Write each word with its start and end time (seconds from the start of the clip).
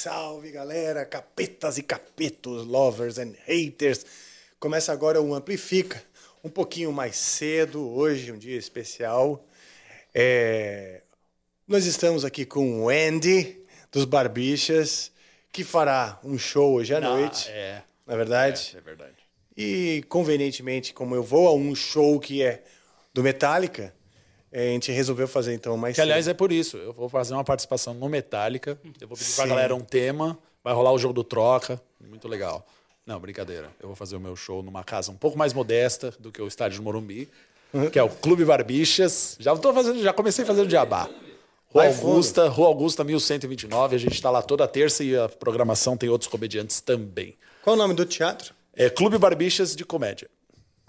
Salve 0.00 0.52
galera, 0.52 1.04
capetas 1.04 1.76
e 1.76 1.82
capetos, 1.82 2.64
lovers 2.64 3.18
and 3.18 3.32
haters. 3.46 4.06
Começa 4.60 4.92
agora 4.92 5.20
o 5.20 5.34
Amplifica, 5.34 6.00
um 6.44 6.48
pouquinho 6.48 6.92
mais 6.92 7.16
cedo, 7.16 7.84
hoje, 7.84 8.30
um 8.30 8.38
dia 8.38 8.56
especial. 8.56 9.44
É... 10.14 11.02
Nós 11.66 11.84
estamos 11.84 12.24
aqui 12.24 12.46
com 12.46 12.84
o 12.84 12.88
Andy, 12.88 13.60
dos 13.90 14.04
Barbichas, 14.04 15.10
que 15.50 15.64
fará 15.64 16.20
um 16.22 16.38
show 16.38 16.74
hoje 16.74 16.94
à 16.94 17.00
noite. 17.00 17.50
É. 17.50 17.82
Na 18.06 18.14
verdade? 18.14 18.70
É, 18.74 18.78
é 18.78 18.80
verdade. 18.80 19.16
E 19.56 20.04
convenientemente, 20.08 20.94
como 20.94 21.12
eu 21.16 21.24
vou 21.24 21.48
a 21.48 21.52
um 21.52 21.74
show 21.74 22.20
que 22.20 22.40
é 22.40 22.62
do 23.12 23.20
Metallica, 23.20 23.82
é, 23.82 23.97
a 24.52 24.58
gente 24.58 24.90
resolveu 24.92 25.28
fazer 25.28 25.54
então 25.54 25.76
mais 25.76 25.94
Que 25.94 26.00
aliás 26.00 26.26
é 26.28 26.34
por 26.34 26.50
isso. 26.50 26.76
Eu 26.76 26.92
vou 26.92 27.08
fazer 27.08 27.34
uma 27.34 27.44
participação 27.44 27.94
no 27.94 28.08
Metallica. 28.08 28.78
Eu 29.00 29.08
vou 29.08 29.16
pedir 29.16 29.34
pra 29.34 29.44
Sim. 29.44 29.50
galera 29.50 29.74
um 29.74 29.80
tema. 29.80 30.38
Vai 30.64 30.74
rolar 30.74 30.92
o 30.92 30.98
jogo 30.98 31.14
do 31.14 31.24
troca. 31.24 31.80
Muito 32.00 32.26
legal. 32.28 32.66
Não, 33.06 33.18
brincadeira. 33.18 33.70
Eu 33.80 33.88
vou 33.88 33.96
fazer 33.96 34.16
o 34.16 34.20
meu 34.20 34.36
show 34.36 34.62
numa 34.62 34.84
casa 34.84 35.10
um 35.10 35.16
pouco 35.16 35.36
mais 35.38 35.52
modesta 35.52 36.12
do 36.18 36.30
que 36.30 36.42
o 36.42 36.46
estádio 36.46 36.78
do 36.78 36.84
Morumbi, 36.84 37.28
que 37.90 37.98
é 37.98 38.02
o 38.02 38.08
Clube 38.10 38.44
Barbichas. 38.44 39.36
Já 39.40 39.56
tô 39.56 39.72
fazendo, 39.72 40.02
já 40.02 40.12
comecei 40.12 40.44
fazendo 40.44 40.70
jabá. 40.70 41.08
Rua. 41.70 41.86
Augusta, 41.86 42.48
Rua 42.48 42.68
Augusta 42.68 43.04
1129. 43.04 43.94
A 43.96 43.98
gente 43.98 44.14
está 44.14 44.30
lá 44.30 44.42
toda 44.42 44.66
terça 44.66 45.04
e 45.04 45.16
a 45.16 45.28
programação 45.28 45.96
tem 45.96 46.08
outros 46.08 46.30
comediantes 46.30 46.80
também. 46.80 47.36
Qual 47.62 47.76
o 47.76 47.78
nome 47.78 47.94
do 47.94 48.04
teatro? 48.04 48.54
É 48.74 48.88
Clube 48.88 49.18
Barbichas 49.18 49.74
de 49.76 49.84
Comédia. 49.84 50.28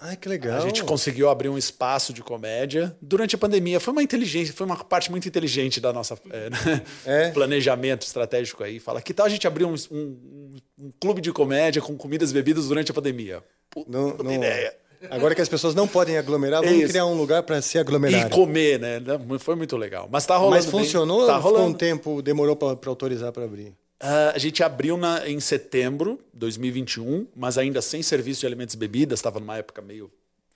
Ai, 0.02 0.16
que 0.16 0.30
legal. 0.30 0.58
A 0.58 0.62
gente 0.62 0.84
conseguiu 0.84 1.30
abrir 1.30 1.50
um 1.50 1.58
espaço 1.58 2.14
de 2.14 2.22
comédia 2.24 2.96
durante 3.02 3.36
a 3.36 3.38
pandemia. 3.38 3.80
Foi 3.80 3.92
uma 3.92 4.02
inteligência, 4.04 4.54
foi 4.54 4.66
uma 4.66 4.78
parte 4.84 5.12
muito 5.12 5.28
inteligente 5.28 5.80
da 5.82 5.92
nossa 5.92 6.18
é, 6.32 6.50
né? 6.50 6.82
É? 7.06 7.30
planejamento 7.36 8.04
estratégico 8.04 8.64
aí. 8.64 8.80
Fala, 8.80 9.02
que 9.02 9.14
tal 9.14 9.26
a 9.26 9.30
gente 9.30 9.46
abrir 9.48 9.66
um, 9.66 9.76
um- 9.92 10.56
um 10.78 10.92
clube 11.00 11.20
de 11.22 11.32
comédia 11.34 11.82
com 11.82 11.96
comidas 11.98 12.32
e 12.32 12.34
bebidas 12.34 12.68
durante 12.68 12.92
a 12.92 12.94
pandemia? 12.94 13.44
Puta 13.70 13.92
Não- 13.92 14.16
não- 14.18 14.32
ideia. 14.34 14.74
Agora 15.10 15.34
que 15.34 15.42
as 15.42 15.48
pessoas 15.48 15.74
não 15.74 15.88
podem 15.88 16.18
aglomerar, 16.18 16.62
vamos 16.62 16.78
Isso. 16.80 16.90
criar 16.90 17.06
um 17.06 17.14
lugar 17.14 17.42
para 17.44 17.62
se 17.62 17.78
aglomerar. 17.78 18.28
E 18.28 18.30
comer, 18.30 18.78
né? 18.80 19.00
Foi 19.40 19.56
muito 19.56 19.78
legal. 19.78 20.10
Mas 20.12 20.26
tá 20.26 20.36
rolando. 20.36 20.56
Mas 20.58 20.66
bem. 20.66 20.72
funcionou 20.74 21.26
Tá 21.26 21.36
ou 21.36 21.42
ficou 21.42 21.54
um 21.54 21.60
rolando. 21.62 21.78
tempo, 21.78 22.22
demorou 22.22 22.54
para 22.56 22.78
autorizar 22.90 23.32
para 23.32 23.46
abrir? 23.46 23.74
Ah, 24.00 24.32
a 24.34 24.38
gente 24.38 24.64
abriu 24.64 24.96
na- 24.98 25.28
em 25.28 25.40
setembro 25.40 26.20
de 26.34 26.40
2021, 26.40 27.28
mas 27.36 27.58
ainda 27.58 27.82
sem 27.82 28.02
serviço 28.02 28.40
de 28.42 28.46
alimentos 28.48 28.74
e 28.76 28.78
bebidas, 28.78 29.20
estava 29.20 29.40
numa 29.40 29.58
época 29.58 29.82
meio 29.82 30.10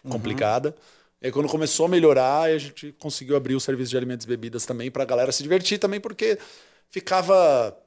complicada. 0.09 0.73
E 1.21 1.27
aí, 1.27 1.31
quando 1.31 1.47
começou 1.49 1.85
a 1.85 1.89
melhorar, 1.89 2.41
a 2.43 2.57
gente 2.57 2.93
conseguiu 2.99 3.35
abrir 3.35 3.55
o 3.55 3.59
serviço 3.59 3.91
de 3.91 3.97
alimentos 3.97 4.25
e 4.25 4.27
bebidas 4.29 4.65
também 4.65 4.89
para 4.91 5.03
a 5.03 5.05
galera 5.05 5.31
se 5.31 5.41
divertir 5.43 5.77
também, 5.79 5.99
porque 5.99 6.37
ficava. 6.89 7.77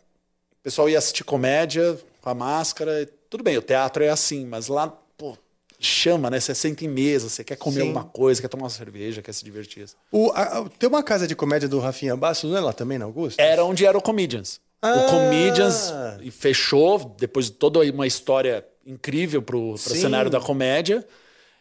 O 0.61 0.63
pessoal 0.63 0.89
ia 0.89 0.99
assistir 0.99 1.25
comédia 1.25 1.99
com 2.21 2.31
a 2.31 2.35
máscara. 2.35 3.03
e 3.03 3.07
Tudo 3.31 3.45
bem, 3.45 3.57
o 3.57 3.63
teatro 3.63 4.03
é 4.03 4.09
assim, 4.09 4.45
mas 4.47 4.67
lá, 4.69 4.89
pô, 5.17 5.37
chama, 5.79 6.29
né? 6.31 6.41
Você 6.41 6.55
senta 6.55 6.85
em 6.85 6.89
mesa, 6.89 7.29
você 7.29 7.45
quer 7.45 7.57
comer 7.57 7.77
Sim. 7.81 7.89
alguma 7.89 8.05
coisa, 8.05 8.41
quer 8.41 8.49
tomar 8.49 8.65
uma 8.65 8.71
cerveja, 8.71 9.23
quer 9.23 9.33
se 9.33 9.45
divertir. 9.45 9.87
O, 10.11 10.31
a- 10.33 10.69
tem 10.79 10.89
uma 10.89 11.03
casa 11.03 11.27
de 11.27 11.37
comédia 11.37 11.69
do 11.69 11.79
Rafinha 11.79 12.17
Bastos, 12.17 12.51
não 12.51 12.57
é 12.59 12.61
lá 12.61 12.73
também, 12.73 12.99
na 12.99 13.05
Augusta? 13.05 13.41
Era 13.41 13.65
onde 13.65 13.85
era 13.87 13.97
o 13.97 14.03
Comedians. 14.03 14.61
Ah! 14.83 14.95
O 14.95 15.11
Comedians 15.11 15.93
fechou, 16.31 17.17
depois 17.19 17.47
de 17.47 17.53
toda 17.53 17.81
uma 17.81 18.07
história 18.07 18.67
incrível 18.85 19.43
pro, 19.43 19.71
pro 19.71 19.79
cenário 19.79 20.31
da 20.31 20.41
comédia. 20.41 21.07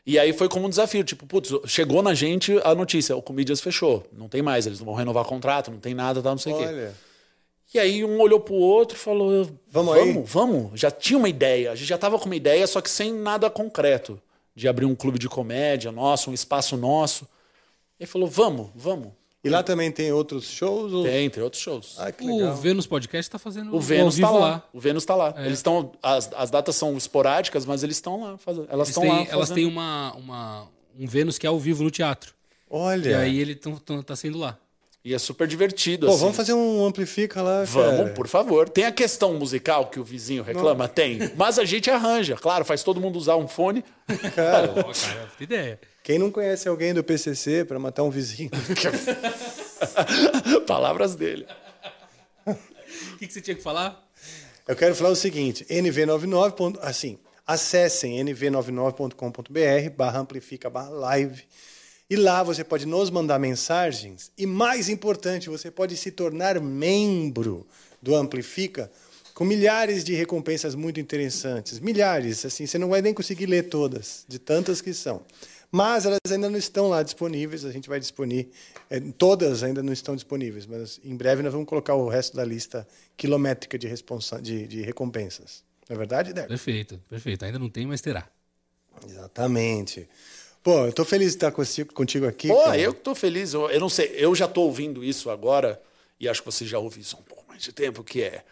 E 0.05 0.19
aí 0.19 0.33
foi 0.33 0.47
como 0.47 0.67
um 0.67 0.69
desafio, 0.69 1.03
tipo, 1.03 1.25
putz, 1.25 1.51
chegou 1.65 2.03
na 2.03 2.13
gente 2.13 2.59
a 2.63 2.75
notícia, 2.75 3.15
o 3.15 3.23
Comedians 3.23 3.59
fechou, 3.59 4.05
não 4.13 4.29
tem 4.29 4.39
mais, 4.41 4.67
eles 4.67 4.77
não 4.79 4.85
vão 4.85 4.93
renovar 4.93 5.25
contrato, 5.25 5.71
não 5.71 5.79
tem 5.79 5.95
nada, 5.95 6.21
tá, 6.21 6.29
não 6.29 6.37
sei 6.37 6.53
o 6.53 6.57
quê. 6.57 6.89
E 7.73 7.79
aí 7.79 8.05
um 8.05 8.19
olhou 8.21 8.39
pro 8.39 8.53
outro 8.53 8.95
e 8.95 8.99
falou, 8.99 9.49
Vamos 9.67 9.95
aí?" 9.95 10.13
vamos, 10.13 10.31
vamos. 10.31 10.79
Já 10.79 10.91
tinha 10.91 11.17
uma 11.17 11.27
ideia, 11.27 11.71
a 11.71 11.75
gente 11.75 11.87
já 11.87 11.97
tava 11.97 12.19
com 12.19 12.25
uma 12.25 12.35
ideia, 12.35 12.67
só 12.67 12.79
que 12.81 12.89
sem 12.89 13.11
nada 13.11 13.49
concreto, 13.49 14.21
de 14.55 14.67
abrir 14.67 14.85
um 14.85 14.95
clube 14.95 15.17
de 15.17 15.27
comédia 15.27 15.91
nosso, 15.91 16.29
um 16.29 16.33
espaço 16.33 16.77
nosso. 16.77 17.27
Ele 17.99 18.07
falou, 18.07 18.27
vamos, 18.27 18.69
vamos. 18.75 19.11
E 19.45 19.49
lá 19.49 19.61
também 19.63 19.91
tem 19.91 20.11
outros 20.11 20.49
shows? 20.49 20.91
Ou... 20.91 21.03
Tem, 21.03 21.29
tem 21.29 21.43
outros 21.43 21.61
shows. 21.61 21.95
Ah, 21.99 22.11
que 22.11 22.25
O. 22.25 22.53
Vênus 22.55 22.87
Podcast 22.87 23.29
tá 23.31 23.37
fazendo 23.39 23.75
O 23.75 23.79
Vênus 23.79 24.15
vivo 24.15 24.27
tá 24.27 24.33
lá. 24.33 24.39
lá. 24.39 24.63
O 24.73 24.79
Vênus 24.79 25.05
tá 25.05 25.15
lá. 25.15 25.33
Eles 25.37 25.59
estão. 25.59 25.91
As, 26.01 26.29
as 26.35 26.49
datas 26.49 26.75
são 26.75 26.97
esporádicas, 26.97 27.65
mas 27.65 27.83
eles 27.83 27.97
estão 27.97 28.21
lá 28.21 28.37
fazendo. 28.37 28.67
Elas 28.69 28.87
estão 28.89 29.03
têm- 29.03 29.11
lá. 29.11 29.19
elas 29.19 29.31
fazendo. 29.49 29.55
têm 29.55 29.65
uma, 29.65 30.13
uma- 30.15 30.67
um 30.99 31.05
Vênus 31.07 31.37
que 31.37 31.45
é 31.45 31.49
ao 31.49 31.59
vivo 31.59 31.83
no 31.83 31.91
teatro. 31.91 32.33
Olha. 32.69 33.09
E 33.09 33.13
aí 33.13 33.39
ele 33.39 33.53
tão, 33.55 33.75
tão- 33.77 34.01
tá 34.01 34.15
sendo 34.15 34.37
lá. 34.39 34.57
E 35.03 35.13
é 35.13 35.19
super 35.19 35.47
divertido. 35.47 36.07
Pô, 36.07 36.13
assim. 36.13 36.21
vamos 36.21 36.35
fazer 36.35 36.53
um 36.53 36.83
Amplifica 36.83 37.39
lá, 37.43 37.63
Vamos, 37.65 37.97
cara. 37.99 38.09
por 38.15 38.27
favor. 38.27 38.67
Tem 38.67 38.85
a 38.85 38.91
questão 38.91 39.35
musical 39.35 39.85
que 39.85 39.99
o 39.99 40.03
vizinho 40.03 40.41
reclama? 40.41 40.87
Tem. 40.87 41.31
Mas 41.37 41.59
a 41.59 41.63
gente 41.63 41.91
arranja. 41.91 42.35
Claro, 42.35 42.65
faz 42.65 42.81
todo 42.81 42.99
mundo 42.99 43.15
usar 43.19 43.35
um 43.35 43.47
fone. 43.47 43.85
Cara, 44.35 44.71
Ó, 44.71 44.83
cara, 44.83 45.27
ideia. 45.39 45.79
Quem 46.05 46.19
não 46.19 46.29
conhece 46.29 46.67
alguém 46.69 46.93
do 46.93 47.03
PCC 47.03 47.65
para 47.65 47.79
matar 47.79 48.03
um 48.03 48.11
vizinho? 48.11 48.51
Palavras 50.67 51.15
dele. 51.15 51.47
O 52.45 52.53
que, 53.17 53.25
que 53.25 53.33
você 53.33 53.41
tinha 53.41 53.55
que 53.55 53.63
falar? 53.63 54.07
Eu 54.67 54.75
quero 54.75 54.93
falar 54.95 55.09
o 55.09 55.15
seguinte, 55.15 55.65
nv99. 55.65 56.51
ponto- 56.51 56.79
Assim, 56.83 57.17
acessem 57.45 58.23
nv99.com.br 58.23 59.89
barra 59.97 60.19
amplifica 60.19 60.69
barra 60.69 60.89
live 60.89 61.43
e 62.07 62.15
lá 62.15 62.43
você 62.43 62.63
pode 62.63 62.85
nos 62.85 63.09
mandar 63.09 63.39
mensagens 63.39 64.31
e 64.37 64.45
mais 64.45 64.89
importante, 64.89 65.49
você 65.49 65.71
pode 65.71 65.97
se 65.97 66.11
tornar 66.11 66.59
membro 66.61 67.65
do 67.99 68.13
Amplifica 68.15 68.91
com 69.33 69.43
milhares 69.43 70.03
de 70.03 70.13
recompensas 70.13 70.75
muito 70.75 70.99
interessantes. 70.99 71.79
Milhares, 71.79 72.45
assim, 72.45 72.67
você 72.67 72.77
não 72.77 72.89
vai 72.89 73.01
nem 73.01 73.11
conseguir 73.11 73.47
ler 73.47 73.63
todas, 73.69 74.23
de 74.27 74.37
tantas 74.37 74.81
que 74.81 74.93
são. 74.93 75.23
Mas 75.75 76.05
elas 76.05 76.19
ainda 76.31 76.49
não 76.49 76.57
estão 76.57 76.87
lá 76.87 77.03
disponíveis, 77.03 77.65
a 77.65 77.71
gente 77.71 77.89
vai 77.89 77.99
disponível. 77.99 78.49
eh, 78.89 79.01
todas 79.17 79.61
ainda 79.61 79.83
não 79.83 79.91
estão 79.91 80.15
disponíveis, 80.15 80.65
mas 80.65 81.01
em 81.03 81.17
breve 81.17 81.43
nós 81.43 81.51
vamos 81.51 81.67
colocar 81.67 81.95
o 81.95 82.07
resto 82.07 82.33
da 82.37 82.45
lista 82.45 82.87
quilométrica 83.17 83.77
de, 83.77 83.85
responsa 83.85 84.41
de, 84.41 84.65
de 84.67 84.81
recompensas. 84.83 85.65
Não 85.89 85.95
é 85.95 85.99
verdade, 85.99 86.31
Débora? 86.31 86.47
Perfeito, 86.47 86.97
perfeito. 87.09 87.43
Ainda 87.43 87.59
não 87.59 87.67
tem, 87.67 87.85
mas 87.85 87.99
terá. 87.99 88.25
Exatamente. 89.05 90.07
Pô, 90.63 90.85
eu 90.85 90.93
tô 90.93 91.03
feliz 91.03 91.31
de 91.31 91.45
estar 91.45 91.51
contigo, 91.51 92.25
aqui. 92.25 92.47
Pô, 92.47 92.63
cara. 92.63 92.79
eu 92.79 92.93
tô 92.93 93.13
feliz. 93.13 93.53
Eu, 93.53 93.69
eu 93.69 93.79
não 93.81 93.89
sei, 93.89 94.15
eu 94.15 94.33
já 94.33 94.47
tô 94.47 94.61
ouvindo 94.61 95.03
isso 95.03 95.29
agora, 95.29 95.81
e 96.17 96.29
acho 96.29 96.41
que 96.41 96.45
você 96.45 96.65
já 96.65 96.79
ouviu 96.79 97.01
isso 97.01 97.17
há 97.17 97.19
um 97.19 97.23
pouco 97.23 97.43
mais 97.49 97.61
de 97.61 97.73
tempo, 97.73 98.01
que 98.01 98.23
é. 98.23 98.45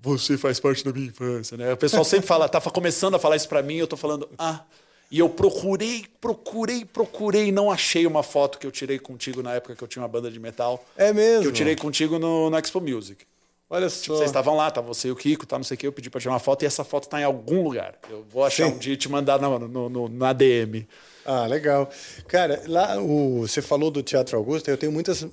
Você 0.00 0.38
faz 0.38 0.58
parte 0.58 0.82
da 0.82 0.94
minha 0.94 1.08
infância, 1.08 1.58
né? 1.58 1.74
O 1.74 1.76
pessoal 1.76 2.04
sempre 2.06 2.26
fala, 2.26 2.48
tá 2.48 2.58
começando 2.58 3.16
a 3.16 3.18
falar 3.18 3.36
isso 3.36 3.50
pra 3.50 3.62
mim, 3.62 3.76
eu 3.76 3.86
tô 3.86 3.98
falando, 3.98 4.30
ah. 4.38 4.64
E 5.10 5.18
eu 5.18 5.28
procurei, 5.28 6.04
procurei, 6.20 6.84
procurei, 6.84 7.52
não 7.52 7.70
achei 7.70 8.06
uma 8.06 8.22
foto 8.22 8.58
que 8.58 8.66
eu 8.66 8.70
tirei 8.72 8.98
contigo 8.98 9.42
na 9.42 9.54
época 9.54 9.76
que 9.76 9.82
eu 9.84 9.88
tinha 9.88 10.02
uma 10.02 10.08
banda 10.08 10.30
de 10.30 10.40
metal. 10.40 10.84
É 10.96 11.12
mesmo? 11.12 11.42
Que 11.42 11.48
eu 11.48 11.52
tirei 11.52 11.76
contigo 11.76 12.18
no, 12.18 12.50
no 12.50 12.58
Expo 12.58 12.80
Music. 12.80 13.24
Olha 13.70 13.88
Tipo, 13.88 14.04
só. 14.06 14.16
vocês 14.16 14.30
estavam 14.30 14.56
lá, 14.56 14.70
tava 14.70 14.86
você 14.86 15.08
e 15.08 15.10
o 15.10 15.16
Kiko, 15.16 15.46
tá, 15.46 15.56
não 15.56 15.64
sei 15.64 15.74
o 15.74 15.78
que, 15.78 15.86
eu 15.86 15.92
pedi 15.92 16.10
pra 16.10 16.20
tirar 16.20 16.32
uma 16.34 16.38
foto 16.40 16.62
e 16.62 16.66
essa 16.66 16.84
foto 16.84 17.08
tá 17.08 17.20
em 17.20 17.24
algum 17.24 17.62
lugar. 17.62 17.94
Eu 18.10 18.24
vou 18.30 18.44
achar 18.44 18.66
Sim. 18.68 18.74
um 18.74 18.78
dia 18.78 18.92
e 18.94 18.96
te 18.96 19.08
mandar 19.08 19.40
no, 19.40 19.58
no, 19.58 19.88
no- 19.88 20.08
na 20.08 20.32
DM. 20.32 20.86
Ah, 21.24 21.46
legal. 21.46 21.88
Cara, 22.28 22.62
lá 22.66 23.00
o, 23.00 23.40
você 23.46 23.62
falou 23.62 23.90
do 23.90 24.02
Teatro 24.02 24.36
Augusta, 24.36 24.70
eu 24.70 24.76
tenho 24.76 24.92
muitas. 24.92 25.26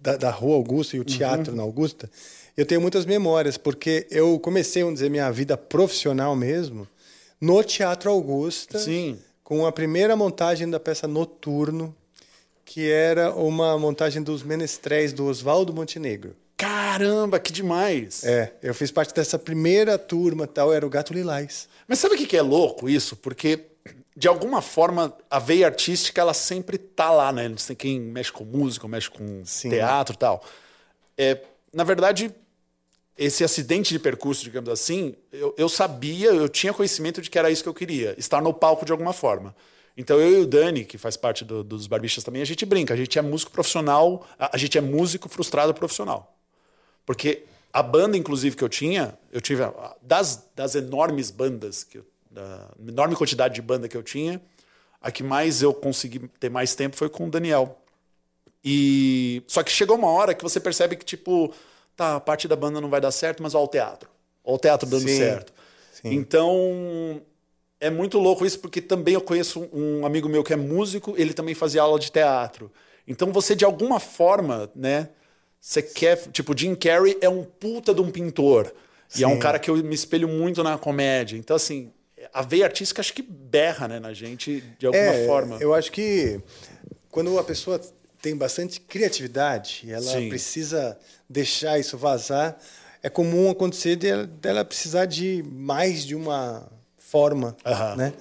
Da, 0.00 0.16
da 0.16 0.30
Rua 0.30 0.56
Augusta 0.56 0.96
e 0.96 1.00
o 1.00 1.04
Teatro 1.04 1.54
na 1.54 1.62
Augusta, 1.62 2.08
eu 2.56 2.64
tenho 2.64 2.80
muitas 2.80 3.04
memórias, 3.04 3.56
porque 3.56 4.06
eu 4.10 4.38
comecei, 4.38 4.82
vamos 4.82 5.00
dizer, 5.00 5.10
minha 5.10 5.30
vida 5.32 5.56
profissional 5.56 6.36
mesmo 6.36 6.86
no 7.42 7.64
Teatro 7.64 8.08
Augusta. 8.08 8.78
Sim. 8.78 9.18
Com 9.42 9.66
a 9.66 9.72
primeira 9.72 10.14
montagem 10.14 10.70
da 10.70 10.78
peça 10.78 11.08
Noturno, 11.08 11.94
que 12.64 12.88
era 12.88 13.34
uma 13.34 13.76
montagem 13.76 14.22
dos 14.22 14.44
menestréis 14.44 15.12
do 15.12 15.26
Oswaldo 15.26 15.74
Montenegro. 15.74 16.36
Caramba, 16.56 17.40
que 17.40 17.52
demais! 17.52 18.22
É, 18.22 18.52
eu 18.62 18.72
fiz 18.72 18.92
parte 18.92 19.12
dessa 19.12 19.36
primeira 19.36 19.98
turma 19.98 20.46
tal, 20.46 20.72
era 20.72 20.86
o 20.86 20.88
Gato 20.88 21.12
Lilás. 21.12 21.68
Mas 21.88 21.98
sabe 21.98 22.14
o 22.14 22.18
que 22.18 22.36
é 22.36 22.42
louco 22.42 22.88
isso? 22.88 23.16
Porque, 23.16 23.66
de 24.16 24.28
alguma 24.28 24.62
forma, 24.62 25.12
a 25.28 25.40
veia 25.40 25.66
artística 25.66 26.20
ela 26.20 26.32
sempre 26.32 26.78
tá 26.78 27.10
lá, 27.10 27.32
né? 27.32 27.52
Tem 27.66 27.74
quem 27.74 28.00
mexe 28.00 28.30
com 28.30 28.44
música, 28.44 28.86
mexe 28.86 29.10
com 29.10 29.42
Sim. 29.44 29.70
teatro 29.70 30.14
e 30.14 30.18
tal. 30.18 30.44
É, 31.18 31.40
na 31.74 31.82
verdade, 31.82 32.32
esse 33.16 33.44
acidente 33.44 33.92
de 33.92 33.98
percurso, 33.98 34.42
digamos 34.42 34.70
assim, 34.70 35.14
eu, 35.30 35.54
eu 35.58 35.68
sabia, 35.68 36.30
eu 36.30 36.48
tinha 36.48 36.72
conhecimento 36.72 37.20
de 37.20 37.30
que 37.30 37.38
era 37.38 37.50
isso 37.50 37.62
que 37.62 37.68
eu 37.68 37.74
queria, 37.74 38.14
estar 38.18 38.40
no 38.40 38.52
palco 38.54 38.84
de 38.84 38.92
alguma 38.92 39.12
forma. 39.12 39.54
Então 39.96 40.18
eu 40.18 40.40
e 40.40 40.42
o 40.42 40.46
Dani, 40.46 40.84
que 40.84 40.96
faz 40.96 41.16
parte 41.16 41.44
do- 41.44 41.62
dos 41.62 41.86
Barbichas 41.86 42.24
também, 42.24 42.40
a 42.40 42.46
gente 42.46 42.64
brinca, 42.64 42.94
a 42.94 42.96
gente 42.96 43.18
é 43.18 43.22
músico 43.22 43.50
profissional, 43.50 44.26
a, 44.38 44.56
a 44.56 44.58
gente 44.58 44.78
é 44.78 44.80
músico 44.80 45.28
frustrado 45.28 45.74
profissional. 45.74 46.34
Porque 47.04 47.44
a 47.72 47.82
banda, 47.82 48.16
inclusive, 48.16 48.56
que 48.56 48.64
eu 48.64 48.68
tinha, 48.68 49.18
eu 49.30 49.40
tive. 49.40 49.62
Das, 50.00 50.48
das 50.54 50.74
enormes 50.74 51.30
bandas, 51.30 51.84
que 51.84 52.00
da 52.30 52.70
enorme 52.88 53.14
quantidade 53.14 53.54
de 53.54 53.60
banda 53.60 53.88
que 53.88 53.96
eu 53.96 54.02
tinha, 54.02 54.40
a 55.00 55.10
que 55.10 55.22
mais 55.22 55.62
eu 55.62 55.74
consegui 55.74 56.20
ter 56.40 56.48
mais 56.50 56.74
tempo 56.74 56.96
foi 56.96 57.10
com 57.10 57.26
o 57.26 57.30
Daniel. 57.30 57.78
E. 58.64 59.42
Só 59.46 59.62
que 59.62 59.70
chegou 59.70 59.96
uma 59.96 60.08
hora 60.08 60.34
que 60.34 60.42
você 60.42 60.60
percebe 60.60 60.96
que, 60.96 61.04
tipo, 61.04 61.52
tá, 61.96 62.16
a 62.16 62.20
parte 62.20 62.46
da 62.48 62.56
banda 62.56 62.80
não 62.80 62.88
vai 62.88 63.00
dar 63.00 63.10
certo, 63.10 63.42
mas 63.42 63.54
olha 63.54 63.64
o 63.64 63.68
teatro. 63.68 64.08
Olha 64.44 64.56
o 64.56 64.58
teatro 64.58 64.88
dando 64.88 65.08
Sim, 65.08 65.16
certo. 65.16 65.52
sim. 65.92 66.14
Então, 66.14 67.22
é 67.80 67.90
muito 67.90 68.18
louco 68.18 68.44
isso, 68.46 68.58
porque 68.60 68.80
também 68.80 69.14
eu 69.14 69.20
conheço 69.20 69.68
um 69.72 70.04
amigo 70.06 70.28
meu 70.28 70.42
que 70.42 70.52
é 70.52 70.56
músico, 70.56 71.14
ele 71.16 71.32
também 71.32 71.54
fazia 71.54 71.82
aula 71.82 71.98
de 71.98 72.10
teatro. 72.10 72.70
Então, 73.06 73.32
você, 73.32 73.54
de 73.54 73.64
alguma 73.64 73.98
forma, 73.98 74.70
né, 74.74 75.08
você 75.60 75.82
quer. 75.82 76.16
Tipo, 76.32 76.56
Jim 76.56 76.74
Carrey 76.74 77.16
é 77.20 77.28
um 77.28 77.44
puta 77.44 77.94
de 77.94 78.00
um 78.00 78.10
pintor. 78.10 78.72
E 79.16 79.22
é 79.22 79.26
um 79.28 79.34
Sim. 79.34 79.38
cara 79.38 79.58
que 79.58 79.70
eu 79.70 79.76
me 79.76 79.94
espelho 79.94 80.26
muito 80.26 80.62
na 80.62 80.78
comédia. 80.78 81.36
Então, 81.36 81.54
assim, 81.54 81.92
a 82.32 82.42
veia 82.42 82.64
artística 82.64 83.00
acho 83.00 83.12
que 83.12 83.22
berra, 83.22 83.86
né, 83.86 84.00
na 84.00 84.12
gente, 84.12 84.62
de 84.78 84.86
alguma 84.86 85.12
É, 85.12 85.26
forma. 85.26 85.58
Eu 85.60 85.74
acho 85.74 85.92
que 85.92 86.40
quando 87.10 87.38
a 87.38 87.44
pessoa 87.44 87.80
tem 88.20 88.36
bastante 88.36 88.80
criatividade, 88.80 89.84
ela 89.88 90.02
Sim. 90.02 90.28
precisa 90.28 90.98
deixar 91.32 91.78
isso 91.78 91.96
vazar. 91.96 92.56
É 93.02 93.08
comum 93.08 93.50
acontecer 93.50 93.96
dela, 93.96 94.26
dela 94.26 94.64
precisar 94.64 95.06
de 95.06 95.42
mais 95.50 96.04
de 96.04 96.14
uma 96.14 96.68
forma, 96.96 97.56
né? 97.96 98.12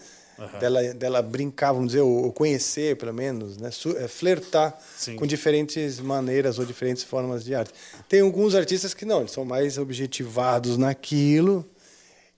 Dela, 0.59 0.81
dela 0.95 1.21
brincar, 1.21 1.71
vamos 1.71 1.89
dizer, 1.89 2.01
ou, 2.01 2.33
conhecer, 2.33 2.97
pelo 2.97 3.13
menos, 3.13 3.57
né? 3.57 3.69
É, 3.97 4.07
flertar 4.07 4.75
Sim. 4.97 5.15
com 5.15 5.27
diferentes 5.27 5.99
maneiras 5.99 6.57
ou 6.57 6.65
diferentes 6.65 7.03
formas 7.03 7.43
de 7.43 7.53
arte. 7.53 7.71
Tem 8.09 8.21
alguns 8.21 8.55
artistas 8.55 8.91
que 8.95 9.05
não, 9.05 9.19
eles 9.19 9.31
são 9.31 9.45
mais 9.45 9.77
objetivados 9.77 10.77
naquilo 10.77 11.63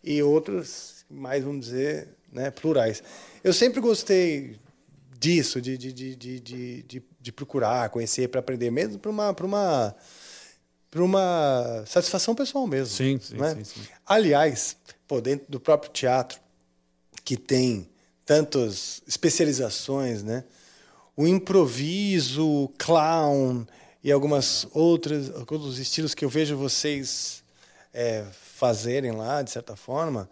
e 0.03 0.21
outros 0.21 1.05
mais, 1.09 1.43
vamos 1.43 1.67
dizer, 1.67 2.09
né, 2.31 2.51
plurais. 2.51 3.01
Eu 3.43 3.53
sempre 3.53 3.79
gostei 3.79 4.57
disso, 5.17 5.61
de, 5.61 5.77
de, 5.77 5.93
de, 5.93 6.15
de, 6.15 6.39
de, 6.83 7.03
de, 7.21 7.31
procurar, 7.31 7.89
conhecer, 7.89 8.27
para 8.27 8.41
aprender, 8.41 8.71
mesmo 8.71 8.99
para 8.99 9.09
uma, 9.09 9.33
para 9.33 9.45
uma, 9.45 9.95
para 10.93 11.03
uma 11.03 11.83
satisfação 11.87 12.35
pessoal 12.35 12.67
mesmo. 12.67 12.95
Sim, 12.95 13.19
sim, 13.19 13.35
né? 13.35 13.55
sim, 13.55 13.63
sim. 13.63 13.81
Aliás, 14.05 14.77
pô, 15.07 15.19
dentro 15.19 15.47
do 15.49 15.59
próprio 15.59 15.91
teatro, 15.91 16.39
que 17.25 17.35
tem 17.35 17.89
tantas 18.23 19.01
especializações, 19.07 20.21
né? 20.21 20.43
O 21.17 21.25
improviso, 21.25 22.47
o 22.47 22.67
clown 22.77 23.65
e 24.03 24.11
algumas 24.11 24.67
outras 24.71 25.29
outros 25.29 25.79
estilos 25.79 26.13
que 26.13 26.23
eu 26.23 26.29
vejo 26.29 26.55
vocês 26.55 27.43
é, 27.91 28.23
fazerem 28.31 29.13
lá, 29.13 29.41
de 29.41 29.49
certa 29.49 29.75
forma, 29.75 30.29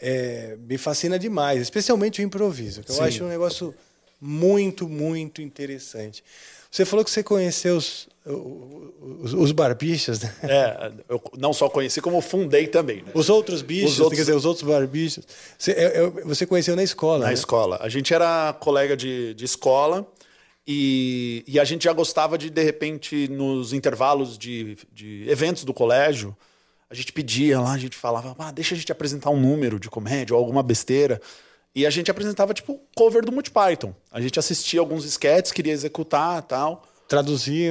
é, 0.00 0.56
me 0.58 0.78
fascina 0.78 1.16
demais, 1.16 1.62
especialmente 1.62 2.20
o 2.20 2.24
improviso, 2.24 2.82
que 2.82 2.90
eu 2.90 2.96
Sim. 2.96 3.02
acho 3.02 3.24
um 3.24 3.28
negócio 3.28 3.72
muito, 4.20 4.88
muito 4.88 5.40
interessante. 5.40 6.24
Você 6.72 6.86
falou 6.86 7.04
que 7.04 7.10
você 7.10 7.22
conheceu 7.22 7.76
os, 7.76 8.08
os, 8.24 9.34
os 9.34 9.52
barbichas, 9.52 10.22
né? 10.22 10.34
É, 10.42 10.92
eu 11.06 11.22
não 11.38 11.52
só 11.52 11.68
conheci, 11.68 12.00
como 12.00 12.18
fundei 12.22 12.66
também, 12.66 13.02
né? 13.02 13.10
Os 13.14 13.28
outros 13.28 13.60
bichos, 13.60 13.92
Os 13.92 14.00
outros- 14.00 14.16
quer 14.16 14.22
dizer, 14.22 14.34
os 14.34 14.46
outros 14.46 14.66
barbichos. 14.66 15.22
Você, 15.58 15.72
é- 15.72 15.98
é- 16.02 16.10
você 16.24 16.46
conheceu 16.46 16.74
na 16.74 16.82
escola, 16.82 17.18
Na 17.20 17.26
né? 17.26 17.34
escola. 17.34 17.78
A 17.82 17.90
gente 17.90 18.14
era 18.14 18.54
colega 18.54 18.96
de, 18.96 19.34
de 19.34 19.44
escola 19.44 20.06
e, 20.66 21.44
e 21.46 21.60
a 21.60 21.64
gente 21.64 21.84
já 21.84 21.92
gostava 21.92 22.38
de, 22.38 22.48
de 22.48 22.62
repente, 22.62 23.28
nos 23.28 23.74
intervalos 23.74 24.38
de, 24.38 24.78
de 24.90 25.26
eventos 25.28 25.64
do 25.64 25.74
colégio, 25.74 26.34
a 26.88 26.94
gente 26.94 27.12
pedia 27.12 27.60
lá, 27.60 27.72
a 27.72 27.78
gente 27.78 27.96
falava, 27.96 28.34
ah, 28.38 28.50
deixa 28.50 28.74
a 28.74 28.78
gente 28.78 28.90
apresentar 28.90 29.28
um 29.30 29.38
número 29.38 29.78
de 29.78 29.90
comédia 29.90 30.34
ou 30.34 30.40
alguma 30.40 30.62
besteira. 30.62 31.20
E 31.74 31.86
a 31.86 31.90
gente 31.90 32.10
apresentava, 32.10 32.52
tipo, 32.52 32.80
cover 32.94 33.24
do 33.24 33.32
Monty 33.32 33.50
Python. 33.50 33.94
A 34.10 34.20
gente 34.20 34.38
assistia 34.38 34.80
alguns 34.80 35.04
sketches, 35.04 35.52
queria 35.52 35.72
executar 35.72 36.42
tal. 36.42 36.86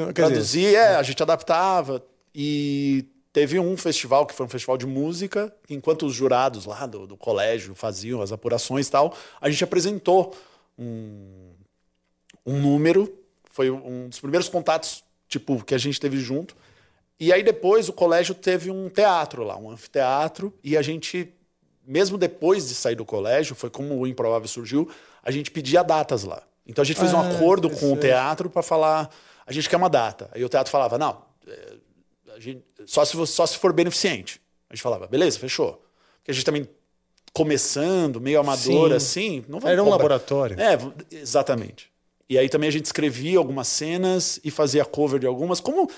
Dizer, 0.03 0.13
Traduzia, 0.13 0.80
é, 0.80 0.95
a 0.95 1.03
gente 1.03 1.21
adaptava. 1.21 2.03
E 2.33 3.06
teve 3.31 3.59
um 3.59 3.77
festival, 3.77 4.25
que 4.25 4.33
foi 4.33 4.45
um 4.45 4.50
festival 4.50 4.77
de 4.77 4.86
música, 4.86 5.53
enquanto 5.69 6.06
os 6.06 6.13
jurados 6.13 6.65
lá 6.65 6.86
do, 6.86 7.07
do 7.07 7.18
colégio 7.18 7.75
faziam 7.75 8.21
as 8.21 8.31
apurações 8.31 8.88
e 8.88 8.92
tal, 8.92 9.15
a 9.39 9.50
gente 9.50 9.63
apresentou 9.63 10.36
um, 10.77 11.51
um 12.45 12.59
número. 12.59 13.13
Foi 13.45 13.69
um 13.69 14.09
dos 14.09 14.19
primeiros 14.19 14.50
contatos, 14.50 15.04
tipo, 15.27 15.63
que 15.63 15.75
a 15.75 15.77
gente 15.77 16.00
teve 16.00 16.18
junto. 16.18 16.56
E 17.19 17.31
aí 17.31 17.44
depois 17.44 17.88
o 17.88 17.94
colégio 17.94 18.33
teve 18.33 18.71
um 18.71 18.89
teatro 18.89 19.44
lá, 19.44 19.56
um 19.56 19.69
anfiteatro, 19.69 20.51
e 20.63 20.75
a 20.75 20.81
gente, 20.81 21.31
mesmo 21.86 22.18
depois 22.18 22.68
de 22.68 22.75
sair 22.75 22.95
do 22.95 23.06
colégio, 23.06 23.56
foi 23.56 23.69
como 23.69 23.98
o 23.98 24.07
Improvável 24.07 24.48
surgiu, 24.48 24.89
a 25.24 25.31
gente 25.31 25.50
pedia 25.51 25.83
datas 25.83 26.24
lá. 26.24 26.44
Então 26.66 26.81
a 26.81 26.86
gente 26.86 27.00
fez 27.00 27.13
um 27.13 27.19
Ah, 27.19 27.30
acordo 27.30 27.69
com 27.69 27.92
o 27.92 27.98
teatro 27.98 28.50
para 28.50 28.62
falar, 28.62 29.10
a 29.45 29.51
gente 29.51 29.68
quer 29.69 29.78
uma 29.78 29.89
data. 29.89 30.30
Aí 30.33 30.44
o 30.45 30.50
teatro 30.50 30.72
falava, 30.72 30.98
não, 30.98 31.22
a 32.36 32.39
gente- 32.39 32.63
só, 32.86 33.04
se, 33.04 33.28
só 33.28 33.45
se 33.45 33.57
for 33.57 33.74
beneficente. 33.74 34.39
A 34.69 34.75
gente 34.75 34.81
falava, 34.83 35.07
beleza, 35.07 35.38
fechou. 35.39 35.83
Porque 36.19 36.31
a 36.31 36.33
gente 36.33 36.45
também 36.45 36.68
começando, 37.33 38.19
meio 38.19 38.39
amador 38.39 38.89
Sim. 38.89 38.95
assim, 38.95 39.45
não 39.48 39.60
Era 39.68 39.83
um 39.83 39.89
laboratório. 39.89 40.57
É, 40.60 40.78
exatamente. 41.16 41.89
E 42.30 42.38
aí 42.38 42.48
também 42.48 42.69
a 42.69 42.72
gente 42.72 42.86
escrevia 42.86 43.38
algumas 43.38 43.68
cenas 43.68 44.39
e 44.44 44.51
fazia 44.51 44.86
cover 44.86 45.19
de 45.19 45.28
algumas. 45.28 45.60
Como 45.60 45.89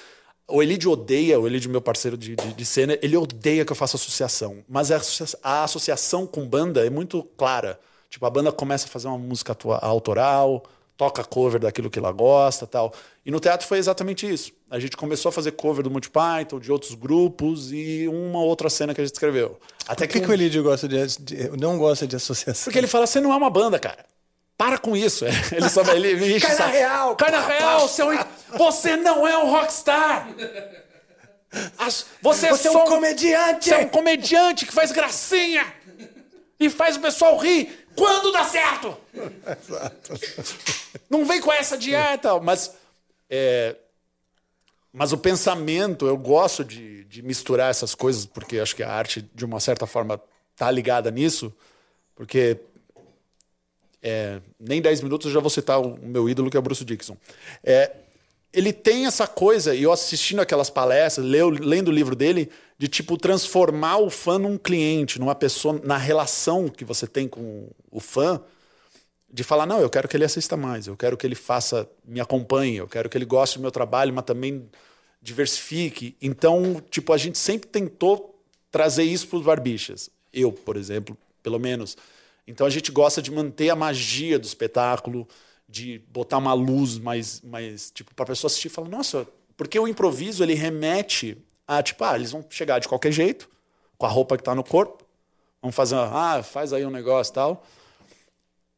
o 0.47 0.61
Elide 0.61 0.87
odeia, 0.87 1.39
o 1.39 1.47
Elide, 1.47 1.69
meu 1.69 1.81
parceiro 1.81 2.17
de, 2.17 2.35
de, 2.35 2.53
de 2.53 2.65
cena, 2.65 2.97
ele 3.01 3.15
odeia 3.17 3.63
que 3.65 3.71
eu 3.71 3.75
faça 3.75 3.95
associação. 3.97 4.63
Mas 4.67 4.91
a, 4.91 4.97
associa- 4.97 5.39
a 5.41 5.63
associação 5.63 6.27
com 6.27 6.45
banda 6.47 6.85
é 6.85 6.89
muito 6.89 7.23
clara. 7.37 7.79
Tipo, 8.09 8.25
a 8.25 8.29
banda 8.29 8.51
começa 8.51 8.85
a 8.85 8.89
fazer 8.89 9.07
uma 9.07 9.17
música 9.17 9.57
autoral, 9.81 10.63
toca 10.95 11.23
cover 11.23 11.59
daquilo 11.59 11.89
que 11.89 11.97
ela 11.97 12.11
gosta 12.11 12.67
tal. 12.67 12.93
E 13.25 13.31
no 13.31 13.39
teatro 13.39 13.65
foi 13.67 13.77
exatamente 13.79 14.31
isso. 14.31 14.51
A 14.69 14.79
gente 14.79 14.95
começou 14.97 15.29
a 15.29 15.31
fazer 15.31 15.51
cover 15.53 15.83
do 15.83 15.89
Monty 15.89 16.09
Python, 16.09 16.59
de 16.59 16.71
outros 16.71 16.93
grupos 16.93 17.71
e 17.71 18.07
uma 18.07 18.39
outra 18.43 18.69
cena 18.69 18.93
que 18.93 19.01
a 19.01 19.03
gente 19.03 19.13
escreveu. 19.13 19.57
Até 19.87 20.05
Por 20.05 20.13
que, 20.13 20.19
que 20.21 20.29
o 20.29 20.33
Elidio 20.33 20.61
gosta 20.61 20.87
de, 20.87 21.17
de- 21.19 21.49
não 21.59 21.77
gosta 21.77 22.05
de 22.05 22.15
associação? 22.15 22.65
porque 22.65 22.77
ele 22.77 22.87
fala, 22.87 23.07
você 23.07 23.19
não 23.19 23.33
é 23.33 23.35
uma 23.35 23.49
banda, 23.49 23.79
cara. 23.79 24.05
Para 24.57 24.77
com 24.77 24.95
isso. 24.95 25.25
Ele 25.51 25.69
só 25.69 25.81
ele, 25.91 26.07
ele 26.09 26.35
enche 26.35 26.45
Cai 26.45 26.55
na 26.57 26.65
real, 26.67 27.15
Cai 27.15 27.31
na 27.31 27.45
real, 27.45 27.87
seu... 27.87 28.07
você 28.57 28.95
não 28.95 29.27
é 29.27 29.37
um 29.37 29.49
rockstar. 29.49 30.27
As- 31.77 32.05
Você, 32.21 32.49
Você 32.49 32.67
é 32.67 32.71
um 32.71 32.85
comediante! 32.85 33.65
Você 33.69 33.75
é 33.75 33.77
um 33.79 33.89
comediante 33.89 34.65
que 34.65 34.71
faz 34.71 34.91
gracinha 34.91 35.65
e 36.59 36.69
faz 36.69 36.97
o 36.97 36.99
pessoal 37.01 37.37
rir. 37.37 37.87
Quando 37.95 38.31
dá 38.31 38.43
certo? 38.45 38.97
Não 41.09 41.25
vem 41.25 41.39
com 41.41 41.51
essa 41.51 41.77
dieta, 41.77 42.39
mas 42.39 42.71
é, 43.29 43.75
mas 44.91 45.11
o 45.11 45.17
pensamento, 45.17 46.05
eu 46.07 46.15
gosto 46.17 46.63
de, 46.63 47.03
de 47.05 47.21
misturar 47.23 47.69
essas 47.71 47.95
coisas, 47.95 48.25
porque 48.25 48.59
acho 48.59 48.75
que 48.75 48.83
a 48.83 48.91
arte, 48.91 49.27
de 49.33 49.43
uma 49.45 49.59
certa 49.59 49.85
forma, 49.87 50.21
tá 50.55 50.69
ligada 50.69 51.09
nisso, 51.11 51.51
porque 52.15 52.59
é, 54.03 54.41
nem 54.59 54.81
10 54.81 55.01
minutos 55.01 55.27
eu 55.27 55.33
já 55.33 55.39
vou 55.39 55.49
citar 55.49 55.79
o 55.79 55.97
meu 55.97 56.29
ídolo, 56.29 56.51
que 56.51 56.57
é 56.57 56.59
o 56.59 56.63
Bruce 56.63 56.83
Dixon. 56.83 57.15
É, 57.63 57.89
ele 58.51 58.73
tem 58.73 59.07
essa 59.07 59.25
coisa, 59.25 59.73
e 59.73 59.81
eu 59.81 59.91
assistindo 59.91 60.41
aquelas 60.41 60.69
palestras, 60.69 61.25
leu, 61.25 61.49
lendo 61.49 61.87
o 61.87 61.91
livro 61.91 62.15
dele, 62.15 62.51
de 62.77 62.87
tipo 62.87 63.17
transformar 63.17 63.97
o 63.97 64.09
fã 64.09 64.37
num 64.37 64.57
cliente, 64.57 65.19
numa 65.19 65.33
pessoa, 65.33 65.79
na 65.83 65.97
relação 65.97 66.67
que 66.67 66.83
você 66.83 67.07
tem 67.07 67.27
com 67.27 67.69
o 67.89 67.99
fã, 67.99 68.41
de 69.31 69.43
falar, 69.43 69.65
não, 69.65 69.79
eu 69.79 69.89
quero 69.89 70.07
que 70.07 70.15
ele 70.15 70.25
assista 70.25 70.55
mais, 70.55 70.85
eu 70.85 70.95
quero 70.95 71.17
que 71.17 71.25
ele 71.25 71.33
faça, 71.33 71.89
me 72.05 72.19
acompanhe, 72.19 72.77
eu 72.77 72.87
quero 72.87 73.09
que 73.09 73.17
ele 73.17 73.25
goste 73.25 73.57
do 73.57 73.61
meu 73.61 73.71
trabalho, 73.71 74.13
mas 74.13 74.25
também 74.25 74.69
diversifique. 75.21 76.15
Então, 76.21 76.83
tipo, 76.91 77.13
a 77.13 77.17
gente 77.17 77.37
sempre 77.37 77.69
tentou 77.69 78.39
trazer 78.69 79.03
isso 79.03 79.27
para 79.27 79.39
os 79.39 79.45
barbichas. 79.45 80.09
Eu, 80.31 80.51
por 80.51 80.77
exemplo, 80.77 81.17
pelo 81.41 81.57
menos. 81.57 81.97
Então 82.47 82.67
a 82.67 82.69
gente 82.69 82.91
gosta 82.91 83.21
de 83.21 83.31
manter 83.31 83.69
a 83.69 83.75
magia 83.75 84.37
do 84.37 84.45
espetáculo, 84.45 85.27
de 85.67 85.99
botar 86.09 86.37
uma 86.37 86.53
luz 86.53 86.97
mais, 86.99 87.41
mais 87.41 87.89
tipo, 87.91 88.13
para 88.13 88.23
a 88.23 88.27
pessoa 88.27 88.47
assistir 88.49 88.67
e 88.67 88.71
falar, 88.71 88.89
nossa, 88.89 89.27
porque 89.55 89.79
o 89.79 89.87
improviso 89.87 90.43
ele 90.43 90.53
remete 90.53 91.37
a, 91.67 91.81
tipo, 91.81 92.03
ah, 92.03 92.15
eles 92.15 92.31
vão 92.31 92.45
chegar 92.49 92.79
de 92.79 92.87
qualquer 92.87 93.11
jeito, 93.11 93.49
com 93.97 94.05
a 94.05 94.09
roupa 94.09 94.35
que 94.35 94.41
está 94.41 94.53
no 94.53 94.63
corpo, 94.63 95.03
vão 95.61 95.71
fazer, 95.71 95.95
uma, 95.95 96.37
ah, 96.37 96.43
faz 96.43 96.73
aí 96.73 96.85
um 96.85 96.89
negócio 96.89 97.31
e 97.31 97.35
tal. 97.35 97.65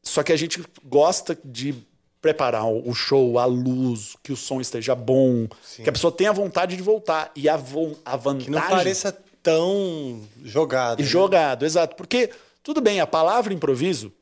Só 0.02 0.22
que 0.22 0.32
a 0.32 0.36
gente 0.36 0.62
gosta 0.84 1.36
de 1.44 1.74
preparar 2.22 2.64
o 2.64 2.94
show, 2.94 3.38
a 3.38 3.44
luz, 3.44 4.16
que 4.22 4.32
o 4.32 4.36
som 4.36 4.60
esteja 4.60 4.94
bom, 4.94 5.48
que 5.82 5.88
a 5.88 5.92
pessoa 5.92 6.12
tenha 6.12 6.32
vontade 6.32 6.76
de 6.76 6.82
voltar. 6.82 7.30
E 7.34 7.48
a, 7.48 7.56
vo- 7.56 7.98
a 8.04 8.16
vantagem. 8.16 8.46
Que 8.46 8.50
não 8.50 8.60
pareça 8.60 9.16
tão 9.42 10.22
jogado. 10.44 11.00
E 11.00 11.02
né? 11.02 11.08
jogado, 11.08 11.64
exato. 11.64 11.96
Porque, 11.96 12.30
tudo 12.66 12.80
bem, 12.80 12.98
a 12.98 13.06
palavra 13.06 13.54
improviso, 13.54 14.12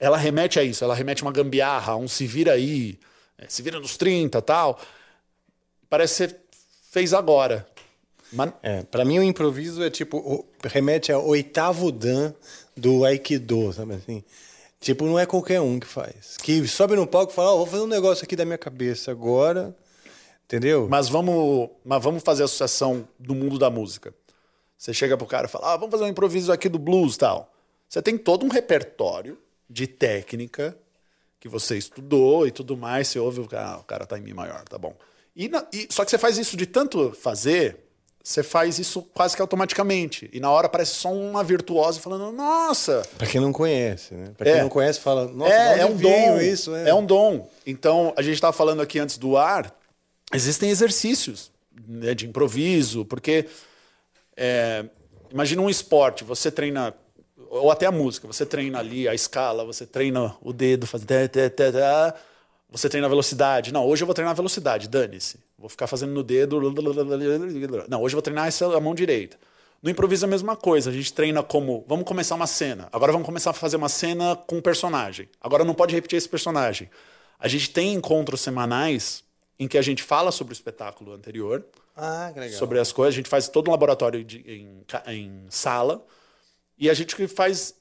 ela 0.00 0.16
remete 0.16 0.58
a 0.58 0.64
isso, 0.64 0.82
ela 0.82 0.92
remete 0.92 1.22
a 1.22 1.26
uma 1.26 1.30
gambiarra, 1.30 1.92
a 1.92 1.96
um 1.96 2.08
se 2.08 2.26
vira 2.26 2.54
aí, 2.54 2.98
é, 3.38 3.46
se 3.48 3.62
vira 3.62 3.78
nos 3.78 3.96
30 3.96 4.42
tal. 4.42 4.76
Parece 5.88 6.26
que 6.26 6.32
você 6.34 6.40
fez 6.90 7.14
agora. 7.14 7.64
Mas 8.32 8.52
É, 8.60 8.82
para 8.82 9.04
mim 9.04 9.20
o 9.20 9.22
improviso 9.22 9.84
é 9.84 9.88
tipo, 9.88 10.16
o- 10.16 10.44
remete 10.64 11.12
ao 11.12 11.24
oitavo 11.24 11.92
dan 11.92 12.34
do 12.76 13.04
Aikido, 13.04 13.72
sabe 13.72 13.94
assim? 13.94 14.24
Tipo, 14.80 15.04
não 15.04 15.16
é 15.16 15.24
qualquer 15.24 15.60
um 15.60 15.78
que 15.78 15.86
faz. 15.86 16.38
Que 16.38 16.66
sobe 16.66 16.96
no 16.96 17.06
palco 17.06 17.30
e 17.30 17.36
fala, 17.36 17.52
ó, 17.52 17.58
vou 17.58 17.66
fazer 17.66 17.84
um 17.84 17.86
negócio 17.86 18.24
aqui 18.24 18.34
da 18.34 18.44
minha 18.44 18.58
cabeça 18.58 19.12
agora. 19.12 19.76
Entendeu? 20.44 20.88
Mas 20.90 21.08
vamos, 21.08 21.70
mas 21.84 22.02
vamos 22.02 22.24
fazer 22.24 22.42
associação 22.42 23.06
do 23.16 23.32
mundo 23.32 23.60
da 23.60 23.70
música. 23.70 24.12
Você 24.76 24.92
chega 24.92 25.16
pro 25.16 25.24
cara 25.26 25.46
e 25.46 25.48
fala: 25.48 25.74
ah, 25.74 25.76
vamos 25.76 25.92
fazer 25.92 26.02
um 26.02 26.08
improviso 26.08 26.50
aqui 26.50 26.68
do 26.68 26.78
blues 26.78 27.16
tal. 27.16 27.48
Você 27.90 28.00
tem 28.00 28.16
todo 28.16 28.46
um 28.46 28.48
repertório 28.48 29.36
de 29.68 29.88
técnica 29.88 30.76
que 31.40 31.48
você 31.48 31.76
estudou 31.76 32.46
e 32.46 32.52
tudo 32.52 32.76
mais. 32.76 33.08
Você 33.08 33.18
ouve, 33.18 33.44
ah, 33.52 33.78
o 33.80 33.84
cara 33.84 34.06
tá 34.06 34.16
em 34.16 34.22
Mi 34.22 34.32
maior, 34.32 34.62
tá 34.62 34.78
bom. 34.78 34.94
E, 35.34 35.48
na- 35.48 35.66
e- 35.72 35.88
só 35.90 36.04
que 36.04 36.10
você 36.12 36.18
faz 36.18 36.38
isso 36.38 36.56
de 36.56 36.66
tanto 36.66 37.10
fazer, 37.12 37.78
você 38.22 38.44
faz 38.44 38.78
isso 38.78 39.02
quase 39.12 39.34
que 39.34 39.42
automaticamente. 39.42 40.30
E 40.32 40.38
na 40.38 40.50
hora 40.52 40.68
parece 40.68 40.92
só 40.94 41.12
uma 41.12 41.42
virtuosa 41.42 41.98
falando: 41.98 42.30
nossa, 42.30 43.02
Pra 43.18 43.26
quem 43.26 43.40
não 43.40 43.52
conhece, 43.52 44.14
né? 44.14 44.32
Pra 44.38 44.48
É. 44.48 44.52
quem 44.54 44.62
não 44.62 44.68
conhece, 44.68 45.00
fala, 45.00 45.26
nossa, 45.26 45.52
é, 45.52 45.80
é 45.80 45.86
um 45.86 45.96
dom. 45.96 46.40
isso, 46.40 46.72
é. 46.76 46.90
é 46.90 46.94
um 46.94 47.04
dom. 47.04 47.48
Então, 47.66 48.14
a 48.16 48.22
gente 48.22 48.34
estava 48.34 48.52
falando 48.52 48.82
aqui 48.82 49.00
antes 49.00 49.18
do 49.18 49.36
ar, 49.36 49.74
existem 50.32 50.70
exercícios 50.70 51.50
né, 51.88 52.14
de 52.14 52.26
improviso, 52.28 53.04
porque 53.04 53.46
é, 54.36 54.84
imagina 55.32 55.60
um 55.62 55.70
esporte, 55.70 56.22
você 56.22 56.50
treina, 56.50 56.94
ou 57.48 57.70
até 57.70 57.86
a 57.86 57.92
música, 57.92 58.26
você 58.26 58.44
treina 58.44 58.78
ali 58.78 59.08
a 59.08 59.14
escala, 59.14 59.64
você 59.64 59.86
treina 59.86 60.36
o 60.42 60.52
dedo, 60.52 60.86
faz 60.86 61.04
você 62.70 62.88
treina 62.88 63.06
a 63.06 63.10
velocidade. 63.10 63.72
Não, 63.72 63.84
hoje 63.86 64.02
eu 64.02 64.06
vou 64.06 64.14
treinar 64.14 64.32
a 64.32 64.36
velocidade, 64.36 64.88
dane-se. 64.88 65.38
Vou 65.58 65.68
ficar 65.68 65.86
fazendo 65.86 66.12
no 66.12 66.22
dedo. 66.22 66.60
Não, 67.88 68.00
hoje 68.02 68.14
eu 68.14 68.16
vou 68.16 68.22
treinar 68.22 68.46
essa 68.46 68.66
a 68.76 68.80
mão 68.80 68.94
direita. 68.94 69.36
No 69.82 69.90
improviso 69.90 70.24
é 70.24 70.28
a 70.28 70.30
mesma 70.30 70.54
coisa. 70.56 70.90
A 70.90 70.92
gente 70.92 71.12
treina 71.12 71.42
como. 71.42 71.84
Vamos 71.88 72.04
começar 72.04 72.34
uma 72.34 72.46
cena. 72.46 72.88
Agora 72.92 73.12
vamos 73.12 73.26
começar 73.26 73.50
a 73.50 73.52
fazer 73.54 73.76
uma 73.76 73.88
cena 73.88 74.36
com 74.36 74.56
um 74.58 74.60
personagem. 74.60 75.28
Agora 75.40 75.64
não 75.64 75.74
pode 75.74 75.94
repetir 75.94 76.16
esse 76.18 76.28
personagem. 76.28 76.88
A 77.38 77.48
gente 77.48 77.70
tem 77.70 77.94
encontros 77.94 78.40
semanais 78.40 79.24
em 79.58 79.66
que 79.66 79.76
a 79.78 79.82
gente 79.82 80.02
fala 80.02 80.30
sobre 80.30 80.52
o 80.52 80.54
espetáculo 80.54 81.12
anterior, 81.12 81.64
Ah, 81.96 82.32
sobre 82.58 82.78
as 82.78 82.92
coisas. 82.92 83.14
A 83.14 83.16
gente 83.16 83.28
faz 83.28 83.48
todo 83.48 83.68
um 83.68 83.70
laboratório 83.72 84.22
de- 84.22 84.44
em, 84.46 84.84
em 85.08 85.44
sala 85.50 86.04
e 86.80 86.88
a 86.88 86.94
gente 86.94 87.14
é, 87.14 87.26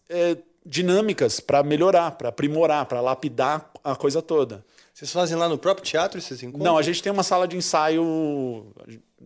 é, 0.10 0.38
dinâmicas 0.66 1.40
para 1.40 1.64
melhorar, 1.64 2.12
para 2.12 2.28
aprimorar, 2.28 2.86
para 2.86 3.00
lapidar 3.00 3.72
a 3.82 3.96
coisa 3.96 4.22
toda. 4.22 4.64
Vocês 4.94 5.14
fazem 5.14 5.38
lá 5.38 5.48
no 5.48 5.58
próprio 5.58 5.86
teatro 5.86 6.18
esses 6.20 6.44
encontros? 6.44 6.66
Não, 6.66 6.78
a 6.78 6.82
gente 6.82 7.02
tem 7.02 7.10
uma 7.10 7.24
sala 7.24 7.48
de 7.48 7.56
ensaio. 7.56 8.68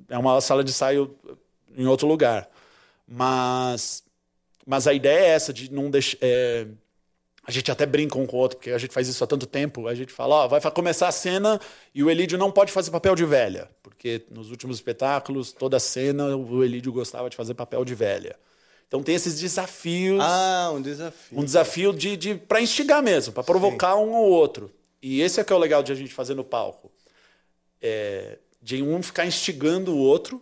É 0.08 0.16
uma 0.16 0.40
sala 0.40 0.64
de 0.64 0.70
ensaio 0.70 1.16
em 1.76 1.88
outro 1.88 2.08
lugar. 2.08 2.48
Mas, 3.08 4.04
mas 4.64 4.86
a 4.86 4.94
ideia 4.94 5.26
é 5.26 5.30
essa, 5.30 5.52
de 5.52 5.74
não 5.74 5.90
deixar. 5.90 6.20
é, 6.22 6.68
a 7.46 7.52
gente 7.52 7.72
até 7.72 7.86
brinca 7.86 8.18
um 8.18 8.28
com 8.28 8.38
o 8.38 8.40
outro, 8.40 8.58
porque 8.58 8.72
a 8.72 8.78
gente 8.78 8.94
faz 8.94 9.08
isso 9.08 9.24
há 9.24 9.28
tanto 9.28 9.48
tempo. 9.48 9.88
A 9.88 9.96
gente 9.96 10.14
fala, 10.14 10.36
ó, 10.36 10.48
vai 10.48 10.62
começar 10.72 11.08
a 11.08 11.12
cena 11.12 11.60
e 11.96 12.04
o 12.04 12.12
Elídio 12.12 12.38
não 12.38 12.52
pode 12.52 12.72
fazer 12.72 12.92
papel 12.92 13.16
de 13.16 13.26
velha. 13.26 13.70
Porque 13.82 14.24
nos 14.30 14.52
últimos 14.52 14.78
espetáculos, 14.78 15.52
toda 15.52 15.80
cena, 15.80 16.38
o 16.38 16.64
Elídio 16.64 16.94
gostava 16.94 17.28
de 17.28 17.36
fazer 17.36 17.56
papel 17.56 17.84
de 17.84 17.96
velha. 17.96 18.38
Então 18.94 19.02
tem 19.02 19.16
esses 19.16 19.40
desafios 19.40 20.22
Ah, 20.22 20.72
um 20.72 20.80
desafio. 20.80 21.40
um 21.40 21.44
desafio 21.44 21.92
de, 21.92 22.16
de 22.16 22.36
para 22.36 22.62
instigar 22.62 23.02
mesmo, 23.02 23.34
para 23.34 23.44
provocar 23.44 23.96
um 23.96 24.12
ou 24.14 24.30
outro. 24.30 24.72
E 25.02 25.20
esse 25.20 25.40
é 25.40 25.44
que 25.44 25.52
é 25.52 25.56
o 25.56 25.58
legal 25.58 25.82
de 25.82 25.92
a 25.92 25.96
gente 25.96 26.14
fazer 26.14 26.36
no 26.36 26.44
palco. 26.44 26.92
É, 27.82 28.38
de 28.62 28.84
um 28.84 29.02
ficar 29.02 29.26
instigando 29.26 29.96
o 29.96 29.98
outro 29.98 30.40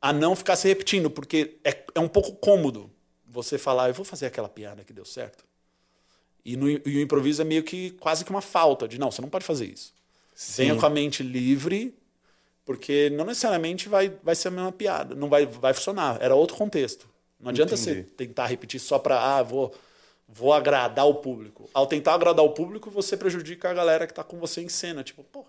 a 0.00 0.12
não 0.12 0.34
ficar 0.34 0.56
se 0.56 0.66
repetindo, 0.66 1.08
porque 1.08 1.58
é, 1.62 1.84
é 1.94 2.00
um 2.00 2.08
pouco 2.08 2.32
cômodo 2.32 2.90
você 3.24 3.56
falar, 3.56 3.86
eu 3.86 3.94
vou 3.94 4.04
fazer 4.04 4.26
aquela 4.26 4.48
piada 4.48 4.82
que 4.82 4.92
deu 4.92 5.04
certo. 5.04 5.44
E, 6.44 6.56
no, 6.56 6.68
e 6.68 6.80
o 6.84 7.00
improviso 7.00 7.40
é 7.40 7.44
meio 7.44 7.62
que 7.62 7.92
quase 8.00 8.24
que 8.24 8.32
uma 8.32 8.42
falta 8.42 8.88
de, 8.88 8.98
não, 8.98 9.12
você 9.12 9.22
não 9.22 9.28
pode 9.28 9.44
fazer 9.44 9.66
isso. 9.66 9.94
Venha 10.56 10.74
com 10.74 10.84
a 10.86 10.90
mente 10.90 11.22
livre, 11.22 11.94
porque 12.64 13.10
não 13.10 13.24
necessariamente 13.24 13.88
vai, 13.88 14.12
vai 14.24 14.34
ser 14.34 14.48
a 14.48 14.50
mesma 14.50 14.72
piada, 14.72 15.14
não 15.14 15.28
vai, 15.28 15.46
vai 15.46 15.72
funcionar. 15.72 16.18
Era 16.20 16.34
outro 16.34 16.56
contexto. 16.56 17.11
Não 17.42 17.50
adianta 17.50 17.76
você 17.76 17.90
Entendi. 17.90 18.08
tentar 18.16 18.46
repetir 18.46 18.78
só 18.80 18.98
para, 18.98 19.20
ah, 19.20 19.42
vou, 19.42 19.74
vou 20.28 20.52
agradar 20.52 21.06
o 21.08 21.16
público. 21.16 21.68
Ao 21.74 21.86
tentar 21.86 22.14
agradar 22.14 22.44
o 22.44 22.50
público, 22.50 22.88
você 22.88 23.16
prejudica 23.16 23.68
a 23.68 23.74
galera 23.74 24.06
que 24.06 24.14
tá 24.14 24.22
com 24.22 24.38
você 24.38 24.62
em 24.62 24.68
cena. 24.68 25.02
Tipo, 25.02 25.24
porra, 25.24 25.48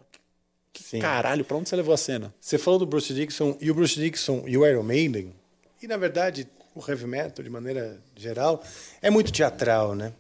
que 0.74 0.82
Sim. 0.82 1.00
caralho, 1.00 1.46
pra 1.46 1.56
onde 1.56 1.70
você 1.70 1.76
levou 1.76 1.94
a 1.94 1.98
cena? 1.98 2.34
Você 2.42 2.58
falou 2.58 2.80
do 2.80 2.86
Bruce 2.88 3.14
Dixon 3.14 3.56
e 3.62 3.70
o 3.70 3.76
Bruce 3.76 3.96
Dixon 3.96 4.44
e 4.48 4.58
o 4.58 4.66
Iron 4.66 4.82
Maiden. 4.82 5.34
E, 5.82 5.88
na 5.88 5.98
verdade, 5.98 6.48
o 6.74 6.84
heavy 6.90 7.06
metal, 7.06 7.44
de 7.44 7.50
maneira 7.50 8.02
geral, 8.16 8.64
é 9.00 9.12
muito 9.12 9.32
teatral, 9.32 9.94
né? 9.94 10.12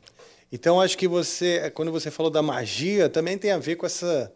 Então, 0.51 0.79
acho 0.79 0.95
que 0.95 1.07
você, 1.07 1.71
quando 1.71 1.91
você 1.91 2.11
falou 2.11 2.31
da 2.31 2.43
magia, 2.43 3.09
também 3.09 3.35
tem 3.39 3.51
a 3.51 3.57
ver 3.57 3.75
com 3.75 3.87
essa. 3.87 4.31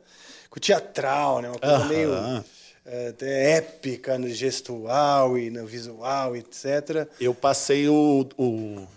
com 0.49 0.57
o 0.57 0.59
teatral, 0.59 1.41
né? 1.41 1.49
Uma 1.49 1.59
coisa 1.59 1.75
Aham. 1.75 1.87
meio 1.87 2.43
é, 2.87 3.09
até 3.09 3.57
épica 3.57 4.17
no 4.17 4.29
gestual 4.29 5.37
e 5.37 5.49
no 5.49 5.67
visual, 5.67 6.35
etc. 6.35 7.07
Eu 7.19 7.35
passei 7.35 7.89
o, 7.89 8.25
o, 8.37 8.87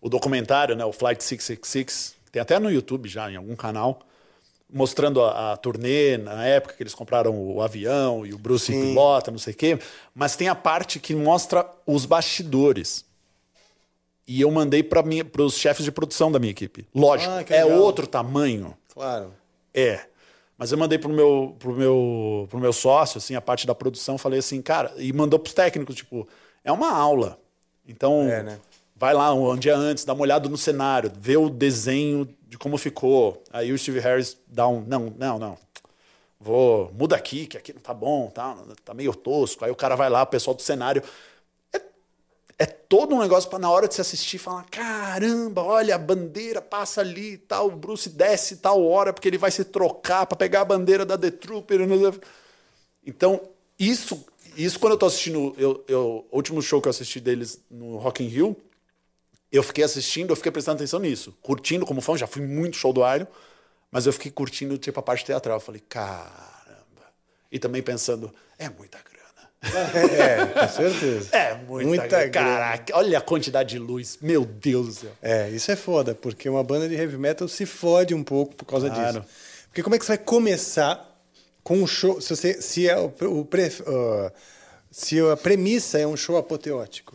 o 0.00 0.08
documentário, 0.08 0.74
né, 0.74 0.84
o 0.84 0.92
Flight 0.92 1.22
666, 1.22 2.14
tem 2.32 2.42
até 2.42 2.58
no 2.58 2.70
YouTube 2.70 3.08
já, 3.08 3.30
em 3.30 3.36
algum 3.36 3.54
canal, 3.54 4.00
mostrando 4.68 5.22
a, 5.22 5.52
a 5.52 5.56
turnê, 5.56 6.18
na 6.18 6.44
época 6.44 6.74
que 6.74 6.82
eles 6.82 6.94
compraram 6.94 7.38
o 7.40 7.62
avião 7.62 8.26
e 8.26 8.34
o 8.34 8.38
Bruce 8.38 8.72
pilota, 8.72 9.30
não 9.30 9.38
sei 9.38 9.54
o 9.54 9.56
quê. 9.56 9.78
Mas 10.12 10.34
tem 10.34 10.48
a 10.48 10.54
parte 10.54 10.98
que 10.98 11.14
mostra 11.14 11.64
os 11.86 12.04
bastidores. 12.04 13.04
E 14.26 14.40
eu 14.40 14.50
mandei 14.50 14.82
para 14.82 15.00
os 15.42 15.56
chefes 15.56 15.84
de 15.84 15.92
produção 15.92 16.32
da 16.32 16.40
minha 16.40 16.50
equipe. 16.50 16.84
Lógico, 16.92 17.32
Ah, 17.32 17.44
é 17.48 17.64
outro 17.64 18.08
tamanho. 18.08 18.76
Claro. 18.92 19.32
É. 19.72 20.00
Mas 20.58 20.72
eu 20.72 20.78
mandei 20.78 20.98
pro 20.98 21.10
meu, 21.10 21.54
pro 21.58 21.72
meu, 21.74 22.46
pro 22.48 22.58
meu 22.58 22.72
sócio, 22.72 23.18
assim, 23.18 23.34
a 23.34 23.40
parte 23.40 23.66
da 23.66 23.74
produção, 23.74 24.16
falei 24.16 24.38
assim, 24.38 24.62
cara, 24.62 24.92
e 24.96 25.12
mandou 25.12 25.38
pros 25.38 25.52
técnicos, 25.52 25.94
tipo, 25.94 26.26
é 26.64 26.72
uma 26.72 26.90
aula. 26.90 27.38
Então, 27.86 28.22
É, 28.22 28.42
né? 28.42 28.58
vai 28.94 29.12
lá 29.12 29.32
um 29.34 29.56
dia 29.56 29.76
antes, 29.76 30.04
dá 30.04 30.14
uma 30.14 30.22
olhada 30.22 30.48
no 30.48 30.56
cenário, 30.56 31.12
vê 31.14 31.36
o 31.36 31.50
desenho 31.50 32.26
de 32.48 32.56
como 32.56 32.78
ficou. 32.78 33.42
Aí 33.52 33.70
o 33.72 33.78
Steve 33.78 34.00
Harris 34.00 34.38
dá 34.46 34.66
um, 34.66 34.80
não, 34.80 35.12
não, 35.18 35.38
não. 35.38 35.58
Vou, 36.40 36.90
muda 36.96 37.16
aqui, 37.16 37.46
que 37.46 37.56
aqui 37.56 37.72
não 37.72 37.80
tá 37.80 37.92
bom, 37.92 38.28
tá, 38.28 38.56
tá 38.84 38.94
meio 38.94 39.14
tosco. 39.14 39.64
Aí 39.64 39.70
o 39.70 39.76
cara 39.76 39.96
vai 39.96 40.08
lá, 40.08 40.22
o 40.22 40.26
pessoal 40.26 40.54
do 40.54 40.62
cenário. 40.62 41.02
É, 42.58 42.64
todo 42.64 43.14
um 43.14 43.20
negócio 43.20 43.50
para 43.50 43.58
na 43.58 43.70
hora 43.70 43.86
de 43.86 43.94
se 43.94 44.00
assistir 44.00 44.38
falar: 44.38 44.64
caramba, 44.70 45.62
olha, 45.62 45.94
a 45.94 45.98
bandeira 45.98 46.62
passa 46.62 47.02
ali 47.02 47.34
e 47.34 47.38
tal, 47.38 47.68
o 47.68 47.76
Bruce 47.76 48.08
desce 48.08 48.56
tal 48.56 48.82
hora 48.84 49.12
porque 49.12 49.28
ele 49.28 49.36
vai 49.38 49.50
se 49.50 49.64
trocar 49.64 50.24
para 50.26 50.38
pegar 50.38 50.62
a 50.62 50.64
bandeira 50.64 51.04
da 51.04 51.18
The 51.18 51.30
Trooper. 51.30 51.80
Então, 53.04 53.40
isso, 53.78 54.24
isso 54.56 54.80
quando 54.80 54.92
eu 54.94 54.98
tô 54.98 55.06
assistindo, 55.06 55.54
eu, 55.58 55.84
eu, 55.86 56.26
o 56.30 56.36
último 56.36 56.62
show 56.62 56.80
que 56.80 56.88
eu 56.88 56.90
assisti 56.90 57.20
deles 57.20 57.60
no 57.70 57.98
Rock 57.98 58.24
in 58.24 58.28
Rio, 58.28 58.56
eu 59.52 59.62
fiquei 59.62 59.84
assistindo, 59.84 60.30
eu 60.30 60.36
fiquei 60.36 60.50
prestando 60.50 60.76
atenção 60.76 60.98
nisso, 60.98 61.36
curtindo 61.42 61.84
como 61.84 62.00
fã, 62.00 62.16
já 62.16 62.26
fui 62.26 62.42
muito 62.42 62.76
show 62.76 62.92
do 62.92 63.00
Iron, 63.14 63.26
mas 63.90 64.06
eu 64.06 64.12
fiquei 64.12 64.30
curtindo 64.30 64.78
tipo 64.78 64.98
a 64.98 65.02
parte 65.02 65.24
teatral, 65.24 65.58
eu 65.58 65.60
falei, 65.60 65.82
caramba. 65.88 67.04
E 67.52 67.58
também 67.58 67.82
pensando, 67.82 68.32
é 68.58 68.68
muita 68.68 68.98
grana. 68.98 69.15
É, 70.16 70.46
com 70.46 70.68
certeza. 70.68 71.28
É 71.36 71.54
muita, 71.54 71.88
Muita 71.88 72.06
grana. 72.08 72.26
grana. 72.28 72.48
Caraca, 72.58 72.96
olha 72.96 73.18
a 73.18 73.20
quantidade 73.20 73.70
de 73.70 73.78
luz. 73.78 74.18
Meu 74.20 74.44
Deus 74.44 74.86
do 74.86 74.92
céu. 74.92 75.10
É, 75.22 75.48
isso 75.50 75.70
é 75.70 75.76
foda, 75.76 76.14
porque 76.14 76.48
uma 76.48 76.62
banda 76.64 76.88
de 76.88 76.94
heavy 76.94 77.16
metal 77.16 77.46
se 77.48 77.66
fode 77.66 78.14
um 78.14 78.22
pouco 78.22 78.54
por 78.54 78.64
causa 78.64 78.88
Claro. 78.90 79.20
disso. 79.20 79.26
Porque 79.68 79.82
como 79.82 79.94
é 79.94 79.98
que 79.98 80.04
você 80.04 80.12
vai 80.16 80.18
começar 80.18 81.12
com 81.62 81.78
um 81.78 81.86
show. 81.86 82.20
Se, 82.20 82.30
você, 82.34 82.62
se, 82.62 82.88
é 82.88 82.96
o, 82.96 83.12
o 83.40 83.44
pre- 83.44 83.72
ah, 83.86 84.32
se 84.90 85.18
a 85.20 85.36
premissa 85.36 85.98
é 85.98 86.06
um 86.06 86.16
show 86.16 86.36
apoteótico. 86.36 87.14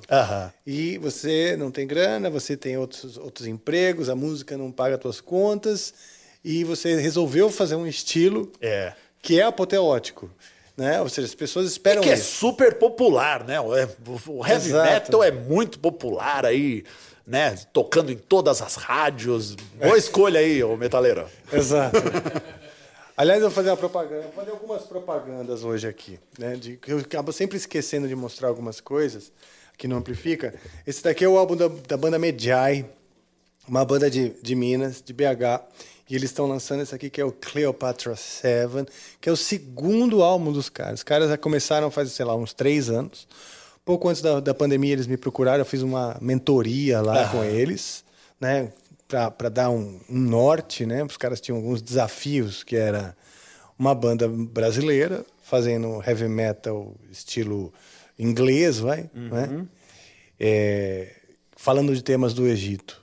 E 0.68 0.98
você 1.00 1.56
não 1.58 1.72
tem 1.72 1.88
grana, 1.88 2.30
você 2.30 2.56
tem 2.58 2.78
outros, 2.78 3.18
outros 3.18 3.48
empregos, 3.48 4.10
a 4.10 4.16
música 4.16 4.58
não 4.58 4.72
paga 4.72 4.96
as 4.96 5.02
suas 5.02 5.22
contas, 5.22 5.94
e 6.44 6.64
você 6.64 6.96
resolveu 7.00 7.50
fazer 7.50 7.76
um 7.76 7.88
estilo 7.88 8.52
É. 8.62 8.94
que 9.22 9.40
é 9.40 9.44
apoteótico. 9.44 10.30
Né? 10.78 11.02
Ou 11.02 11.10
seja, 11.10 11.28
as 11.28 11.36
pessoas 11.36 11.68
esperam 11.68 12.02
Que 12.02 12.10
é 12.10 12.14
isso. 12.14 12.36
super 12.38 12.76
popular, 12.76 13.44
né? 13.46 13.60
O, 13.60 13.76
é- 13.76 13.88
o 14.28 14.46
heavy 14.46 14.70
Exato. 14.70 14.90
metal 14.92 15.24
é 15.24 15.30
muito 15.32 15.78
popular 15.80 16.46
aí, 16.46 16.84
né? 17.28 17.56
Tocando 17.74 18.12
em 18.12 18.18
todas 18.18 18.62
as 18.62 18.76
rádios. 18.76 19.56
Boa 19.76 19.98
escolha 19.98 20.40
aí, 20.40 20.64
ô 20.64 20.76
metaleiro. 20.78 21.26
Exato. 21.52 21.98
Aliás, 23.18 23.42
eu 23.42 23.50
vou 23.50 23.56
fazer 23.56 23.70
uma 23.70 23.78
propaganda, 23.78 24.22
vou 24.24 24.32
fazer 24.32 24.52
algumas 24.52 24.84
propagandas 24.84 25.64
hoje 25.64 25.88
aqui, 25.88 26.18
né? 26.40 26.56
De, 26.56 26.78
que 26.78 26.92
eu 26.92 26.98
acabo 27.00 27.32
sempre 27.32 27.58
esquecendo 27.58 28.08
de 28.08 28.16
mostrar 28.16 28.48
algumas 28.48 28.80
coisas 28.80 29.32
que 29.78 29.88
não 29.88 29.98
amplifica. 29.98 30.54
Esse 30.88 31.04
daqui 31.04 31.24
é 31.24 31.28
o 31.28 31.38
álbum 31.38 31.56
da, 31.56 31.68
da 31.68 31.98
banda 31.98 32.18
Medjai, 32.18 32.86
uma 33.68 33.84
banda 33.86 34.10
de, 34.10 34.30
de 34.42 34.56
Minas, 34.56 35.02
de 35.06 35.14
BH. 35.14 35.62
E 36.12 36.16
eles 36.16 36.30
estão 36.30 36.46
lançando 36.46 36.82
esse 36.82 36.94
aqui 36.94 37.10
que 37.10 37.22
é 37.22 37.24
o 37.24 37.32
Cleopatra 37.32 38.18
7, 38.18 38.86
que 39.22 39.30
é 39.30 39.32
o 39.32 39.38
segundo 39.38 40.22
álbum 40.22 40.52
dos 40.52 40.68
caras. 40.68 41.00
Os 41.00 41.04
caras 41.04 41.30
já 41.30 41.38
começaram 41.38 41.90
faz, 41.90 42.12
sei 42.12 42.26
lá, 42.26 42.36
uns 42.36 42.54
três 42.54 42.90
anos. 42.90 43.26
Pouco 43.86 44.10
antes 44.10 44.22
da, 44.22 44.42
da 44.42 44.54
pandemia 44.54 44.92
eles 44.92 45.08
me 45.08 45.16
procuraram, 45.16 45.60
eu 45.60 45.66
fiz 45.66 45.82
uma 45.82 46.18
mentoria 46.20 47.00
lá 47.00 47.30
com 47.30 47.42
eles, 47.46 48.04
né? 48.42 48.74
Para 49.08 49.48
dar 49.48 49.70
um, 49.70 50.02
um 50.10 50.20
norte, 50.20 50.86
né? 50.86 51.02
Os 51.02 51.16
caras 51.16 51.40
tinham 51.40 51.56
alguns 51.56 51.82
desafios 51.82 52.62
que 52.62 52.76
era 52.76 53.16
uma 53.80 53.96
banda 53.96 54.28
brasileira 54.28 55.26
fazendo 55.42 56.04
heavy 56.06 56.28
metal 56.28 56.94
estilo 57.10 57.74
inglês, 58.20 58.80
vai, 58.80 59.10
né? 59.14 59.66
É, 60.38 61.16
falando 61.56 61.96
de 61.96 62.04
temas 62.04 62.34
do 62.34 62.46
Egito. 62.46 63.02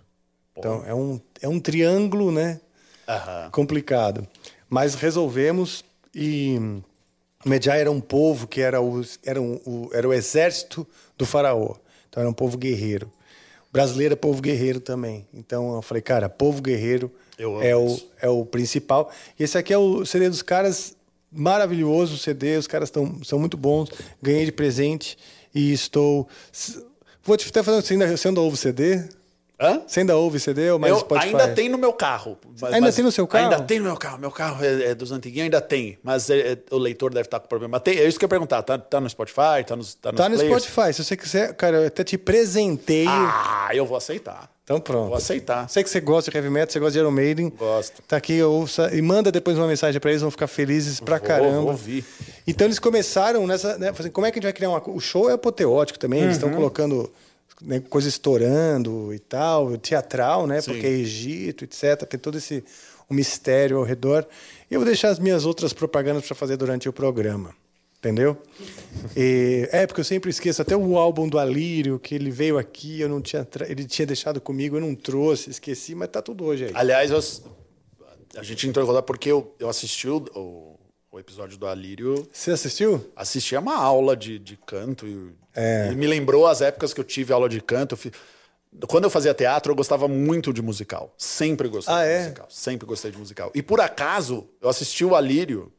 Então 0.55 0.85
é 0.85 0.95
um, 0.95 1.19
é 1.41 1.49
um 1.49 1.59
triângulo, 1.59 2.31
né? 2.31 2.61
Aham. 3.09 3.51
complicado. 3.51 4.27
Mas 4.69 4.95
resolvemos 4.95 5.83
e 6.15 6.59
Medjay 7.45 7.81
era 7.81 7.91
um 7.91 8.01
povo 8.01 8.47
que 8.47 8.61
era 8.61 8.81
o, 8.83 9.03
era, 9.25 9.41
um- 9.41 9.61
o, 9.65 9.91
era 9.93 10.07
o 10.09 10.13
exército 10.13 10.87
do 11.17 11.25
faraó. 11.25 11.75
Então 12.09 12.21
era 12.21 12.29
um 12.29 12.35
povo 12.35 12.57
guerreiro. 12.59 13.11
O 13.69 13.73
brasileiro 13.73 14.13
é 14.15 14.17
povo 14.17 14.41
guerreiro 14.43 14.81
também. 14.81 15.27
Então 15.33 15.75
eu 15.75 15.83
falei, 15.83 16.03
cara, 16.03 16.29
povo 16.29 16.61
guerreiro 16.63 17.11
é 17.63 17.77
o, 17.77 17.99
é 18.21 18.29
o 18.29 18.45
principal. 18.45 19.11
E 19.39 19.43
esse 19.45 19.57
aqui 19.57 19.73
é 19.73 19.79
o 19.79 20.05
CD 20.05 20.29
dos 20.29 20.43
caras, 20.43 20.95
maravilhoso 21.31 22.15
o 22.15 22.19
CD, 22.19 22.57
os 22.57 22.67
caras 22.67 22.91
tão, 22.91 23.23
são 23.25 23.39
muito 23.39 23.57
bons. 23.57 23.91
Ganhei 24.23 24.45
de 24.45 24.53
presente 24.53 25.17
e 25.55 25.73
estou... 25.73 26.29
Vou 27.23 27.37
te 27.37 27.47
até 27.49 27.63
fazer, 27.63 27.83
você 27.83 27.93
ainda, 27.93 28.17
você 28.17 28.29
ainda 28.29 28.41
ouve 28.41 28.57
CD? 28.57 29.05
Hã? 29.61 29.83
Você 29.87 30.01
ainda 30.01 30.17
ouve 30.17 30.39
CD 30.39 30.71
ou 30.71 30.79
mais 30.79 30.93
Eu 30.93 31.01
Spotify? 31.01 31.29
ainda 31.31 31.49
tem 31.49 31.69
no 31.69 31.77
meu 31.77 31.93
carro. 31.93 32.39
Mas- 32.61 32.73
Ainda 32.73 32.87
mas- 32.87 32.95
tem 32.95 33.05
no 33.05 33.11
seu 33.11 33.27
carro? 33.27 33.45
Ainda 33.51 33.61
tem 33.65 33.79
no 33.81 33.87
meu 33.87 33.97
carro. 33.97 34.17
Meu 34.19 34.31
carro 34.31 34.65
é, 34.65 34.91
é 34.91 34.95
dos 34.95 35.11
antiguinhos, 35.11 35.45
ainda 35.47 35.61
tem. 35.61 35.99
Mas 36.03 36.31
é- 36.31 36.53
é- 36.53 36.59
o 36.71 36.79
leitor 36.79 37.13
deve 37.13 37.27
estar 37.27 37.41
com 37.41 37.49
problema. 37.49 37.81
Tem- 37.81 37.99
é 37.99 38.07
isso 38.07 38.19
que 38.19 38.25
eu 38.25 38.27
ia 38.27 38.31
perguntar. 38.31 38.63
Tá, 38.63 38.79
tá 38.79 39.01
no 39.01 39.11
Spotify? 39.11 39.65
Tá, 39.67 39.75
nos, 39.75 39.95
tá, 39.95 40.13
nos 40.13 40.17
Tá 40.21 40.29
no 40.29 40.37
players? 40.37 40.63
Spotify. 40.63 40.93
Se 40.95 41.03
você 41.05 41.17
quiser, 41.17 41.55
cara, 41.55 41.79
eu 41.79 41.87
até 41.89 42.05
te 42.05 42.17
presenteio. 42.17 43.09
Ah, 43.11 43.71
eu 43.73 43.85
vou 43.85 43.97
aceitar. 43.97 44.49
então 44.63 44.79
pronto. 44.81 45.09
Vou 45.09 45.17
aceitar. 45.17 45.69
Sei 45.69 45.83
que 45.83 45.89
você 45.91 45.99
gosta 46.01 46.31
de 46.31 46.37
heavy 46.37 46.51
metal, 46.51 46.71
você 46.73 46.79
gosta 46.79 46.93
de 46.93 46.99
Iron 46.99 47.11
Maiden. 47.11 47.49
Gosto. 47.59 48.03
Tá 48.07 48.17
aqui, 48.19 48.41
ouça. 48.43 48.95
E 48.95 49.01
manda 49.03 49.33
depois 49.33 49.57
uma 49.57 49.67
mensagem 49.67 49.99
pra 50.01 50.11
eles, 50.11 50.21
vão 50.23 50.31
ficar 50.31 50.47
felizes 50.47 51.01
pra 51.01 51.17
Vou, 51.19 51.27
caramba. 51.27 51.61
vou 51.63 51.71
ouvir. 51.71 52.05
Então 52.47 52.67
eles 52.67 52.79
começaram 52.79 53.47
nessa. 53.47 53.77
Né, 53.79 53.89
assim, 53.99 54.11
como 54.11 54.27
é 54.27 54.31
que 54.31 54.39
a 54.39 54.41
gente 54.41 54.45
vai 54.47 54.53
criar 54.53 54.69
uma. 54.69 54.83
O 54.91 55.01
show 55.01 55.29
é 55.31 55.33
apoteótico 55.33 55.99
também, 55.99 56.21
eles 56.21 56.37
Uhum. 56.37 56.45
estão 56.49 56.53
colocando 56.55 57.11
né, 57.63 57.81
coisa 57.81 58.09
estourando 58.09 59.13
e 59.13 59.19
tal, 59.19 59.77
teatral, 59.79 60.47
né? 60.47 60.61
Sim. 60.61 60.73
Porque 60.73 60.87
é 60.87 60.91
Egito, 60.91 61.65
etc. 61.65 62.03
Tem 62.09 62.19
todo 62.19 62.39
esse 62.39 62.63
um 63.11 63.15
mistério 63.15 63.79
ao 63.79 63.85
redor. 63.85 64.27
E 64.71 64.75
eu 64.75 64.81
vou 64.81 64.87
deixar 64.87 65.09
as 65.09 65.19
minhas 65.19 65.47
outras 65.47 65.73
propagandas 65.73 66.27
para 66.27 66.35
fazer 66.35 66.57
durante 66.57 66.89
o 66.89 66.93
programa. 66.93 67.55
Entendeu? 67.99 68.37
E- 69.17 69.69
é, 69.73 69.87
porque 69.87 70.01
eu 70.01 70.05
sempre 70.05 70.31
esqueço. 70.31 70.63
Até 70.63 70.77
o 70.77 70.97
álbum 70.97 71.29
do 71.29 71.37
Alírio, 71.39 71.99
que 71.99 72.15
ele 72.15 72.31
veio 72.31 72.57
aqui, 72.57 73.01
eu 73.01 73.09
não 73.09 73.21
tinha. 73.21 73.47
Ele 73.67 73.85
tinha 73.87 74.07
deixado 74.07 74.41
comigo, 74.41 74.77
eu 74.77 74.81
não 74.81 74.95
trouxe, 74.95 75.51
esqueci, 75.51 75.95
mas 75.97 76.09
tá 76.09 76.23
tudo 76.23 76.45
hoje 76.45 76.67
aí. 76.67 76.71
Aliás, 76.75 77.11
eu- 77.11 77.21
a 78.37 78.43
gente 78.45 78.69
entrou 78.69 78.85
em 78.85 78.89
contato 78.89 79.05
porque 79.05 79.31
eu, 79.31 79.53
eu 79.59 79.69
assisti 79.69 80.09
o, 80.09 80.78
o- 81.19 81.21
episódio 81.21 81.59
do 81.59 81.67
Alírio. 81.67 82.27
Você 82.33 82.51
assistiu? 82.53 83.11
Assisti 83.15 83.55
a 83.57 83.61
uma 83.61 83.77
aula 83.77 84.17
de, 84.17 84.39
de 84.39 84.57
canto 84.57 85.07
e, 85.07 85.31
É. 85.55 85.91
e 85.93 85.97
me 85.97 86.07
lembrou 86.07 86.47
as 86.47 86.61
épocas 86.61 86.95
que 86.95 87.01
eu 87.01 87.05
tive 87.05 87.33
aula 87.33 87.49
de 87.49 87.61
canto. 87.61 87.99
Eu 88.05 88.87
Quando 88.87 89.05
eu 89.05 89.11
fazia 89.11 89.33
teatro, 89.35 89.73
eu 89.73 89.77
gostava 89.77 90.07
muito 90.07 90.53
de 90.53 90.61
musical. 90.63 91.13
Sempre 91.17 91.69
gostei 91.69 91.95
Ah, 91.95 92.05
de 92.05 92.11
é? 92.11 92.19
musical. 92.23 92.47
Sempre 92.51 92.87
gostei 92.87 93.11
de 93.11 93.19
musical. 93.19 93.51
E 93.55 93.63
por 93.63 93.81
acaso, 93.81 94.47
eu 94.61 94.69
assisti 94.69 95.05
o 95.05 95.15
Alírio 95.17 95.73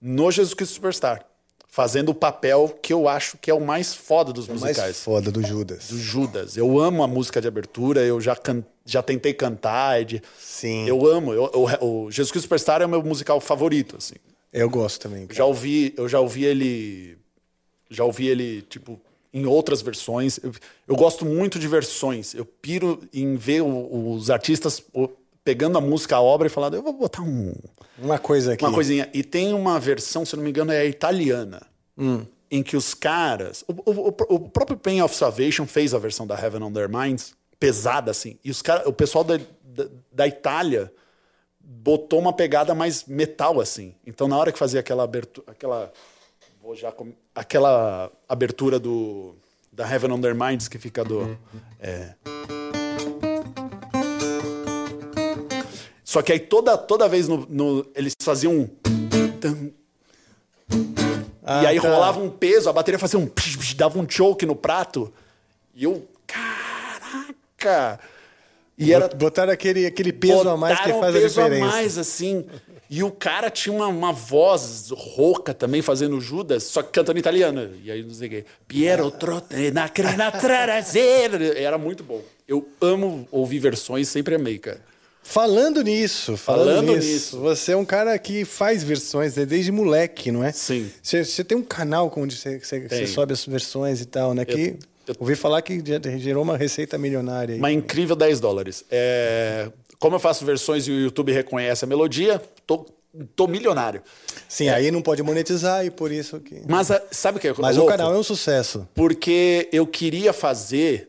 no 0.00 0.30
Jesus 0.30 0.54
Cristo 0.54 0.74
Superstar, 0.74 1.24
fazendo 1.68 2.10
o 2.10 2.14
papel 2.14 2.78
que 2.82 2.92
eu 2.92 3.08
acho 3.08 3.36
que 3.38 3.50
é 3.50 3.54
o 3.54 3.60
mais 3.60 3.94
foda 3.94 4.32
dos 4.32 4.48
Mais 4.48 4.60
musicais. 4.60 5.00
foda 5.00 5.30
do 5.30 5.42
Judas. 5.42 5.88
Do 5.88 5.98
Judas. 5.98 6.56
Eu 6.56 6.78
amo 6.78 7.02
a 7.02 7.06
música 7.08 7.40
de 7.40 7.48
abertura, 7.48 8.00
eu 8.00 8.20
já, 8.20 8.34
can- 8.36 8.64
já 8.86 9.02
tentei 9.02 9.34
cantar. 9.34 10.00
é 10.00 10.04
de- 10.04 10.22
Sim. 10.38 10.86
Eu 10.88 11.06
amo. 11.06 11.32
Eu- 11.34 11.50
eu- 11.52 11.86
o 11.86 12.10
Jesus 12.10 12.30
Cristo 12.30 12.44
Superstar 12.46 12.80
é 12.80 12.86
o 12.86 12.88
meu 12.88 13.02
musical 13.02 13.38
favorito, 13.40 13.96
assim. 13.98 14.14
Eu 14.54 14.70
gosto 14.70 15.00
também. 15.02 15.26
Cara. 15.26 15.36
já 15.36 15.44
ouvi, 15.44 15.92
eu 15.96 16.08
já 16.08 16.20
ouvi 16.20 16.44
ele. 16.44 17.18
Já 17.90 18.04
ouvi 18.04 18.26
ele, 18.28 18.62
tipo, 18.62 19.00
em 19.32 19.44
outras 19.46 19.82
versões. 19.82 20.38
Eu, 20.42 20.52
eu 20.88 20.96
gosto 20.96 21.24
muito 21.26 21.58
de 21.58 21.66
versões. 21.68 22.34
Eu 22.34 22.44
piro 22.46 23.02
em 23.12 23.34
ver 23.36 23.60
o- 23.62 24.12
os 24.14 24.30
artistas 24.30 24.82
pegando 25.44 25.76
a 25.76 25.80
música, 25.80 26.16
a 26.16 26.20
obra 26.22 26.46
e 26.46 26.50
falando, 26.50 26.74
eu 26.74 26.82
vou 26.82 26.92
botar 26.94 27.20
um, 27.22 27.52
Uma 27.98 28.18
coisa 28.18 28.54
aqui. 28.54 28.64
uma 28.64 28.72
coisinha. 28.72 29.10
E 29.12 29.22
tem 29.22 29.52
uma 29.52 29.78
versão, 29.78 30.24
se 30.24 30.34
não 30.36 30.42
me 30.42 30.50
engano, 30.50 30.72
é 30.72 30.80
a 30.80 30.84
italiana. 30.86 31.66
Em 32.50 32.62
que 32.62 32.76
os 32.76 32.94
caras. 32.94 33.64
O, 33.68 33.72
o- 33.90 34.08
o- 34.08 34.34
o 34.36 34.40
próprio 34.48 34.76
Pain 34.78 35.02
of 35.02 35.14
Salvation 35.14 35.66
fez 35.66 35.92
a 35.94 35.98
versão 35.98 36.26
da 36.26 36.38
Heaven 36.40 36.62
on 36.62 36.72
Their 36.72 36.88
Minds, 36.88 37.34
pesada 37.58 38.10
assim. 38.10 38.38
E 38.44 38.50
os 38.50 38.62
cara, 38.62 38.88
o 38.88 38.92
pessoal 38.92 39.24
da, 39.24 39.36
da, 39.64 39.86
da 40.12 40.26
Itália 40.28 40.92
botou 41.82 42.18
uma 42.18 42.32
pegada 42.32 42.74
mais 42.74 43.04
metal 43.04 43.60
assim. 43.60 43.94
Então 44.06 44.28
na 44.28 44.36
hora 44.38 44.52
que 44.52 44.58
fazia 44.58 44.80
aquela 44.80 45.02
abertura, 45.04 45.50
aquela 45.50 45.92
vou 46.62 46.74
já 46.74 46.90
com- 46.92 47.12
aquela 47.34 48.10
abertura 48.28 48.78
do 48.78 49.34
da 49.72 49.90
Heaven 49.90 50.12
on 50.12 50.20
Their 50.20 50.34
Minds 50.34 50.68
que 50.68 50.78
fica 50.78 51.04
do 51.04 51.36
é. 51.80 52.14
Só 56.04 56.22
que 56.22 56.32
aí 56.32 56.38
toda 56.38 56.76
toda 56.78 57.08
vez 57.08 57.26
no, 57.28 57.46
no- 57.48 57.86
eles 57.94 58.14
faziam 58.22 58.52
um 58.52 58.68
Ah, 61.46 61.62
e 61.62 61.66
aí 61.66 61.80
tá. 61.80 61.88
rolava 61.90 62.20
um 62.20 62.30
peso, 62.30 62.70
a 62.70 62.72
bateria 62.72 62.98
fazia 62.98 63.18
um 63.18 63.28
dava 63.76 63.98
um 63.98 64.08
choke 64.08 64.46
no 64.46 64.56
prato. 64.56 65.12
E 65.74 65.84
eu, 65.84 66.08
caraca! 66.26 68.00
E 68.76 68.92
era 68.92 69.08
Botaram 69.08 69.52
aquele, 69.52 69.86
aquele 69.86 70.12
peso 70.12 70.48
a 70.48 70.56
mais 70.56 70.80
que 70.80 70.90
faz 70.90 71.14
a 71.14 71.18
peso 71.18 71.28
diferença. 71.28 71.64
a 71.64 71.68
mais, 71.68 71.98
assim. 71.98 72.44
E 72.90 73.02
o 73.02 73.10
cara 73.10 73.50
tinha 73.50 73.72
uma, 73.74 73.86
uma 73.86 74.12
voz 74.12 74.90
rouca 74.92 75.54
também, 75.54 75.80
fazendo 75.80 76.20
Judas, 76.20 76.64
só 76.64 76.82
que 76.82 76.92
cantando 76.92 77.18
italiano. 77.18 77.70
E 77.82 77.90
aí 77.90 78.02
não 78.02 78.14
sei 78.14 78.28
o 78.28 78.30
quê. 78.30 78.44
Piero 78.68 79.10
trotte 79.10 79.70
na 79.70 79.88
crena 79.88 80.30
traseira. 80.30 81.58
Era 81.58 81.78
muito 81.78 82.04
bom. 82.04 82.20
Eu 82.46 82.68
amo 82.80 83.26
ouvir 83.30 83.58
versões, 83.58 84.08
sempre 84.08 84.34
amei, 84.34 84.58
cara. 84.58 84.80
Falando 85.26 85.82
nisso, 85.82 86.36
falando, 86.36 86.66
Falando 86.66 86.96
nisso, 86.96 87.08
nisso. 87.08 87.40
você 87.40 87.72
é 87.72 87.76
um 87.76 87.84
cara 87.84 88.16
que 88.18 88.44
faz 88.44 88.84
versões 88.84 89.34
né, 89.36 89.46
desde 89.46 89.72
moleque, 89.72 90.30
não 90.30 90.44
é? 90.44 90.52
Sim. 90.52 90.90
Você, 91.02 91.24
você 91.24 91.42
tem 91.42 91.56
um 91.56 91.62
canal 91.62 92.12
onde 92.14 92.36
você, 92.36 92.60
você, 92.60 92.86
você 92.86 93.06
sobe 93.06 93.32
as 93.32 93.46
versões 93.46 94.02
e 94.02 94.04
tal, 94.04 94.34
né? 94.34 94.44
Que 94.44 94.76
eu- 95.06 95.14
ouvi 95.20 95.34
falar 95.36 95.62
que 95.62 95.78
ge- 95.84 96.18
gerou 96.18 96.42
uma 96.42 96.56
receita 96.56 96.96
milionária. 96.98 97.54
aí. 97.54 97.58
Uma 97.58 97.72
incrível 97.72 98.16
10 98.16 98.40
dólares. 98.40 98.84
É, 98.90 99.70
Como 99.98 100.16
eu 100.16 100.20
faço 100.20 100.44
versões 100.44 100.86
e 100.86 100.90
o 100.90 101.00
YouTube 101.00 101.32
reconhece 101.32 101.84
a 101.84 101.88
melodia, 101.88 102.40
tô, 102.66 102.84
tô 103.34 103.46
milionário. 103.46 104.02
Sim, 104.48 104.68
aí 104.68 104.90
não 104.90 105.00
pode 105.00 105.22
monetizar 105.22 105.86
e 105.86 105.90
por 105.90 106.12
isso 106.12 106.40
que. 106.40 106.60
Mas 106.68 106.90
a- 106.90 107.02
sabe 107.10 107.38
o 107.38 107.40
que 107.40 107.48
é 107.48 107.54
Mas 107.58 107.76
o 107.76 107.80
louco? 107.80 107.92
canal 107.96 108.12
é 108.14 108.18
um 108.18 108.22
sucesso. 108.22 108.86
Porque 108.94 109.68
eu 109.72 109.86
queria 109.86 110.32
fazer 110.32 111.08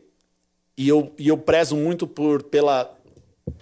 e 0.78 0.88
eu, 0.88 1.12
e 1.18 1.28
eu 1.28 1.36
prezo 1.36 1.76
muito 1.76 2.06
por 2.06 2.42
pela. 2.44 2.90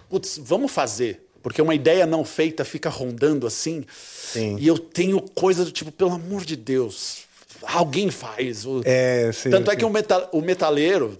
Putz, 0.09 0.37
vamos 0.41 0.71
fazer. 0.71 1.21
Porque 1.43 1.61
uma 1.61 1.75
ideia 1.75 2.05
não 2.07 2.23
feita 2.25 2.63
fica 2.65 2.89
rondando 2.89 3.45
assim. 3.45 3.83
Sim. 3.93 4.57
E 4.59 4.65
eu 4.67 4.79
tenho 4.79 5.21
coisa 5.21 5.65
do 5.65 5.71
tipo, 5.71 5.91
pelo 5.91 6.13
amor 6.13 6.43
de 6.45 6.55
Deus, 6.55 7.24
alguém 7.67 8.09
faz. 8.11 8.65
O- 8.65 8.81
É, 8.85 9.31
sim, 9.33 9.49
Tanto 9.49 9.69
é 9.69 9.73
sim. 9.73 9.79
que 9.79 9.85
o, 9.85 9.89
metal, 9.89 10.29
o 10.31 10.41
metaleiro 10.41 11.17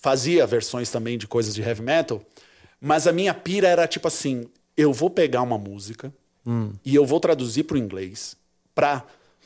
fazia 0.00 0.46
versões 0.46 0.90
também 0.90 1.16
de 1.18 1.26
coisas 1.26 1.54
de 1.54 1.62
heavy 1.62 1.82
metal, 1.82 2.20
mas 2.80 3.06
a 3.06 3.12
minha 3.12 3.32
pira 3.34 3.68
era 3.68 3.86
tipo 3.86 4.06
assim: 4.08 4.46
eu 4.76 4.92
vou 4.92 5.10
pegar 5.10 5.42
uma 5.42 5.58
música 5.58 6.12
Hum. 6.46 6.72
e 6.84 6.94
eu 6.94 7.04
vou 7.04 7.18
traduzir 7.18 7.64
para 7.64 7.74
o 7.74 7.78
inglês 7.78 8.36
para 8.74 9.02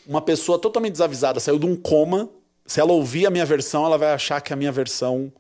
uma 0.07 0.21
pessoa 0.21 0.59
totalmente 0.59 0.93
desavisada, 0.93 1.41
saiu 1.41 1.59
de 1.59 1.67
um 1.67 1.77
coma. 1.77 2.29
Se 2.67 2.79
ela 2.81 2.93
ouvir 2.93 3.27
a 3.27 3.31
minha 3.31 3.45
versão, 3.47 3.85
ela 3.87 3.97
vai 3.97 4.13
achar 4.13 4.41
que 4.41 4.53
a 4.53 4.57
minha 4.57 4.71
versão 4.73 5.33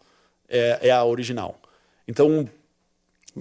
é, 0.48 0.78
é 0.82 0.90
a 0.90 1.04
original. 1.04 1.56
Então, 2.08 2.48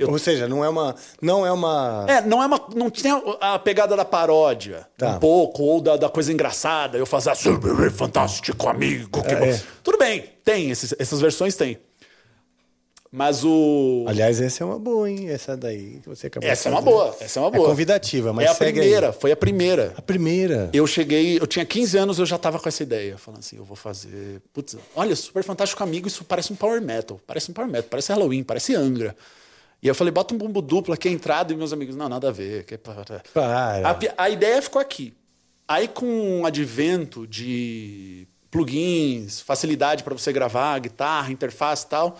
Ou 0.07 0.19
seja, 0.19 0.47
não 0.47 0.63
é 0.63 0.69
uma. 0.69 0.95
Não 1.21 1.45
é 1.45 1.51
uma. 1.51 2.05
é, 2.07 2.21
não 2.21 2.41
é 2.43 2.45
uma. 2.45 2.61
Não 2.75 2.89
tem 2.89 3.11
a 3.41 3.55
a 3.55 3.59
pegada 3.59 3.95
da 3.95 4.05
paródia. 4.05 4.87
Tá. 4.97 5.15
Um 5.15 5.19
pouco, 5.19 5.63
ou 5.63 5.81
da, 5.81 5.97
da 5.97 6.09
coisa 6.09 6.31
engraçada. 6.31 6.97
Eu 6.97 7.05
fazer 7.05 7.35
super 7.35 7.89
fantástico 7.91 8.69
amigo. 8.69 9.21
que 9.23 9.31
É, 9.31 9.35
bom." 9.35 9.45
é. 9.45 9.61
Tudo 9.83 9.97
bem, 9.97 10.25
tem. 10.43 10.69
esses- 10.69 10.93
essas 10.99 11.19
versões 11.19 11.55
tem. 11.55 11.79
Mas 13.11 13.43
o. 13.43 14.05
Aliás, 14.07 14.39
essa 14.39 14.63
é 14.63 14.65
uma 14.67 14.77
boa, 14.77 15.09
hein? 15.09 15.29
Essa 15.29 15.57
daí 15.57 15.99
que 16.03 16.07
você 16.07 16.27
acabou 16.27 16.45
de 16.47 16.51
Essa 16.53 16.69
é 16.69 16.71
uma 16.71 16.81
boa. 16.81 17.15
Essa 17.19 17.39
é 17.39 17.41
uma 17.41 17.49
boa. 17.49 17.67
convidativa, 17.67 18.31
mas 18.31 18.45
É 18.45 18.49
a 18.49 18.53
segue 18.53 18.79
aí. 18.79 18.85
primeira, 18.85 19.11
foi 19.11 19.31
a 19.31 19.35
primeira. 19.35 19.93
A 19.97 20.01
primeira. 20.03 20.69
Eu 20.71 20.85
cheguei, 20.85 21.39
eu 21.39 21.47
tinha 21.47 21.65
15 21.65 21.97
anos, 21.97 22.19
eu 22.19 22.25
já 22.27 22.37
tava 22.37 22.59
com 22.59 22.69
essa 22.69 22.83
ideia. 22.83 23.17
Falando 23.17 23.39
assim, 23.39 23.57
eu 23.57 23.63
vou 23.63 23.75
fazer. 23.75 24.39
Putz, 24.53 24.77
olha, 24.95 25.15
super 25.15 25.43
fantástico 25.43 25.81
amigo, 25.81 26.07
isso 26.07 26.23
parece 26.23 26.53
um 26.53 26.55
power 26.55 26.79
metal. 26.79 27.19
Parece 27.25 27.49
um 27.49 27.53
power 27.55 27.67
metal, 27.71 27.87
parece 27.89 28.11
Halloween, 28.11 28.43
parece 28.43 28.75
Angra. 28.75 29.15
E 29.81 29.87
eu 29.87 29.95
falei, 29.95 30.11
bota 30.11 30.33
um 30.33 30.37
bumbo 30.37 30.61
duplo 30.61 30.93
aqui, 30.93 31.07
a 31.07 31.11
entrada, 31.11 31.53
e 31.53 31.55
meus 31.55 31.71
amigos, 31.71 31.95
não, 31.95 32.09
nada 32.09 32.29
a 32.29 32.31
ver. 32.31 32.65
Que 32.65 32.73
é 32.73 32.77
Para. 32.77 33.23
a, 34.17 34.23
a 34.23 34.29
ideia 34.29 34.61
ficou 34.61 34.81
aqui. 34.81 35.13
Aí, 35.67 35.87
com 35.87 36.41
o 36.41 36.45
advento 36.45 37.25
de 37.25 38.27
plugins, 38.51 39.39
facilidade 39.39 40.03
para 40.03 40.13
você 40.13 40.33
gravar, 40.33 40.79
guitarra, 40.79 41.31
interface 41.31 41.85
e 41.85 41.89
tal. 41.89 42.19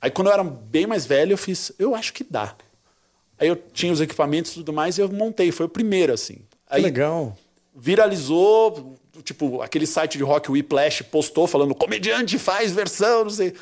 Aí, 0.00 0.10
quando 0.10 0.28
eu 0.28 0.32
era 0.32 0.42
bem 0.42 0.86
mais 0.86 1.06
velho, 1.06 1.32
eu 1.32 1.38
fiz, 1.38 1.70
eu 1.78 1.94
acho 1.94 2.12
que 2.12 2.24
dá. 2.24 2.56
Aí 3.38 3.48
eu 3.48 3.56
tinha 3.56 3.92
os 3.92 4.00
equipamentos 4.00 4.52
e 4.52 4.54
tudo 4.54 4.72
mais 4.72 4.98
e 4.98 5.00
eu 5.00 5.08
montei. 5.10 5.50
Foi 5.52 5.66
o 5.66 5.68
primeiro, 5.68 6.12
assim. 6.12 6.38
Aí 6.68 6.82
legal. 6.82 7.36
viralizou, 7.74 8.96
tipo, 9.22 9.60
aquele 9.60 9.86
site 9.86 10.16
de 10.16 10.24
rock, 10.24 10.50
Whiplash, 10.50 11.02
postou 11.02 11.46
falando, 11.46 11.74
comediante 11.74 12.38
faz 12.38 12.72
versão, 12.72 13.24
não 13.24 13.30
sei. 13.30 13.52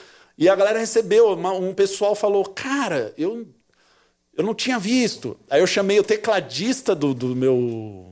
E 0.40 0.48
a 0.48 0.56
galera 0.56 0.78
recebeu, 0.78 1.30
um 1.32 1.74
pessoal 1.74 2.14
falou, 2.14 2.44
cara, 2.46 3.12
eu, 3.18 3.46
eu 4.36 4.42
não 4.42 4.54
tinha 4.54 4.78
visto. 4.78 5.36
Aí 5.50 5.60
eu 5.60 5.66
chamei 5.66 6.00
o 6.00 6.02
tecladista 6.02 6.94
do, 6.94 7.12
do 7.14 7.36
meu 7.36 8.06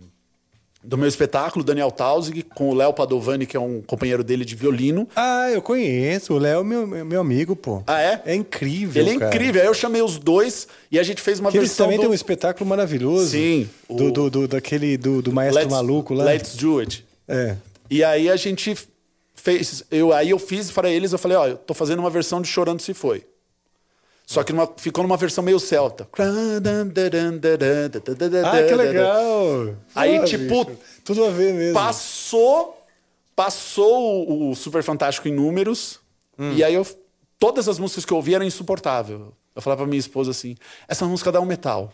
do 0.85 0.97
meu 0.97 1.09
espetáculo, 1.09 1.65
Daniel 1.65 1.91
Tausig, 1.91 2.43
com 2.55 2.71
o 2.71 2.75
Léo 2.75 2.93
Padovani, 2.95 3.45
que 3.47 3.57
é 3.57 3.61
um 3.61 3.83
companheiro 3.83 4.23
dele 4.23 4.45
de 4.45 4.55
violino. 4.55 5.09
Ah, 5.15 5.51
eu 5.51 5.61
conheço. 5.61 6.33
O 6.33 6.39
Léo 6.39 6.61
é 6.61 6.65
meu, 6.65 6.87
meu 6.87 7.21
amigo, 7.21 7.57
pô. 7.57 7.83
Ah, 7.87 8.01
é? 8.01 8.23
É 8.25 8.35
incrível. 8.35 9.03
Ele 9.03 9.17
é 9.17 9.19
cara. 9.19 9.35
incrível. 9.35 9.61
Aí 9.61 9.67
eu 9.67 9.75
chamei 9.75 10.01
os 10.01 10.19
dois 10.19 10.69
e 10.91 10.99
a 10.99 11.03
gente 11.03 11.21
fez 11.21 11.41
uma 11.41 11.51
Que 11.51 11.59
eles 11.59 11.71
versão 11.71 11.87
também 11.87 11.99
do... 11.99 12.03
têm 12.03 12.11
um 12.11 12.15
espetáculo 12.15 12.69
maravilhoso. 12.71 13.31
Sim, 13.31 13.69
Do, 13.91 14.07
o- 14.07 14.13
do, 14.13 14.31
do- 14.31 14.49
daquele 14.49 14.97
do, 14.97 15.21
do 15.21 15.33
maestro 15.33 15.61
Let's- 15.63 15.71
maluco 15.75 16.15
lá. 16.15 16.25
Let's 16.25 16.55
do 16.57 16.79
it. 16.79 17.05
É. 17.27 17.57
E 17.91 18.03
aí 18.05 18.31
a 18.31 18.37
gente 18.37 18.75
fez. 19.57 19.85
Eu, 19.91 20.13
aí 20.13 20.31
eu 20.31 20.39
fiz 20.39 20.71
para 20.71 20.89
eles, 20.91 21.13
eu 21.13 21.19
falei, 21.19 21.37
ó, 21.37 21.47
eu 21.47 21.57
tô 21.57 21.75
fazendo 21.75 22.01
uma 22.01 22.11
versão 22.11 22.41
de 22.43 22.49
Chorando 22.49 22.81
Se 22.81 22.93
Foi. 22.95 23.25
Só 24.27 24.43
que 24.45 24.53
numa- 24.53 24.71
ficou 24.77 25.03
numa 25.03 25.17
versão 25.17 25.43
meio 25.43 25.59
celta. 25.59 26.07
Ah, 28.47 28.63
que 28.69 28.75
legal. 28.75 29.75
Aí, 29.95 30.23
tipo, 30.25 30.65
bicho, 30.67 30.79
tudo 31.03 31.25
a 31.25 31.31
ver 31.31 31.55
mesmo. 31.55 31.73
Passou, 31.73 32.85
passou 33.35 34.29
o, 34.29 34.51
o 34.51 34.55
Super 34.55 34.83
Fantástico 34.83 35.29
em 35.29 35.33
números. 35.33 35.99
Hum. 36.39 36.53
E 36.55 36.63
aí 36.63 36.75
eu. 36.75 36.87
Todas 37.39 37.69
as 37.69 37.79
músicas 37.79 38.05
que 38.05 38.13
eu 38.13 38.17
ouvi 38.17 38.35
eram 38.35 38.45
insuportáveis. 38.45 39.19
Eu 39.57 39.63
falava 39.63 39.83
pra 39.83 39.87
minha 39.89 39.99
esposa 39.99 40.33
assim: 40.33 40.57
essa 40.87 41.07
música 41.07 41.33
dá 41.33 41.41
um 41.41 41.47
metal. 41.47 41.91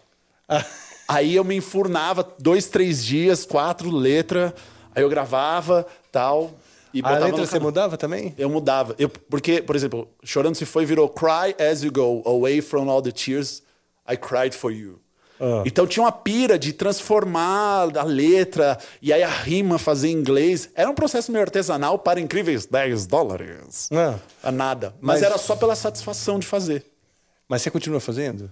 Ah. 0.49 0.65
Aí 1.07 1.37
eu 1.37 1.45
me 1.45 1.55
enfurnava 1.55 2.27
dois, 2.39 2.67
três 2.67 3.05
dias, 3.05 3.45
quatro 3.45 3.91
letras. 3.91 4.53
Aí 4.95 5.03
eu 5.05 5.09
gravava, 5.09 5.87
tal. 6.11 6.53
E 6.95 7.01
A 7.03 7.19
letra 7.19 7.45
você 7.45 7.59
mudava 7.59 7.97
também? 7.97 8.33
Eu 8.39 8.49
mudava. 8.49 8.95
Eu, 8.99 9.09
porque, 9.09 9.61
por 9.61 9.75
exemplo, 9.75 10.09
Chorando 10.23 10.55
Se 10.55 10.65
Foi 10.65 10.87
virou 10.87 11.09
Cry 11.09 11.55
As 11.61 11.83
You 11.83 11.91
Go, 11.91 12.23
Away 12.25 12.61
From 12.63 12.89
All 12.89 13.03
The 13.03 13.11
Tears, 13.11 13.63
I 14.09 14.17
Cried 14.17 14.55
For 14.57 14.73
You. 14.73 15.01
Ah. 15.41 15.65
Então 15.67 15.87
tinha 15.87 16.05
uma 16.05 16.13
pira 16.13 16.57
de 16.57 16.73
transformar 16.73 17.89
a 17.99 18.05
letra 18.05 18.79
e 19.03 19.13
aí 19.13 19.23
a 19.25 19.29
rima 19.29 19.79
fazer 19.79 20.09
em 20.09 20.13
inglês. 20.13 20.71
Era 20.75 20.89
um 20.89 20.95
processo 20.95 21.33
meio 21.33 21.43
artesanal 21.43 21.99
para 21.99 22.21
incríveis 22.21 22.67
10 22.67 23.07
dólares. 23.07 23.89
Ah. 23.93 24.15
A 24.43 24.53
nada. 24.53 24.95
Mas, 25.01 25.21
Mas- 25.21 25.23
era 25.23 25.37
só 25.37 25.57
pela 25.57 25.75
satisfação 25.75 26.39
de 26.39 26.47
fazer. 26.47 26.85
Mas 27.49 27.63
você 27.63 27.71
continua 27.71 27.99
fazendo? 28.01 28.51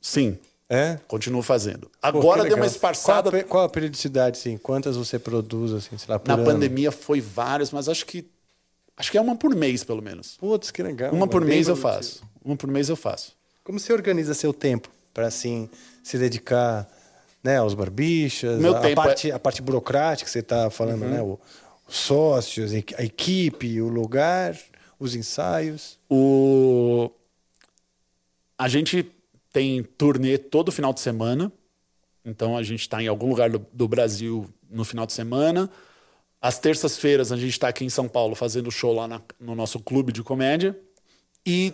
Sim, 0.00 0.38
É? 0.72 1.00
continuo 1.08 1.42
fazendo. 1.42 1.90
Agora 2.00 2.44
deu 2.44 2.54
uma 2.56 2.64
esparçada. 2.64 3.28
Qual 3.28 3.40
a, 3.40 3.44
qual 3.44 3.64
a 3.64 3.68
periodicidade, 3.68 4.38
assim? 4.38 4.56
Quantas 4.56 4.96
você 4.96 5.18
produz, 5.18 5.72
assim, 5.72 5.98
sei 5.98 6.06
lá, 6.14 6.20
Na 6.24 6.34
ano? 6.34 6.44
pandemia 6.44 6.92
foi 6.92 7.20
vários, 7.20 7.72
mas 7.72 7.88
acho 7.88 8.06
que. 8.06 8.30
Acho 8.96 9.10
que 9.10 9.18
é 9.18 9.20
uma 9.20 9.34
por 9.34 9.52
mês, 9.56 9.82
pelo 9.82 10.00
menos. 10.00 10.36
Putz, 10.36 10.70
que 10.70 10.80
legal. 10.80 11.12
Uma 11.12 11.26
por 11.26 11.44
mês 11.44 11.66
eu 11.66 11.74
produtivo. 11.76 12.04
faço. 12.14 12.22
Uma 12.44 12.56
por 12.56 12.70
mês 12.70 12.88
eu 12.88 12.94
faço. 12.94 13.32
Como 13.64 13.80
você 13.80 13.92
organiza 13.92 14.32
seu 14.32 14.52
tempo 14.54 14.88
para 15.12 15.26
assim 15.26 15.68
se 16.04 16.16
dedicar, 16.16 16.88
né, 17.42 17.56
aos 17.56 17.74
barbichas, 17.74 18.60
Meu 18.60 18.76
a, 18.76 18.80
tempo 18.80 18.92
é- 19.00 19.04
parte, 19.04 19.32
a 19.32 19.38
parte 19.40 19.60
burocrática 19.62 20.24
que 20.26 20.30
você 20.30 20.38
está 20.38 20.70
falando, 20.70 21.04
né, 21.06 21.20
o, 21.20 21.36
os 21.88 21.96
sócios, 21.96 22.72
a 22.72 23.02
equipe, 23.02 23.80
o 23.80 23.88
lugar, 23.88 24.56
os 25.00 25.16
ensaios. 25.16 25.98
O... 26.08 27.10
A 28.56 28.68
gente 28.68 29.10
tem 29.52 29.82
turnê 29.82 30.38
todo 30.38 30.70
final 30.72 30.92
de 30.92 31.00
semana. 31.00 31.52
Então 32.24 32.56
a 32.56 32.62
gente 32.62 32.80
está 32.82 33.02
em 33.02 33.06
algum 33.08 33.28
lugar 33.28 33.50
do, 33.50 33.64
do 33.72 33.88
Brasil 33.88 34.46
no 34.70 34.84
final 34.84 35.06
de 35.06 35.12
semana. 35.12 35.70
Às 36.40 36.58
terças-feiras 36.58 37.32
a 37.32 37.36
gente 37.36 37.50
está 37.50 37.68
aqui 37.68 37.84
em 37.84 37.88
São 37.90 38.08
Paulo 38.08 38.34
fazendo 38.34 38.70
show 38.70 38.94
lá 38.94 39.06
na- 39.08 39.20
no 39.38 39.54
nosso 39.54 39.78
clube 39.80 40.12
de 40.12 40.22
comédia. 40.22 40.78
E 41.46 41.72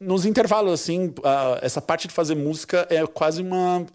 nos 0.00 0.24
intervalos, 0.26 0.72
assim, 0.72 1.12
a- 1.22 1.58
essa 1.62 1.80
parte 1.80 2.08
de 2.08 2.14
fazer 2.14 2.34
música 2.34 2.86
é 2.90 3.06
quase 3.06 3.40
uma, 3.42 3.86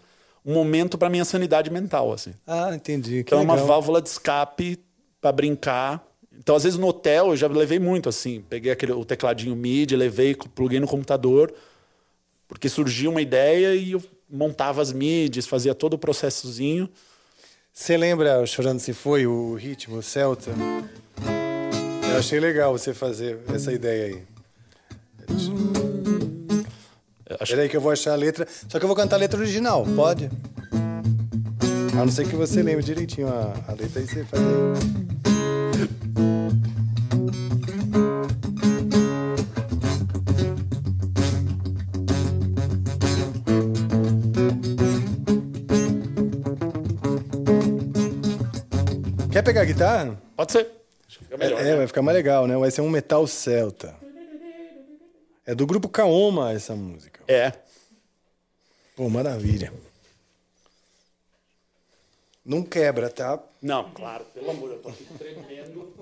um 0.44 0.54
momento 0.54 0.96
para 0.96 1.10
minha 1.10 1.24
sanidade 1.24 1.70
mental, 1.70 2.12
assim. 2.12 2.32
Ah, 2.46 2.70
entendi. 2.74 3.22
Que 3.24 3.30
Então 3.34 3.40
é 3.40 3.42
uma 3.42 3.56
válvula 3.66 4.00
de 4.00 4.08
escape 4.08 4.78
para 5.20 5.32
brincar. 5.32 6.04
Então, 6.36 6.54
às 6.54 6.62
vezes, 6.62 6.78
no 6.78 6.86
hotel 6.86 7.28
eu 7.28 7.36
já 7.36 7.48
levei 7.48 7.78
muito 7.80 8.08
assim. 8.08 8.40
Peguei 8.48 8.70
aquele, 8.72 8.92
o 8.92 9.04
tecladinho 9.04 9.54
MIDI, 9.56 9.96
levei, 9.96 10.34
pluguei 10.34 10.78
no 10.80 10.86
computador, 10.86 11.52
porque 12.48 12.68
surgiu 12.68 13.10
uma 13.10 13.20
ideia 13.22 13.74
e 13.76 13.92
eu 13.92 14.02
montava 14.28 14.80
as 14.82 14.92
MIDIs, 14.92 15.46
fazia 15.46 15.74
todo 15.74 15.94
o 15.94 15.98
processozinho. 15.98 16.88
Você 17.72 17.96
lembra 17.96 18.40
o 18.40 18.46
Chorando 18.46 18.80
Se 18.80 18.92
Foi, 18.92 19.26
o 19.26 19.54
ritmo 19.54 20.02
celta? 20.02 20.50
Eu 22.10 22.18
achei 22.18 22.40
legal 22.40 22.72
você 22.76 22.92
fazer 22.92 23.38
essa 23.54 23.72
ideia 23.72 24.06
aí. 24.06 24.22
Acho- 27.40 27.52
Peraí 27.54 27.68
que 27.68 27.76
eu 27.76 27.80
vou 27.80 27.92
achar 27.92 28.12
a 28.12 28.16
letra. 28.16 28.46
Só 28.68 28.78
que 28.78 28.84
eu 28.84 28.88
vou 28.88 28.96
cantar 28.96 29.16
a 29.16 29.18
letra 29.18 29.38
original, 29.38 29.86
pode? 29.94 30.28
A 31.92 32.04
não 32.04 32.10
ser 32.10 32.26
que 32.26 32.34
você 32.34 32.62
lembre 32.62 32.82
direitinho 32.84 33.28
a, 33.28 33.52
a 33.68 33.72
letra 33.72 34.00
aí 34.00 34.06
você 34.06 34.24
faz 34.24 34.42
aí. 34.42 35.07
Guitarra? 49.78 50.18
Pode 50.36 50.52
ser. 50.52 50.66
Acho 51.06 51.18
que 51.18 51.24
fica 51.24 51.36
melhor. 51.36 51.64
É, 51.64 51.76
vai 51.76 51.86
ficar 51.86 52.02
mais 52.02 52.16
legal, 52.16 52.46
né? 52.46 52.56
Vai 52.56 52.70
ser 52.70 52.80
um 52.80 52.90
metal 52.90 53.26
celta. 53.26 53.94
É 55.46 55.54
do 55.54 55.66
grupo 55.66 55.88
Kaoma 55.88 56.52
essa 56.52 56.74
música. 56.74 57.20
É. 57.26 57.52
Pô, 58.96 59.08
maravilha. 59.08 59.72
Não 62.44 62.62
quebra, 62.62 63.08
tá? 63.08 63.38
Não, 63.62 63.90
claro, 63.90 64.24
pelo 64.34 64.50
amor, 64.50 64.70
eu 64.72 64.78
tô 64.78 64.88
aqui 64.88 65.06
tremendo. 65.18 65.94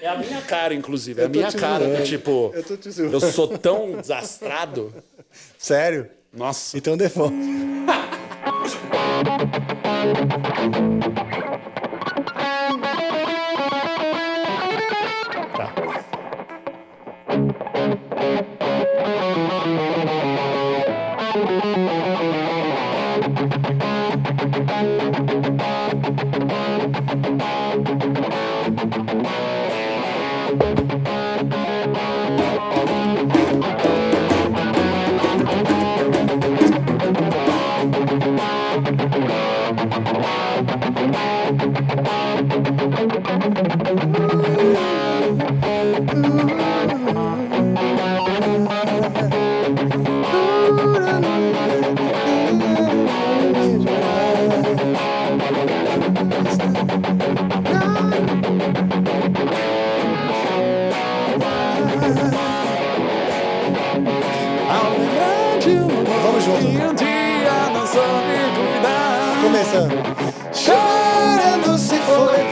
É 0.00 0.08
a 0.08 0.16
minha 0.16 0.40
cara, 0.42 0.74
inclusive. 0.74 1.20
É 1.20 1.24
a 1.26 1.28
minha 1.28 1.52
cara. 1.52 1.84
zoando. 1.84 2.04
tipo, 2.04 2.52
Eu 2.54 2.64
tô 2.64 2.76
te 2.76 2.90
zoando. 2.90 3.14
eu 3.14 3.20
sou 3.20 3.58
tão 3.58 4.00
desastrado. 4.00 4.92
Sério? 5.58 6.08
Nossa. 6.32 6.76
Então 6.76 6.96
devolve. 6.96 7.34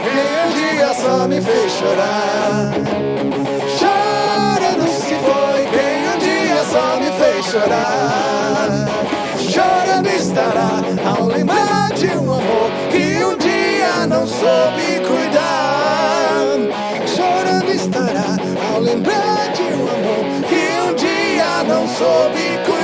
quem 0.03 0.21
um 0.45 0.51
dia 0.53 0.93
só 0.93 1.27
me 1.27 1.41
fez 1.41 1.71
chorar. 1.73 2.71
Chorando 3.77 4.87
se 4.87 5.15
foi 5.15 5.61
quem 5.71 6.07
um 6.07 6.17
dia 6.19 6.63
só 6.71 6.97
me 6.99 7.11
fez 7.19 7.45
chorar. 7.45 9.01
Chorando 9.37 10.07
estará 10.07 10.81
ao 11.05 11.25
lembrar 11.27 11.91
de 11.93 12.07
um 12.07 12.33
amor 12.33 12.71
que 12.89 13.23
um 13.23 13.37
dia 13.37 14.07
não 14.07 14.25
soube 14.25 15.01
cuidar. 15.07 16.57
Chorando 17.05 17.71
estará 17.71 18.37
ao 18.73 18.79
lembrar 18.79 19.51
de 19.53 19.63
um 19.63 19.87
amor 19.87 20.23
que 20.47 20.89
um 20.89 20.95
dia 20.95 21.63
não 21.67 21.87
soube 21.87 22.59
cuidar. 22.65 22.81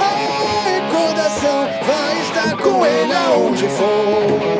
Ai, 0.00 0.82
coração 0.90 1.68
vai 1.86 2.20
estar 2.22 2.56
com 2.56 2.86
ele 2.86 3.14
onde 3.36 3.68
for. 3.68 4.59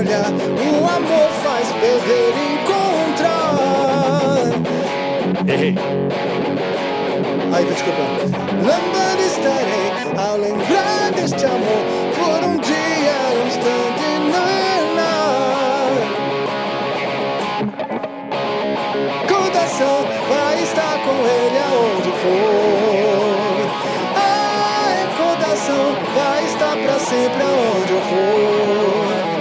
Olhar. 0.00 0.30
O 0.30 0.86
amor 0.96 1.30
faz 1.42 1.68
perder 1.72 2.32
e 2.36 2.44
encontrar. 2.54 3.58
Errei. 5.46 5.74
Aí, 7.52 7.64
desculpa. 7.64 8.02
Lembrando 8.56 9.20
estarei 9.26 9.88
ao 10.16 10.36
lembrar 10.36 11.12
deste 11.14 11.44
amor 11.44 11.82
por 12.16 12.40
um 12.48 12.56
dia, 12.58 13.16
um 13.42 13.46
instante. 13.46 14.00
Coração 19.28 19.98
vai 20.28 20.62
estar 20.62 20.98
com 21.04 21.16
ele 21.26 21.58
aonde 21.58 22.10
for. 22.20 23.66
A 24.16 24.18
recordação 25.00 25.84
vai 26.14 26.44
estar 26.44 26.76
pra 26.76 26.98
sempre 26.98 27.42
aonde 27.42 27.92
eu 27.92 28.00
for. 28.02 29.39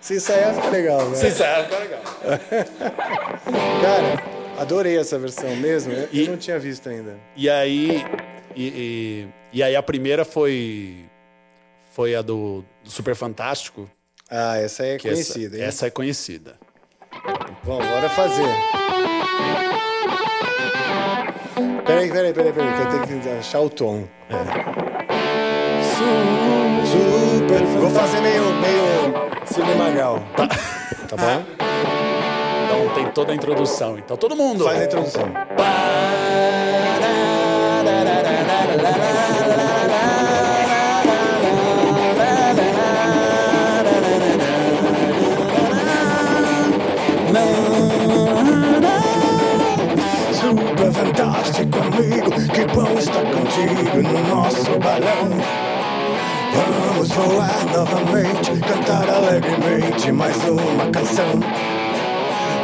Se 0.00 0.14
ensaiar 0.16 0.54
fica 0.54 0.70
legal, 0.70 1.08
né? 1.08 1.16
Sincero, 1.16 1.64
fica 1.64 1.78
legal. 1.78 2.00
Cara, 3.80 4.22
adorei 4.58 4.98
essa 4.98 5.18
versão 5.18 5.54
mesmo. 5.56 5.92
Eu 5.92 6.08
E- 6.12 6.28
não 6.28 6.36
tinha 6.36 6.58
visto 6.58 6.88
ainda. 6.88 7.16
E 7.36 7.48
aí. 7.48 8.04
E, 8.56 8.66
e- 8.66 9.28
e 9.52 9.62
aí 9.62 9.76
a 9.76 9.82
primeira 9.82 10.24
foi. 10.24 11.04
Foi 11.90 12.14
a 12.14 12.22
do, 12.22 12.64
do 12.84 12.90
Super 12.90 13.14
Fantástico. 13.14 13.90
Ah, 14.30 14.56
essa 14.58 14.84
é 14.86 14.98
conhecida, 14.98 15.56
essa, 15.56 15.64
essa 15.64 15.86
é 15.86 15.90
conhecida. 15.90 16.56
Bom, 17.64 17.78
bora 17.78 18.08
fazer. 18.08 18.46
Peraí, 21.84 22.10
peraí, 22.10 22.32
peraí, 22.32 22.52
peraí, 22.52 22.74
que 22.74 22.80
eu 22.80 23.06
tenho 23.06 23.20
que 23.20 23.28
achar 23.30 23.60
o 23.60 23.68
tom. 23.68 24.06
Super. 26.86 27.62
Vou 27.80 27.90
fazer 27.90 28.20
meio, 28.20 28.44
meio 28.60 29.44
cinemagal. 29.44 30.22
Tá. 30.36 30.46
Tá 31.08 31.16
bom? 31.16 31.44
Então 32.64 32.94
tem 32.94 33.12
toda 33.12 33.32
a 33.32 33.34
introdução. 33.34 33.98
Então 33.98 34.16
todo 34.16 34.36
mundo. 34.36 34.62
Faz 34.64 34.80
a 34.80 34.84
introdução. 34.84 35.32
Que 52.60 52.66
bom 52.74 52.98
estar 52.98 53.22
contigo 53.22 54.02
no 54.02 54.28
nosso 54.28 54.78
balão. 54.80 55.30
Vamos 56.52 57.08
voar 57.08 57.64
novamente, 57.74 58.50
cantar 58.60 59.08
alegremente 59.08 60.12
mais 60.12 60.36
uma 60.46 60.84
canção. 60.92 61.40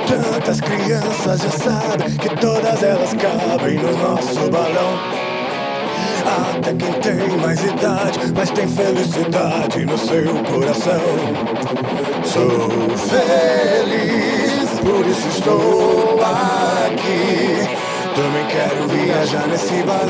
Tantas 0.07 0.61
crianças 0.61 1.41
já 1.41 1.51
sabem 1.51 2.15
que 2.15 2.29
todas 2.37 2.83
elas 2.83 3.15
cabem 3.15 3.79
no 3.79 3.97
nosso 3.97 4.51
balão. 4.51 5.01
Até 6.27 6.75
quem 6.75 6.93
tem 7.01 7.39
mais 7.39 7.65
idade, 7.65 8.35
mas 8.37 8.51
tem 8.51 8.69
felicidade 8.69 9.87
no 9.87 9.97
seu 9.97 10.27
coração. 10.45 11.01
Sou 12.23 12.69
feliz, 12.99 14.79
por 14.81 15.07
isso 15.07 15.29
estou 15.29 16.19
aqui. 16.85 17.86
Também 18.17 18.47
quero 18.47 18.89
viajar 18.89 19.47
nesse 19.47 19.83
balão. 19.83 20.07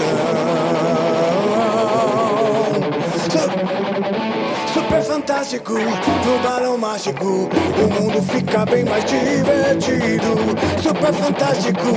Super 4.72 5.02
fantástico, 5.02 5.72
no 5.72 6.38
balão 6.38 6.78
mágico, 6.78 7.24
o 7.24 8.00
mundo 8.00 8.22
fica 8.30 8.64
bem 8.64 8.84
mais 8.84 9.04
divertido. 9.06 10.36
Super 10.80 11.12
fantástico, 11.14 11.88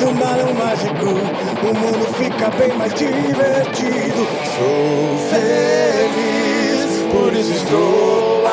no 0.00 0.14
balão 0.14 0.54
mágico, 0.54 1.04
o 1.62 1.74
mundo 1.74 2.14
fica 2.14 2.48
bem 2.56 2.72
mais 2.78 2.94
divertido. 2.94 4.26
Sou 4.56 5.18
feliz, 5.28 7.12
por 7.12 7.30
isso 7.34 7.52
estou 7.52 8.46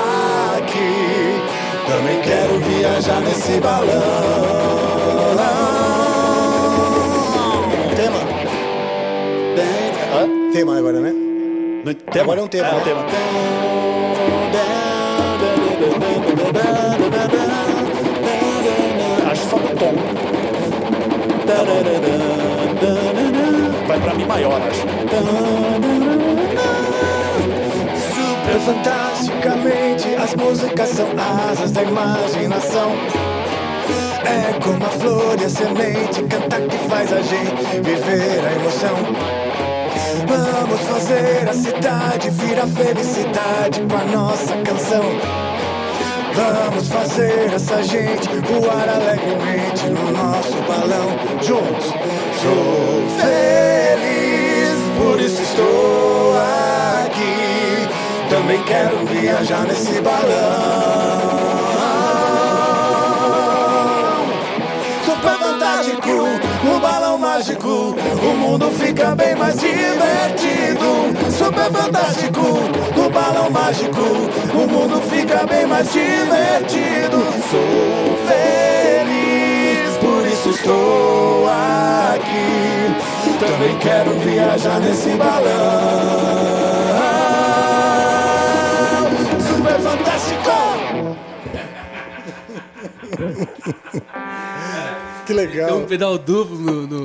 aqui. 0.57 1.41
Também 1.87 2.19
quero 2.19 2.59
viajar 2.59 3.21
nesse 3.21 3.57
balão. 3.61 5.04
Tema 10.55 10.77
agora, 10.77 11.01
né? 11.01 11.11
No- 11.11 11.93
tema? 11.93 12.23
Agora 12.23 12.39
é 12.39 12.43
um 12.43 12.47
tema, 12.47 12.67
É, 12.69 12.71
um 12.71 12.77
né? 12.77 12.83
tema. 12.85 13.05
Acho 19.31 19.49
só 19.49 19.57
no 19.57 19.67
tom. 19.75 19.93
Vai 23.85 23.99
pra 23.99 24.13
mim 24.13 24.25
maior, 24.25 24.61
acho. 24.61 24.81
Super 28.15 28.59
fantasticamente, 28.61 30.15
as 30.15 30.35
músicas 30.35 30.89
são 30.89 31.07
asas 31.51 31.71
da 31.71 31.83
imaginação. 31.83 32.91
É 34.23 34.53
como 34.63 34.85
a 34.85 34.89
flor 34.89 35.35
e 35.41 35.43
a 35.43 35.49
semente, 35.49 36.23
cantar 36.23 36.61
que 36.61 36.77
faz 36.89 37.11
a 37.11 37.21
gente 37.21 37.81
viver 37.81 38.39
a 38.47 38.53
emoção. 38.53 39.44
Vamos 40.27 40.79
fazer 40.81 41.49
a 41.49 41.53
cidade 41.53 42.29
virar 42.29 42.67
felicidade 42.67 43.81
com 43.81 43.97
a 43.97 44.05
nossa 44.05 44.55
canção. 44.57 45.03
Vamos 46.33 46.87
fazer 46.87 47.53
essa 47.53 47.83
gente 47.83 48.29
voar 48.39 48.89
alegremente 48.89 49.85
no 49.89 50.11
nosso 50.11 50.55
balão 50.67 51.09
juntos. 51.41 51.87
Sou 52.41 53.03
feliz, 53.19 54.79
por 54.97 55.19
isso 55.19 55.41
estou 55.41 56.33
aqui. 57.05 58.29
Também 58.29 58.61
quero 58.63 59.05
viajar 59.05 59.65
nesse 59.65 60.01
balão. 60.01 61.04
Mágico, 67.45 67.95
o 68.23 68.37
mundo 68.37 68.71
fica 68.71 69.15
bem 69.15 69.35
mais 69.35 69.59
divertido. 69.59 71.13
Super 71.31 71.71
fantástico, 71.71 72.41
um 72.97 73.09
balão 73.09 73.51
mágico, 73.51 74.01
o 74.01 74.67
mundo 74.67 74.99
fica 75.01 75.45
bem 75.45 75.67
mais 75.67 75.91
divertido. 75.91 77.17
Sou 77.51 78.17
feliz, 78.25 79.95
por 79.97 80.25
isso 80.27 80.49
estou 80.49 81.47
aqui. 81.47 82.95
Também 83.39 83.77
quero 83.77 84.11
viajar 84.21 84.79
nesse 84.79 85.09
balão. 85.09 85.45
Super 89.39 89.79
fantástico! 89.81 91.15
Que 95.25 95.33
legal. 95.33 95.67
Tem 95.69 95.77
um 95.77 95.85
pedal 95.85 96.17
duplo 96.19 96.55
no. 96.57 96.85
no- 96.87 97.04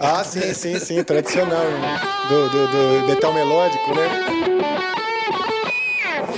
Ah, 0.00 0.24
sim, 0.24 0.54
sim, 0.54 0.78
sim, 0.78 1.02
tradicional. 1.02 1.58
né? 1.58 2.00
Do, 2.28 2.48
do, 2.48 2.66
do 2.68 3.06
metal 3.06 3.32
melódico, 3.32 3.94
né? 3.94 4.08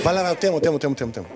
Vai 0.03 0.13
lá, 0.13 0.23
vai, 0.23 0.31
o 0.31 0.35
tema, 0.35 0.57
o 0.57 0.59
tema, 0.61 0.75
tema, 0.79 0.95
tema, 1.11 1.27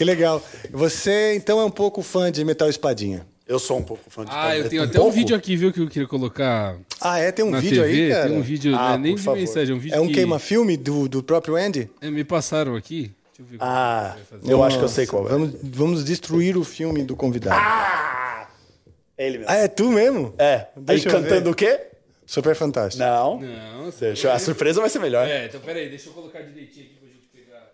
Que 0.00 0.04
legal. 0.04 0.42
Você, 0.70 1.34
então, 1.34 1.60
é 1.60 1.64
um 1.66 1.70
pouco 1.70 2.00
fã 2.00 2.32
de 2.32 2.42
Metal 2.42 2.70
Espadinha. 2.70 3.26
Eu 3.46 3.58
sou 3.58 3.76
um 3.76 3.82
pouco 3.82 4.08
fã 4.08 4.24
de 4.24 4.30
Ah, 4.32 4.56
eu 4.56 4.66
tenho 4.66 4.80
um 4.80 4.84
até 4.86 4.98
um 4.98 5.02
pouco? 5.02 5.14
vídeo 5.14 5.36
aqui, 5.36 5.56
viu, 5.58 5.70
que 5.70 5.78
eu 5.80 5.88
queria 5.88 6.08
colocar. 6.08 6.78
Ah, 6.98 7.18
é? 7.18 7.30
Tem 7.30 7.44
um 7.44 7.50
na 7.50 7.60
vídeo 7.60 7.82
TV, 7.82 8.04
aí, 8.04 8.08
cara? 8.10 8.28
tem 8.30 8.38
um 8.38 8.40
vídeo, 8.40 8.74
Ah, 8.74 8.78
não 8.88 8.94
é 8.94 8.98
nem 8.98 9.12
por 9.12 9.18
de 9.18 9.24
favor. 9.26 9.38
mensagem, 9.40 9.74
é 9.74 9.76
um 9.76 9.78
vídeo 9.78 9.94
É 9.94 10.00
um 10.00 10.06
que 10.06 10.14
queima-filme 10.14 10.74
do, 10.78 11.06
do 11.06 11.22
próprio 11.22 11.54
Andy? 11.56 11.90
É, 12.00 12.10
me 12.10 12.24
passaram 12.24 12.76
aqui. 12.76 13.12
Deixa 13.36 13.40
eu 13.40 13.44
ver. 13.44 13.56
Ah, 13.60 14.14
vai 14.16 14.24
fazer. 14.40 14.50
eu 14.54 14.64
acho 14.64 14.78
que 14.78 14.84
eu 14.84 14.88
sei 14.88 15.06
qual 15.06 15.26
é. 15.26 15.28
Vamos, 15.32 15.50
vamos 15.62 16.02
destruir 16.02 16.56
o 16.56 16.64
filme 16.64 17.02
do 17.02 17.14
convidado. 17.14 17.60
Ah, 17.60 18.48
É 19.18 19.26
ele 19.26 19.36
mesmo. 19.36 19.52
é 19.52 19.68
tu 19.68 19.90
mesmo? 19.90 20.32
É. 20.38 20.68
Deixa 20.78 21.08
Aí 21.10 21.14
cantando 21.14 21.44
ver. 21.44 21.50
o 21.50 21.54
quê? 21.54 21.78
Super 22.24 22.54
fantástico. 22.56 23.04
Não. 23.04 23.38
Não, 23.38 23.90
Deixa, 24.00 24.32
a 24.32 24.38
surpresa 24.38 24.80
vai 24.80 24.88
ser 24.88 24.98
melhor. 25.00 25.28
É, 25.28 25.44
então 25.44 25.60
peraí, 25.60 25.90
deixa 25.90 26.08
eu 26.08 26.14
colocar 26.14 26.40
direitinho 26.40 26.86
aqui 26.86 26.94
pra 26.94 27.08
gente 27.08 27.26
pegar. 27.34 27.66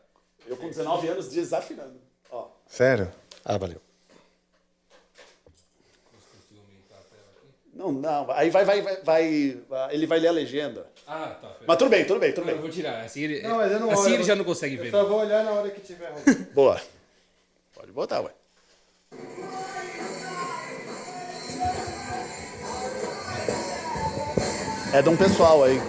Eu 0.48 0.56
com 0.56 0.68
19 0.68 1.06
anos 1.06 1.28
desafinando. 1.28 2.04
Sério? 2.68 3.10
Ah, 3.44 3.56
valeu. 3.58 3.80
Não, 7.72 7.92
não. 7.92 8.30
Aí 8.32 8.48
vai, 8.50 8.64
vai, 8.64 8.80
vai, 8.82 9.60
vai, 9.68 9.94
Ele 9.94 10.06
vai 10.06 10.18
ler 10.18 10.28
a 10.28 10.32
legenda. 10.32 10.86
Ah, 11.06 11.36
tá. 11.40 11.56
Mas 11.66 11.76
tudo 11.76 11.90
bem, 11.90 12.04
tudo 12.06 12.18
bem, 12.18 12.32
tudo 12.32 12.44
Não, 12.44 12.50
eu 12.52 12.56
bem. 12.56 12.62
vou 12.62 12.70
tirar. 12.70 13.04
Assim 13.04 13.22
ele, 13.22 13.42
Não, 13.42 13.56
mas 13.56 13.70
eu 13.70 13.78
não 13.80 13.90
assim 13.90 14.02
olho, 14.04 14.14
ele 14.14 14.22
eu- 14.22 14.26
já 14.26 14.34
não 14.34 14.44
consegue 14.44 14.76
ver. 14.76 14.90
só 14.90 15.02
né? 15.02 15.08
vou 15.08 15.20
olhar 15.20 15.44
na 15.44 15.52
hora 15.52 15.70
que 15.70 15.80
tiver. 15.80 16.10
Boa. 16.54 16.80
Pode 17.74 17.92
botar, 17.92 18.20
ué. 18.22 18.32
É 24.92 25.02
de 25.02 25.08
um 25.08 25.16
pessoal 25.16 25.64
aí. 25.64 25.80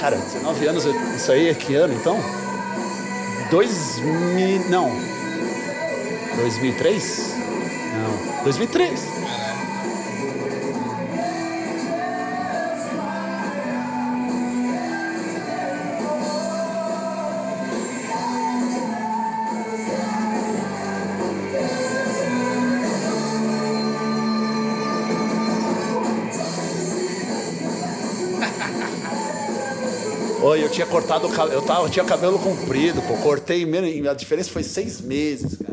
Cara, 0.00 0.16
19 0.16 0.66
anos, 0.66 0.84
isso 1.14 1.30
aí 1.30 1.48
é 1.48 1.54
que 1.54 1.74
ano 1.74 1.92
então? 1.92 2.18
2000. 3.50 4.70
Não. 4.70 4.90
2003? 6.36 7.34
Não. 7.92 8.42
2003. 8.44 9.00
Tinha 30.70 30.86
cortado 30.86 31.26
o 31.26 31.30
cabelo. 31.30 31.60
Eu, 31.60 31.62
tava, 31.62 31.86
eu 31.86 31.90
tinha 31.90 32.04
cabelo 32.04 32.38
comprido, 32.38 33.02
pô. 33.02 33.14
Cortei 33.18 33.66
menos. 33.66 34.06
A 34.06 34.14
diferença 34.14 34.50
foi 34.50 34.62
seis 34.62 35.00
meses, 35.00 35.58
cara. 35.58 35.69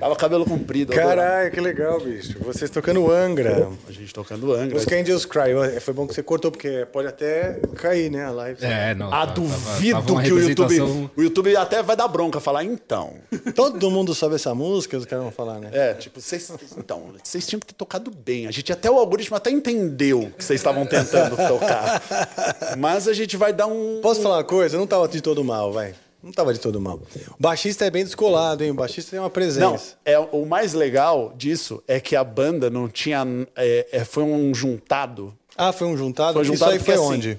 Tava 0.00 0.16
cabelo 0.16 0.44
comprido. 0.44 0.92
eu. 0.92 0.96
Caralho, 0.96 1.50
que 1.50 1.60
legal, 1.60 2.00
bicho. 2.00 2.38
Vocês 2.40 2.70
tocando 2.70 3.10
Angra. 3.10 3.68
A 3.88 3.92
gente 3.92 4.12
tocando 4.12 4.52
Angra. 4.52 4.74
Música 4.74 4.96
Angels 4.96 5.24
Cry. 5.24 5.80
Foi 5.80 5.94
bom 5.94 6.06
que 6.06 6.14
você 6.14 6.22
cortou, 6.22 6.50
porque 6.50 6.86
pode 6.92 7.08
até 7.08 7.60
cair, 7.76 8.10
né, 8.10 8.24
a 8.24 8.30
live. 8.30 8.64
É, 8.64 8.94
não. 8.94 9.12
Ah, 9.12 9.26
tá- 9.26 9.32
duvido 9.34 9.92
tava- 9.96 10.06
tava 10.08 10.22
que 10.22 10.32
o 10.32 10.40
YouTube. 10.40 10.80
O 11.16 11.22
YouTube 11.22 11.56
até 11.56 11.82
vai 11.82 11.96
dar 11.96 12.08
bronca, 12.08 12.40
falar 12.40 12.64
então. 12.64 13.14
Todo 13.54 13.90
mundo 13.90 14.14
sabe 14.14 14.34
essa 14.36 14.54
música, 14.54 14.96
os 14.96 15.04
caras 15.04 15.24
vão 15.24 15.32
falar, 15.32 15.58
né? 15.60 15.70
É, 15.72 15.94
tipo, 15.94 16.20
vocês. 16.20 16.50
Então, 16.76 17.12
vocês 17.22 17.46
tinham 17.46 17.60
que 17.60 17.66
ter 17.66 17.74
tocado 17.74 18.10
bem. 18.10 18.46
A 18.46 18.50
gente 18.50 18.72
até 18.72 18.90
o 18.90 18.98
algoritmo 18.98 19.36
até 19.36 19.50
entendeu 19.50 20.30
que 20.36 20.44
vocês 20.44 20.60
estavam 20.60 20.86
tentando 20.86 21.36
tocar. 21.36 22.02
Mas 22.78 23.08
a 23.08 23.12
gente 23.12 23.36
vai 23.36 23.52
dar 23.52 23.66
um. 23.66 24.00
Posso 24.02 24.22
falar 24.22 24.36
uma 24.38 24.44
coisa? 24.44 24.76
Não 24.78 24.86
tava 24.86 25.06
de 25.08 25.20
todo 25.20 25.42
mal, 25.44 25.72
vai. 25.72 25.94
Não 26.22 26.32
tava 26.32 26.52
de 26.52 26.58
todo 26.60 26.80
mal. 26.80 27.00
O 27.38 27.42
baixista 27.42 27.84
é 27.84 27.90
bem 27.90 28.04
descolado, 28.04 28.64
hein? 28.64 28.70
O 28.70 28.74
baixista 28.74 29.12
tem 29.12 29.20
uma 29.20 29.30
presença. 29.30 29.60
Não, 29.60 29.78
é, 30.04 30.18
o 30.18 30.44
mais 30.44 30.72
legal 30.72 31.32
disso 31.36 31.82
é 31.86 32.00
que 32.00 32.16
a 32.16 32.24
banda 32.24 32.68
não 32.68 32.88
tinha. 32.88 33.24
é, 33.54 33.86
é, 33.92 34.04
foi 34.04 34.24
um 34.24 34.52
juntado. 34.54 35.36
Ah, 35.56 35.72
foi 35.72 35.86
um 35.86 35.96
juntado? 35.96 36.32
Foi 36.34 36.42
Isso 36.42 36.52
juntado 36.52 36.72
aí 36.72 36.78
porque, 36.78 36.92
foi 36.92 37.00
assim, 37.04 37.14
onde? 37.14 37.38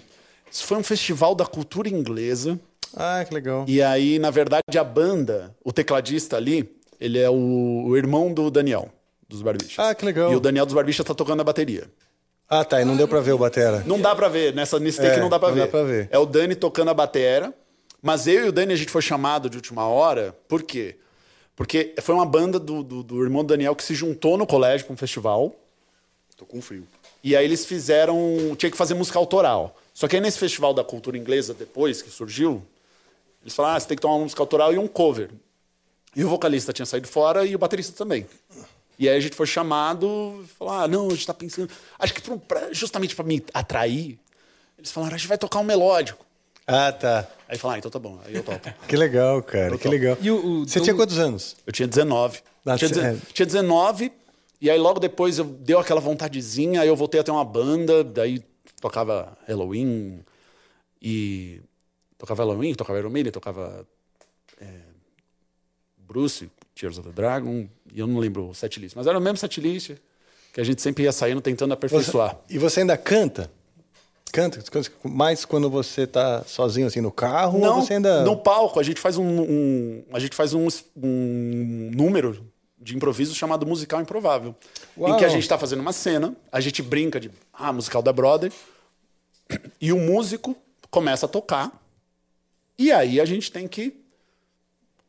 Isso 0.50 0.63
foi 0.63 0.78
um 0.78 0.84
festival 0.84 1.36
da 1.36 1.46
cultura 1.46 1.90
inglesa. 1.90 2.58
Ah, 2.96 3.24
que 3.28 3.34
legal. 3.34 3.66
E 3.68 3.82
aí, 3.82 4.18
na 4.18 4.32
verdade, 4.32 4.78
a 4.80 4.84
banda, 4.84 5.54
o 5.63 5.74
tecladista 5.74 6.38
ali, 6.38 6.74
ele 7.00 7.20
é 7.20 7.30
o, 7.30 7.84
o 7.88 7.98
irmão 7.98 8.34
do 8.34 8.50
Daniel, 8.50 8.90
dos 9.28 9.42
Barbichas. 9.42 9.78
Ah, 9.78 9.94
que 9.94 10.06
legal. 10.06 10.32
E 10.32 10.36
o 10.36 10.40
Daniel 10.40 10.66
dos 10.66 10.74
Barbichas 10.74 11.06
tá 11.06 11.13
tocando 11.13 11.42
a 11.42 11.44
bateria. 11.44 11.84
Ah, 12.50 12.63
tá. 12.63 12.82
E 12.82 12.86
não 12.86 12.96
deu 12.96 13.08
pra 13.08 13.20
ver 13.20 13.34
o 13.34 13.38
Batera. 13.38 13.84
Não 13.86 14.00
dá 14.00 14.16
pra 14.16 14.30
ver, 14.30 14.54
nessa 14.56 14.80
nesse 14.80 15.00
take 15.02 15.18
É, 15.18 15.20
não 15.20 15.28
dá 15.30 15.38
pra 15.38 15.50
não 15.50 15.56
ver. 15.56 15.62
dá 15.62 15.68
pra 15.68 15.84
ver. 15.84 16.08
É 16.10 16.18
o 16.18 16.26
Dani 16.26 16.56
tocando 16.56 16.90
a 16.90 16.94
batera, 16.94 17.54
mas 18.02 18.28
eu 18.28 18.46
e 18.46 18.50
o 18.50 18.52
Dani 18.52 18.74
a 18.74 18.76
gente 18.76 18.92
foi 18.92 19.02
chamado 19.02 19.50
de 19.50 19.58
última 19.58 19.88
hora, 19.88 20.36
por 20.48 20.64
quê? 20.64 20.98
Porque 21.56 21.96
foi 22.02 22.14
uma 22.14 22.26
banda 22.26 22.60
do, 22.60 22.84
do, 22.84 23.02
do 23.04 23.24
irmão 23.24 23.44
do 23.44 23.48
Daniel 23.48 23.76
que 23.76 23.84
se 23.84 23.96
juntou 23.96 24.38
no 24.38 24.46
colégio 24.46 24.86
pra 24.86 24.94
um 24.94 24.98
festival. 24.98 25.56
Tô 26.36 26.46
com 26.46 26.62
frio. 26.62 26.88
E 27.24 27.36
aí 27.36 27.44
eles 27.44 27.66
fizeram. 27.66 28.56
Tinha 28.56 28.70
que 28.70 28.78
fazer 28.78 28.94
música 28.94 29.18
autoral. 29.18 29.76
Só 29.92 30.08
que 30.08 30.16
aí 30.16 30.22
nesse 30.22 30.38
festival 30.38 30.72
da 30.72 30.84
cultura 30.84 31.18
inglesa, 31.18 31.56
depois 31.56 32.04
que 32.04 32.12
surgiu, 32.12 32.64
eles 33.42 33.56
falaram: 33.56 33.76
ah, 33.76 33.80
você 33.80 33.88
tem 33.88 33.98
que 33.98 34.02
tomar 34.02 34.14
uma 34.14 34.24
música 34.24 34.40
autoral 34.40 34.72
e 34.72 34.78
um 34.78 34.88
cover. 34.88 35.32
E 36.16 36.24
o 36.24 36.30
vocalista 36.30 36.72
tinha 36.72 36.86
saído 36.86 37.08
fora 37.08 37.44
e 37.44 37.56
o 37.56 37.58
baterista 37.58 37.92
também. 37.98 38.28
E 39.00 39.10
aí 39.10 39.18
a 39.18 39.20
gente 39.20 39.36
foi 39.36 39.48
chamado 39.48 40.42
e 40.44 40.48
falou: 40.48 40.74
ah, 40.76 40.88
não, 40.88 41.08
a 41.08 41.10
gente 41.10 41.26
tá 41.26 41.34
pensando. 41.34 41.72
Acho 41.98 42.14
que 42.14 42.22
pra- 42.22 42.72
justamente 42.72 43.16
para 43.16 43.26
me 43.26 43.44
atrair, 43.52 44.20
eles 44.78 44.92
falaram: 44.92 45.16
a 45.16 45.18
gente 45.18 45.28
vai 45.28 45.40
tocar 45.40 45.58
um 45.58 45.64
melódico. 45.64 46.24
Ah, 46.68 46.92
tá. 46.92 47.26
Aí 47.48 47.58
falaram: 47.58 47.78
ah, 47.78 47.80
então 47.80 47.90
tá 47.90 47.98
bom, 47.98 48.20
aí 48.26 48.36
eu 48.36 48.44
topo. 48.44 48.70
Que 48.88 48.98
legal, 48.98 49.42
cara. 49.42 49.78
Que 49.78 49.88
legal. 49.88 50.18
E 50.22 50.30
o- 50.30 50.36
o- 50.36 50.60
Você 50.68 50.72
então- 50.80 50.84
tinha 50.84 50.96
quantos 50.96 51.18
anos? 51.18 51.56
Eu 51.66 51.72
tinha 51.72 51.88
19. 51.88 52.42
Ah, 52.66 52.78
tinha, 52.78 52.90
cê- 52.90 52.96
deze- 53.02 53.22
tinha 53.34 53.46
19, 53.46 54.12
e 54.60 54.70
aí 54.70 54.78
logo 54.78 55.00
depois 55.00 55.40
eu 55.40 55.46
deu 55.46 55.80
aquela 55.80 56.02
vontadezinha, 56.02 56.82
aí 56.82 56.88
eu 56.90 56.96
voltei 56.98 57.20
a 57.22 57.24
ter 57.24 57.32
uma 57.32 57.46
banda, 57.46 58.04
daí 58.04 58.44
tocava 58.82 59.38
Halloween 59.48 60.20
e. 61.02 61.62
Tocava 62.18 62.44
Halloween, 62.44 62.74
tocava 62.74 63.00
Iron 63.00 63.12
Maiden, 63.12 63.32
tocava. 63.32 63.88
é, 64.60 64.66
Bruce, 65.98 66.50
Tears 66.76 66.98
of 66.98 67.08
the 67.08 67.14
Dragon, 67.14 67.68
e 67.94 68.00
eu 68.00 68.08
não 68.08 68.18
lembro 68.20 68.50
o 68.50 68.54
setlist, 68.56 68.96
mas 68.96 69.06
era 69.08 69.18
o 69.18 69.22
mesmo 69.22 69.38
setlist 69.38 69.92
que 70.54 70.60
a 70.62 70.64
gente 70.64 70.82
sempre 70.82 71.04
ia 71.04 71.12
saindo 71.12 71.42
tentando 71.42 71.74
aperfeiçoar. 71.74 72.40
E 72.50 72.58
você 72.58 72.80
ainda 72.82 72.98
canta? 72.98 73.52
Canta? 74.38 74.62
Mais 75.04 75.45
quando 75.45 75.67
você 75.67 76.06
tá 76.06 76.43
sozinho 76.45 76.86
assim 76.86 77.02
no 77.02 77.12
carro 77.12 77.58
Não, 77.58 77.78
ou 77.78 77.82
você 77.82 77.93
ainda. 77.95 78.23
no 78.23 78.38
palco, 78.38 78.80
a 78.80 78.84
gente 78.84 79.02
faz 79.02 79.17
um, 79.17 79.23
um- 79.26 80.04
a 80.13 80.19
gente 80.19 80.36
faz 80.36 80.54
um, 80.54 80.67
um 80.95 81.89
número 81.91 82.45
de 82.78 82.95
improviso 82.95 83.34
chamado 83.34 83.65
musical 83.65 84.00
improvável. 84.00 84.54
Uau. 84.95 85.12
Em 85.12 85.17
que 85.17 85.26
a 85.26 85.28
gente 85.30 85.41
está 85.41 85.58
fazendo 85.58 85.80
uma 85.80 85.91
cena, 85.91 86.36
a 86.52 86.60
gente 86.60 86.84
brinca 86.84 87.19
de 87.19 87.32
ah, 87.52 87.73
musical 87.73 88.04
da 88.04 88.13
Brother, 88.13 88.52
e 89.82 89.91
o 89.91 89.97
músico 89.97 90.56
começa 90.91 91.26
a 91.26 91.30
tocar, 91.30 91.71
e 92.78 92.91
aí 92.91 93.19
a 93.19 93.26
gente 93.26 93.52
tem 93.52 93.67
que 93.67 93.95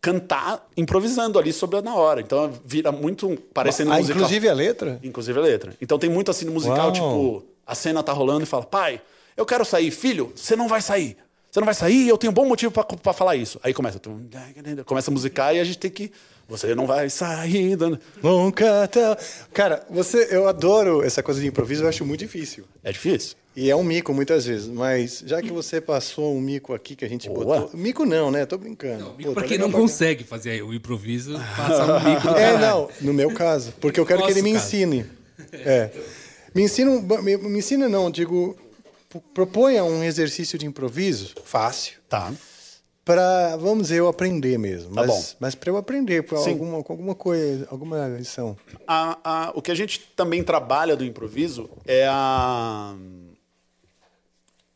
cantar 0.00 0.66
improvisando 0.74 1.38
ali 1.38 1.52
sobre 1.52 1.76
a 1.78 1.82
na 1.82 1.94
hora. 1.94 2.22
Então 2.22 2.50
vira 2.64 2.90
muito 2.90 3.36
parecendo 3.52 3.92
Ah, 3.92 3.96
musical. 3.98 4.16
inclusive 4.16 4.48
a 4.48 4.54
letra? 4.54 4.98
Inclusive 5.02 5.38
a 5.38 5.42
letra. 5.42 5.74
Então 5.82 5.98
tem 5.98 6.08
muito 6.08 6.30
assim 6.30 6.46
no 6.46 6.52
musical, 6.52 6.90
Uau. 6.90 6.92
tipo, 6.92 7.44
a 7.66 7.74
cena 7.74 8.02
tá 8.02 8.12
rolando 8.14 8.44
e 8.44 8.46
fala, 8.46 8.64
pai, 8.64 9.02
eu 9.38 9.46
quero 9.46 9.64
sair. 9.64 9.90
Filho, 9.90 10.32
você 10.34 10.54
não 10.54 10.68
vai 10.68 10.82
sair. 10.82 11.16
Você 11.50 11.60
não 11.60 11.64
vai 11.64 11.74
sair, 11.74 12.06
eu 12.06 12.18
tenho 12.18 12.30
um 12.30 12.34
bom 12.34 12.44
motivo 12.44 12.70
pra, 12.70 12.84
pra 12.84 13.12
falar 13.14 13.34
isso. 13.36 13.58
Aí 13.62 13.72
começa, 13.72 13.98
começa 14.84 15.10
a 15.10 15.14
musicar 15.14 15.54
e 15.54 15.60
a 15.60 15.64
gente 15.64 15.78
tem 15.78 15.90
que. 15.90 16.12
Você 16.46 16.74
não 16.74 16.86
vai 16.86 17.08
sair. 17.08 17.74
dando-" 17.76 17.98
Nunca 18.22 18.86
tá. 18.88 19.16
Cara, 19.52 19.82
você, 19.88 20.28
eu 20.30 20.46
adoro 20.46 21.02
essa 21.02 21.22
coisa 21.22 21.40
de 21.40 21.46
improviso, 21.46 21.84
eu 21.84 21.88
acho 21.88 22.04
muito 22.04 22.20
difícil. 22.20 22.64
É 22.84 22.92
difícil. 22.92 23.34
E 23.56 23.70
é 23.70 23.74
um 23.74 23.82
mico 23.82 24.12
muitas 24.14 24.44
vezes, 24.46 24.68
mas 24.68 25.22
já 25.26 25.40
que 25.42 25.50
você 25.50 25.80
passou 25.80 26.36
um 26.36 26.40
mico 26.40 26.74
aqui 26.74 26.94
que 26.94 27.04
a 27.04 27.08
gente 27.08 27.28
Boa. 27.28 27.60
botou. 27.60 27.70
Mico 27.78 28.04
não, 28.04 28.30
né? 28.30 28.44
Tô 28.46 28.56
brincando. 28.56 29.06
Pô, 29.20 29.32
pra 29.32 29.42
tá 29.42 29.48
quem 29.48 29.58
não 29.58 29.70
pra 29.70 29.80
consegue 29.80 30.22
fazer 30.24 30.62
o 30.62 30.72
improviso, 30.72 31.32
passa 31.56 31.84
um 31.96 32.04
mico 32.04 32.26
no 32.28 32.36
É, 32.38 32.58
não, 32.58 32.88
no 33.00 33.12
meu 33.12 33.32
caso. 33.32 33.72
Porque 33.80 33.98
eu 33.98 34.06
quero 34.06 34.20
que 34.20 34.26
nosso 34.28 34.38
ele 34.38 34.42
me 34.42 34.52
caso. 34.52 34.66
ensine. 34.66 35.06
É. 35.52 35.90
Me 36.54 36.62
ensina, 36.62 36.90
me, 37.22 37.36
me 37.36 37.58
ensina 37.58 37.88
não, 37.90 38.10
digo, 38.10 38.56
proponha 39.34 39.84
um 39.84 40.02
exercício 40.04 40.58
de 40.58 40.66
improviso 40.66 41.34
fácil 41.44 41.98
Tá. 42.08 42.32
para, 43.04 43.56
vamos 43.56 43.84
dizer, 43.84 44.00
eu 44.00 44.08
aprender 44.08 44.58
mesmo. 44.58 44.94
Tá 44.94 45.00
Mas, 45.02 45.10
bom. 45.10 45.24
mas 45.40 45.54
para 45.54 45.70
eu 45.70 45.76
aprender 45.78 46.22
com 46.24 46.36
alguma, 46.36 46.76
alguma 46.76 47.14
coisa, 47.14 47.66
alguma 47.70 48.06
lição. 48.08 48.56
A- 48.86 49.18
a- 49.24 49.52
o 49.54 49.62
que 49.62 49.70
a 49.70 49.74
gente 49.74 50.00
também 50.14 50.42
trabalha 50.44 50.94
do 50.96 51.04
improviso 51.04 51.70
é 51.86 52.06
a. 52.08 52.94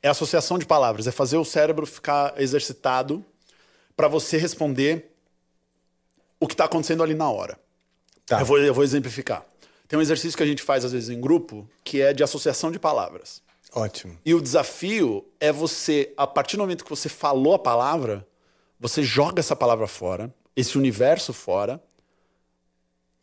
É 0.05 0.09
a 0.09 0.11
associação 0.11 0.59
de 0.59 0.67
palavras, 0.67 1.07
é 1.07 1.13
fazer 1.13 1.37
o 1.37 1.45
cérebro 1.45 1.87
ficar 1.87 2.35
exercitado 2.41 3.25
para 3.97 4.09
você 4.09 4.37
responder 4.37 5.13
o 6.41 6.49
que 6.49 6.55
está 6.55 6.65
acontecendo 6.65 7.05
ali 7.05 7.15
na 7.15 7.31
hora. 7.31 7.57
Tá. 8.27 8.41
Eu, 8.41 8.47
vou, 8.47 8.59
eu 8.59 8.75
vou 8.75 8.83
exemplificar. 8.83 9.45
Tem 9.87 9.97
um 9.97 10.03
exercício 10.03 10.37
que 10.37 10.43
a 10.43 10.47
gente 10.47 10.61
faz 10.63 10.85
às 10.85 10.91
vezes 10.91 11.09
em 11.09 11.21
grupo 11.21 11.69
que 11.85 12.01
é 12.01 12.13
de 12.13 12.23
associação 12.25 12.73
de 12.73 12.81
palavras. 12.81 13.41
Ótimo. 13.75 14.19
E 14.25 14.35
o 14.35 14.41
desafio 14.41 15.25
é 15.41 15.51
você, 15.51 16.13
a 16.17 16.27
partir 16.27 16.57
do 16.57 16.61
momento 16.61 16.85
que 16.85 16.91
você 16.91 17.09
falou 17.09 17.55
a 17.55 17.59
palavra, 17.59 18.27
você 18.79 19.03
joga 19.03 19.41
essa 19.41 19.57
palavra 19.57 19.87
fora, 19.87 20.33
esse 20.55 20.77
universo 20.77 21.33
fora, 21.33 21.83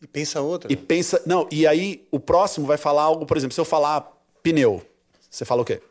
E 0.02 0.08
pensa 0.08 0.42
outra. 0.42 0.72
e 0.72 0.76
pensa. 0.76 1.22
Não, 1.26 1.48
e 1.52 1.68
aí 1.68 2.08
o 2.12 2.20
próximo 2.20 2.66
vai 2.66 2.78
falar 2.78 3.04
algo, 3.04 3.26
por 3.26 3.38
exemplo, 3.38 3.54
se 3.54 3.62
eu 3.62 3.66
falar 3.66 4.12
pneu, 4.42 4.82
você 5.30 5.46
fala 5.46 5.62
o 5.62 5.66
quê? 5.66 5.82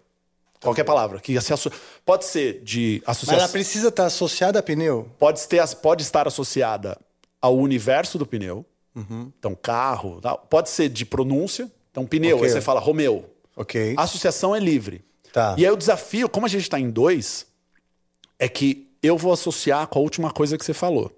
Qualquer 0.61 0.83
palavra. 0.83 1.21
Que 1.21 1.41
se 1.41 1.53
asso- 1.53 1.71
Pode 2.05 2.25
ser 2.25 2.61
de 2.65 3.01
Mas 3.07 3.17
associação. 3.17 3.41
ela 3.45 3.49
precisa 3.53 3.89
estar 3.89 4.07
associada 4.07 4.59
a 4.59 4.63
pneu. 4.63 5.09
pode, 5.19 5.47
ter, 5.47 5.65
pode 5.77 6.03
estar 6.03 6.27
associada 6.27 6.99
ao 7.41 7.57
universo 7.57 8.19
do 8.19 8.27
pneu. 8.27 8.65
Então, 8.97 9.55
carro. 9.55 10.21
tal. 10.21 10.39
Pode 10.51 10.69
ser 10.71 10.89
de 10.89 11.07
pronúncia. 11.07 11.71
Então, 11.93 12.05
pneu. 12.05 12.39
Ok. 12.39 12.49
Aí 12.49 12.53
você 12.53 12.61
fala 12.61 12.81
Romeu. 12.81 13.31
Ok. 13.59 13.95
A 13.97 14.03
associação 14.05 14.55
é 14.55 14.61
livre. 14.61 15.05
Tá. 15.33 15.55
E 15.59 15.67
aí 15.67 15.71
o 15.71 15.77
desafio, 15.77 16.29
como 16.29 16.47
a 16.47 16.49
gente 16.49 16.63
está 16.63 16.79
em 16.81 16.89
dois, 16.91 17.47
é 18.39 18.49
que 18.49 18.89
eu 19.03 19.19
vou 19.19 19.33
associar 19.33 19.87
com 19.89 19.99
a 19.99 20.03
última 20.03 20.31
coisa 20.31 20.57
que 20.57 20.65
você 20.65 20.73
falou. 20.73 21.13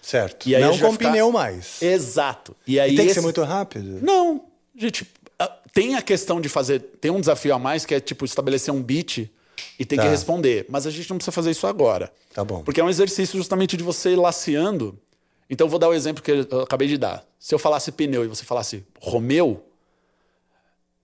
Certo. 0.00 0.48
E 0.48 0.56
aí 0.56 0.62
Não 0.62 0.76
com 0.78 0.92
ficar- 0.92 1.10
pneu 1.10 1.30
mais. 1.30 1.80
Exato. 1.80 2.56
E 2.66 2.80
aí 2.80 2.92
E 2.92 2.96
tem 2.96 3.04
que 3.04 3.10
esse- 3.12 3.20
ser 3.20 3.24
muito 3.24 3.42
rápido. 3.42 4.00
Não, 4.02 4.44
gente, 4.76 5.06
ah, 5.38 5.56
tem 5.72 5.94
a 5.94 6.02
questão 6.02 6.40
de 6.40 6.48
fazer, 6.48 6.80
tem 7.00 7.10
um 7.10 7.20
desafio 7.20 7.54
a 7.54 7.58
mais 7.58 7.84
que 7.86 7.94
é 7.94 8.00
tipo 8.00 8.24
estabelecer 8.24 8.74
um 8.74 8.82
beat 8.82 9.30
e 9.78 9.84
tem 9.84 9.96
Tá. 9.96 10.02
que 10.04 10.08
responder, 10.10 10.66
mas 10.68 10.86
a 10.86 10.90
gente 10.90 11.08
não 11.08 11.18
precisa 11.18 11.30
fazer 11.32 11.52
isso 11.52 11.66
agora. 11.68 12.12
Tá 12.34 12.44
bom. 12.44 12.62
Porque 12.64 12.80
é 12.80 12.84
um 12.84 12.90
exercício 12.90 13.36
justamente 13.38 13.76
de 13.76 13.84
você 13.84 14.10
ir 14.10 14.16
laceando. 14.16 14.98
Então 15.48 15.66
eu 15.66 15.70
vou 15.70 15.78
dar 15.78 15.88
o 15.88 15.94
exemplo 15.94 16.22
que 16.22 16.30
eu 16.50 16.62
acabei 16.62 16.88
de 16.88 16.98
dar. 16.98 17.24
Se 17.38 17.54
eu 17.54 17.58
falasse 17.58 17.92
pneu 17.92 18.24
e 18.24 18.28
você 18.28 18.44
falasse 18.44 18.84
Romeu, 19.00 19.64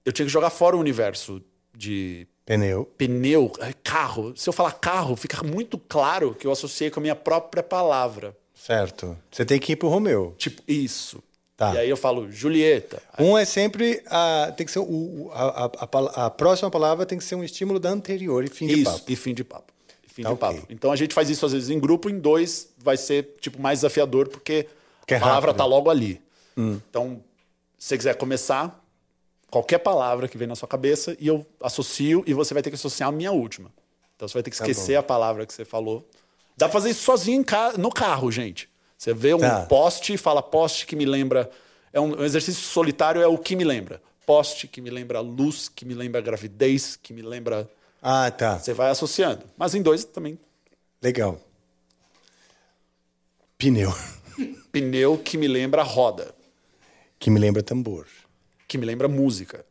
eu 0.08 0.12
tinha 0.12 0.24
que 0.26 0.32
jogar 0.32 0.50
fora 0.50 0.76
o 0.76 0.80
universo 0.80 1.42
de 1.76 2.26
Pneu. 2.46 2.86
pneu, 2.96 3.52
eh, 3.60 3.74
carro. 3.84 4.32
Se 4.34 4.48
eu 4.48 4.52
falar 4.54 4.72
carro, 4.72 5.14
fica 5.16 5.42
muito 5.42 5.76
claro 5.78 6.34
que 6.34 6.46
eu 6.46 6.50
associei 6.52 6.90
com 6.90 6.98
a 6.98 7.02
minha 7.02 7.14
própria 7.14 7.62
palavra. 7.62 8.34
Certo. 8.54 9.16
Você 9.30 9.44
tem 9.44 9.58
que 9.58 9.72
ir 9.72 9.76
pro 9.76 9.88
Romeu. 9.88 10.34
Tipo, 10.38 10.62
isso. 10.66 11.22
Tá. 11.56 11.74
E 11.74 11.78
aí 11.78 11.90
eu 11.90 11.96
falo 11.96 12.30
Julieta. 12.30 13.02
Um 13.18 13.36
é 13.36 13.44
sempre. 13.44 14.02
A, 14.06 14.52
tem 14.56 14.64
que 14.64 14.72
ser 14.72 14.78
o, 14.78 15.30
a, 15.32 15.66
a, 15.66 16.26
a 16.26 16.30
próxima 16.30 16.70
palavra 16.70 17.04
tem 17.04 17.18
que 17.18 17.24
ser 17.24 17.34
um 17.34 17.44
estímulo 17.44 17.78
da 17.78 17.90
anterior 17.90 18.44
e 18.44 18.48
fim 18.48 18.66
de 18.66 18.80
Isso, 18.80 18.92
papo. 18.92 19.04
e 19.12 19.16
fim 19.16 19.34
de 19.34 19.44
papo. 19.44 19.72
E 20.06 20.08
fim 20.08 20.22
Tá 20.22 20.28
de 20.30 20.34
ok. 20.34 20.48
papo. 20.60 20.66
Então 20.70 20.90
a 20.92 20.96
gente 20.96 21.12
faz 21.12 21.28
isso 21.28 21.44
às 21.44 21.52
vezes 21.52 21.68
em 21.68 21.78
grupo, 21.78 22.08
em 22.08 22.18
dois 22.18 22.68
vai 22.78 22.96
ser 22.96 23.34
tipo 23.40 23.60
mais 23.60 23.80
desafiador 23.80 24.28
porque 24.28 24.66
Que 25.06 25.14
é 25.14 25.16
a 25.16 25.20
palavra 25.20 25.50
rápido. 25.50 25.54
Hum. 25.54 25.58
tá 25.58 25.64
logo 25.66 25.90
ali. 25.90 26.20
Então, 26.56 27.22
se 27.78 27.88
você 27.88 27.96
quiser 27.98 28.14
começar, 28.16 28.84
qualquer 29.50 29.78
palavra 29.78 30.28
que 30.28 30.36
vem 30.38 30.46
na 30.48 30.54
sua 30.56 30.68
cabeça 30.68 31.16
e 31.20 31.26
eu 31.28 31.46
associo 31.62 32.22
e 32.26 32.34
você 32.34 32.52
vai 32.54 32.62
ter 32.62 32.70
que 32.70 32.76
associar 32.76 33.08
a 33.08 33.12
minha 33.12 33.32
última. 33.32 33.70
Então 34.16 34.26
você 34.28 34.34
vai 34.34 34.42
ter 34.42 34.50
que 34.50 34.56
Tá 34.58 34.64
esquecer 34.68 34.96
a 34.96 35.02
palavra 35.02 35.46
que 35.46 35.52
você 35.52 35.64
falou. 35.64 36.06
Dá 36.56 36.66
pra 36.66 36.72
fazer 36.72 36.90
isso 36.90 37.02
sozinho 37.04 37.44
ca- 37.44 37.74
no 37.78 37.90
carro, 37.90 38.30
gente. 38.32 38.68
Você 38.96 39.14
vê 39.14 39.32
um 39.32 39.38
Tá. 39.38 39.64
poste 39.66 40.12
e 40.14 40.16
fala 40.18 40.42
poste 40.42 40.86
que 40.86 40.96
me 40.96 41.06
lembra. 41.06 41.48
É 41.92 42.00
um, 42.00 42.20
um 42.20 42.24
exercício 42.24 42.62
solitário, 42.64 43.22
é 43.22 43.26
o 43.28 43.38
que 43.38 43.54
me 43.54 43.64
lembra. 43.64 44.02
Poste 44.26 44.66
que 44.66 44.80
me 44.80 44.90
lembra 44.90 45.20
luz, 45.20 45.68
que 45.68 45.84
me 45.84 45.94
lembra 45.94 46.20
gravidez, 46.20 46.96
que 47.00 47.12
me 47.14 47.22
lembra 47.22 47.70
Ah, 48.02 48.30
tá. 48.30 48.58
você 48.58 48.74
vai 48.74 48.90
associando. 48.90 49.44
Mas 49.56 49.74
em 49.74 49.80
dois 49.82 50.04
também. 50.04 50.38
Legal. 51.00 51.40
Pneu. 53.56 53.92
Pneu 54.70 55.16
que 55.18 55.36
me 55.38 55.48
lembra 55.48 55.82
roda, 55.82 56.34
Que 57.18 57.30
me 57.30 57.40
lembra 57.40 57.62
tambor. 57.62 58.06
Que 58.68 58.78
me 58.78 58.86
lembra 58.86 59.08
música, 59.08 59.64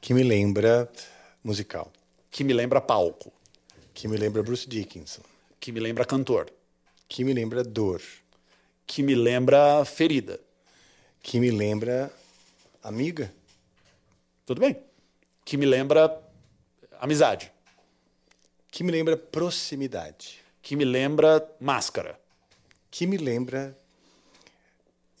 Que 0.00 0.12
me 0.12 0.22
lembra 0.24 0.90
musical. 1.42 1.86
que 2.30 2.44
me 2.44 2.52
lembra 2.52 2.84
palco, 2.86 3.32
Que 3.94 4.08
me 4.08 4.18
lembra 4.18 4.42
Bruce 4.42 4.68
Dickinson. 4.68 5.22
que 5.60 5.72
me 5.72 5.80
lembra 5.80 6.04
cantor, 6.04 6.52
Que 7.08 7.24
me 7.24 7.32
lembra 7.32 7.62
dor. 7.62 8.00
que 8.86 9.02
me 9.02 9.14
lembra 9.16 9.84
ferida. 9.84 10.36
Que 11.22 11.38
me 11.40 11.50
lembra 11.52 12.10
amiga. 12.82 13.32
Tudo 14.44 14.60
bem? 14.60 14.76
Que 15.44 15.56
me 15.56 15.64
lembra 15.66 16.20
amizade, 17.00 17.50
Que 18.70 18.82
me 18.82 18.90
lembra 18.90 19.16
proximidade. 19.16 20.40
que 20.60 20.74
me 20.76 20.84
lembra 20.84 21.46
máscara, 21.60 22.18
Que 22.90 23.06
me 23.06 23.16
lembra 23.18 23.72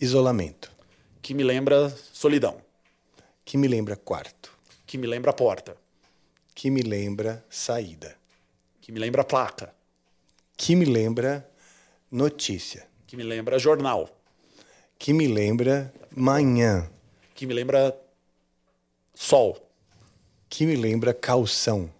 isolamento. 0.00 0.68
que 1.22 1.34
me 1.34 1.44
lembra 1.44 1.88
solidão, 2.12 2.60
Que 3.44 3.58
me 3.58 3.68
lembra 3.68 3.96
quarto. 3.96 4.50
que 4.86 4.98
me 4.98 5.06
lembra 5.06 5.32
porta, 5.34 5.74
Que 6.54 6.70
me 6.70 6.82
lembra 6.82 7.44
saída. 7.48 8.16
que 8.80 8.92
me 8.92 9.00
lembra 9.00 9.24
placa, 9.26 9.72
Que 10.56 10.76
me 10.76 10.84
lembra 10.86 11.48
notícia. 12.10 12.86
que 13.06 13.16
me 13.16 13.24
lembra 13.24 13.58
jornal, 13.58 14.10
Que 14.98 15.12
me 15.14 15.26
lembra 15.28 15.92
manhã. 16.14 16.88
que 17.34 17.46
me 17.46 17.54
lembra 17.54 17.96
sol. 19.14 19.58
Que 20.48 20.66
me 20.66 20.76
lembra 20.76 21.14
calção. 21.14 21.90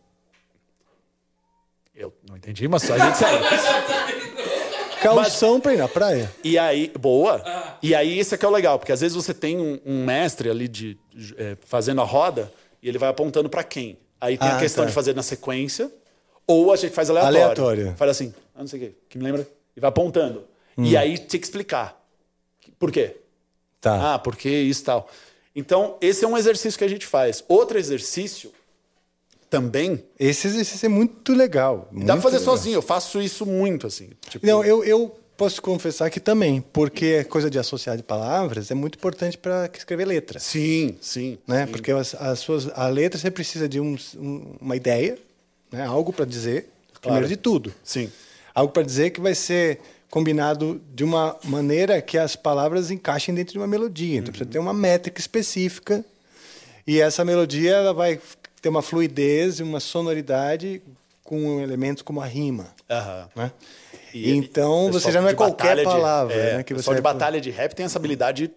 Eu 1.95 2.12
não 2.28 2.36
entendi, 2.36 2.68
mas 2.68 2.82
só 2.82 2.95
a 2.95 2.99
gente 2.99 3.16
sabe. 3.18 3.38
Calção 5.03 5.61
pra 5.61 5.75
ir 5.75 5.77
na 5.79 5.89
praia? 5.89 6.33
E 6.45 6.59
aí, 6.59 6.93
boa. 6.99 7.43
E 7.83 7.95
aí, 7.95 8.19
esse 8.19 8.35
aqui 8.35 8.45
é 8.45 8.49
o 8.49 8.51
legal, 8.51 8.79
porque 8.79 8.93
às 8.93 9.01
vezes 9.01 9.15
você 9.17 9.35
tem 9.35 9.59
um, 9.59 9.79
um 9.85 10.05
mestre 10.05 10.49
ali 10.51 10.69
de, 10.69 10.99
é, 11.37 11.57
fazendo 11.67 12.01
a 12.01 12.05
roda 12.05 12.53
e 12.83 12.89
ele 12.89 12.99
vai 12.99 13.09
apontando 13.09 13.49
pra 13.49 13.63
quem. 13.65 13.99
Aí 14.21 14.39
tem 14.39 14.49
Ah, 14.49 14.57
a 14.57 14.61
questão 14.61 14.85
tá. 14.85 14.89
de 14.89 14.95
fazer 14.95 15.15
na 15.15 15.23
sequência, 15.23 15.91
ou 16.47 16.73
a 16.73 16.77
gente 16.77 16.93
faz 16.95 17.11
aleatório. 17.11 17.41
Aleatório. 17.43 17.95
Faz 17.97 18.11
assim, 18.11 18.33
ah, 18.55 18.61
não 18.61 18.67
sei 18.67 18.79
o 18.79 18.83
quê, 18.85 18.95
que 19.09 19.19
me 19.19 19.25
lembra? 19.25 19.47
E 19.77 19.81
vai 19.81 19.89
apontando. 19.89 20.45
Hum. 20.79 20.85
E 20.85 20.97
aí 20.97 21.19
tem 21.19 21.41
que 21.41 21.47
explicar. 21.47 22.01
Por 22.79 22.91
quê? 22.93 23.17
Tá. 23.81 24.15
Ah, 24.15 24.19
porque 24.19 24.49
isso 24.49 24.83
e 24.83 24.85
tal. 24.85 25.09
Então, 25.55 25.97
esse 26.01 26.25
é 26.25 26.29
um 26.29 26.37
exercício 26.39 26.79
que 26.79 26.85
a 26.85 26.89
gente 26.89 27.05
faz. 27.07 27.45
Outro 27.49 27.79
exercício 27.79 28.53
também. 29.53 30.03
Esse 30.19 30.47
exercício 30.47 30.87
é 30.87 30.89
muito 30.89 31.35
legal. 31.35 31.89
Dá 31.93 32.05
pra 32.05 32.15
muito 32.15 32.23
fazer 32.23 32.39
legal. 32.39 32.57
sozinho, 32.57 32.75
eu 32.77 32.83
faço 32.83 33.21
isso 33.21 33.45
muito, 33.45 33.87
assim. 33.87 34.09
Tipo, 34.29 34.47
Não, 34.47 34.65
eu, 34.65 34.83
eu 34.83 35.15
posso 35.37 35.61
confessar 35.61 36.09
que 36.11 36.19
também, 36.19 36.65
porque 36.73 37.19
a 37.21 37.25
coisa 37.25 37.51
de 37.51 37.59
associar 37.59 37.97
de 37.97 38.03
palavras 38.03 38.71
é 38.71 38.75
muito 38.75 38.97
importante 38.97 39.37
para 39.37 39.69
escrever 39.77 40.07
letras. 40.07 40.43
Sim, 40.43 40.97
sim. 41.03 41.39
Né? 41.47 41.67
sim. 41.67 41.73
Porque 41.73 41.93
as, 41.93 42.15
as 42.15 42.39
suas, 42.39 42.69
a 42.75 42.89
letra 42.89 43.19
você 43.21 43.31
precisa 43.31 43.69
de 43.69 43.79
um- 43.79 43.97
um- 44.17 44.55
uma 44.61 44.75
ideia, 44.75 45.19
né? 45.71 45.85
algo 45.85 46.13
para 46.15 46.25
dizer, 46.25 46.71
primeiro 47.01 47.29
de 47.29 47.37
tudo. 47.37 47.75
Sim. 47.85 48.11
Algo 48.55 48.73
para 48.73 48.83
dizer 48.83 49.11
que 49.11 49.21
vai 49.21 49.35
ser 49.35 49.81
combinado 50.11 50.81
de 50.95 51.05
uma 51.05 51.37
maneira 51.45 52.01
que 52.01 52.17
as 52.19 52.37
palavras 52.37 52.91
encaixem 52.91 53.35
dentro 53.35 53.53
de 53.53 53.59
uma 53.59 53.67
melodia. 53.67 54.19
Então 54.19 54.31
precisa 54.33 54.49
ter 54.51 54.59
uma 54.59 54.73
métrica 54.75 55.21
específica 55.21 56.05
e 56.87 57.01
essa 57.01 57.25
melodia 57.25 57.71
ela 57.73 57.93
vai 57.95 58.19
ter 58.63 58.69
uma 58.71 58.81
fluidez 58.81 59.59
e 59.59 59.63
uma 59.63 59.81
sonoridade 59.81 60.81
com 61.25 61.61
elementos 61.61 62.03
como 62.03 62.21
a 62.21 62.25
rima. 62.27 62.75
Aham. 62.89 63.29
Né? 63.37 63.53
E- 64.15 64.31
então 64.35 64.91
você 64.91 65.11
já 65.13 65.21
não 65.21 65.29
é 65.29 65.35
qualquer 65.35 65.77
de- 65.77 65.85
palavra. 65.85 66.35
é, 66.35 66.57
né, 66.59 66.63
que 66.63 66.73
você 66.73 66.79
pessoal 66.79 66.97
de 66.97 67.03
batalha 67.03 67.41
de 67.41 67.51
rap 67.51 67.75
tem 67.75 67.85
essa 67.85 67.99
habilidade 67.99 68.51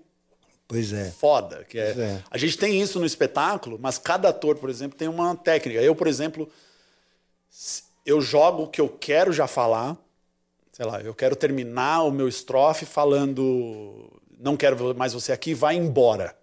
Pois 0.67 0.93
é. 0.93 1.11
foda. 1.11 1.63
Que 1.67 1.77
é, 1.79 1.89
é. 1.91 2.23
A 2.31 2.37
gente 2.37 2.57
tem 2.57 2.81
isso 2.81 2.99
no 2.99 3.05
espetáculo, 3.05 3.77
mas 3.81 3.97
cada 3.97 4.29
ator, 4.29 4.55
por 4.57 4.69
exemplo, 4.69 4.97
tem 4.97 5.07
uma 5.07 5.35
técnica. 5.35 5.81
Eu, 5.81 5.95
por 5.95 6.07
exemplo, 6.07 6.49
eu 8.05 8.21
jogo 8.21 8.63
o 8.63 8.67
que 8.67 8.81
eu 8.81 8.89
quero 8.89 9.31
já 9.33 9.47
falar. 9.47 9.97
Sei 10.71 10.85
lá, 10.85 11.01
eu 11.01 11.13
quero 11.13 11.35
terminar 11.35 12.03
o 12.03 12.11
meu 12.11 12.27
estrofe 12.27 12.85
falando 12.85 14.11
não 14.37 14.57
quero 14.57 14.93
mais 14.95 15.13
você 15.13 15.31
aqui, 15.31 15.53
vai 15.53 15.75
embora. 15.75 16.35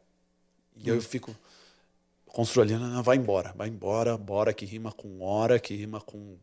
E 0.77 0.91
Hum. 0.91 0.95
eu 0.95 1.03
fico 1.03 1.37
construindo, 2.33 2.80
não, 2.80 2.89
não, 2.89 3.03
vai 3.03 3.16
embora, 3.16 3.53
vai 3.57 3.68
embora, 3.68 4.16
bora, 4.16 4.53
que 4.53 4.64
rima 4.64 4.91
com 4.91 5.22
hora, 5.22 5.59
que 5.59 5.76
rima 5.76 6.01
com 6.01 6.37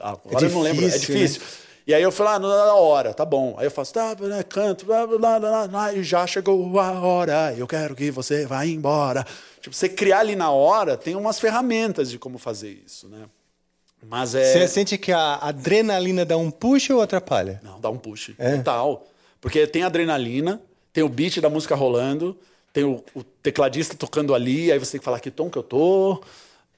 Agora 0.00 0.46
eu 0.46 0.50
não 0.50 0.60
lembro, 0.60 0.84
é 0.84 0.88
difícil, 0.88 1.14
né? 1.14 1.20
difícil. 1.20 1.42
E 1.86 1.94
aí 1.94 2.02
eu 2.02 2.12
falei, 2.12 2.34
ah, 2.34 2.38
não 2.38 2.48
dá 2.50 2.74
hora, 2.74 3.14
tá 3.14 3.24
bom. 3.24 3.54
Aí 3.56 3.66
eu 3.66 3.70
faço, 3.70 3.94
tá, 3.94 4.14
né, 4.14 4.42
canto, 4.42 4.84
blá, 4.84 5.06
blá, 5.06 5.40
blá, 5.40 5.68
blá, 5.68 5.94
e 5.94 6.02
já 6.02 6.26
chegou 6.26 6.78
a 6.78 6.92
hora, 7.00 7.54
eu 7.56 7.66
quero 7.66 7.96
que 7.96 8.10
você 8.10 8.44
vá 8.44 8.66
embora. 8.66 9.24
Tipo, 9.60 9.74
você 9.74 9.88
criar 9.88 10.20
ali 10.20 10.36
na 10.36 10.50
hora, 10.50 10.96
tem 10.96 11.16
umas 11.16 11.40
ferramentas 11.40 12.10
de 12.10 12.18
como 12.18 12.36
fazer 12.36 12.82
isso, 12.84 13.08
né? 13.08 13.24
Mas 14.06 14.34
é... 14.34 14.52
Você 14.52 14.68
sente 14.68 14.98
que 14.98 15.10
a 15.10 15.36
adrenalina 15.36 16.24
dá 16.24 16.36
um 16.36 16.50
push 16.50 16.90
ou 16.90 17.00
atrapalha? 17.00 17.60
Não, 17.64 17.80
dá 17.80 17.88
um 17.88 17.96
push. 17.96 18.32
É? 18.38 18.56
Total. 18.58 19.06
Porque 19.40 19.66
tem 19.66 19.82
adrenalina, 19.82 20.60
tem 20.92 21.02
o 21.02 21.08
beat 21.08 21.40
da 21.40 21.48
música 21.48 21.74
rolando, 21.74 22.38
tem 22.78 22.84
o, 22.84 23.02
o 23.12 23.24
tecladista 23.24 23.96
tocando 23.96 24.32
ali, 24.34 24.70
aí 24.70 24.78
você 24.78 24.92
tem 24.92 24.98
que 25.00 25.04
falar 25.04 25.18
que 25.18 25.32
tom 25.32 25.50
que 25.50 25.58
eu 25.58 25.64
tô, 25.64 26.22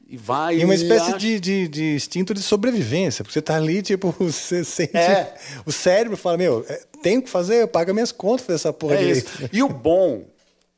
e 0.09 0.17
vai... 0.17 0.57
E 0.57 0.65
uma 0.65 0.75
espécie 0.75 1.11
acha- 1.11 1.19
de, 1.19 1.39
de, 1.39 1.69
de 1.69 1.95
instinto 1.95 2.33
de 2.33 2.41
sobrevivência, 2.43 3.23
porque 3.23 3.35
você 3.35 3.43
tá 3.43 3.55
ali, 3.57 3.83
tipo, 3.83 4.11
você 4.19 4.65
sente. 4.65 4.97
É. 4.97 5.35
O 5.67 5.71
cérebro 5.71 6.17
fala, 6.17 6.39
meu, 6.39 6.65
é, 6.67 6.81
tenho 7.03 7.21
que 7.21 7.29
fazer, 7.29 7.63
eu 7.63 7.69
pago 7.69 7.93
minhas 7.93 8.13
contas 8.13 8.47
dessa 8.47 8.73
porra 8.73 8.95
É 8.95 8.99
direito. 8.99 9.29
isso. 9.43 9.51
E 9.53 9.63
o 9.63 9.69
bom, 9.69 10.25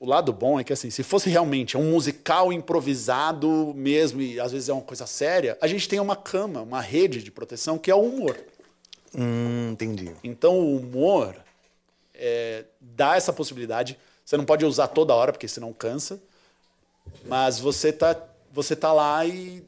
o 0.01 0.07
lado 0.07 0.33
bom 0.33 0.59
é 0.59 0.65
que, 0.65 0.73
assim, 0.73 0.91
se 0.91 1.05
fosse 1.05 1.31
realmente 1.31 1.77
um 1.77 1.89
musical 1.93 2.53
improvisado 2.53 3.73
mesmo, 3.77 4.21
e 4.21 4.41
às 4.41 4.51
vezes 4.51 4.69
é 4.69 4.73
uma 4.73 4.83
coisa 4.83 5.07
séria, 5.07 5.57
a 5.61 5.69
gente 5.69 5.89
tem 5.89 6.01
uma 6.01 6.17
cama, 6.17 6.63
uma 6.63 6.81
rede 6.81 7.23
de 7.23 7.31
proteção 7.31 7.79
que 7.79 7.93
é 7.93 7.95
o 7.95 8.01
humor. 8.03 8.37
Hum, 9.17 9.71
entendi. 9.73 10.11
Então, 10.25 10.59
o 10.59 10.79
humor 10.79 11.37
é, 12.13 12.65
dá 12.81 13.17
essa 13.17 13.33
possibilidade. 13.33 13.97
Você 14.25 14.37
não 14.37 14.45
pode 14.45 14.65
usar 14.65 14.89
toda 14.89 15.15
hora, 15.15 15.33
porque 15.33 15.49
senão 15.49 15.73
cansa. 15.73 16.21
Mas 17.27 17.59
você 17.59 17.93
tá, 17.93 18.17
você 18.53 18.77
tá 18.77 18.93
lá 18.93 19.25
e. 19.27 19.65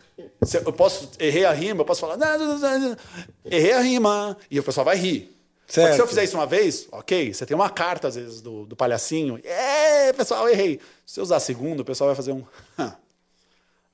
Eu 0.65 0.73
posso. 0.73 1.11
Errei 1.19 1.45
a 1.45 1.53
rima, 1.53 1.81
eu 1.81 1.85
posso 1.85 2.01
falar. 2.01 2.17
"Não, 2.17 2.39
não, 2.39 2.59
não, 2.59 2.79
não, 2.79 2.97
Errei 3.45 3.73
a 3.73 3.81
rima. 3.81 4.37
E 4.51 4.59
o 4.61 4.63
pessoal 4.63 4.85
vai 4.85 4.97
rir. 4.97 5.31
Só 5.67 5.81
que 5.81 5.87
se 5.87 5.93
eu 5.93 5.97
Certo. 5.97 6.09
fizer 6.09 6.25
isso 6.25 6.37
uma 6.37 6.47
vez, 6.47 6.87
ok, 6.93 7.33
você 7.33 7.47
tem 7.47 7.55
uma 7.55 7.71
carta, 7.71 8.09
às 8.09 8.15
vezes, 8.17 8.43
do, 8.43 8.67
do 8.67 8.77
palhacinho. 8.77 9.41
É, 9.43 10.13
pessoal, 10.13 10.47
errei. 10.49 10.79
Se 11.07 11.19
eu 11.19 11.25
usar 11.25 11.37
a 11.37 11.41
segunda, 11.41 11.81
o 11.81 11.85
pessoal 11.85 12.09
vai 12.09 12.15
fazer 12.15 12.33
um. 12.33 12.45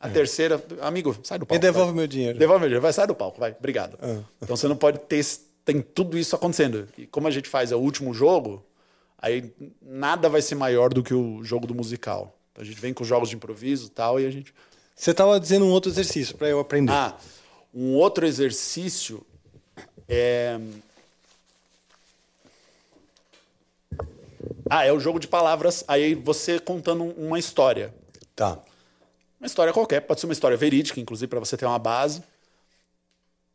A 0.02 0.08
terceira, 0.08 0.62
amigo, 0.80 1.14
sai 1.22 1.38
do 1.38 1.42
Me 1.42 1.46
palco. 1.48 1.61
devolve 1.62 1.90
vai. 1.92 1.94
meu 1.98 2.06
dinheiro. 2.06 2.38
Devolve 2.38 2.61
meu 2.61 2.68
dinheiro, 2.68 2.82
vai, 2.82 2.92
sai 2.92 3.06
do 3.06 3.14
palco, 3.14 3.38
vai, 3.38 3.54
obrigado. 3.56 3.98
Ah. 4.02 4.20
Então 4.42 4.56
você 4.56 4.66
não 4.66 4.76
pode 4.76 4.98
ter. 5.00 5.24
Tem 5.64 5.80
tudo 5.82 6.16
isso 6.18 6.34
acontecendo. 6.34 6.88
E 6.96 7.06
como 7.06 7.28
a 7.28 7.30
gente 7.30 7.48
faz 7.48 7.70
é 7.70 7.76
o 7.76 7.78
último 7.78 8.12
jogo, 8.14 8.64
aí 9.20 9.52
nada 9.80 10.28
vai 10.28 10.42
ser 10.42 10.54
maior 10.56 10.92
do 10.92 11.02
que 11.02 11.14
o 11.14 11.44
jogo 11.44 11.66
do 11.66 11.74
musical. 11.74 12.36
A 12.56 12.64
gente 12.64 12.80
vem 12.80 12.92
com 12.92 13.04
jogos 13.04 13.28
de 13.28 13.36
improviso 13.36 13.86
e 13.86 13.90
tal, 13.90 14.18
e 14.20 14.26
a 14.26 14.30
gente. 14.30 14.52
Você 14.94 15.12
estava 15.12 15.38
dizendo 15.38 15.64
um 15.64 15.70
outro 15.70 15.90
exercício 15.90 16.36
para 16.36 16.48
eu 16.48 16.58
aprender. 16.60 16.92
Ah, 16.92 17.16
um 17.72 17.94
outro 17.94 18.26
exercício 18.26 19.24
é. 20.08 20.58
Ah, 24.68 24.84
é 24.84 24.92
o 24.92 25.00
jogo 25.00 25.18
de 25.18 25.26
palavras. 25.28 25.84
Aí 25.88 26.14
você 26.14 26.58
contando 26.58 27.02
um- 27.04 27.26
uma 27.28 27.38
história. 27.38 27.94
Tá. 28.36 28.58
Uma 29.40 29.46
história 29.46 29.72
qualquer, 29.72 30.00
pode 30.00 30.20
ser 30.20 30.26
uma 30.26 30.32
história 30.32 30.56
verídica, 30.56 31.00
inclusive, 31.00 31.28
para 31.28 31.40
você 31.40 31.56
ter 31.56 31.64
uma 31.66 31.78
base. 31.78 32.22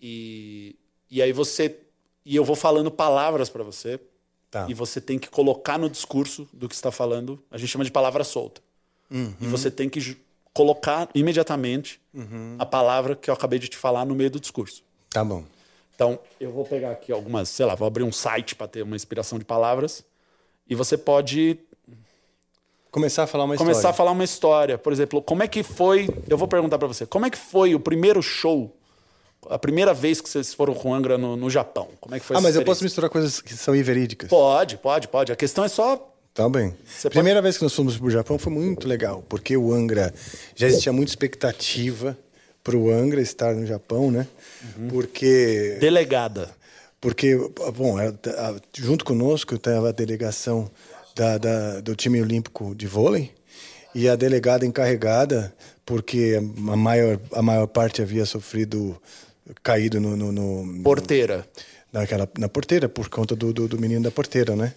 E, 0.02 0.76
e 1.10 1.22
aí 1.22 1.32
você. 1.32 1.80
E 2.26 2.36
eu 2.36 2.44
vou 2.44 2.56
falando 2.56 2.90
palavras 2.92 3.50
para 3.50 3.64
você. 3.64 4.00
Tá. 4.56 4.68
E 4.70 4.74
você 4.74 5.02
tem 5.02 5.20
que 5.20 5.30
colocar 5.30 5.78
no 5.78 5.90
discurso 5.90 6.48
do 6.54 6.70
que 6.70 6.76
está 6.76 6.90
falando. 6.90 7.38
A 7.52 7.58
gente 7.58 7.68
chama 7.68 7.84
de 7.84 7.92
palavra 7.92 8.24
solta. 8.24 8.62
E 9.12 9.46
você 9.48 9.70
tem 9.70 9.90
que 9.90 10.18
colocar 10.54 11.10
imediatamente 11.14 12.00
a 12.58 12.66
palavra 12.66 13.18
que 13.18 13.30
eu 13.30 13.34
acabei 13.34 13.60
de 13.60 13.68
te 13.68 13.76
falar 13.76 14.06
no 14.06 14.16
meio 14.16 14.32
do 14.32 14.40
discurso. 14.40 14.82
Tá 15.10 15.26
bom. 15.26 15.44
Então, 15.94 16.18
eu 16.40 16.54
vou 16.54 16.64
pegar 16.64 16.92
aqui 16.92 17.12
algumas, 17.12 17.50
sei 17.50 17.66
lá, 17.66 17.76
vou 17.76 17.86
abrir 17.86 18.04
um 18.04 18.14
site 18.14 18.56
para 18.56 18.66
ter 18.66 18.82
uma 18.82 18.96
inspiração 18.96 19.38
de 19.38 19.44
palavras. 19.44 20.06
E 20.70 20.74
você 20.74 20.98
pode 20.98 21.60
Começar 22.90 23.24
a 23.24 23.28
falar 23.28 23.44
uma 23.44 23.58
começar 23.58 23.80
a 23.80 23.80
história. 23.80 23.98
falar 23.98 24.12
uma 24.12 24.24
história. 24.24 24.78
Por 24.78 24.94
exemplo, 24.94 25.22
como 25.22 25.44
é 25.44 25.50
que 25.50 25.64
foi. 25.64 26.08
Eu 26.30 26.38
vou 26.38 26.48
perguntar 26.48 26.78
para 26.78 26.88
você, 26.88 27.06
como 27.06 27.26
é 27.26 27.30
que 27.30 27.38
foi 27.38 27.76
o 27.76 27.80
primeiro 27.80 28.24
show? 28.24 28.74
A 29.50 29.58
primeira 29.60 29.94
vez 29.94 30.22
que 30.22 30.30
vocês 30.30 30.54
foram 30.54 30.74
com 30.74 30.94
Angra 30.94 31.18
no, 31.18 31.36
no 31.36 31.50
Japão? 31.50 31.88
Como 32.02 32.16
é 32.16 32.20
que 32.20 32.26
foi 32.26 32.36
Ah, 32.38 32.42
mas 32.42 32.56
eu 32.56 32.64
posso 32.64 32.84
misturar 32.84 33.10
coisas 33.10 33.40
que 33.42 33.54
são 33.56 33.74
verídicas. 33.84 34.30
Pode, 34.30 34.78
pode, 34.78 35.08
pode. 35.08 35.32
A 35.32 35.36
questão 35.36 35.64
é 35.64 35.68
só. 35.68 36.12
Tá 36.34 36.50
bem. 36.50 36.74
Você 36.86 37.10
Primeira 37.10 37.42
vez 37.42 37.58
que 37.58 37.64
nós 37.64 37.74
fomos 37.74 37.98
pro 37.98 38.10
Japão 38.10 38.38
foi 38.38 38.52
muito 38.52 38.88
legal, 38.88 39.24
porque 39.30 39.56
o 39.56 39.74
Angra 39.74 40.14
já 40.56 40.68
existia 40.68 40.92
muita 40.92 41.12
expectativa 41.12 42.18
pro 42.64 42.90
Angra 42.92 43.22
estar 43.22 43.54
no 43.56 43.66
Japão, 43.66 44.12
né? 44.12 44.28
Uhum. 44.78 44.88
Porque 44.90 45.78
Delegada. 45.80 46.50
porque 47.00 47.38
bom, 47.78 47.98
a- 47.98 48.56
junto 48.74 49.06
conosco 49.06 49.56
estava 49.56 49.90
a 49.90 49.92
delegação 49.94 50.70
da, 51.16 51.38
da- 51.38 51.80
do 51.80 51.96
time 51.96 52.22
olímpico 52.22 52.76
de 52.76 52.86
vôlei 52.88 53.32
e 53.94 54.10
a 54.10 54.16
delegada 54.18 54.66
encarregada, 54.66 55.54
porque 55.86 56.38
a 56.38 56.76
maior 56.76 57.18
a 57.32 57.42
maior 57.42 57.68
parte 57.68 58.02
havia 58.02 58.26
sofrido 58.26 59.00
caído 59.64 60.00
no, 60.00 60.16
no, 60.16 60.32
no- 60.32 60.84
Porteira. 60.84 61.48
naquela, 61.94 62.28
na 62.38 62.50
porteira, 62.50 62.90
por 62.90 63.08
conta 63.08 63.36
do, 63.36 63.54
do, 63.54 63.68
do 63.70 63.80
menino 63.80 64.02
da 64.04 64.12
porteira, 64.12 64.54
né? 64.56 64.74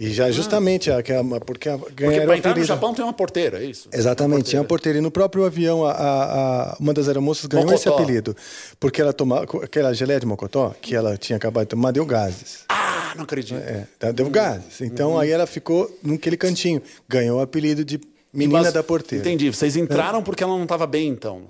E 0.00 0.06
Ah. 0.06 0.10
já 0.10 0.30
justamente 0.30 0.90
aquela, 0.90 1.38
porque 1.40 1.68
a- 1.68 1.76
Porque 1.76 2.20
para 2.22 2.36
entrar 2.36 2.56
no 2.56 2.64
Japão 2.64 2.94
tem 2.94 3.04
uma 3.04 3.12
porteira, 3.12 3.62
é 3.62 3.66
isso? 3.66 3.88
Exatamente, 3.92 4.44
tinha 4.50 4.62
uma 4.62 4.66
porteira. 4.68 4.98
E 4.98 5.02
no 5.02 5.10
próprio 5.10 5.44
avião, 5.44 5.84
a, 5.84 5.92
a- 5.92 6.72
a- 6.72 6.76
uma 6.80 6.94
das 6.94 7.08
aeromoças 7.08 7.44
ganhou 7.46 7.70
esse 7.74 7.86
Mocotó. 7.86 8.02
apelido. 8.04 8.36
Porque 8.80 9.00
ela 9.02 9.12
tomava 9.12 9.44
aquela 9.62 9.92
geleia 9.92 10.18
de 10.20 10.24
mocotó, 10.26 10.74
que 10.80 10.94
ela 10.94 11.16
tinha 11.18 11.36
acabado 11.36 11.64
de 11.64 11.70
tomar, 11.70 11.90
deu 11.92 12.06
gases. 12.06 12.60
Ah, 12.70 13.12
não 13.16 13.24
acredito. 13.24 13.58
É, 13.58 13.86
tá, 13.98 14.10
deu 14.12 14.26
Uhum. 14.26 14.32
gases. 14.32 14.80
Então 14.80 15.18
aí 15.18 15.30
ela 15.30 15.46
ficou 15.46 15.94
naquele 16.02 16.36
cantinho. 16.38 16.80
Ganhou 17.08 17.38
o 17.38 17.42
apelido 17.42 17.84
de 17.84 18.00
menina 18.32 18.62
Mas- 18.62 18.72
da 18.72 18.82
porteira. 18.82 19.22
Entendi. 19.26 19.50
Vocês 19.52 19.76
entraram 19.76 20.22
porque 20.22 20.42
ela 20.42 20.54
não 20.54 20.62
estava 20.62 20.86
bem, 20.86 21.08
então. 21.08 21.42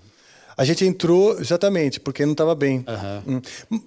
A 0.57 0.65
gente 0.65 0.85
entrou 0.87 1.39
exatamente 1.39 2.01
porque 2.01 2.25
não 2.25 2.33
estava 2.33 2.55
bem. 2.55 2.83
Hum. 3.27 3.41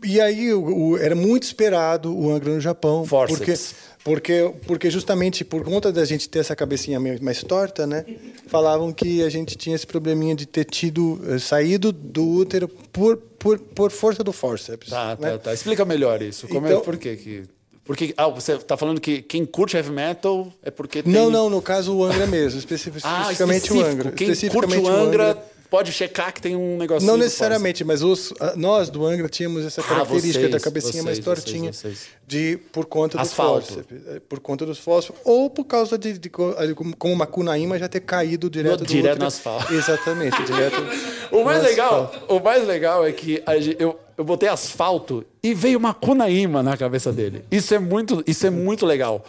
E 0.04 0.22
aí 0.22 0.54
o- 0.54 0.90
o- 0.92 0.98
era 0.98 1.16
muito 1.16 1.44
esperado 1.44 2.16
o 2.16 2.32
Angra 2.32 2.54
no 2.54 2.62
Japão. 2.62 3.06
Porque, 3.10 3.36
Forceps. 3.38 3.76
porque, 4.04 4.54
porque 4.68 4.92
justamente 4.92 5.44
por 5.44 5.64
conta 5.64 5.92
da 5.92 6.06
gente 6.06 6.30
ter 6.30 6.40
essa 6.40 6.56
cabecinha 6.56 7.00
meio 7.00 7.22
mais 7.24 7.44
torta, 7.44 7.88
né? 7.88 8.06
Falavam 8.48 8.94
que 8.94 9.24
a 9.24 9.30
gente 9.30 9.56
tinha 9.58 9.76
esse 9.76 9.88
probleminha 9.88 10.36
de 10.36 10.46
ter 10.46 10.64
tido 10.66 11.20
eh, 11.28 11.40
saído 11.40 11.92
do 11.92 12.24
útero 12.28 12.68
por, 12.68 13.18
por, 13.18 13.58
por 13.58 13.90
força 13.90 14.24
do 14.24 14.32
forceps. 14.32 14.90
Tá, 14.90 15.18
né? 15.20 15.32
tá, 15.32 15.38
tá. 15.40 15.54
Explica 15.56 15.84
melhor 15.86 16.22
isso. 16.22 16.48
Como 16.48 16.68
é, 16.68 16.70
Então- 16.70 16.82
por 16.82 16.98
quê 16.98 17.16
que. 17.16 17.44
Porque, 17.84 18.14
ah, 18.16 18.28
você 18.28 18.56
tá 18.60 18.78
falando 18.78 19.02
que 19.02 19.24
quem 19.24 19.44
curte 19.44 19.76
heavy 19.76 19.90
metal 19.90 20.54
é 20.62 20.70
porque 20.70 21.02
tem. 21.02 21.12
Não, 21.12 21.32
não, 21.32 21.50
no 21.50 21.60
caso 21.64 21.96
o 21.96 22.04
Angra 22.04 22.28
mesmo, 22.28 22.60
Ah, 23.04 23.32
especificamente 23.32 23.64
específico. 23.64 23.74
o 23.80 23.84
Angra. 23.84 24.12
Quem 24.12 24.28
curte 24.28 24.46
especificamente 24.46 24.84
o 24.86 24.88
Angra 24.88 25.38
pode 25.70 25.92
checar 25.92 26.34
que 26.34 26.42
tem 26.42 26.56
um 26.56 26.78
negocinho. 26.78 27.12
Não 27.12 27.18
do 27.18 27.24
necessariamente, 27.24 27.84
mas 27.84 28.02
os, 28.02 28.34
a- 28.40 28.56
nós 28.56 28.90
do 28.90 29.06
Angra 29.06 29.30
tínhamos 29.30 29.66
essa 29.66 29.82
Ah, 29.82 29.84
característica 29.84 30.40
vocês, 30.40 30.52
da 30.52 30.60
cabecinha 30.60 31.04
mais 31.04 31.18
vocês, 31.20 31.26
tortinha 31.26 31.72
vocês, 31.74 32.08
de 32.28 32.58
por 32.72 32.86
conta 32.86 33.18
do 33.18 33.22
Asfalto. 33.22 33.66
fósforo, 33.68 33.86
eh, 34.08 34.20
por 34.28 34.40
conta 34.40 34.66
dos 34.66 34.80
fósforos 34.80 35.22
ou 35.26 35.50
por 35.50 35.66
causa 35.66 35.98
de, 35.98 36.18
de 36.18 36.32
ali 36.58 36.74
como 36.74 36.96
como 36.98 37.14
uma 37.14 37.28
cunaíma 37.28 37.78
já 37.78 37.88
ter 37.88 38.00
caído 38.02 38.50
direto 38.50 38.72
No- 38.82 38.86
do 38.86 38.86
direto 38.86 39.20
no 39.20 39.26
asfalto. 39.28 39.72
Exatamente, 39.74 40.42
direto. 40.44 40.76
O 41.32 41.44
mais 41.44 41.62
legal, 41.62 42.06
asfalto. 42.06 42.34
o 42.36 42.40
mais 42.44 42.68
legal 42.68 43.06
é 43.06 43.12
que 43.12 43.44
a 43.46 43.56
eu, 43.56 44.00
eu 44.18 44.24
botei 44.24 44.50
asfalto 44.50 45.24
e 45.44 45.54
veio 45.54 45.78
uma 45.78 45.94
cunaíma 45.94 46.64
na 46.64 46.76
cabeça 46.76 47.14
dele. 47.14 47.44
Isso 47.52 47.72
é 47.76 47.78
muito, 47.78 48.24
isso 48.26 48.48
é 48.48 48.50
muito 48.50 48.84
legal. 48.84 49.24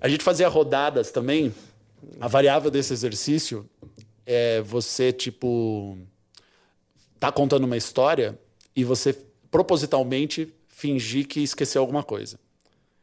A 0.00 0.08
gente 0.08 0.22
fazia 0.22 0.46
rodadas 0.48 1.10
também. 1.10 1.52
A 2.20 2.28
variável 2.28 2.70
desse 2.70 2.92
exercício 2.92 3.64
é 4.26 4.60
você 4.62 5.12
tipo 5.12 5.96
tá 7.18 7.30
contando 7.32 7.64
uma 7.64 7.76
história 7.76 8.38
e 8.74 8.84
você 8.84 9.16
propositalmente 9.50 10.52
fingir 10.68 11.26
que 11.28 11.40
esqueceu 11.42 11.80
alguma 11.80 12.02
coisa. 12.02 12.38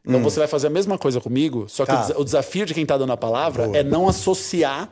Então 0.04 0.22
você 0.22 0.38
vai 0.38 0.48
fazer 0.48 0.66
a 0.68 0.70
mesma 0.70 0.96
coisa 0.98 1.20
comigo, 1.20 1.66
só 1.68 1.84
que 1.84 1.92
Hum. 1.92 1.94
Tá. 1.94 2.00
o 2.00 2.06
desa- 2.06 2.18
o 2.20 2.24
desafio 2.24 2.66
de 2.66 2.74
quem 2.74 2.84
tá 2.86 2.96
dando 2.96 3.12
a 3.12 3.16
palavra 3.16 3.70
é 3.76 3.82
não 3.82 4.08
associar 4.08 4.90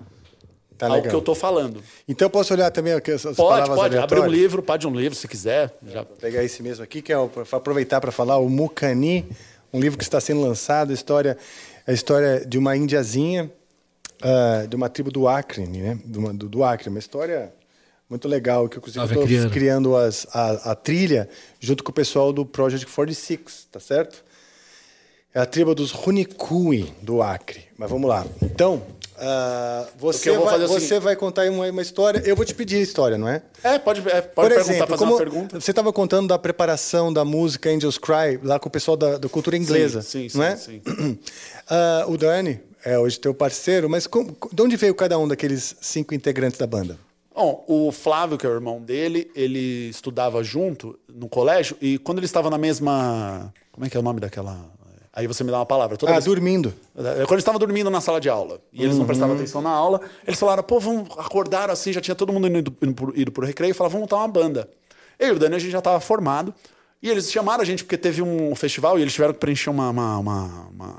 Tá 0.76 0.86
ao 0.86 0.92
legal. 0.94 1.08
que 1.10 1.16
eu 1.16 1.20
tô 1.22 1.34
falando. 1.34 1.82
Então 2.06 2.26
eu 2.26 2.30
posso 2.30 2.52
olhar 2.54 2.70
também 2.70 2.92
essas 2.92 3.34
Pode, 3.36 3.36
palavras 3.36 3.76
pode. 3.76 3.98
Abre 3.98 4.20
um 4.20 4.26
livro, 4.26 4.62
pode 4.62 4.86
um 4.86 4.94
livro 4.94 5.16
se 5.18 5.26
quiser. 5.26 5.74
Já. 5.86 6.02
Vou 6.02 6.16
pegar 6.16 6.44
esse 6.44 6.62
mesmo 6.62 6.84
aqui, 6.84 7.02
que 7.02 7.12
é 7.12 7.18
o, 7.18 7.28
aproveitar 7.50 8.00
para 8.00 8.12
falar, 8.12 8.36
o 8.38 8.48
Mukani, 8.48 9.26
um 9.72 9.80
livro 9.80 9.98
que 9.98 10.04
está 10.04 10.20
sendo 10.20 10.40
lançado, 10.40 10.90
a 10.90 10.94
história, 10.94 11.36
a 11.86 11.92
história 11.92 12.44
de 12.46 12.56
uma 12.58 12.76
indiazinha, 12.76 13.50
ah, 14.22 14.66
de 14.68 14.76
uma 14.76 14.88
tribo 14.88 15.10
do 15.10 15.28
Acre, 15.28 15.66
né? 15.66 15.98
Do, 16.04 16.32
do, 16.32 16.48
do 16.48 16.64
Acre, 16.64 16.88
uma 16.88 16.98
história 16.98 17.52
muito 18.08 18.26
legal, 18.26 18.68
que 18.68 18.78
eu 18.78 18.82
Tava 18.92 19.12
estou 19.14 19.50
criando. 19.50 19.96
as, 19.96 20.26
a, 20.32 20.72
a 20.72 20.74
trilha 20.74 21.28
junto 21.60 21.84
com 21.84 21.90
o 21.90 21.94
pessoal 21.94 22.32
do 22.32 22.44
Project 22.46 22.86
46, 22.86 23.68
tá 23.70 23.78
certo? 23.78 24.24
É 25.34 25.40
a 25.40 25.46
tribo 25.46 25.74
dos 25.74 25.92
Hunikui 25.92 26.92
do 27.02 27.20
Acre. 27.22 27.64
Mas 27.76 27.90
vamos 27.90 28.08
lá. 28.08 28.26
Então, 28.42 28.82
ah, 29.18 29.86
você, 29.98 30.30
eu 30.30 30.42
vai, 30.42 30.58
você 30.66 30.98
vai 30.98 31.16
contar 31.16 31.42
aí 31.42 31.50
uma, 31.50 31.66
uma 31.68 31.82
história. 31.82 32.22
Eu 32.24 32.34
vou 32.34 32.46
te 32.46 32.54
pedir 32.54 32.76
a 32.76 32.80
história, 32.80 33.18
não 33.18 33.28
é? 33.28 33.42
É, 33.62 33.78
pode, 33.78 34.00
é, 34.08 34.22
pode 34.22 34.32
Por 34.34 34.48
perguntar, 34.48 34.60
exemplo, 34.60 34.86
fazer 34.86 34.98
como 34.98 35.12
uma 35.12 35.18
pergunta. 35.18 35.60
você 35.60 35.70
estava 35.70 35.92
contando 35.92 36.28
da 36.28 36.38
preparação 36.38 37.12
da 37.12 37.24
música 37.26 37.68
Angels 37.68 37.98
Cry 37.98 38.38
lá 38.42 38.58
com 38.58 38.68
o 38.68 38.72
pessoal 38.72 38.96
da, 38.96 39.18
da 39.18 39.28
cultura 39.28 39.56
inglesa, 39.56 40.00
sim, 40.00 40.28
não 40.34 40.44
é? 40.44 40.56
sim, 40.56 40.80
Ah, 41.68 42.04
o 42.08 42.16
Dani 42.16 42.60
é 42.84 42.98
hoje 42.98 43.18
teu 43.18 43.34
parceiro, 43.34 43.88
mas 43.88 44.08
de 44.52 44.62
onde 44.62 44.76
veio 44.76 44.94
cada 44.94 45.18
um 45.18 45.26
daqueles 45.28 45.76
cinco 45.80 46.14
integrantes 46.14 46.58
da 46.58 46.66
banda? 46.66 46.98
Bom, 47.34 47.64
o 47.68 47.92
Flávio, 47.92 48.36
que 48.36 48.44
é 48.44 48.48
o 48.48 48.52
irmão 48.54 48.80
dele, 48.82 49.30
ele 49.34 49.88
estudava 49.88 50.42
junto 50.42 50.98
no 51.08 51.28
colégio 51.28 51.76
e 51.80 51.96
quando 51.98 52.18
ele 52.18 52.26
estava 52.26 52.50
na 52.50 52.58
mesma. 52.58 53.52
Como 53.70 53.86
é 53.86 53.90
que 53.90 53.96
é 53.96 54.00
o 54.00 54.02
nome 54.02 54.18
daquela. 54.18 54.58
Aí 55.12 55.26
você 55.26 55.42
me 55.44 55.50
dá 55.50 55.58
uma 55.58 55.66
palavra. 55.66 55.96
Toda 55.96 56.12
Ah, 56.12 56.14
vez- 56.16 56.24
dormindo. 56.24 56.72
É, 56.96 57.02
Quando 57.24 57.32
eles 57.32 57.42
estavam 57.42 57.58
dormindo 57.58 57.90
na 57.90 58.00
sala 58.00 58.20
de 58.20 58.28
aula 58.28 58.60
e 58.72 58.82
eles 58.84 58.96
não 58.98 59.04
prestavam 59.06 59.34
atenção 59.36 59.60
na 59.62 59.70
aula, 59.70 60.00
eles 60.26 60.38
falaram, 60.38 60.62
pô, 60.62 60.78
vamos 60.80 61.08
acordar 61.18 61.70
assim, 61.70 61.92
já 61.92 62.00
tinha 62.00 62.14
todo 62.14 62.32
mundo 62.32 62.46
indo, 62.48 62.58
indo, 62.82 62.94
pro, 62.94 63.12
ido 63.18 63.32
pro 63.32 63.44
recreio 63.46 63.70
e 63.70 63.74
falaram, 63.74 63.92
vamos 63.92 64.04
montar 64.04 64.16
uma 64.18 64.28
banda. 64.28 64.68
Eu 65.18 65.28
e 65.28 65.32
o 65.32 65.38
Dani, 65.38 65.56
a 65.56 65.58
gente 65.58 65.70
já 65.72 65.78
estava 65.78 65.98
formado 66.00 66.54
e 67.02 67.08
eles 67.10 67.30
chamaram 67.32 67.62
a 67.62 67.64
gente 67.64 67.82
porque 67.84 67.96
teve 67.96 68.22
um 68.22 68.54
festival 68.54 68.96
e 68.98 69.02
eles 69.02 69.12
tiveram 69.12 69.32
que 69.32 69.40
preencher 69.40 69.70
uma, 69.70 69.90
uma, 69.90 70.18
uma, 70.18 70.44
uma, 70.72 70.96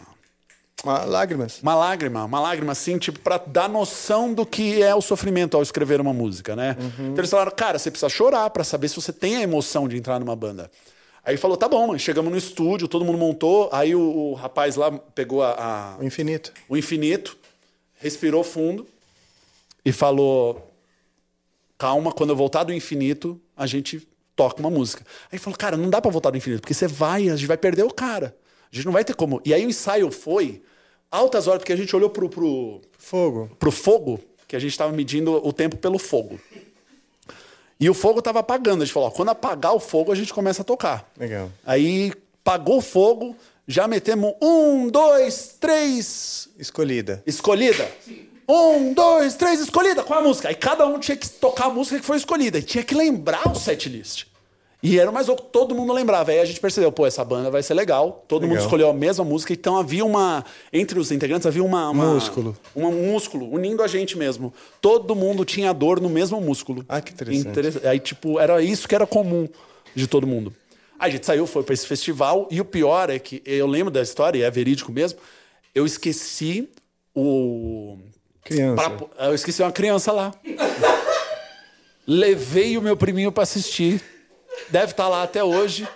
Ah, 0.85 1.03
lágrimas. 1.05 1.59
Uma 1.61 1.75
lágrima, 1.75 2.23
uma 2.25 2.39
lágrima 2.39 2.71
assim, 2.71 2.97
tipo, 2.97 3.19
pra 3.19 3.37
dar 3.37 3.67
noção 3.69 4.33
do 4.33 4.45
que 4.45 4.81
é 4.81 4.95
o 4.95 5.01
sofrimento 5.01 5.55
ao 5.57 5.63
escrever 5.63 5.99
uma 5.99 6.13
música, 6.13 6.55
né? 6.55 6.75
Então 6.99 7.17
eles 7.17 7.29
falaram, 7.29 7.51
cara, 7.51 7.77
você 7.77 7.91
precisa 7.91 8.09
chorar 8.09 8.49
pra 8.49 8.63
saber 8.63 8.87
se 8.87 8.95
você 8.95 9.11
tem 9.11 9.37
a 9.37 9.41
emoção 9.41 9.87
de 9.87 9.97
entrar 9.97 10.19
numa 10.19 10.35
banda. 10.35 10.71
Aí 11.23 11.35
falou, 11.37 11.57
tá 11.57 11.67
bom, 11.67 11.87
mano. 11.87 11.99
chegamos 11.99 12.31
no 12.31 12.37
estúdio, 12.37 12.87
todo 12.87 13.03
mundo 13.03 13.17
montou, 13.17 13.69
aí 13.73 13.93
o, 13.93 13.99
o 14.01 14.33
rapaz 14.35 14.75
lá 14.77 14.89
pegou 14.91 15.43
a- 15.43 15.95
a, 15.97 15.97
O 15.99 16.03
infinito. 16.03 16.51
o 16.69 16.77
infinito, 16.77 17.37
respirou 17.95 18.43
fundo 18.43 18.87
e 19.83 19.91
falou: 19.91 20.71
Calma, 21.77 22.11
quando 22.11 22.31
eu 22.31 22.35
voltar 22.35 22.63
do 22.63 22.73
infinito, 22.73 23.39
a 23.55 23.65
gente 23.65 24.07
toca 24.35 24.59
uma 24.59 24.69
música. 24.69 25.05
Aí 25.31 25.37
falou: 25.39 25.57
Cara, 25.57 25.77
não 25.77 25.89
dá 25.89 26.01
pra 26.01 26.11
voltar 26.11 26.29
do 26.29 26.37
infinito, 26.37 26.61
porque 26.61 26.73
você 26.73 26.87
vai, 26.87 27.29
a 27.29 27.35
gente 27.35 27.47
vai 27.47 27.57
perder 27.57 27.83
o 27.83 27.93
cara. 27.93 28.35
A 28.71 28.75
gente 28.75 28.85
não 28.85 28.93
vai 28.93 29.03
ter 29.03 29.15
como. 29.15 29.41
E 29.45 29.53
aí 29.53 29.65
o 29.65 29.69
ensaio 29.69 30.11
foi 30.11 30.61
altas 31.11 31.47
horas, 31.47 31.59
porque 31.59 31.73
a 31.73 31.77
gente 31.77 31.95
olhou 31.95 32.09
pro, 32.09 32.29
pro, 32.29 32.81
Fogo. 32.97 33.49
pro 33.59 33.71
fogo, 33.71 34.19
que 34.47 34.55
a 34.55 34.59
gente 34.59 34.71
estava 34.71 34.91
medindo 34.91 35.31
o 35.45 35.51
tempo 35.53 35.77
pelo 35.77 35.97
fogo. 35.99 36.39
E 37.79 37.89
o 37.89 37.93
fogo 37.93 38.19
estava 38.19 38.39
apagando. 38.39 38.81
A 38.81 38.85
gente 38.85 38.93
falou: 38.93 39.07
ó, 39.09 39.11
quando 39.11 39.29
apagar 39.29 39.73
o 39.73 39.79
fogo, 39.79 40.11
a 40.11 40.15
gente 40.15 40.33
começa 40.33 40.61
a 40.61 40.65
tocar. 40.65 41.09
Legal. 41.17 41.49
Aí 41.65 42.11
pagou 42.43 42.77
o 42.79 42.81
fogo, 42.81 43.35
já 43.67 43.87
metemos 43.87 44.33
um, 44.41 44.89
dois, 44.89 45.55
três, 45.59 46.49
Escolhida. 46.57 47.23
escolhida. 47.25 47.89
Um, 48.47 48.93
dois, 48.93 49.35
três, 49.35 49.59
escolhida. 49.61 50.03
Qual 50.03 50.19
a 50.19 50.23
música? 50.23 50.49
Aí 50.49 50.55
cada 50.55 50.85
um 50.87 50.97
tinha 50.99 51.15
que 51.15 51.29
tocar 51.29 51.65
a 51.67 51.69
música 51.69 51.99
que 51.99 52.05
foi 52.05 52.17
escolhida. 52.17 52.57
E 52.57 52.63
tinha 52.63 52.83
que 52.83 52.95
lembrar 52.95 53.47
o 53.47 53.55
set 53.55 53.87
list. 53.87 54.25
E 54.81 54.97
era 54.97 55.11
mais 55.11 55.27
ou 55.27 55.35
todo 55.35 55.75
mundo 55.75 55.91
lembrava. 55.91 56.31
Aí 56.31 56.39
a 56.39 56.45
gente 56.45 56.59
percebeu, 56.61 56.89
pô, 56.89 57.05
essa 57.05 57.23
banda 57.25 57.51
vai 57.51 57.61
ser 57.61 57.73
legal. 57.73 58.23
Todo 58.29 58.43
mundo 58.43 58.51
Legal. 58.53 58.65
escolheu 58.65 58.89
a 58.89 58.93
mesma 58.93 59.25
música. 59.25 59.51
Então 59.51 59.77
havia 59.77 60.05
uma. 60.05 60.45
Entre 60.71 60.97
os 60.97 61.11
integrantes 61.11 61.45
havia 61.45 61.61
uma. 61.63 61.89
uma 61.89 62.13
Músculo. 62.13 62.57
um 62.73 62.89
músculo, 63.11 63.51
unindo 63.53 63.83
a 63.83 63.87
gente 63.87 64.17
mesmo. 64.17 64.53
Todo 64.81 65.13
mundo 65.15 65.43
tinha 65.43 65.73
dor 65.73 65.99
no 65.99 66.07
mesmo 66.09 66.39
músculo. 66.39 66.85
Ah, 66.87 67.01
que 67.01 67.11
interessante. 67.11 67.47
Interessa- 67.49 67.89
Aí, 67.89 67.99
tipo, 67.99 68.39
era 68.39 68.61
isso 68.61 68.87
que 68.87 68.95
era 68.95 69.05
comum 69.05 69.49
de 69.93 70.07
todo 70.07 70.25
mundo. 70.25 70.53
Aí 70.97 71.09
a 71.09 71.13
gente 71.13 71.25
saiu, 71.25 71.45
foi 71.45 71.63
pra 71.63 71.73
esse 71.73 71.85
festival, 71.85 72.47
e 72.49 72.61
o 72.61 72.65
pior 72.65 73.09
é 73.09 73.19
que 73.19 73.41
eu 73.45 73.67
lembro 73.67 73.91
da 73.91 74.01
história, 74.01 74.39
e 74.39 74.43
é 74.43 74.51
verídico 74.51 74.91
mesmo. 74.93 75.19
Eu 75.75 75.85
esqueci 75.85 76.69
o. 77.13 77.97
Criança. 78.45 78.89
pra- 78.89 79.27
eu 79.27 79.35
esqueci 79.35 79.61
uma 79.61 79.71
criança 79.73 80.11
lá. 80.13 80.33
Levei 82.07 82.77
o 82.77 82.81
meu 82.81 82.97
priminho 82.97 83.31
pra 83.31 83.43
assistir. 83.43 84.01
Deve 84.69 84.91
estar 84.91 85.07
lá 85.07 85.23
até 85.23 85.43
hoje, 85.43 85.87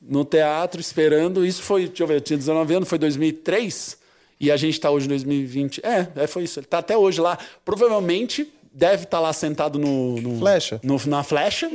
no 0.00 0.24
teatro, 0.24 0.80
esperando. 0.80 1.44
Isso 1.44 1.62
foi, 1.62 1.86
deixa 1.86 2.02
eu 2.02 2.06
ver, 2.06 2.14
eu 2.16 2.20
tinha 2.20 2.36
19 2.36 2.74
anos, 2.74 2.88
foi 2.88 2.98
2003. 2.98 3.96
E 4.38 4.50
a 4.52 4.56
gente 4.56 4.78
tá 4.78 4.90
hoje 4.90 5.06
em 5.06 5.08
2020. 5.08 5.80
É, 5.84 6.08
é, 6.16 6.26
foi 6.26 6.44
isso. 6.44 6.58
Ele 6.60 6.66
tá 6.66 6.78
até 6.78 6.96
hoje 6.96 7.20
lá. 7.20 7.38
Provavelmente 7.64 8.52
deve 8.72 9.04
estar 9.04 9.18
lá 9.20 9.32
sentado 9.32 9.78
no, 9.78 10.20
no- 10.20 10.38
Flecha. 10.38 10.78
no- 10.82 11.00
na 11.06 11.22
flecha, 11.24 11.70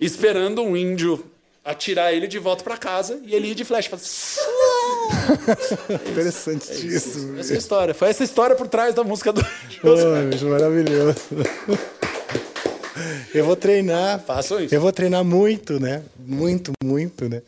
esperando 0.00 0.60
um 0.62 0.76
índio 0.76 1.24
atirar 1.64 2.12
ele 2.12 2.26
de 2.26 2.38
volta 2.38 2.62
pra 2.64 2.76
casa 2.76 3.20
e 3.24 3.34
ele 3.34 3.48
ir 3.48 3.54
de 3.54 3.64
flecha. 3.64 3.88
Fazer... 3.90 4.06
Interessantíssimo. 6.10 7.38
Essa 7.38 7.54
é 7.54 7.56
história. 7.56 7.94
Foi 7.94 8.08
essa 8.08 8.24
história 8.24 8.56
por 8.56 8.68
trás 8.68 8.94
da 8.94 9.04
música 9.04 9.32
do. 9.32 9.42
Pô, 9.80 9.94
bicho, 10.30 10.46
maravilhoso. 10.46 11.16
Eu 13.34 13.44
vou 13.44 13.56
treinar. 13.56 14.20
Façam 14.20 14.60
isso. 14.60 14.74
Eu 14.74 14.80
vou 14.80 14.92
treinar 14.92 15.24
muito, 15.24 15.78
né? 15.80 16.02
Muito, 16.18 16.72
muito, 16.82 17.28
né? 17.28 17.42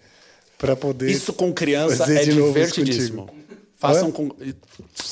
Pra 0.56 0.74
poder. 0.74 1.10
Isso 1.10 1.32
com 1.32 1.52
criança 1.52 2.12
é 2.12 2.24
divertidíssimo. 2.24 3.28
Façam 3.76 4.10
com. 4.10 4.30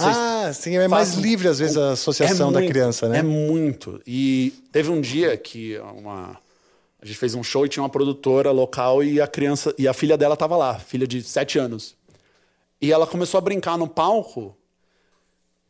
Ah, 0.01 0.51
sim, 0.53 0.77
é 0.77 0.89
mais 0.89 1.11
façam 1.11 1.23
livre 1.23 1.47
às 1.47 1.61
vezes 1.61 1.77
a 1.77 1.93
associação 1.93 2.51
É 2.51 2.53
da 2.53 2.59
muito, 2.59 2.73
criança, 2.73 3.09
né? 3.09 3.19
É 3.19 3.23
muito. 3.23 4.01
E 4.05 4.53
teve 4.73 4.91
um 4.91 5.01
dia 5.01 5.37
que 5.37 5.79
uma. 5.97 6.37
A 7.01 7.07
gente 7.07 7.19
fez 7.19 7.35
um 7.37 7.45
show 7.45 7.65
e 7.65 7.69
tinha 7.69 7.83
uma 7.83 7.89
produtora 7.89 8.51
local 8.51 9.05
e 9.05 9.21
a 9.21 9.27
criança. 9.29 9.73
E 9.79 9.87
a 9.87 9.93
filha 9.93 10.17
dela 10.17 10.37
tava 10.37 10.57
lá, 10.57 10.79
filha 10.81 11.07
de 11.07 11.23
sete 11.23 11.59
anos. 11.59 11.95
E 12.83 12.91
ela 12.93 13.07
começou 13.07 13.39
a 13.39 13.41
brincar 13.41 13.79
no 13.79 13.87
palco. 13.87 14.57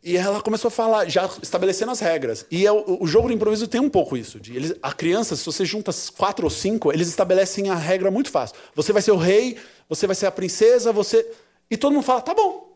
E 0.02 0.16
ela 0.16 0.40
começou 0.40 0.68
a 0.68 0.70
falar, 0.70 1.08
já 1.08 1.28
estabelecendo 1.42 1.90
as 1.90 2.00
regras. 2.00 2.46
E 2.50 2.64
é 2.64 2.70
o, 2.70 2.98
o 3.00 3.06
jogo 3.06 3.28
de 3.28 3.34
improviso 3.34 3.66
tem 3.66 3.80
um 3.80 3.90
pouco 3.90 4.16
isso. 4.16 4.38
De 4.38 4.54
eles, 4.54 4.74
a 4.80 4.92
criança, 4.92 5.34
se 5.34 5.44
você 5.44 5.64
junta 5.64 5.92
quatro 6.16 6.44
ou 6.44 6.50
cinco, 6.50 6.92
eles 6.92 7.08
estabelecem 7.08 7.70
a 7.70 7.74
regra 7.74 8.10
muito 8.10 8.30
fácil. 8.30 8.56
Você 8.74 8.92
vai 8.92 9.02
ser 9.02 9.10
o 9.10 9.16
rei, 9.16 9.56
você 9.88 10.06
vai 10.06 10.14
ser 10.14 10.26
a 10.26 10.30
princesa, 10.30 10.92
você. 10.92 11.26
E 11.70 11.76
todo 11.76 11.92
mundo 11.92 12.04
fala, 12.04 12.20
tá 12.20 12.34
bom. 12.34 12.66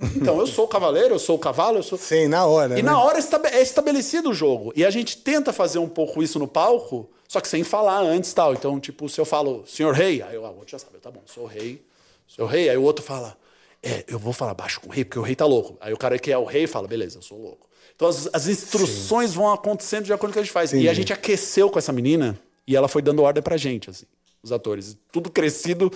Então, 0.16 0.40
eu 0.40 0.46
sou 0.46 0.64
o 0.64 0.68
cavaleiro, 0.68 1.14
eu 1.14 1.18
sou 1.18 1.36
o 1.36 1.38
cavalo, 1.38 1.78
eu 1.78 1.82
sou. 1.82 1.98
Sim, 1.98 2.28
na 2.28 2.46
hora. 2.46 2.78
E 2.78 2.82
né? 2.82 2.90
na 2.90 3.00
hora 3.00 3.18
é 3.52 3.62
estabelecido 3.62 4.30
o 4.30 4.34
jogo. 4.34 4.72
E 4.74 4.84
a 4.84 4.90
gente 4.90 5.18
tenta 5.18 5.52
fazer 5.52 5.78
um 5.78 5.88
pouco 5.88 6.22
isso 6.22 6.38
no 6.38 6.48
palco, 6.48 7.08
só 7.28 7.40
que 7.40 7.48
sem 7.48 7.62
falar 7.62 8.00
antes 8.00 8.32
e 8.32 8.34
tal. 8.34 8.54
Então, 8.54 8.80
tipo, 8.80 9.08
se 9.08 9.20
eu 9.20 9.24
falo, 9.24 9.64
senhor 9.66 9.94
rei, 9.94 10.22
aí 10.22 10.36
ah, 10.36 10.40
o 10.40 10.56
outro 10.56 10.70
já 10.70 10.78
sabe, 10.78 10.98
tá 10.98 11.10
bom, 11.10 11.22
sou 11.26 11.44
o 11.44 11.46
rei, 11.46 11.84
sou 12.26 12.44
o 12.44 12.48
rei. 12.48 12.68
Aí 12.68 12.76
o 12.76 12.82
outro 12.82 13.04
fala, 13.04 13.36
é, 13.84 14.04
eu 14.08 14.18
vou 14.18 14.32
falar 14.32 14.54
baixo 14.54 14.80
com 14.80 14.88
o 14.88 14.92
rei, 14.92 15.04
porque 15.04 15.18
o 15.18 15.22
rei 15.22 15.36
tá 15.36 15.44
louco. 15.44 15.76
Aí 15.78 15.92
o 15.92 15.96
cara 15.96 16.18
que 16.18 16.32
é 16.32 16.38
o 16.38 16.44
rei 16.44 16.66
fala, 16.66 16.88
beleza, 16.88 17.18
eu 17.18 17.22
sou 17.22 17.38
louco. 17.38 17.68
Então 17.94 18.08
as, 18.08 18.28
as 18.32 18.48
instruções 18.48 19.34
vão 19.34 19.52
acontecendo 19.52 20.06
de 20.06 20.12
acordo 20.12 20.32
com 20.32 20.32
o 20.32 20.34
que 20.34 20.38
a 20.40 20.42
gente 20.42 20.52
faz. 20.52 20.72
E 20.72 20.88
a 20.88 20.94
gente 20.94 21.12
aqueceu 21.12 21.68
com 21.68 21.78
essa 21.78 21.92
menina 21.92 22.38
e 22.66 22.74
ela 22.74 22.88
foi 22.88 23.02
dando 23.02 23.22
ordem 23.22 23.42
pra 23.42 23.58
gente, 23.58 23.90
assim, 23.90 24.06
os 24.42 24.50
atores. 24.50 24.96
Tudo 25.12 25.30
crescido. 25.30 25.92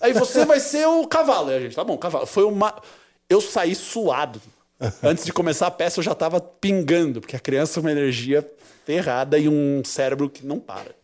Aí 0.00 0.12
você 0.12 0.44
vai 0.44 0.60
ser 0.60 0.86
o 0.86 1.06
cavalo. 1.06 1.50
Aí 1.50 1.56
a 1.56 1.60
gente, 1.60 1.74
tá 1.74 1.82
bom, 1.82 1.98
cavalo. 1.98 2.26
Foi 2.26 2.44
uma. 2.44 2.80
Eu 3.28 3.40
saí 3.40 3.74
suado. 3.74 4.40
Antes 5.02 5.24
de 5.24 5.32
começar 5.32 5.66
a 5.66 5.70
peça, 5.70 6.00
eu 6.00 6.04
já 6.04 6.14
tava 6.14 6.40
pingando, 6.40 7.20
porque 7.20 7.36
a 7.36 7.40
criança 7.40 7.78
é 7.78 7.80
uma 7.80 7.92
energia 7.92 8.48
ferrada 8.84 9.38
e 9.38 9.48
um 9.48 9.82
cérebro 9.84 10.28
que 10.28 10.44
não 10.44 10.58
para. 10.58 10.94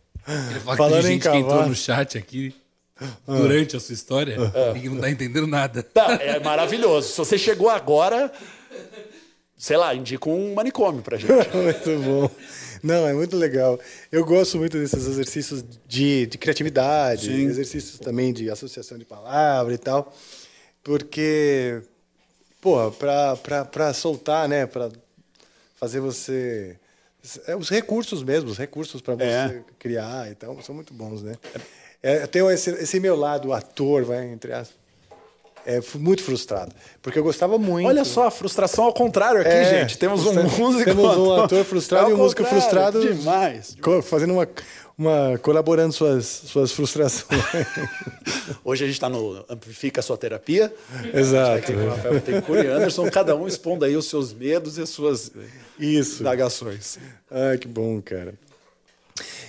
Falando 0.75 1.01
que 1.01 1.07
tem 1.07 1.11
em 1.11 1.13
gente 1.13 1.21
que 1.21 1.29
entrou 1.29 1.49
cavalo. 1.49 1.69
no 1.69 1.75
chat 1.75 2.17
aqui 2.17 2.53
durante 3.25 3.75
a 3.75 3.79
sua 3.79 3.93
história 3.93 4.37
e 4.75 4.79
que 4.81 4.89
não 4.89 4.99
tá 4.99 5.09
entendendo 5.09 5.47
nada. 5.47 5.81
Tá, 5.83 6.13
é 6.21 6.39
maravilhoso. 6.39 7.09
Se 7.09 7.17
você 7.17 7.37
chegou 7.37 7.69
agora, 7.69 8.31
sei 9.57 9.77
lá, 9.77 9.93
indica 9.95 10.29
um 10.29 10.53
manicômio 10.53 11.01
pra 11.01 11.17
gente. 11.17 11.31
muito 11.55 11.99
bom. 12.03 12.29
Não, 12.81 13.05
é 13.07 13.13
muito 13.13 13.35
legal. 13.35 13.77
Eu 14.11 14.23
gosto 14.25 14.57
muito 14.57 14.77
desses 14.77 15.05
exercícios 15.05 15.63
de, 15.85 16.25
de 16.27 16.37
criatividade, 16.37 17.25
Sim. 17.25 17.45
exercícios 17.45 17.99
também 17.99 18.31
de 18.31 18.49
associação 18.49 18.97
de 18.97 19.03
palavra 19.03 19.73
e 19.73 19.77
tal, 19.77 20.13
porque, 20.81 21.81
pô, 22.61 22.89
pra, 22.91 23.35
pra, 23.35 23.65
pra 23.65 23.93
soltar, 23.93 24.47
né, 24.47 24.65
pra 24.65 24.89
fazer 25.75 25.99
você... 25.99 26.77
É, 27.47 27.53
os 27.55 27.67
recursos 27.67 28.23
mesmo, 28.23 28.49
os 28.49 28.57
recursos 28.57 29.01
para 29.01 29.15
você 29.15 29.23
É. 29.25 29.63
criar, 29.77 30.31
então, 30.31 30.61
são 30.61 30.73
muito 30.73 30.93
bons, 30.93 31.21
né? 31.21 31.35
É, 32.01 32.23
eu 32.23 32.27
tenho 32.27 32.49
esse, 32.49 32.69
esse 32.71 32.99
meu 32.99 33.15
lado 33.15 33.51
ator, 33.53 34.03
vai, 34.05 34.25
entre 34.31 34.53
aspas, 34.53 34.77
é 35.65 35.79
muito 35.95 36.23
frustrado, 36.23 36.71
porque 37.01 37.19
eu 37.19 37.23
gostava 37.23 37.57
muito... 37.57 37.85
Olha 37.85 38.05
só, 38.05 38.27
a 38.27 38.31
frustração 38.31 38.85
ao 38.85 38.93
contrário 38.93 39.41
aqui, 39.41 39.49
É, 39.49 39.81
gente. 39.81 39.97
Temos 39.97 40.25
um 40.25 40.33
músico. 40.33 40.85
temos 40.85 41.17
um 41.17 41.33
ator 41.33 41.63
frustrado 41.65 42.07
É 42.07 42.11
e 42.11 42.13
um 42.13 42.17
músico 42.17 42.43
frustrado. 42.45 43.01
Demais. 43.01 43.75
Co- 43.81 44.01
fazendo 44.01 44.33
uma, 44.33 44.47
uma 44.97 45.37
colaborando 45.39 45.91
suas 45.93 46.25
suas 46.25 46.71
frustrações. 46.71 47.39
Hoje 48.63 48.85
a 48.85 48.87
gente 48.87 48.95
está 48.95 49.09
no 49.09 49.45
Amplifica 49.49 49.99
a 49.99 50.03
Sua 50.03 50.17
Terapia. 50.17 50.73
Exato. 51.13 51.57
Aqui 51.57 51.73
com 51.73 51.79
o 51.85 51.89
Rafael 51.89 52.13
Bittencourt 52.15 52.63
e 52.63 52.67
Anderson, 52.67 53.11
cada 53.11 53.35
um 53.35 53.45
expondo 53.45 53.83
aí 53.85 53.95
os 53.97 54.05
seus 54.09 54.33
medos 54.33 54.77
e 54.77 54.81
as 54.81 54.89
suas 54.89 55.31
Isso. 55.77 56.21
indagações. 56.21 56.97
Ai, 57.29 57.57
que 57.57 57.67
bom, 57.67 58.01
cara. 58.01 58.33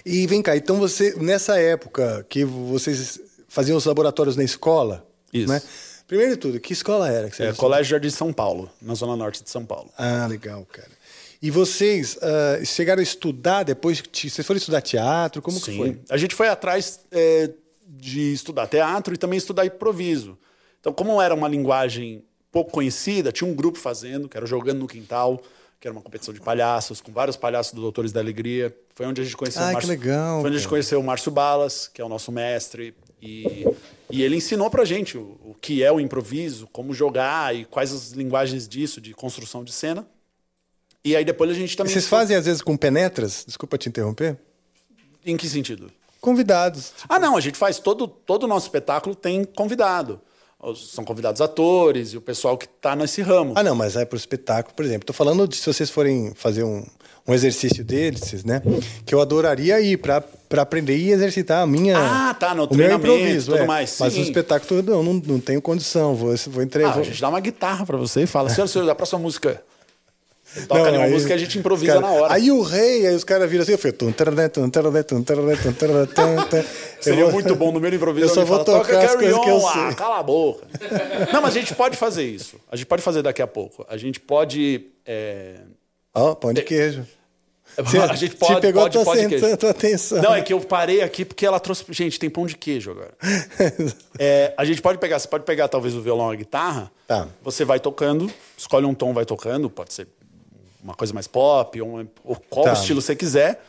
E 0.05 0.27
vem 0.27 0.43
cá, 0.43 0.57
então 0.57 0.79
você 0.79 1.14
nessa 1.16 1.59
época 1.59 2.25
que 2.29 2.45
vocês 2.45 3.21
faziam 3.49 3.77
os 3.77 3.85
laboratórios 3.85 4.37
na 4.37 4.45
escola, 4.45 5.07
Isso. 5.33 5.49
né? 5.53 5.61
Primeiro 6.07 6.33
de 6.33 6.39
tudo, 6.39 6.59
que 6.59 6.73
escola 6.73 7.09
era 7.09 7.31
que 7.31 7.41
É, 7.43 7.53
Colégio 7.53 7.91
Jardim 7.91 8.09
de 8.09 8.14
São 8.14 8.33
Paulo, 8.33 8.68
na 8.83 8.95
zona 8.95 9.14
norte 9.16 9.43
de 9.45 9.51
São 9.51 9.64
Paulo. 9.64 9.91
Ah, 9.97 10.27
legal, 10.29 10.66
cara. 10.73 10.89
E 11.41 11.51
vocês 11.51 12.18
ah, 12.21 12.64
chegaram 12.64 13.01
a 13.01 13.03
estudar 13.03 13.62
depois? 13.62 14.01
que- 14.01 14.29
Vocês 14.29 14.47
foram 14.47 14.59
estudar 14.59 14.81
teatro? 14.83 15.41
Como 15.41 15.59
que 15.61 15.66
Sim. 15.71 15.77
foi? 15.77 16.01
A 16.11 16.16
gente 16.16 16.35
foi 16.35 16.49
atrás 16.49 17.01
é, 17.12 17.51
de 17.87 18.33
estudar 18.33 18.66
teatro 18.66 19.14
e 19.14 19.16
também 19.16 19.37
estudar 19.39 19.64
improviso. 19.64 20.37
Então, 20.81 20.93
como 20.93 21.21
era 21.23 21.35
uma 21.35 21.47
linguagem 21.49 22.25
pouco 22.51 22.73
conhecida, 22.73 23.31
tinha 23.31 23.49
um 23.49 23.55
grupo 23.55 23.79
fazendo, 23.79 24.29
que 24.29 24.37
era 24.37 24.47
Jogando 24.47 24.81
no 24.81 24.89
Quintal, 24.89 25.41
que 25.81 25.89
era 25.89 25.93
uma 25.97 26.03
competição 26.03 26.35
de 26.35 26.41
palhaços, 26.41 27.01
com 27.01 27.11
vários 27.11 27.37
palhaços 27.37 27.72
do 27.72 27.81
Doutores 27.81 28.12
da 28.12 28.20
Alegria. 28.20 28.76
Foi 28.95 29.07
onde 29.07 29.20
a 29.22 29.24
gente 29.24 29.37
conheceu 29.37 29.62
Ah, 29.62 29.64
o 29.64 29.68
que 29.68 29.74
Márcio. 29.74 29.91
legal, 29.91 30.41
Foi 30.41 30.49
onde 30.51 30.57
a 30.57 30.61
gente 30.61 30.68
conheceu 30.68 31.01
o 31.01 31.03
Márcio 31.03 31.33
Balas, 31.33 31.89
que 31.89 32.03
é 32.03 32.05
o 32.05 32.09
nosso 32.09 32.31
mestre. 32.31 32.95
E, 33.22 33.64
e 34.11 34.22
ele 34.22 34.37
ensinou 34.37 34.70
pra 34.70 34.85
gente 34.85 35.16
o, 35.16 35.39
o 35.45 35.57
que 35.61 35.83
é 35.83 35.91
o 35.91 35.99
improviso, 35.99 36.66
como 36.72 36.93
jogar 36.93 37.55
e 37.57 37.64
quais 37.64 37.93
as 37.93 38.11
linguagens 38.12 38.68
disso, 38.68 39.01
de 39.01 39.14
construção 39.14 39.64
de 39.64 39.72
cena. 39.72 40.07
E 41.03 41.16
aí 41.16 41.24
depois 41.24 41.51
a 41.51 41.55
gente 41.55 41.72
E 41.72 41.76
também. 41.76 41.93
vocês 41.93 42.07
fazem 42.07 42.37
às 42.37 42.45
vezes 42.45 42.61
com 42.61 42.76
penetras? 42.76 43.45
Desculpa 43.47 43.78
te 43.78 43.89
interromper. 43.89 44.37
Em 45.24 45.35
que 45.37 45.49
sentido? 45.49 45.91
Convidados. 46.20 46.93
Ah, 47.09 47.18
não, 47.18 47.37
a 47.37 47.41
gente 47.41 47.57
faz 47.57 47.78
todo 47.78 48.07
todo 48.07 48.45
o 48.45 48.47
nosso 48.47 48.66
espetáculo 48.66 49.14
tem 49.14 49.45
convidado. 49.45 50.20
São 50.77 51.05
convidados 51.05 51.41
atores 51.41 52.13
e 52.13 52.17
o 52.17 52.21
pessoal 52.21 52.57
que 52.59 52.69
tá 52.69 52.95
nesse 52.95 53.23
ramo. 53.23 53.55
Ah, 53.57 53.63
não, 53.63 53.75
mas 53.75 53.97
é 53.97 54.05
pro 54.05 54.17
espetáculo, 54.17 54.75
por 54.75 54.85
exemplo. 54.85 55.07
Tô 55.07 55.13
falando 55.13 55.49
de 55.49 55.57
se 55.57 55.67
vocês 55.67 55.89
forem 55.89 56.33
fazer 56.35 56.65
um, 56.65 56.85
um 57.27 57.33
exercício 57.33 57.85
desses, 57.85 58.45
né? 58.45 58.63
Que 59.07 59.15
eu 59.15 59.21
adoraria 59.21 59.81
ir 59.81 59.97
pra 59.97 60.23
aprender 60.59 60.97
e 60.97 61.11
exercitar 61.11 61.63
a 61.63 61.67
minha. 61.67 61.97
Ah, 61.99 62.35
tá, 62.35 62.55
no 62.55 62.65
o 62.65 62.67
meu 62.69 62.77
treinamento, 62.77 63.15
improviso, 63.15 63.53
tudo 63.53 63.63
é. 63.63 63.67
mais, 63.67 63.97
Mas 63.99 64.13
sim. 64.13 64.21
no 64.21 64.25
espetáculo 64.27 64.81
eu 64.87 65.03
não, 65.03 65.15
não 65.15 65.41
tenho 65.41 65.63
condição. 65.63 66.15
Vou, 66.15 66.35
vou 66.49 66.63
entregar. 66.63 66.97
Ah, 66.97 67.01
a 67.01 67.03
gente 67.03 67.21
dá 67.21 67.29
uma 67.29 67.41
guitarra 67.41 67.87
pra 67.87 67.97
você 67.97 68.23
e 68.23 68.27
fala, 68.27 68.51
senhor, 68.51 68.67
senhor, 68.67 68.85
dá 68.85 68.95
pra 68.95 69.07
sua 69.07 69.19
música. 69.19 69.63
Toca 70.67 70.83
Não, 70.91 70.99
uma 70.99 71.05
aí- 71.05 71.11
música 71.13 71.33
e 71.33 71.35
a 71.35 71.39
gente 71.39 71.59
improvisa 71.59 71.93
cara, 71.95 72.07
na 72.07 72.13
hora. 72.13 72.35
Aí 72.35 72.51
o 72.51 72.61
rei, 72.63 73.07
aí 73.07 73.15
os 73.15 73.23
caras 73.23 73.49
viram 73.49 73.63
assim, 73.63 73.73
eu 73.73 73.79
falei... 73.79 73.97
Seria 77.01 77.25
vou- 77.25 77.33
muito 77.33 77.55
bom 77.55 77.71
no 77.73 77.79
meu 77.81 77.93
improviso. 77.95 78.27
Eu 78.27 78.35
só 78.35 78.45
vou 78.45 78.65
fala, 78.65 78.81
tocar 78.81 78.99
as 78.99 79.13
Carry 79.13 79.19
coisas 79.25 79.39
que 79.45 79.49
eu 79.51 79.57
On". 79.57 79.69
Ah, 79.69 79.87
sei. 79.89 79.95
cala 79.95 80.19
a 80.19 80.23
boca. 80.23 80.67
Não, 81.33 81.41
mas 81.41 81.57
a 81.57 81.61
gente 81.61 81.75
pode 81.75 81.97
fazer 81.97 82.25
isso. 82.25 82.57
A 82.71 82.77
gente 82.77 82.87
pode 82.87 83.01
fazer 83.03 83.23
daqui 83.23 83.41
a 83.41 83.47
pouco. 83.47 83.87
A 83.89 83.97
gente 83.97 84.19
pode... 84.21 84.87
é, 85.07 85.57
Ó, 86.15 86.35
pão 86.35 86.53
de 86.53 86.63
queijo. 86.63 87.07
a 87.79 88.17
gente 88.17 88.35
pode, 88.35 88.57
Te 88.57 88.61
pegou 88.61 88.83
pode, 88.83 88.95
tua, 88.95 89.05
pode 89.05 89.29
queijo. 89.29 89.57
tua 89.57 89.71
atenção. 89.71 90.21
Não, 90.21 90.35
é 90.35 90.43
que 90.43 90.53
eu 90.53 90.61
parei 90.61 91.01
aqui 91.03 91.25
porque 91.25 91.47
ela 91.47 91.61
trouxe. 91.61 91.85
Gente, 91.91 92.19
tem 92.19 92.29
pão 92.29 92.45
de 92.45 92.57
queijo 92.57 92.91
agora. 92.91 93.13
É, 94.19 94.53
a 94.57 94.65
gente 94.65 94.83
pode 94.83 94.99
pegar, 94.99 95.19
você 95.21 95.29
pode 95.29 95.45
pegar 95.45 95.69
talvez 95.69 95.95
o 95.95 96.03
violão 96.03 96.27
ou 96.27 96.33
a 96.33 96.37
guitarra. 96.37 96.91
Tá. 97.07 97.29
Você 97.43 97.65
vai 97.65 97.79
tocando, 97.79 98.29
escolhe 98.59 98.85
um 98.87 98.95
tom, 98.95 99.15
vai 99.15 99.25
tocando, 99.25 99.71
pode 99.71 99.95
ser 99.95 100.09
uma 100.83 100.95
coisa 100.95 101.12
mais 101.14 101.26
pop, 101.26 101.81
ou, 101.81 102.07
ou 102.24 102.37
qual 102.49 102.64
Tá. 102.66 102.72
estilo 102.72 103.01
você 103.01 103.14
quiser. 103.16 103.62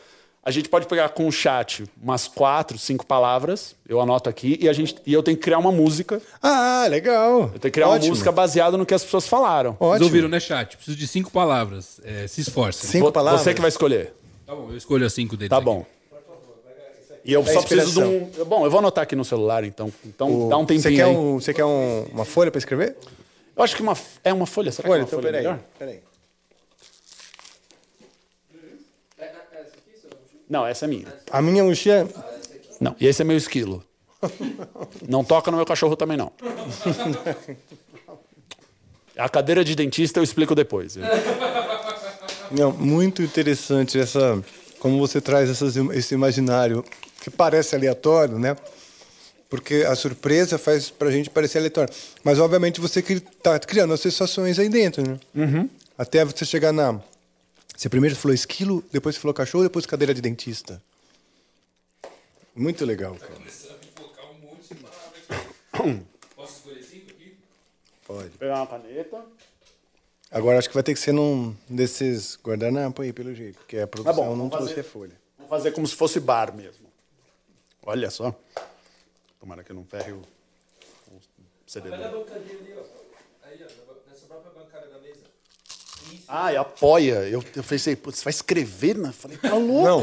A 0.44 0.50
gente 0.50 0.68
pode 0.68 0.86
pegar 0.86 1.08
com 1.10 1.28
o 1.28 1.30
chat 1.30 1.84
umas 2.02 2.26
quatro, 2.26 2.76
cinco 2.76 3.06
palavras, 3.06 3.76
eu 3.88 4.00
anoto 4.00 4.28
aqui, 4.28 4.58
e, 4.60 4.68
a 4.68 4.72
gente, 4.72 4.96
e 5.06 5.12
eu 5.12 5.22
tenho 5.22 5.36
que 5.36 5.42
criar 5.44 5.58
uma 5.58 5.70
música. 5.70 6.20
Ah, 6.42 6.84
legal. 6.90 7.42
Eu 7.42 7.48
tenho 7.50 7.60
que 7.60 7.70
criar 7.70 7.86
Ótimo. 7.88 8.06
uma 8.06 8.10
música 8.10 8.32
baseada 8.32 8.76
no 8.76 8.84
que 8.84 8.92
as 8.92 9.04
pessoas 9.04 9.28
falaram. 9.28 9.72
Vocês 9.78 9.90
Ótimo. 9.92 10.06
ouviram, 10.06 10.28
né, 10.28 10.40
chat? 10.40 10.76
Preciso 10.76 10.96
de 10.96 11.06
cinco 11.06 11.30
palavras. 11.30 12.00
É, 12.02 12.26
se 12.26 12.40
esforça. 12.40 12.84
Cinco 12.88 13.06
Vo- 13.06 13.12
palavras? 13.12 13.42
Você 13.42 13.54
que 13.54 13.60
vai 13.60 13.68
escolher. 13.68 14.14
Tá 14.44 14.52
bom, 14.56 14.68
eu 14.70 14.76
escolho 14.76 15.06
as 15.06 15.12
cinco 15.12 15.36
deles. 15.36 15.48
Tá 15.50 15.58
aqui. 15.58 15.64
bom. 15.64 15.86
E 17.24 17.32
eu 17.32 17.42
É 17.42 17.44
só 17.52 17.62
preciso 17.62 18.02
de 18.02 18.08
um. 18.40 18.44
Bom, 18.44 18.64
eu 18.64 18.70
vou 18.70 18.80
anotar 18.80 19.04
aqui 19.04 19.14
no 19.14 19.24
celular, 19.24 19.62
então. 19.62 19.92
Então 20.04 20.48
dá 20.48 20.56
um 20.58 20.66
tempinho 20.66 20.82
Você 20.82 20.96
quer, 20.96 21.04
aí. 21.04 21.16
um, 21.16 21.40
você 21.40 21.54
quer 21.54 21.64
um- 21.64 22.02
uma 22.12 22.24
folha 22.24 22.50
para 22.50 22.58
escrever? 22.58 22.96
Eu 23.56 23.62
acho 23.62 23.76
que 23.76 23.82
uma, 23.82 23.96
é 24.24 24.32
uma 24.32 24.44
folha. 24.46 24.72
Será 24.72 24.88
Folha, 24.88 25.04
que 25.04 25.04
é 25.04 25.06
então 25.06 25.18
uma 25.20 25.22
folha 25.22 25.32
peraí. 25.40 25.56
melhor? 25.56 25.64
peraí. 25.78 26.00
Não, 30.52 30.66
essa 30.66 30.84
é 30.84 30.88
minha. 30.88 31.06
A 31.30 31.40
minha 31.40 31.64
mochila. 31.64 32.06
Não, 32.78 32.94
e 33.00 33.06
esse 33.06 33.22
é 33.22 33.24
meu 33.24 33.38
esquilo. 33.38 33.82
Não 35.08 35.24
toca 35.24 35.50
no 35.50 35.56
meu 35.56 35.64
cachorro 35.64 35.96
também, 35.96 36.18
não. 36.18 36.30
A 39.16 39.30
cadeira 39.30 39.64
de 39.64 39.74
dentista 39.74 40.20
eu 40.20 40.24
explico 40.24 40.54
depois. 40.54 40.98
Não, 42.50 42.70
muito 42.70 43.22
interessante 43.22 43.98
essa. 43.98 44.44
Como 44.78 44.98
você 44.98 45.22
traz 45.22 45.48
essas, 45.48 45.74
esse 45.74 46.12
imaginário 46.12 46.84
que 47.22 47.30
parece 47.30 47.74
aleatório, 47.74 48.38
né? 48.38 48.54
Porque 49.48 49.86
a 49.88 49.94
surpresa 49.94 50.58
faz 50.58 50.90
pra 50.90 51.10
gente 51.10 51.30
parecer 51.30 51.56
aleatório. 51.58 51.94
Mas, 52.22 52.38
obviamente, 52.38 52.78
você 52.78 53.00
está 53.00 53.58
criando 53.58 53.94
as 53.94 54.00
sensações 54.00 54.58
aí 54.58 54.68
dentro, 54.68 55.02
né? 55.02 55.18
Uhum. 55.34 55.70
Até 55.96 56.22
você 56.26 56.44
chegar 56.44 56.72
na. 56.72 57.00
Você 57.82 57.88
primeiro 57.88 58.14
falou 58.14 58.32
esquilo, 58.32 58.84
depois 58.92 59.16
você 59.16 59.20
falou 59.20 59.34
cachorro, 59.34 59.64
depois 59.64 59.84
cadeira 59.84 60.14
de 60.14 60.20
dentista. 60.20 60.80
Muito 62.54 62.84
legal, 62.84 63.16
cara. 63.16 63.34
Posso 66.36 66.58
escolher 66.58 66.84
cinco 66.84 67.10
aqui? 67.10 67.36
Pode. 68.06 68.30
Pegar 68.38 68.58
uma 68.58 68.66
caneta. 68.68 69.24
Agora 70.30 70.60
acho 70.60 70.68
que 70.68 70.74
vai 70.74 70.84
ter 70.84 70.94
que 70.94 71.00
ser 71.00 71.10
num 71.10 71.56
desses 71.68 72.38
guardanapos 72.40 73.04
aí, 73.04 73.12
pelo 73.12 73.34
jeito, 73.34 73.58
porque 73.58 73.78
a 73.78 73.86
produção 73.88 74.14
Tá 74.14 74.30
bom, 74.30 74.36
não 74.36 74.48
trouxe 74.48 74.68
fazer. 74.68 74.80
a 74.80 74.84
folha. 74.84 75.20
Vamos 75.38 75.50
fazer 75.50 75.72
como 75.72 75.84
se 75.84 75.96
fosse 75.96 76.20
bar 76.20 76.54
mesmo. 76.54 76.86
Olha 77.84 78.12
só. 78.12 78.32
Tomara 79.40 79.64
que 79.64 79.72
eu 79.72 79.74
não 79.74 79.84
ferre 79.84 80.12
o, 80.12 80.22
o 81.08 81.20
CD 81.66 81.90
dele. 81.90 82.04
Ah, 86.28 86.52
e 86.52 86.56
apoia. 86.56 87.14
Eu, 87.28 87.42
eu 87.54 87.62
pensei, 87.64 87.94
putz, 87.96 88.18
você 88.18 88.24
vai 88.24 88.30
escrever? 88.32 88.96
Né? 88.96 89.12
Falei, 89.12 89.36
tá 89.36 89.54
louco? 89.54 89.84
Não, 89.84 90.00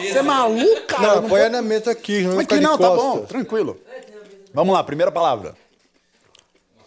Você 0.00 0.18
é 0.18 0.22
maluco, 0.22 0.86
cara? 0.86 1.02
não, 1.02 1.12
Eu 1.14 1.18
apoia 1.26 1.42
vou- 1.44 1.52
na 1.52 1.62
mesa 1.62 1.90
aqui, 1.90 2.22
não 2.22 2.36
Mas 2.36 2.46
de 2.46 2.60
não, 2.60 2.78
tá 2.78 2.88
bom, 2.90 3.24
tranquilo. 3.26 3.80
Vamos 4.52 4.74
lá, 4.74 4.82
primeira 4.82 5.12
palavra. 5.12 5.54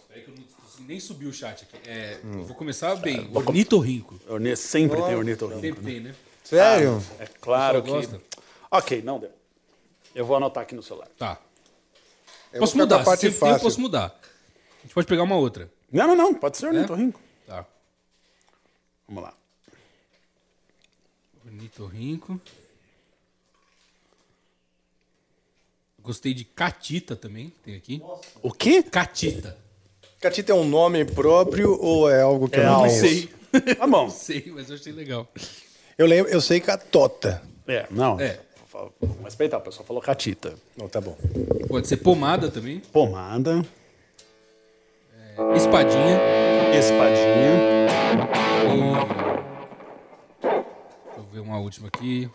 Peraí 0.08 0.22
que 0.24 0.30
eu 0.30 0.34
não 0.36 0.86
nem 0.86 1.00
subir 1.00 1.26
o 1.26 1.32
chat 1.32 1.64
aqui. 1.64 1.88
É, 1.88 2.18
Eu 2.22 2.44
vou 2.44 2.54
começar 2.56 2.94
bem. 2.96 3.30
Ornitorrinco. 3.34 4.20
Orne- 4.28 4.56
Sempre 4.56 5.00
tem 5.02 5.14
ornitorrinco. 5.16 5.60
Sempre 5.60 5.82
tem, 5.84 6.00
né? 6.00 6.14
Sério? 6.42 7.02
É 7.18 7.26
claro 7.40 7.82
que... 7.82 7.90
Gosta? 7.90 8.20
Ok, 8.70 9.02
não 9.02 9.18
deu. 9.18 9.30
Eu 10.14 10.26
vou 10.26 10.36
anotar 10.36 10.62
aqui 10.62 10.74
no 10.74 10.82
celular. 10.82 11.08
Tá. 11.18 11.38
Eu 12.52 12.60
posso 12.60 12.76
mudar. 12.76 13.02
parte 13.02 13.20
Se 13.20 13.26
sempre 13.26 13.40
tem, 13.40 13.48
eu 13.48 13.52
fácil. 13.54 13.64
posso 13.68 13.80
mudar. 13.80 14.20
A 14.80 14.82
gente 14.86 14.94
pode 14.94 15.06
pegar 15.06 15.22
uma 15.22 15.36
outra. 15.36 15.70
Não, 15.90 16.06
não, 16.08 16.14
não. 16.16 16.34
Pode 16.34 16.56
ser 16.58 16.66
ornitorrinco. 16.66 17.18
Tá. 17.18 17.23
Vamos 19.08 19.22
lá. 19.22 19.34
Ornitorrinco. 21.46 22.40
Gostei 26.02 26.34
de 26.34 26.44
catita 26.44 27.16
também, 27.16 27.52
tem 27.64 27.76
aqui. 27.76 28.02
O 28.42 28.52
quê? 28.52 28.82
Catita. 28.82 29.56
Catita 30.20 30.52
é 30.52 30.54
um 30.54 30.64
nome 30.68 31.04
próprio 31.04 31.78
ou 31.80 32.10
é 32.10 32.20
algo 32.22 32.48
que 32.48 32.58
eu 32.58 32.62
É 32.62 32.66
não 32.66 32.74
algo. 32.74 32.86
conheço? 32.88 33.06
Sei. 33.06 33.34
Tá 33.78 33.86
bom. 33.86 34.10
Sei, 34.10 34.50
mas 34.52 34.68
eu 34.68 34.74
achei 34.74 34.92
legal. 34.92 35.28
Eu 35.96 36.06
lembro, 36.06 36.30
eu 36.32 36.40
sei 36.40 36.58
catota. 36.60 37.40
É, 37.68 37.86
não. 37.90 38.18
É. 38.20 38.40
Vamos 38.72 39.22
respeitar, 39.22 39.58
o 39.58 39.60
pessoal 39.60 39.86
falou 39.86 40.02
catita. 40.02 40.54
Não, 40.76 40.88
tá 40.88 41.00
bom. 41.00 41.16
Pode 41.68 41.86
ser 41.86 41.98
pomada 41.98 42.50
também. 42.50 42.80
Pomada, 42.80 43.64
Espadinha. 45.54 46.18
espadinha, 46.74 47.70
E... 47.70 47.73
Deixa 50.42 51.18
eu 51.18 51.24
ver 51.32 51.40
uma 51.40 51.58
última 51.58 51.88
aqui. 51.88 52.28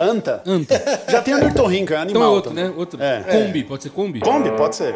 Anta. 0.00 0.42
anta. 0.42 0.42
Anta. 0.46 0.82
Já 1.10 1.22
tem 1.22 1.34
ornitorrinco, 1.34 1.92
é 1.92 1.96
animal. 1.96 2.22
Então 2.22 2.22
é 2.22 2.34
outro, 2.34 2.50
também. 2.50 2.64
né? 2.68 2.74
Outro. 2.76 3.02
É. 3.02 3.22
Kombi, 3.24 3.64
pode 3.64 3.82
ser 3.82 3.90
Kombi? 3.90 4.20
Kombi, 4.20 4.50
pode 4.52 4.76
ser. 4.76 4.94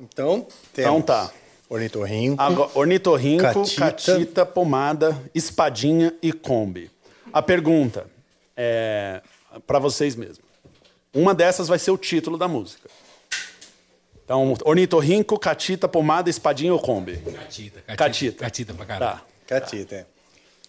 Então, 0.00 0.46
Então 0.46 0.46
temos 0.72 1.04
tá. 1.04 1.30
ornitorrinco. 1.68 2.42
Agora, 2.42 2.70
ornitorrinco, 2.74 3.42
Catita. 3.42 3.80
catita. 3.80 4.46
pomada, 4.46 5.16
espadinha 5.34 6.12
e 6.22 6.32
Kombi. 6.32 6.90
A 7.32 7.42
pergunta 7.42 8.06
é 8.56 9.20
para 9.66 9.78
vocês 9.78 10.16
mesmos. 10.16 10.40
Uma 11.12 11.32
dessas 11.34 11.68
vai 11.68 11.78
ser 11.78 11.90
o 11.92 11.98
título 11.98 12.36
da 12.36 12.48
música. 12.48 12.88
Então, 14.24 14.54
ornitorrinco, 14.64 15.38
catita, 15.38 15.86
pomada, 15.86 16.30
espadinha 16.30 16.72
ou 16.72 16.78
Kombi? 16.80 17.16
Catita. 17.18 17.80
Catita. 17.82 17.96
Catita. 17.96 18.44
Catita 18.44 18.74
pra 18.74 18.86
caralho. 18.86 19.18
Tá. 19.18 19.60
Catita, 19.60 19.94
é. 19.96 19.98
É 19.98 20.04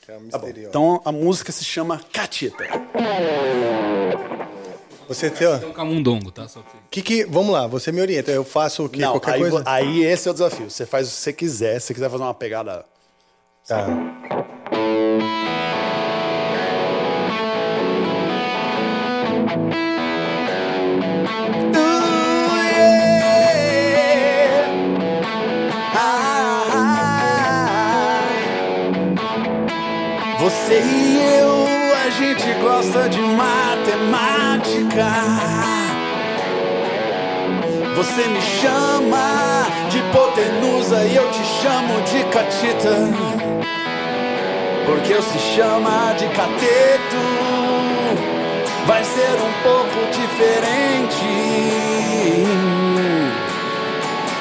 Tá 0.06 0.14
bom. 0.20 0.20
misteriosa. 0.26 0.70
Então 0.70 1.02
a 1.04 1.12
música 1.12 1.52
se 1.52 1.64
chama 1.64 2.00
Catita. 2.14 2.64
Você 5.08 5.30
tem, 5.30 5.48
ó, 5.48 5.56
É 5.58 5.66
um 5.66 5.72
camundongo, 5.74 6.32
tá? 6.32 6.48
Só 6.48 6.62
que... 6.90 7.02
que 7.02 7.24
que, 7.24 7.26
vamos 7.26 7.52
lá, 7.54 7.66
você 7.68 7.92
me 7.92 8.02
orienta. 8.02 8.32
Eu 8.32 8.44
faço 8.44 8.86
o 8.86 8.90
quê? 8.90 9.00
Não, 9.02 9.14
Qualquer 9.14 9.34
aí, 9.34 9.40
coisa? 9.40 9.64
aí 9.66 10.04
esse 10.04 10.28
é 10.28 10.32
o 10.32 10.34
desafio. 10.34 10.70
Você 10.70 10.86
faz 10.86 11.08
o 11.08 11.12
que 11.12 11.18
você 11.18 11.34
quiser. 11.34 11.80
Se 11.80 11.88
você 11.88 11.94
quiser 11.94 12.10
fazer 12.10 12.24
uma 12.24 12.34
pegada. 12.34 12.86
Tá. 13.68 13.88
Você 30.66 30.82
e 30.82 31.40
eu, 31.42 31.68
a 32.04 32.10
gente 32.10 32.52
gosta 32.60 33.08
de 33.08 33.20
matemática. 33.20 35.06
Você 37.96 38.28
me 38.28 38.42
chama 38.42 39.68
de 39.92 40.00
hipotenusa 40.00 41.06
e 41.06 41.16
eu 41.18 41.30
te 41.30 41.44
chamo 41.62 42.02
de 42.02 42.24
catita. 42.32 42.98
Porque 44.88 45.14
eu 45.14 45.22
se 45.22 45.38
chama 45.38 46.16
de 46.18 46.26
cateto. 46.30 47.22
Vai 48.88 49.04
ser 49.04 49.36
um 49.36 49.54
pouco 49.62 50.00
diferente. 50.12 51.26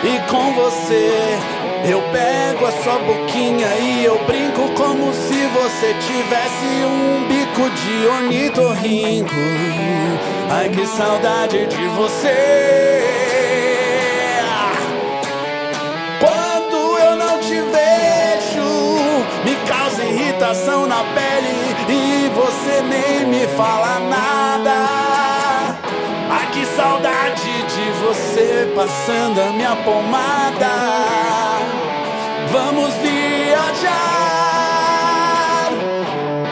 E 0.05 0.31
com 0.31 0.55
você 0.55 1.39
eu 1.87 2.01
pego 2.01 2.65
a 2.65 2.73
sua 2.83 2.99
boquinha 3.01 3.67
e 3.79 4.07
eu 4.07 4.19
brinco 4.25 4.71
como 4.75 5.13
se 5.13 5.47
você 5.49 5.93
tivesse 5.93 6.65
um 6.87 7.29
bico 7.29 7.69
de 7.69 8.07
ornitorrinco. 8.07 9.35
Ai 10.51 10.71
que 10.71 10.87
saudade 10.87 11.67
de 11.67 11.87
você. 11.89 13.05
Quando 16.21 16.99
eu 17.01 17.17
não 17.17 17.39
te 17.41 17.61
vejo, 17.61 18.65
me 19.45 19.55
causa 19.69 20.05
irritação 20.05 20.87
na 20.87 21.05
pele 21.13 21.77
e 21.91 22.31
você 22.31 22.81
nem 22.81 23.27
me 23.27 23.47
fala 23.49 24.01
nada. 24.01 24.87
Ai 26.31 26.47
que 26.51 26.65
saudade 26.65 27.45
de 27.45 27.91
você 28.01 28.73
passando 28.75 29.39
a 29.39 29.53
minha 29.53 29.77
pomada. 29.77 31.74
Vamos 32.55 32.95
viajar, 33.03 33.91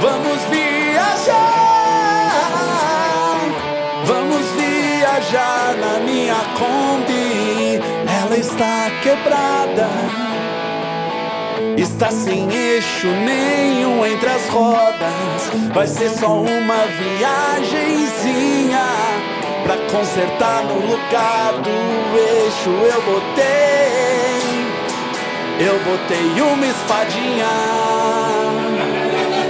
vamos 0.00 0.42
viajar, 0.50 1.38
vamos 4.05 4.44
viajar 4.57 5.76
na 5.76 6.00
minha 6.00 6.34
Kombi. 6.59 7.80
Ela 8.20 8.36
está 8.36 8.90
quebrada. 9.00 9.88
Está 11.76 12.11
sem 12.11 12.53
eixo 12.53 13.07
nenhum 13.07 14.05
entre 14.05 14.28
as 14.28 14.48
rodas. 14.48 15.53
Vai 15.72 15.86
ser 15.86 16.11
só 16.11 16.32
uma 16.32 16.84
viagenzinha 16.98 18.86
pra 19.62 19.76
consertar 19.96 20.64
no 20.64 20.80
lugar 20.80 21.53
do 21.62 21.70
eixo. 22.18 22.70
Eu 22.70 23.00
botei, 23.03 23.82
eu 25.62 25.78
botei 25.84 26.40
uma 26.42 26.66
espadinha. 26.66 27.46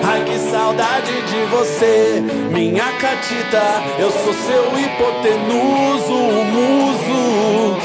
Ai 0.05 0.25
que 0.25 0.39
saudade 0.39 1.13
de 1.23 1.45
você, 1.47 2.23
minha 2.53 2.93
catita. 3.01 3.83
Eu 3.99 4.11
sou 4.11 4.35
seu 4.35 4.79
hipotenuso, 4.79 6.13
muso. 6.53 7.77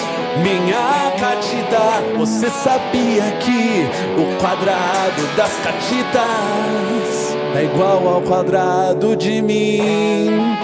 Minha 0.42 1.12
catita, 1.20 2.04
você 2.18 2.50
sabia 2.50 3.24
que 3.40 3.88
o 4.20 4.40
quadrado 4.40 5.26
das 5.36 5.54
catitas 5.64 7.36
é 7.56 7.64
igual 7.64 8.08
ao 8.08 8.22
quadrado 8.22 9.16
de 9.16 9.42
mim, 9.42 10.56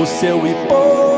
o 0.00 0.06
seu 0.06 0.36
hipotemuso. 0.46 1.15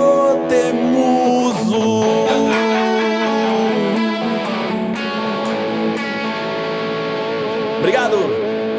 Obrigado. 7.89 8.19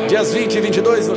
Dias 0.08 0.32
20 0.32 0.54
e 0.54 0.62
22. 0.62 1.08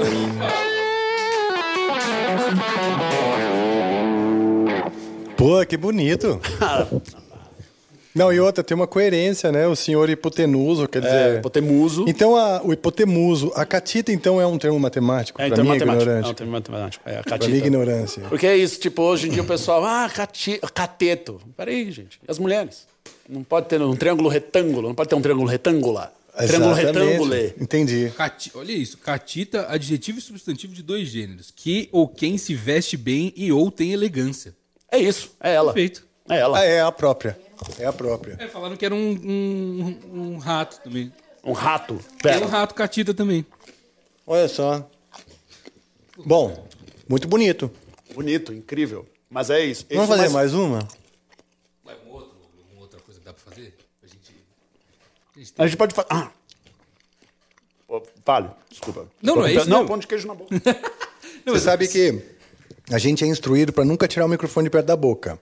Pô, 5.36 5.64
que 5.66 5.76
bonito. 5.76 6.40
Não, 8.14 8.32
e 8.32 8.40
outra, 8.40 8.64
tem 8.64 8.74
uma 8.74 8.86
coerência, 8.86 9.53
né? 9.53 9.66
O 9.66 9.76
senhor 9.76 10.09
hipotenuso, 10.09 10.88
quer 10.88 11.03
É, 11.03 11.07
dizer. 11.07 11.38
hipotemuso. 11.40 12.05
Então, 12.09 12.34
a- 12.34 12.62
o 12.64 12.72
hipotemuso, 12.72 13.53
a 13.55 13.66
catita, 13.66 14.11
então 14.11 14.40
é 14.40 14.47
um 14.47 14.57
termo 14.57 14.80
matemático? 14.80 15.40
É, 15.40 15.47
pra 15.49 15.53
então 15.55 15.62
mim, 15.64 15.70
matemática. 15.70 16.03
ignorante. 16.05 16.26
Não, 16.28 16.34
tem 16.34 16.47
matemática. 16.47 17.11
É, 17.11 17.18
a 17.18 17.22
Pra 17.22 17.34
mim, 17.36 17.40
catita. 17.40 17.57
ignorância. 17.59 18.22
Porque 18.28 18.47
é 18.47 18.57
isso, 18.57 18.80
tipo, 18.80 19.03
hoje 19.03 19.28
em 19.28 19.30
dia 19.32 19.43
o 19.43 19.47
pessoal, 19.47 19.84
ah, 19.84 20.11
cati, 20.14 20.59
cateto. 20.74 21.40
Peraí, 21.57 21.90
gente. 21.90 22.18
E 22.26 22.30
as 22.30 22.38
mulheres? 22.38 22.86
Não 23.28 23.43
pode 23.43 23.66
ter 23.66 23.80
um 23.82 23.95
triângulo 23.97 24.30
retângulo, 24.30 24.88
não 24.88 24.95
pode 24.95 25.09
ter 25.11 25.14
um 25.14 25.20
triângulo 25.22 25.49
retângulo. 25.49 26.01
Triângulo 26.37 26.72
Exatamente. 26.72 26.87
retângulo. 27.11 27.35
Entendi. 27.62 28.12
Cati- 28.16 28.51
Olha 28.55 28.72
isso, 28.72 28.97
catita, 28.99 29.66
adjetivo 29.68 30.18
e 30.18 30.22
substantivo 30.22 30.72
de 30.74 30.83
dois 30.83 31.09
gêneros. 31.09 31.53
Que 31.55 31.89
ou 31.93 32.09
quem 32.09 32.39
se 32.39 32.55
veste 32.55 32.97
bem 32.97 33.33
e 33.37 33.53
ou 33.53 33.70
tem 33.70 33.93
elegância. 33.93 34.57
É 34.91 34.99
isso, 34.99 35.30
é 35.41 35.53
ela. 35.55 35.72
Perfeito. 35.72 36.07
É 36.28 36.39
ela. 36.39 36.59
Ah, 36.59 36.64
é 36.64 36.80
a 36.80 36.91
própria. 36.93 37.39
É 37.78 37.85
a 37.85 37.93
própria. 37.93 38.37
É, 38.39 38.49
falaram 38.49 38.76
que 38.76 38.85
era 38.85 38.95
um, 38.95 39.11
um, 39.11 40.01
um 40.35 40.39
rato 40.39 40.80
também. 40.83 41.12
Um 41.45 41.53
rato. 41.53 41.95
Era 42.24 42.35
Pera. 42.35 42.47
um 42.47 42.49
rato 42.49 42.74
catita 42.74 43.12
também. 43.12 43.45
Olha 44.26 44.49
só. 44.49 44.89
Bom, 46.24 46.66
muito 47.09 47.26
bonito. 47.28 47.70
Bonito, 48.14 48.53
incrível. 48.53 49.07
Mas 49.28 49.51
é 49.51 49.64
isso. 49.64 49.87
Vamos 49.91 50.09
Esse 50.09 50.18
fazer 50.18 50.28
mais 50.33 50.55
uma? 50.55 50.87
Ué, 51.87 51.97
um 52.07 52.11
outro, 52.12 52.37
uma 52.72 52.80
outra 52.83 53.01
coisa 53.01 53.18
que 53.18 53.26
dá 53.26 53.33
pra 53.33 53.51
fazer? 53.51 53.74
A 54.03 54.07
gente... 54.07 54.33
A 55.59 55.66
gente 55.66 55.76
pode 55.76 55.95
fazer. 55.95 56.09
Ah. 56.11 56.30
Fale, 58.24 58.49
desculpa. 58.70 59.07
Não, 59.20 59.36
não 59.36 59.47
é 59.47 59.55
isso 59.55 59.68
Não, 59.68 59.86
pão 59.86 59.99
de 59.99 60.07
queijo 60.07 60.26
na 60.26 60.34
boca. 60.34 60.55
Você 61.45 61.61
sabe 61.61 61.88
que 61.88 62.22
a 62.90 62.99
gente 62.99 63.24
é 63.24 63.26
instruído 63.26 63.72
para 63.72 63.84
nunca 63.84 64.09
tirar 64.09 64.26
o 64.26 64.28
microfone 64.28 64.66
de 64.66 64.70
perto 64.70 64.86
da 64.86 64.97
boca. 64.97 65.38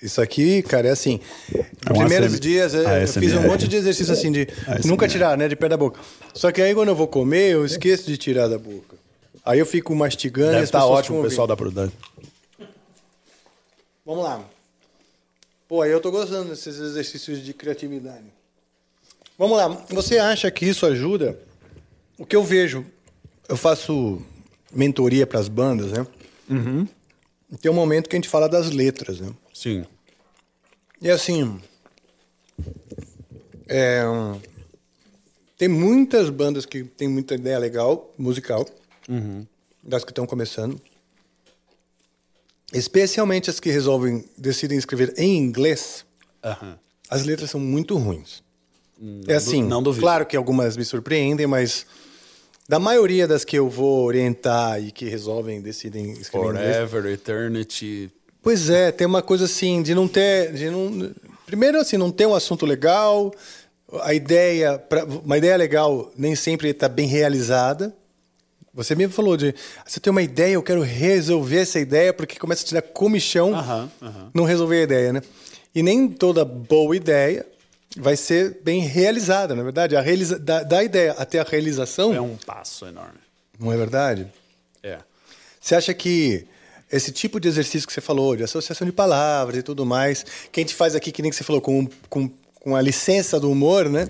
Isso 0.00 0.20
aqui, 0.20 0.62
cara, 0.62 0.88
é 0.88 0.90
assim. 0.92 1.20
Nos 1.52 1.98
um 1.98 2.00
primeiros 2.00 2.38
dias 2.38 2.72
eu, 2.72 2.82
eu 2.82 3.08
fiz 3.08 3.34
um 3.34 3.42
monte 3.42 3.66
de 3.66 3.76
exercício 3.76 4.12
assim 4.12 4.30
de 4.30 4.46
nunca 4.84 5.08
tirar, 5.08 5.36
né, 5.36 5.48
de 5.48 5.56
perto 5.56 5.70
da 5.70 5.76
boca. 5.76 6.00
Só 6.32 6.52
que 6.52 6.62
aí 6.62 6.74
quando 6.74 6.88
eu 6.88 6.94
vou 6.94 7.08
comer, 7.08 7.52
eu 7.52 7.64
esqueço 7.64 8.06
de 8.06 8.16
tirar 8.16 8.46
da 8.46 8.58
boca. 8.58 8.96
Aí 9.44 9.58
eu 9.58 9.66
fico 9.66 9.94
mastigando 9.96 10.50
e 10.50 10.54
Deve 10.54 10.64
estar 10.64 10.80
pessoas 10.80 10.98
ótimo 10.98 11.20
o 11.20 11.22
pessoal 11.22 11.46
da 11.46 11.56
Prudente. 11.56 11.94
Vamos 14.06 14.22
lá. 14.22 14.44
Pô, 15.68 15.82
aí 15.82 15.90
eu 15.90 16.00
tô 16.00 16.10
gostando 16.10 16.50
desses 16.50 16.78
exercícios 16.78 17.44
de 17.44 17.52
criatividade. 17.52 18.37
Vamos 19.38 19.56
lá. 19.56 19.68
Você 19.90 20.18
acha 20.18 20.50
que 20.50 20.66
isso 20.66 20.84
ajuda? 20.84 21.38
O 22.18 22.26
que 22.26 22.34
eu 22.34 22.42
vejo, 22.42 22.84
eu 23.48 23.56
faço 23.56 24.20
mentoria 24.72 25.24
para 25.26 25.38
as 25.38 25.48
bandas, 25.48 25.92
né? 25.92 26.04
Tem 27.62 27.70
um 27.70 27.74
momento 27.74 28.08
que 28.08 28.16
a 28.16 28.18
gente 28.18 28.28
fala 28.28 28.48
das 28.48 28.70
letras, 28.70 29.20
né? 29.20 29.32
Sim. 29.54 29.86
E 31.00 31.08
assim, 31.08 31.60
é, 33.68 34.02
tem 35.56 35.68
muitas 35.68 36.28
bandas 36.30 36.66
que 36.66 36.82
tem 36.82 37.06
muita 37.06 37.36
ideia 37.36 37.58
legal, 37.58 38.12
musical, 38.18 38.66
das 39.82 40.04
que 40.04 40.10
estão 40.10 40.26
começando. 40.26 40.80
Especialmente 42.72 43.48
as 43.48 43.60
que 43.60 43.70
resolvem, 43.70 44.24
decidem 44.36 44.76
escrever 44.76 45.14
em 45.16 45.38
inglês, 45.38 46.04
Aham. 46.44 46.78
as 47.08 47.24
letras 47.24 47.50
são 47.50 47.60
muito 47.60 47.96
ruins. 47.96 48.42
É 49.26 49.34
assim, 49.34 49.62
não 49.62 49.82
duvido. 49.82 50.02
claro 50.02 50.26
que 50.26 50.36
algumas 50.36 50.76
me 50.76 50.84
surpreendem, 50.84 51.46
mas 51.46 51.86
da 52.68 52.78
maioria 52.78 53.26
das 53.26 53.44
que 53.44 53.56
eu 53.56 53.68
vou 53.68 54.04
orientar 54.04 54.82
e 54.82 54.90
que 54.92 55.06
resolvem, 55.08 55.60
decidem 55.60 56.12
escrever 56.12 56.46
em 56.46 56.50
inglês, 56.50 56.76
Forever, 56.90 57.12
Eternity. 57.12 58.10
Pois 58.42 58.68
é, 58.70 58.92
tem 58.92 59.06
uma 59.06 59.22
coisa 59.22 59.44
assim 59.46 59.82
de 59.82 59.94
não 59.94 60.06
ter, 60.08 60.52
de 60.52 60.70
não, 60.70 61.10
primeiro 61.46 61.78
assim 61.78 61.96
não 61.96 62.10
ter 62.10 62.26
um 62.26 62.34
assunto 62.34 62.64
legal, 62.66 63.32
a 64.02 64.12
ideia, 64.12 64.78
pra- 64.78 65.04
uma 65.04 65.38
ideia 65.38 65.56
legal 65.56 66.12
nem 66.16 66.34
sempre 66.34 66.68
está 66.68 66.88
bem 66.88 67.06
realizada. 67.06 67.94
Você 68.74 68.94
mesmo 68.94 69.12
falou 69.12 69.36
de, 69.36 69.54
você 69.84 69.98
tem 69.98 70.10
uma 70.10 70.22
ideia, 70.22 70.52
eu 70.54 70.62
quero 70.62 70.82
resolver 70.82 71.58
essa 71.60 71.80
ideia 71.80 72.12
porque 72.12 72.38
começa 72.38 72.62
a 72.62 72.66
te 72.66 72.74
dar 72.74 72.82
comichão 72.82 73.54
Aham, 73.54 73.90
aham. 74.00 74.30
não 74.32 74.44
resolver 74.44 74.80
a 74.80 74.82
ideia, 74.82 75.12
né? 75.12 75.22
E 75.74 75.82
nem 75.82 76.06
toda 76.08 76.44
boa 76.44 76.94
ideia 76.94 77.44
vai 77.98 78.16
ser 78.16 78.60
bem 78.62 78.80
realizada, 78.80 79.54
na 79.54 79.62
verdade, 79.62 79.96
a 79.96 80.00
realiza, 80.00 80.38
da, 80.38 80.62
da 80.62 80.82
ideia 80.82 81.12
até 81.12 81.38
a 81.40 81.42
realização, 81.42 82.14
É 82.14 82.20
um 82.20 82.36
passo 82.36 82.86
enorme. 82.86 83.18
não 83.58 83.72
é 83.72 83.76
verdade? 83.76 84.26
É. 84.82 84.98
Você 85.60 85.74
acha 85.74 85.92
que 85.92 86.46
esse 86.90 87.12
tipo 87.12 87.38
de 87.38 87.48
exercício 87.48 87.86
que 87.86 87.92
você 87.92 88.00
falou, 88.00 88.34
de 88.36 88.42
associação 88.42 88.86
de 88.86 88.92
palavras 88.92 89.58
e 89.58 89.62
tudo 89.62 89.84
mais, 89.84 90.24
que 90.50 90.60
a 90.60 90.62
gente 90.62 90.74
faz 90.74 90.94
aqui, 90.94 91.12
que 91.12 91.20
nem 91.20 91.30
que 91.30 91.36
você 91.36 91.44
falou, 91.44 91.60
com, 91.60 91.86
com, 92.08 92.28
com 92.54 92.74
a 92.76 92.80
licença 92.80 93.38
do 93.38 93.50
humor, 93.50 93.88
né? 93.88 94.08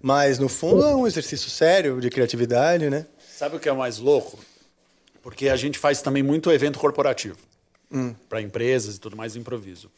Mas, 0.00 0.38
no 0.38 0.48
fundo, 0.48 0.82
é 0.84 0.94
um 0.96 1.06
exercício 1.06 1.50
sério 1.50 2.00
de 2.00 2.08
criatividade, 2.10 2.88
né? 2.90 3.06
Sabe 3.36 3.56
o 3.56 3.60
que 3.60 3.68
é 3.68 3.72
mais 3.72 3.98
louco? 3.98 4.38
Porque 5.22 5.48
a 5.48 5.56
gente 5.56 5.78
faz 5.78 6.00
também 6.02 6.22
muito 6.22 6.50
evento 6.50 6.78
corporativo 6.78 7.36
para 8.28 8.40
empresas 8.40 8.96
e 8.96 8.98
tudo 9.00 9.16
mais 9.16 9.36
improviso. 9.36 9.90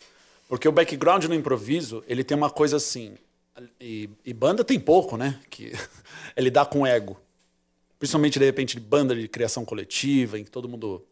Porque 0.48 0.68
o 0.68 0.72
background 0.72 1.24
no 1.24 1.34
improviso, 1.34 2.04
ele 2.06 2.22
tem 2.22 2.36
uma 2.36 2.50
coisa 2.50 2.76
assim. 2.76 3.14
E, 3.80 4.10
e 4.24 4.32
banda 4.32 4.64
tem 4.64 4.78
pouco, 4.78 5.16
né? 5.16 5.40
Que 5.48 5.72
é 6.34 6.40
lidar 6.42 6.66
com 6.66 6.86
ego. 6.86 7.16
Principalmente, 7.98 8.38
de 8.38 8.44
repente, 8.44 8.74
de 8.74 8.80
banda 8.80 9.14
de 9.14 9.28
criação 9.28 9.64
coletiva, 9.64 10.38
em 10.38 10.44
que 10.44 10.50
todo 10.50 10.68
mundo. 10.68 11.04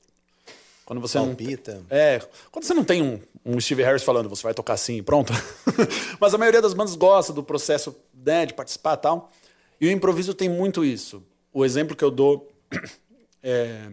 Quando 0.85 1.01
você 1.01 1.19
Palpita. 1.19 1.75
não. 1.75 1.87
É. 1.89 2.21
Quando 2.51 2.65
você 2.65 2.75
não 2.75 2.85
tem 2.85 3.01
um, 3.01 3.21
um 3.47 3.61
Steve 3.61 3.83
Harris 3.83 4.03
falando, 4.03 4.29
você 4.29 4.43
vai 4.43 4.53
tocar 4.53 4.75
assim 4.75 4.97
e 4.97 5.03
pronto. 5.03 5.33
Mas 6.21 6.35
a 6.35 6.39
maioria 6.39 6.61
das 6.61 6.75
bandas 6.75 6.97
gosta 6.97 7.33
do 7.33 7.43
processo 7.43 7.97
né, 8.13 8.45
de 8.47 8.53
participar 8.53 8.95
e 8.95 9.01
tal. 9.01 9.33
E 9.81 9.87
o 9.87 9.91
improviso 9.91 10.35
tem 10.35 10.49
muito 10.49 10.85
isso. 10.85 11.23
O 11.53 11.65
exemplo 11.65 11.97
que 11.97 12.05
eu 12.05 12.11
dou 12.11 12.53
é, 13.43 13.91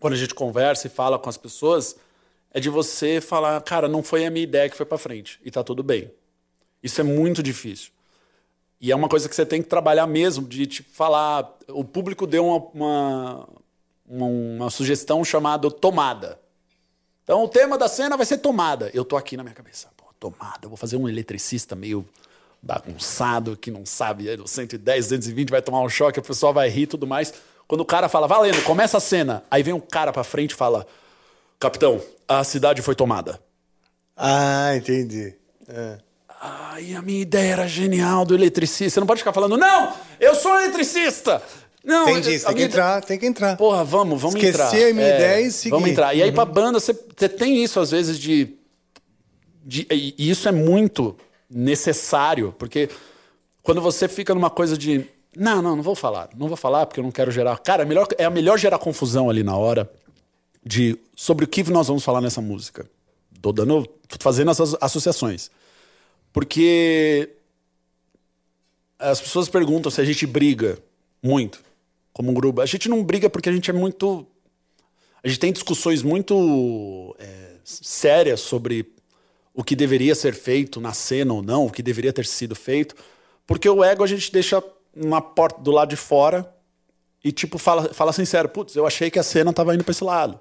quando 0.00 0.14
a 0.14 0.16
gente 0.16 0.34
conversa 0.34 0.86
e 0.86 0.90
fala 0.90 1.18
com 1.18 1.28
as 1.28 1.36
pessoas 1.36 1.96
é 2.52 2.60
de 2.60 2.68
você 2.68 3.20
falar, 3.20 3.60
cara, 3.62 3.88
não 3.88 4.02
foi 4.02 4.24
a 4.24 4.30
minha 4.30 4.44
ideia 4.44 4.68
que 4.68 4.76
foi 4.76 4.86
para 4.86 4.98
frente 4.98 5.40
e 5.44 5.50
tá 5.50 5.62
tudo 5.62 5.82
bem. 5.82 6.10
Isso 6.82 7.00
é 7.00 7.04
muito 7.04 7.42
difícil. 7.42 7.92
E 8.80 8.92
é 8.92 8.96
uma 8.96 9.08
coisa 9.08 9.28
que 9.28 9.34
você 9.34 9.44
tem 9.44 9.60
que 9.60 9.68
trabalhar 9.68 10.06
mesmo, 10.06 10.46
de 10.46 10.66
tipo, 10.66 10.90
falar. 10.92 11.56
O 11.68 11.84
público 11.84 12.26
deu 12.26 12.46
uma, 12.46 12.68
uma, 12.72 13.48
uma, 14.06 14.70
sugestão 14.70 15.24
chamada 15.24 15.68
tomada. 15.70 16.40
Então 17.24 17.42
o 17.42 17.48
tema 17.48 17.76
da 17.76 17.88
cena 17.88 18.16
vai 18.16 18.24
ser 18.24 18.38
tomada. 18.38 18.90
Eu 18.94 19.04
tô 19.04 19.16
aqui 19.16 19.36
na 19.36 19.42
minha 19.42 19.54
cabeça, 19.54 19.88
pô, 19.96 20.04
tomada. 20.18 20.60
Eu 20.62 20.68
vou 20.68 20.76
fazer 20.76 20.96
um 20.96 21.08
eletricista 21.08 21.74
meio 21.74 22.06
bagunçado, 22.62 23.56
que 23.56 23.70
não 23.70 23.84
sabe, 23.84 24.28
aí 24.28 24.36
do 24.36 24.46
110, 24.46 25.06
220 25.08 25.50
vai 25.50 25.62
tomar 25.62 25.80
um 25.80 25.88
choque, 25.88 26.18
a 26.18 26.22
pessoa 26.22 26.52
vai 26.52 26.68
rir 26.68 26.82
e 26.82 26.86
tudo 26.86 27.06
mais. 27.06 27.32
Quando 27.66 27.82
o 27.82 27.84
cara 27.84 28.08
fala, 28.08 28.26
valendo, 28.26 28.62
começa 28.64 28.96
a 28.96 29.00
cena, 29.00 29.44
aí 29.50 29.62
vem 29.62 29.74
um 29.74 29.80
cara 29.80 30.12
pra 30.12 30.24
frente 30.24 30.52
e 30.52 30.54
fala: 30.54 30.86
Capitão, 31.58 32.00
a 32.26 32.44
cidade 32.44 32.82
foi 32.82 32.94
tomada. 32.94 33.40
Ah, 34.16 34.76
entendi. 34.76 35.34
É. 35.68 35.98
Ai, 36.40 36.94
a 36.94 37.02
minha 37.02 37.20
ideia 37.20 37.52
era 37.52 37.68
genial 37.68 38.24
do 38.24 38.34
eletricista. 38.34 38.90
Você 38.94 39.00
não 39.00 39.06
pode 39.06 39.20
ficar 39.20 39.32
falando, 39.32 39.56
não, 39.56 39.92
eu 40.20 40.34
sou 40.36 40.56
eletricista. 40.60 41.42
Não, 41.84 42.08
Entendi, 42.08 42.36
a 42.36 42.48
tem 42.48 42.56
que 42.56 42.62
entrar, 42.62 43.02
tem 43.02 43.18
que 43.18 43.26
entrar. 43.26 43.56
Porra, 43.56 43.82
vamos, 43.82 44.20
vamos 44.20 44.36
Esquecer 44.36 44.66
entrar. 44.66 44.78
É, 44.78 44.90
a 44.90 44.94
minha 44.94 45.08
ideia 45.08 45.40
e 45.40 45.50
seguir. 45.50 45.70
Vamos 45.70 45.88
entrar. 45.88 46.14
E 46.14 46.22
aí, 46.22 46.30
pra 46.30 46.44
banda, 46.44 46.78
você, 46.78 46.92
você 46.92 47.28
tem 47.28 47.62
isso, 47.62 47.80
às 47.80 47.90
vezes, 47.90 48.18
de. 48.18 48.56
de 49.64 49.86
e 49.90 50.30
isso 50.30 50.48
é 50.48 50.52
muito 50.52 51.16
necessário, 51.48 52.54
porque 52.58 52.90
quando 53.62 53.80
você 53.80 54.06
fica 54.06 54.34
numa 54.34 54.50
coisa 54.50 54.76
de. 54.76 55.06
Não, 55.36 55.62
não, 55.62 55.76
não 55.76 55.82
vou 55.82 55.94
falar. 55.94 56.28
Não 56.36 56.48
vou 56.48 56.56
falar 56.56 56.84
porque 56.86 57.00
eu 57.00 57.04
não 57.04 57.12
quero 57.12 57.30
gerar. 57.30 57.56
Cara, 57.58 57.82
é 57.82 57.86
melhor, 57.86 58.06
é 58.18 58.24
a 58.24 58.30
melhor 58.30 58.58
gerar 58.58 58.78
confusão 58.78 59.30
ali 59.30 59.42
na 59.42 59.56
hora 59.56 59.90
de 60.68 60.98
sobre 61.16 61.46
o 61.46 61.48
que 61.48 61.62
nós 61.70 61.88
vamos 61.88 62.04
falar 62.04 62.20
nessa 62.20 62.42
música. 62.42 62.88
Tô 63.40 63.52
dando. 63.52 63.86
Tô 63.86 64.16
fazendo 64.20 64.50
essas 64.50 64.76
associações. 64.82 65.50
Porque 66.30 67.30
as 68.98 69.18
pessoas 69.18 69.48
perguntam 69.48 69.90
se 69.90 69.98
a 69.98 70.04
gente 70.04 70.26
briga 70.26 70.78
muito 71.22 71.64
como 72.12 72.30
um 72.30 72.34
grupo. 72.34 72.60
A 72.60 72.66
gente 72.66 72.86
não 72.86 73.02
briga 73.02 73.30
porque 73.30 73.48
a 73.48 73.52
gente 73.52 73.70
é 73.70 73.72
muito. 73.72 74.26
A 75.24 75.28
gente 75.28 75.40
tem 75.40 75.52
discussões 75.52 76.02
muito 76.02 77.16
é, 77.18 77.54
sérias 77.64 78.40
sobre 78.40 78.92
o 79.54 79.64
que 79.64 79.74
deveria 79.74 80.14
ser 80.14 80.34
feito 80.34 80.82
na 80.82 80.92
cena 80.92 81.32
ou 81.32 81.42
não, 81.42 81.64
o 81.64 81.70
que 81.70 81.82
deveria 81.82 82.12
ter 82.12 82.26
sido 82.26 82.54
feito. 82.54 82.94
Porque 83.46 83.68
o 83.70 83.82
ego 83.82 84.04
a 84.04 84.06
gente 84.06 84.30
deixa 84.30 84.62
na 84.94 85.22
porta 85.22 85.62
do 85.62 85.70
lado 85.70 85.88
de 85.88 85.96
fora 85.96 86.54
e, 87.24 87.32
tipo, 87.32 87.56
fala, 87.56 87.94
fala 87.94 88.12
sincero: 88.12 88.50
putz, 88.50 88.76
eu 88.76 88.86
achei 88.86 89.10
que 89.10 89.18
a 89.18 89.22
cena 89.22 89.50
tava 89.50 89.74
indo 89.74 89.82
pra 89.82 89.92
esse 89.92 90.04
lado. 90.04 90.38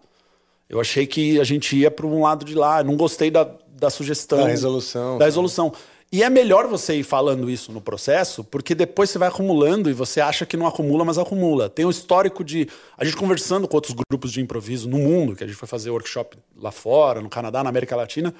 Eu 0.69 0.79
achei 0.81 1.07
que 1.07 1.39
a 1.39 1.43
gente 1.43 1.75
ia 1.75 1.89
para 1.89 2.05
um 2.05 2.21
lado 2.21 2.45
de 2.45 2.53
lá. 2.53 2.81
Eu 2.81 2.85
não 2.85 2.97
gostei 2.97 3.31
da, 3.31 3.49
da 3.69 3.89
sugestão. 3.89 4.39
Da 4.39 4.47
resolução. 4.47 5.17
Da 5.17 5.25
resolução. 5.25 5.73
E 6.09 6.23
é 6.23 6.29
melhor 6.29 6.67
você 6.67 6.95
ir 6.95 7.03
falando 7.03 7.49
isso 7.49 7.71
no 7.71 7.81
processo, 7.81 8.41
porque 8.41 8.73
depois 8.73 9.09
você 9.09 9.17
vai 9.17 9.27
acumulando 9.27 9.89
e 9.89 9.93
você 9.93 10.21
acha 10.21 10.45
que 10.45 10.55
não 10.55 10.65
acumula, 10.65 11.03
mas 11.03 11.17
acumula. 11.17 11.69
Tem 11.69 11.85
o 11.85 11.89
histórico 11.89 12.45
de. 12.45 12.67
A 12.97 13.03
gente 13.03 13.17
conversando 13.17 13.67
com 13.67 13.75
outros 13.75 13.93
grupos 14.09 14.31
de 14.31 14.39
improviso 14.39 14.87
no 14.87 14.97
mundo, 14.97 15.35
que 15.35 15.43
a 15.43 15.47
gente 15.47 15.57
foi 15.57 15.67
fazer 15.67 15.89
workshop 15.89 16.37
lá 16.55 16.71
fora, 16.71 17.21
no 17.21 17.29
Canadá, 17.29 17.61
na 17.61 17.69
América 17.69 17.95
Latina. 17.95 18.33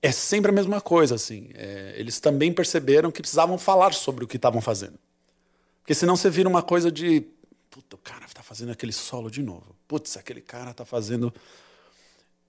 É 0.00 0.12
sempre 0.12 0.52
a 0.52 0.54
mesma 0.54 0.80
coisa, 0.80 1.16
assim. 1.16 1.50
É, 1.54 1.94
eles 1.96 2.20
também 2.20 2.52
perceberam 2.52 3.10
que 3.10 3.20
precisavam 3.20 3.58
falar 3.58 3.92
sobre 3.94 4.22
o 4.22 4.28
que 4.28 4.36
estavam 4.36 4.60
fazendo. 4.60 4.94
Porque 5.80 5.94
senão 5.94 6.14
você 6.14 6.30
vira 6.30 6.48
uma 6.48 6.62
coisa 6.62 6.90
de. 6.90 7.24
Puta, 7.68 7.96
o 7.96 7.98
cara 7.98 8.26
tá 8.32 8.44
fazendo 8.44 8.70
aquele 8.70 8.92
solo 8.92 9.28
de 9.28 9.42
novo. 9.42 9.74
Putz, 9.88 10.16
aquele 10.16 10.40
cara 10.40 10.72
tá 10.72 10.84
fazendo. 10.84 11.34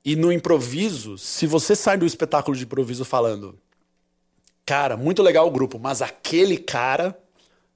E 0.04 0.16
no 0.16 0.32
improviso, 0.32 1.18
se 1.18 1.45
você 1.45 1.76
sai 1.76 1.97
do 1.97 2.06
espetáculo 2.06 2.56
de 2.56 2.64
improviso 2.64 3.04
falando, 3.04 3.58
cara, 4.66 4.95
muito 4.95 5.22
legal 5.22 5.47
o 5.47 5.52
grupo, 5.52 5.78
mas 5.78 6.02
aquele 6.02 6.58
cara 6.58 7.18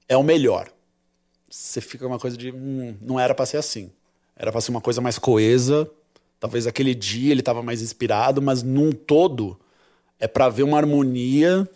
é 0.08 0.16
o 0.16 0.22
melhor. 0.22 0.70
Você 1.50 1.80
fica 1.80 2.06
uma 2.06 2.18
coisa 2.18 2.36
de, 2.36 2.50
hum, 2.50 2.96
não 3.00 3.20
era 3.20 3.34
pra 3.34 3.46
ser 3.46 3.58
assim. 3.58 3.90
Era 4.36 4.50
pra 4.50 4.60
ser 4.60 4.70
uma 4.70 4.80
coisa 4.80 5.00
mais 5.00 5.18
coesa. 5.18 5.88
Talvez 6.40 6.66
aquele 6.66 6.94
dia 6.94 7.30
ele 7.30 7.42
tava 7.42 7.62
mais 7.62 7.80
inspirado, 7.82 8.42
mas 8.42 8.62
num 8.62 8.90
todo 8.90 9.58
é 10.18 10.26
pra 10.26 10.48
ver 10.48 10.62
uma 10.62 10.78
harmonia 10.78 11.68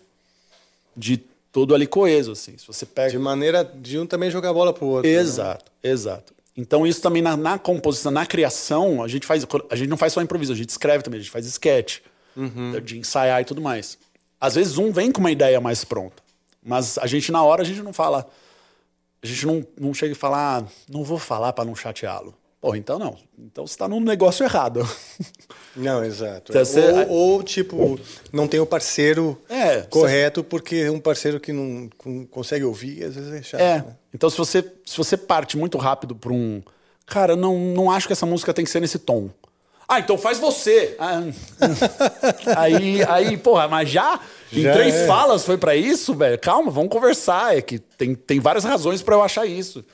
de 0.97 1.19
todo 1.53 1.75
ali 1.75 1.87
coeso, 1.87 2.33
assim. 2.33 2.57
Se 2.59 2.67
você 2.67 2.85
pega 2.85 3.11
De 3.11 3.19
maneira 3.19 3.65
de 3.65 3.99
um 3.99 4.07
também 4.07 4.31
jogar 4.31 4.53
bola 4.53 4.73
pro 4.73 4.87
outro. 4.87 5.11
né? 5.11 5.17
Exato, 5.17 5.71
exato. 5.83 6.35
Então 6.59 6.85
isso 6.85 7.01
também 7.01 7.23
na, 7.23 7.37
na 7.37 7.57
composição, 7.57 8.11
na 8.11 8.27
criação, 8.27 9.01
a 9.01 9.07
gente 9.07 9.25
faz, 9.25 9.47
a 9.71 9.77
gente 9.77 9.89
não 9.89 9.97
faz 9.97 10.13
só 10.13 10.21
improviso, 10.21 10.53
a 10.53 10.57
gente 10.57 10.71
escreve 10.71 11.05
também, 11.05 11.21
a 11.21 11.23
gente 11.23 11.31
faz 11.31 11.47
sketch, 11.47 12.01
de 12.83 12.99
ensaiar 12.99 13.41
e 13.41 13.45
tudo 13.45 13.63
mais. 13.63 13.97
Às 14.41 14.57
vezes 14.57 14.77
um 14.77 14.91
vem 14.91 15.13
com 15.13 15.21
uma 15.21 15.31
ideia 15.31 15.61
mais 15.61 15.85
pronta, 15.85 16.21
mas 16.61 16.99
a 16.99 17.07
gente 17.07 17.31
na 17.31 17.45
hora 17.45 17.63
a 17.63 17.65
gente 17.65 17.81
não 17.81 17.93
fala, 17.93 18.29
a 19.23 19.27
gente 19.27 19.47
não, 19.47 19.65
não 19.81 19.95
chega 19.95 20.11
e 20.11 20.17
fala, 20.17 20.59
ah, 20.59 20.65
não 20.89 21.05
vou 21.05 21.17
falar 21.17 21.53
para 21.53 21.65
não 21.65 21.77
chateá-lo. 21.77 22.35
Pô, 22.61 22.75
então 22.75 22.99
não. 22.99 23.17
Então 23.39 23.65
você 23.65 23.79
tá 23.79 23.87
num 23.87 24.01
negócio 24.01 24.45
errado. 24.45 24.81
Não, 25.79 26.05
exato. 26.05 26.53
Você- 26.53 26.81
Ou, 27.09 27.09
ou, 27.11 27.43
tipo, 27.43 27.99
não 28.33 28.47
tem 28.49 28.59
o 28.61 28.67
parceiro 28.67 29.41
É, 29.49 29.83
correto, 29.83 30.43
porque 30.45 30.89
um 30.91 31.01
parceiro 31.01 31.39
que 31.41 31.53
não 31.53 31.89
consegue 32.31 32.65
ouvir, 32.65 33.05
às 33.05 33.15
vezes 33.15 33.33
é 33.33 33.43
chato. 33.43 33.61
É. 33.61 33.77
né? 33.79 33.97
Então, 34.13 34.29
se 34.29 34.37
você, 34.37 34.63
se 34.85 34.97
você 34.97 35.17
parte 35.17 35.57
muito 35.57 35.79
rápido 35.79 36.15
pra 36.15 36.33
um. 36.33 36.63
Cara, 37.07 37.35
não, 37.37 37.59
não 37.59 37.91
acho 37.91 38.07
que 38.07 38.13
essa 38.13 38.27
música 38.27 38.53
tem 38.53 38.65
que 38.65 38.71
ser 38.71 38.81
nesse 38.81 38.99
tom. 38.99 39.31
Ah, 39.89 40.01
então 40.01 40.19
faz 40.19 40.39
você. 40.39 40.95
Ah, 40.99 41.23
aí, 42.57 43.03
aí, 43.09 43.37
porra, 43.37 43.69
mas 43.69 43.89
já 43.89 44.21
em 44.53 44.63
Já 44.63 44.73
três 44.73 44.95
é. 44.95 45.07
falas 45.07 45.45
foi 45.45 45.57
pra 45.57 45.75
isso, 45.77 46.15
velho? 46.15 46.39
Calma, 46.39 46.71
vamos 46.71 46.91
conversar. 46.91 47.57
É 47.57 47.63
que 47.63 47.79
tem, 47.79 48.15
tem 48.15 48.41
várias 48.41 48.65
razões 48.65 49.03
pra 49.03 49.15
eu 49.15 49.23
achar 49.23 49.47
isso. 49.47 49.85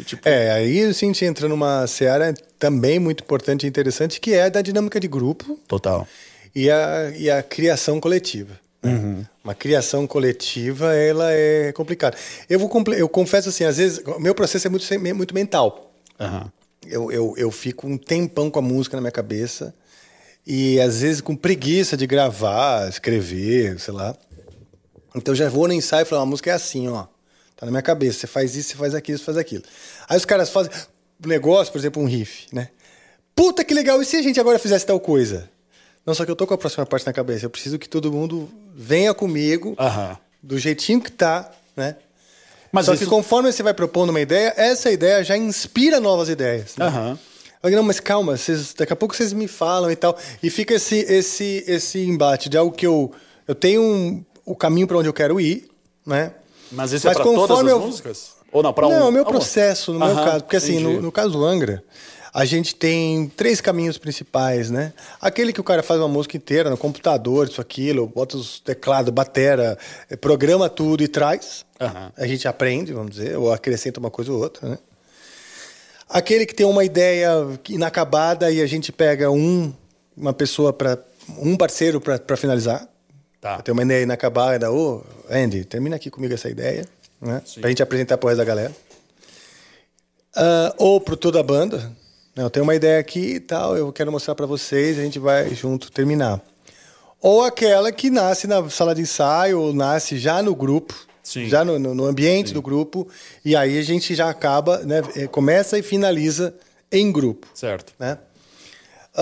E, 0.00 0.04
tipo, 0.04 0.26
É, 0.28 0.50
aí 0.52 0.82
assim, 0.84 1.06
a 1.06 1.08
gente 1.12 1.24
entra 1.24 1.48
numa 1.48 1.86
seara 1.86 2.32
também 2.58 2.98
muito 2.98 3.22
importante 3.22 3.64
e 3.64 3.68
interessante, 3.68 4.20
que 4.20 4.32
é 4.32 4.44
a 4.44 4.48
da 4.48 4.62
dinâmica 4.62 4.98
de 4.98 5.06
grupo 5.06 5.58
Total. 5.68 6.06
e 6.54 6.70
a, 6.70 7.12
e 7.16 7.30
a 7.30 7.42
criação 7.42 8.00
coletiva. 8.00 8.58
né? 8.82 9.26
Uma 9.44 9.54
criação 9.54 10.06
coletiva, 10.06 10.94
ela 10.94 11.30
é 11.32 11.72
complicada. 11.72 12.16
Eu, 12.48 12.58
vou, 12.58 12.70
eu 12.96 13.08
confesso 13.08 13.48
assim, 13.50 13.64
às 13.64 13.76
vezes, 13.76 13.98
o 14.06 14.18
meu 14.18 14.34
processo 14.34 14.66
é 14.66 14.70
muito, 14.70 14.86
muito 15.14 15.34
mental. 15.34 15.92
Aham. 16.18 16.50
Eu, 16.86 17.12
eu, 17.12 17.34
eu 17.36 17.50
fico 17.50 17.86
um 17.86 17.98
tempão 17.98 18.50
com 18.50 18.58
a 18.58 18.62
música 18.62 18.96
na 18.96 19.02
minha 19.02 19.12
cabeça 19.12 19.74
e 20.46 20.80
às 20.80 21.02
vezes 21.02 21.20
com 21.20 21.36
preguiça 21.36 21.94
de 21.94 22.06
gravar, 22.06 22.88
escrever, 22.88 23.78
sei 23.78 23.92
lá. 23.92 24.16
Então 25.14 25.34
já 25.34 25.48
vou 25.50 25.68
no 25.68 25.74
ensaio 25.74 26.02
e 26.02 26.04
falo, 26.06 26.20
"Ó, 26.22 26.24
a 26.24 26.26
música 26.26 26.50
é 26.50 26.54
assim, 26.54 26.88
ó. 26.88 27.04
Tá 27.60 27.66
na 27.66 27.70
minha 27.72 27.82
cabeça, 27.82 28.20
você 28.20 28.26
faz 28.26 28.56
isso, 28.56 28.70
você 28.70 28.76
faz 28.76 28.94
aquilo, 28.94 29.18
você 29.18 29.24
faz 29.24 29.36
aquilo. 29.36 29.62
Aí 30.08 30.16
os 30.16 30.24
caras 30.24 30.48
fazem 30.48 30.72
um 31.22 31.28
negócio, 31.28 31.70
por 31.70 31.78
exemplo, 31.78 32.02
um 32.02 32.06
riff, 32.06 32.46
né? 32.52 32.68
Puta 33.34 33.62
que 33.62 33.74
legal, 33.74 34.00
e 34.00 34.04
se 34.04 34.16
a 34.16 34.22
gente 34.22 34.40
agora 34.40 34.58
fizesse 34.58 34.86
tal 34.86 34.98
coisa? 34.98 35.48
Não, 36.06 36.14
só 36.14 36.24
que 36.24 36.30
eu 36.30 36.36
tô 36.36 36.46
com 36.46 36.54
a 36.54 36.58
próxima 36.58 36.86
parte 36.86 37.06
na 37.06 37.12
cabeça. 37.12 37.44
Eu 37.44 37.50
preciso 37.50 37.78
que 37.78 37.86
todo 37.88 38.10
mundo 38.10 38.50
venha 38.74 39.12
comigo 39.12 39.74
Aham. 39.78 40.16
do 40.42 40.58
jeitinho 40.58 41.00
que 41.02 41.12
tá, 41.12 41.50
né? 41.76 41.96
Mas 42.72 42.86
Só 42.86 42.94
isso- 42.94 43.04
que 43.04 43.10
conforme 43.10 43.52
você 43.52 43.62
vai 43.62 43.74
propondo 43.74 44.08
uma 44.10 44.20
ideia, 44.20 44.54
essa 44.56 44.90
ideia 44.90 45.22
já 45.22 45.36
inspira 45.36 46.00
novas 46.00 46.28
ideias. 46.30 46.76
Né? 46.76 46.86
Aham. 46.86 47.18
Eu 47.62 47.70
não, 47.72 47.82
mas 47.82 48.00
calma, 48.00 48.38
vocês- 48.38 48.72
daqui 48.72 48.92
a 48.92 48.96
pouco 48.96 49.14
vocês 49.14 49.34
me 49.34 49.46
falam 49.46 49.90
e 49.90 49.96
tal. 49.96 50.16
E 50.42 50.48
fica 50.48 50.72
esse, 50.74 50.96
esse, 51.00 51.62
esse 51.68 51.98
embate 52.00 52.48
de 52.48 52.56
algo 52.56 52.74
que 52.74 52.86
eu, 52.86 53.12
eu 53.46 53.54
tenho 53.54 53.82
um, 53.82 54.24
o 54.46 54.56
caminho 54.56 54.86
para 54.86 54.96
onde 54.96 55.08
eu 55.08 55.12
quero 55.12 55.38
ir, 55.38 55.68
né? 56.06 56.32
Mas 56.72 56.92
isso 56.92 57.06
é 57.06 57.10
Mas 57.10 57.16
pra 57.16 57.24
todas 57.24 57.58
as 57.58 57.66
eu- 57.66 57.80
músicas? 57.80 58.30
Ou 58.52 58.62
não, 58.62 58.72
pra 58.72 58.86
um? 58.86 58.90
Não, 58.90 59.08
o 59.08 59.12
meu 59.12 59.24
processo, 59.24 59.92
no 59.92 59.98
meu 60.04 60.14
caso. 60.14 60.40
Porque 60.44 60.56
assim, 60.56 60.78
no, 60.80 61.00
no 61.00 61.12
caso 61.12 61.30
do 61.30 61.44
Angra, 61.44 61.84
a 62.34 62.44
gente 62.44 62.74
tem 62.74 63.28
três 63.28 63.60
caminhos 63.60 63.96
principais, 63.98 64.70
né? 64.70 64.92
Aquele 65.20 65.52
que 65.52 65.60
o 65.60 65.64
cara 65.64 65.82
faz 65.82 66.00
uma 66.00 66.08
música 66.08 66.36
inteira 66.36 66.68
no 66.70 66.76
computador, 66.76 67.48
isso, 67.48 67.60
aquilo, 67.60 68.06
bota 68.08 68.36
os 68.36 68.58
teclados, 68.60 69.12
batera, 69.12 69.78
eh, 70.08 70.16
programa 70.16 70.68
tudo 70.68 71.02
e 71.02 71.08
traz. 71.08 71.64
Aham. 71.80 72.12
A 72.16 72.26
gente 72.26 72.46
aprende, 72.48 72.92
vamos 72.92 73.12
dizer, 73.12 73.36
ou 73.36 73.52
acrescenta 73.52 74.00
uma 74.00 74.10
coisa 74.10 74.32
ou 74.32 74.40
outra, 74.40 74.68
né? 74.68 74.78
Aquele 76.08 76.44
que 76.44 76.54
tem 76.54 76.66
uma 76.66 76.84
ideia 76.84 77.30
inacabada 77.68 78.50
e 78.50 78.60
a 78.60 78.66
gente 78.66 78.90
pega 78.90 79.30
um, 79.30 79.72
uma 80.16 80.32
pessoa 80.32 80.72
para 80.72 80.98
um 81.38 81.56
parceiro 81.56 82.00
para 82.00 82.36
finalizar. 82.36 82.88
Tá. 83.40 83.62
Tem 83.62 83.72
uma 83.72 83.82
ideia 83.82 84.02
inacabada, 84.02 84.70
ô, 84.70 85.02
Andy, 85.30 85.64
termina 85.64 85.96
aqui 85.96 86.10
comigo 86.10 86.34
essa 86.34 86.48
ideia, 86.50 86.84
né? 87.20 87.42
Pra 87.60 87.70
gente 87.70 87.82
apresentar 87.82 88.18
pro 88.18 88.28
resto 88.28 88.38
da 88.38 88.44
galera. 88.44 88.72
Ah, 90.36 90.74
ou 90.78 91.00
pro 91.00 91.16
toda 91.16 91.40
a 91.40 91.42
banda. 91.42 91.90
Não, 92.36 92.44
eu 92.44 92.50
tenho 92.50 92.64
uma 92.64 92.74
ideia 92.74 93.00
aqui 93.00 93.34
e 93.36 93.40
tal, 93.40 93.76
eu 93.76 93.92
quero 93.92 94.12
mostrar 94.12 94.34
para 94.34 94.46
vocês, 94.46 94.98
a 94.98 95.02
gente 95.02 95.18
vai 95.18 95.54
junto 95.54 95.90
terminar. 95.90 96.40
Ou 97.20 97.42
aquela 97.42 97.90
que 97.92 98.08
nasce 98.10 98.46
na 98.46 98.68
sala 98.70 98.94
de 98.94 99.02
ensaio, 99.02 99.60
ou 99.60 99.74
nasce 99.74 100.18
já 100.18 100.42
no 100.42 100.54
grupo, 100.54 100.94
Sim. 101.22 101.48
já 101.48 101.64
no, 101.64 101.78
no- 101.78 102.04
ambiente 102.06 102.54
do 102.54 102.62
grupo, 102.62 103.08
e 103.44 103.54
aí 103.56 103.78
a 103.78 103.82
gente 103.82 104.14
já 104.14 104.30
acaba, 104.30 104.78
né? 104.78 105.02
eh, 105.16 105.26
Começa 105.26 105.76
e 105.78 105.82
finaliza 105.82 106.54
em 106.90 107.10
grupo 107.12 107.46
Certo. 107.54 107.92
né? 107.98 108.16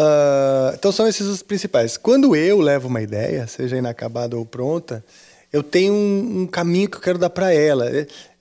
Ah, 0.01 0.73
então 0.79 0.93
são 0.93 1.09
esses 1.09 1.27
os 1.27 1.43
principais. 1.43 1.97
Quando 1.97 2.37
eu 2.37 2.61
levo 2.61 2.87
uma 2.89 3.03
ideia, 3.03 3.47
seja 3.47 3.77
inacabada 3.77 4.37
ou 4.37 4.47
pronta, 4.47 5.05
eu 5.53 5.63
tenho 5.63 5.93
um, 5.93 6.43
um 6.43 6.47
caminho 6.47 6.89
que 6.89 6.97
eu 6.97 7.01
quero 7.01 7.19
dar 7.19 7.31
para 7.31 7.53
ela. 7.53 7.91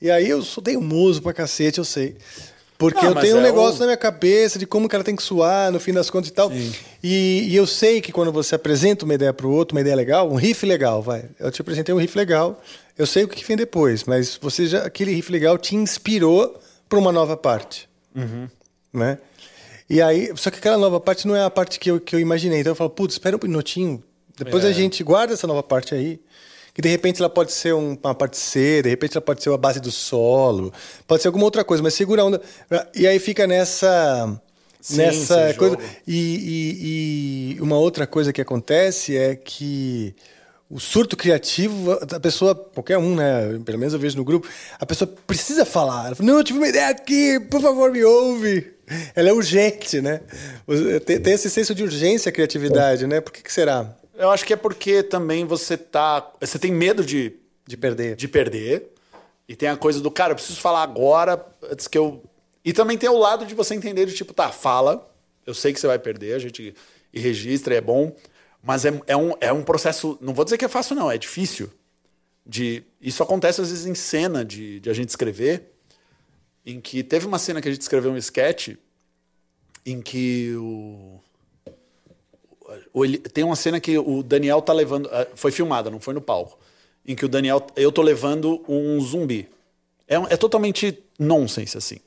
E- 0.01 0.11
aí 0.11 0.29
eu 0.29 0.43
sou 0.43 0.61
teimoso 0.63 1.21
pra 1.21 1.33
cacete, 1.33 1.79
eu 1.79 1.85
sei. 1.85 2.15
Porque 2.77 3.01
Não, 3.01 3.09
eu 3.09 3.15
tenho 3.15 3.37
um 3.37 3.39
é 3.39 3.43
negócio 3.43 3.77
o- 3.77 3.79
na 3.79 3.85
minha 3.87 3.97
cabeça 3.97 4.59
de 4.59 4.67
como 4.67 4.87
que 4.87 4.93
ela 4.93 5.03
tem 5.03 5.15
que 5.15 5.23
suar, 5.23 5.71
no 5.71 5.79
fim 5.79 5.91
das 5.93 6.11
contas 6.11 6.29
e 6.29 6.33
tal. 6.33 6.51
E, 7.01 7.47
e 7.49 7.55
eu 7.55 7.65
sei 7.65 8.01
que 8.01 8.11
quando 8.11 8.31
você 8.31 8.53
apresenta 8.53 9.03
uma 9.03 9.15
ideia 9.15 9.33
para 9.33 9.47
o 9.47 9.51
outro, 9.51 9.75
uma 9.75 9.81
ideia 9.81 9.95
legal, 9.95 10.31
um 10.31 10.35
riff 10.35 10.63
legal, 10.63 11.01
vai. 11.01 11.25
Eu 11.39 11.49
te 11.49 11.59
apresentei 11.59 11.95
um 11.95 11.97
riff 11.97 12.15
legal, 12.15 12.61
eu 12.95 13.07
sei 13.07 13.23
o 13.23 13.27
que 13.27 13.43
vem 13.43 13.57
depois, 13.57 14.03
mas 14.03 14.37
você 14.39 14.67
já, 14.67 14.83
aquele 14.85 15.11
riff 15.11 15.31
legal 15.31 15.57
te 15.57 15.75
inspirou 15.75 16.55
para 16.87 16.99
uma 16.99 17.11
nova 17.11 17.35
parte. 17.35 17.89
Né? 18.93 19.17
E 19.89 20.01
aí, 20.01 20.31
só 20.35 20.51
que 20.51 20.57
aquela 20.57 20.77
nova 20.77 20.99
parte 20.99 21.27
não 21.27 21.35
é 21.35 21.43
a 21.43 21.49
parte 21.49 21.79
que 21.79 21.89
eu, 21.89 21.99
que 21.99 22.15
eu 22.15 22.19
imaginei. 22.19 22.59
Então 22.59 22.71
eu 22.71 22.75
falo, 22.75 22.89
putz, 22.89 23.13
espera 23.15 23.35
um 23.37 23.39
minutinho, 23.41 24.03
depois 24.37 24.63
É. 24.65 24.67
a 24.67 24.71
gente 24.71 25.03
guarda 25.03 25.33
essa 25.33 25.47
nova 25.47 25.63
parte 25.63 25.95
aí. 25.95 26.19
Que 26.73 26.81
de 26.81 26.89
repente 26.89 27.19
ela 27.19 27.29
pode 27.29 27.51
ser 27.53 27.73
um- 27.73 27.97
uma 28.03 28.13
parte 28.13 28.37
C, 28.37 28.83
de 28.83 28.89
repente 28.89 29.17
ela 29.17 29.21
pode 29.25 29.41
ser 29.41 29.51
a 29.51 29.57
base 29.57 29.79
do 29.79 29.89
solo, 29.89 30.71
pode 31.07 31.23
ser 31.23 31.27
alguma 31.29 31.43
outra 31.45 31.63
coisa, 31.63 31.81
mas 31.81 31.95
segura 31.95 32.21
a 32.21 32.25
onda. 32.25 32.41
E 32.93 33.07
aí 33.07 33.17
fica 33.17 33.47
nessa. 33.47 34.39
Sim, 34.79 34.97
nessa 34.97 35.53
coisa. 35.55 35.77
E, 36.07 36.15
e- 36.15 37.55
e 37.57 37.61
uma 37.61 37.77
outra 37.79 38.05
coisa 38.05 38.31
que 38.31 38.39
acontece 38.39 39.17
é 39.17 39.35
que 39.35 40.13
o 40.69 40.79
surto 40.79 41.17
criativo, 41.17 41.93
a 41.93 42.19
pessoa, 42.19 42.53
qualquer 42.53 42.99
um, 42.99 43.15
né? 43.15 43.59
Pelo 43.65 43.79
menos 43.79 43.93
eu 43.95 43.99
vejo 43.99 44.15
no 44.17 44.23
grupo, 44.23 44.47
a 44.79 44.85
pessoa 44.85 45.11
precisa 45.25 45.65
falar. 45.65 46.07
Ela 46.07 46.15
fala, 46.15 46.29
Não, 46.29 46.37
eu 46.37 46.43
tive 46.43 46.59
uma 46.59 46.67
ideia 46.67 46.89
aqui, 46.89 47.39
por 47.49 47.59
favor, 47.59 47.91
me 47.91 48.03
ouve. 48.03 48.71
Ela 49.15 49.29
é 49.29 49.33
urgente, 49.33 50.01
né? 50.01 50.21
Tem, 51.05 51.19
tem 51.19 51.33
esse 51.33 51.49
senso 51.49 51.75
de 51.75 51.83
urgência 51.83 52.29
a 52.29 52.31
criatividade, 52.31 53.05
né? 53.05 53.19
Por 53.19 53.31
que, 53.31 53.43
que 53.43 53.51
será? 53.51 53.95
Eu 54.15 54.31
acho 54.31 54.45
que 54.45 54.53
é 54.53 54.55
porque 54.55 55.03
também 55.03 55.45
você 55.45 55.77
tá. 55.77 56.31
Você 56.39 56.57
tem 56.57 56.71
medo 56.71 57.03
de, 57.03 57.33
De 57.67 57.77
perder. 57.77 58.15
de 58.15 58.27
perder. 58.27 58.93
E 59.47 59.55
tem 59.55 59.69
a 59.69 59.77
coisa 59.77 60.01
do, 60.01 60.11
cara, 60.11 60.31
eu 60.31 60.35
preciso 60.35 60.59
falar 60.59 60.83
agora 60.83 61.45
antes 61.69 61.87
que 61.87 61.97
eu. 61.97 62.23
E 62.65 62.73
também 62.73 62.97
tem 62.97 63.09
o 63.09 63.17
lado 63.17 63.45
de 63.45 63.55
você 63.55 63.75
entender 63.75 64.05
de 64.05 64.13
tipo, 64.13 64.33
tá, 64.33 64.49
fala. 64.49 65.09
Eu 65.45 65.53
sei 65.53 65.71
que 65.71 65.79
você 65.79 65.87
vai 65.87 65.99
perder, 65.99 66.33
a 66.33 66.39
gente 66.39 66.75
e 67.13 67.19
registra, 67.19 67.75
é 67.75 67.81
bom. 67.81 68.15
Mas 68.61 68.85
é, 68.85 69.01
é, 69.07 69.15
um, 69.15 69.33
é 69.39 69.51
um 69.53 69.63
processo. 69.63 70.17
Não 70.19 70.33
vou 70.33 70.43
dizer 70.43 70.57
que 70.57 70.65
é 70.65 70.69
fácil, 70.69 70.95
não, 70.95 71.09
é 71.09 71.17
difícil. 71.17 71.69
De, 72.45 72.83
isso 73.01 73.21
acontece 73.23 73.61
às 73.61 73.69
vezes 73.69 73.85
em 73.85 73.95
cena 73.95 74.43
de, 74.43 74.79
de 74.79 74.89
a 74.89 74.93
gente 74.93 75.09
escrever. 75.09 75.73
Em 76.69 76.81
que 76.81 77.01
teve 77.01 77.25
uma 77.25 77.39
cena 77.39 77.61
que 77.61 77.69
a 77.69 77.71
gente 77.71 77.81
escreveu 77.81 78.11
um 78.11 78.17
sketch 78.17 78.75
em 79.85 80.01
que 80.01 80.53
o. 80.57 81.17
o 82.93 83.07
tem 83.33 83.43
uma 83.45 83.55
cena 83.55 83.79
que 83.79 83.97
o 83.97 84.21
Daniel 84.21 84.61
tá 84.61 84.73
levando. 84.73 85.09
ah, 85.13 85.25
Foi 85.33 85.49
filmada, 85.49 85.89
não 85.89 85.99
foi 86.01 86.13
no 86.13 86.19
palco. 86.19 86.59
Em 87.05 87.15
que 87.15 87.23
o 87.25 87.29
Daniel. 87.29 87.65
Eu 87.75 87.89
tô 87.89 88.01
levando 88.01 88.61
um 88.67 88.99
zumbi. 88.99 89.49
É, 90.05 90.19
um- 90.19 90.27
é 90.27 90.35
totalmente 90.35 91.01
nonsense, 91.17 91.77
assim. 91.77 91.99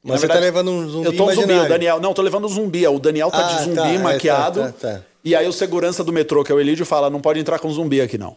Mas 0.00 0.12
Na 0.12 0.18
você 0.18 0.26
verdade, 0.28 0.38
tá 0.40 0.44
levando 0.44 0.70
um 0.70 0.88
zumbi 0.88 1.06
Eu 1.06 1.16
tô 1.16 1.28
um 1.28 1.34
zumbi, 1.34 1.52
o. 1.54 1.68
Daniel. 1.68 1.98
Não, 2.00 2.10
eu 2.10 2.14
tô 2.14 2.22
levando 2.22 2.44
um 2.44 2.48
zumbi. 2.48 2.86
O 2.86 3.00
Daniel 3.00 3.32
tá 3.32 3.48
Ah, 3.48 3.52
de 3.58 3.64
zumbi 3.64 3.74
tá, 3.74 3.88
é, 3.88 3.98
maquiado. 3.98 4.60
tá, 4.60 4.72
tá, 4.72 4.98
tá. 4.98 5.04
E 5.24 5.34
aí 5.34 5.48
o 5.48 5.52
segurança 5.52 6.04
do 6.04 6.12
metrô, 6.12 6.44
que 6.44 6.52
é 6.52 6.54
o 6.54 6.60
Elídio, 6.60 6.86
fala: 6.86 7.10
não 7.10 7.20
pode 7.20 7.40
entrar 7.40 7.58
com 7.58 7.68
zumbi 7.72 8.00
aqui, 8.00 8.16
não. 8.16 8.36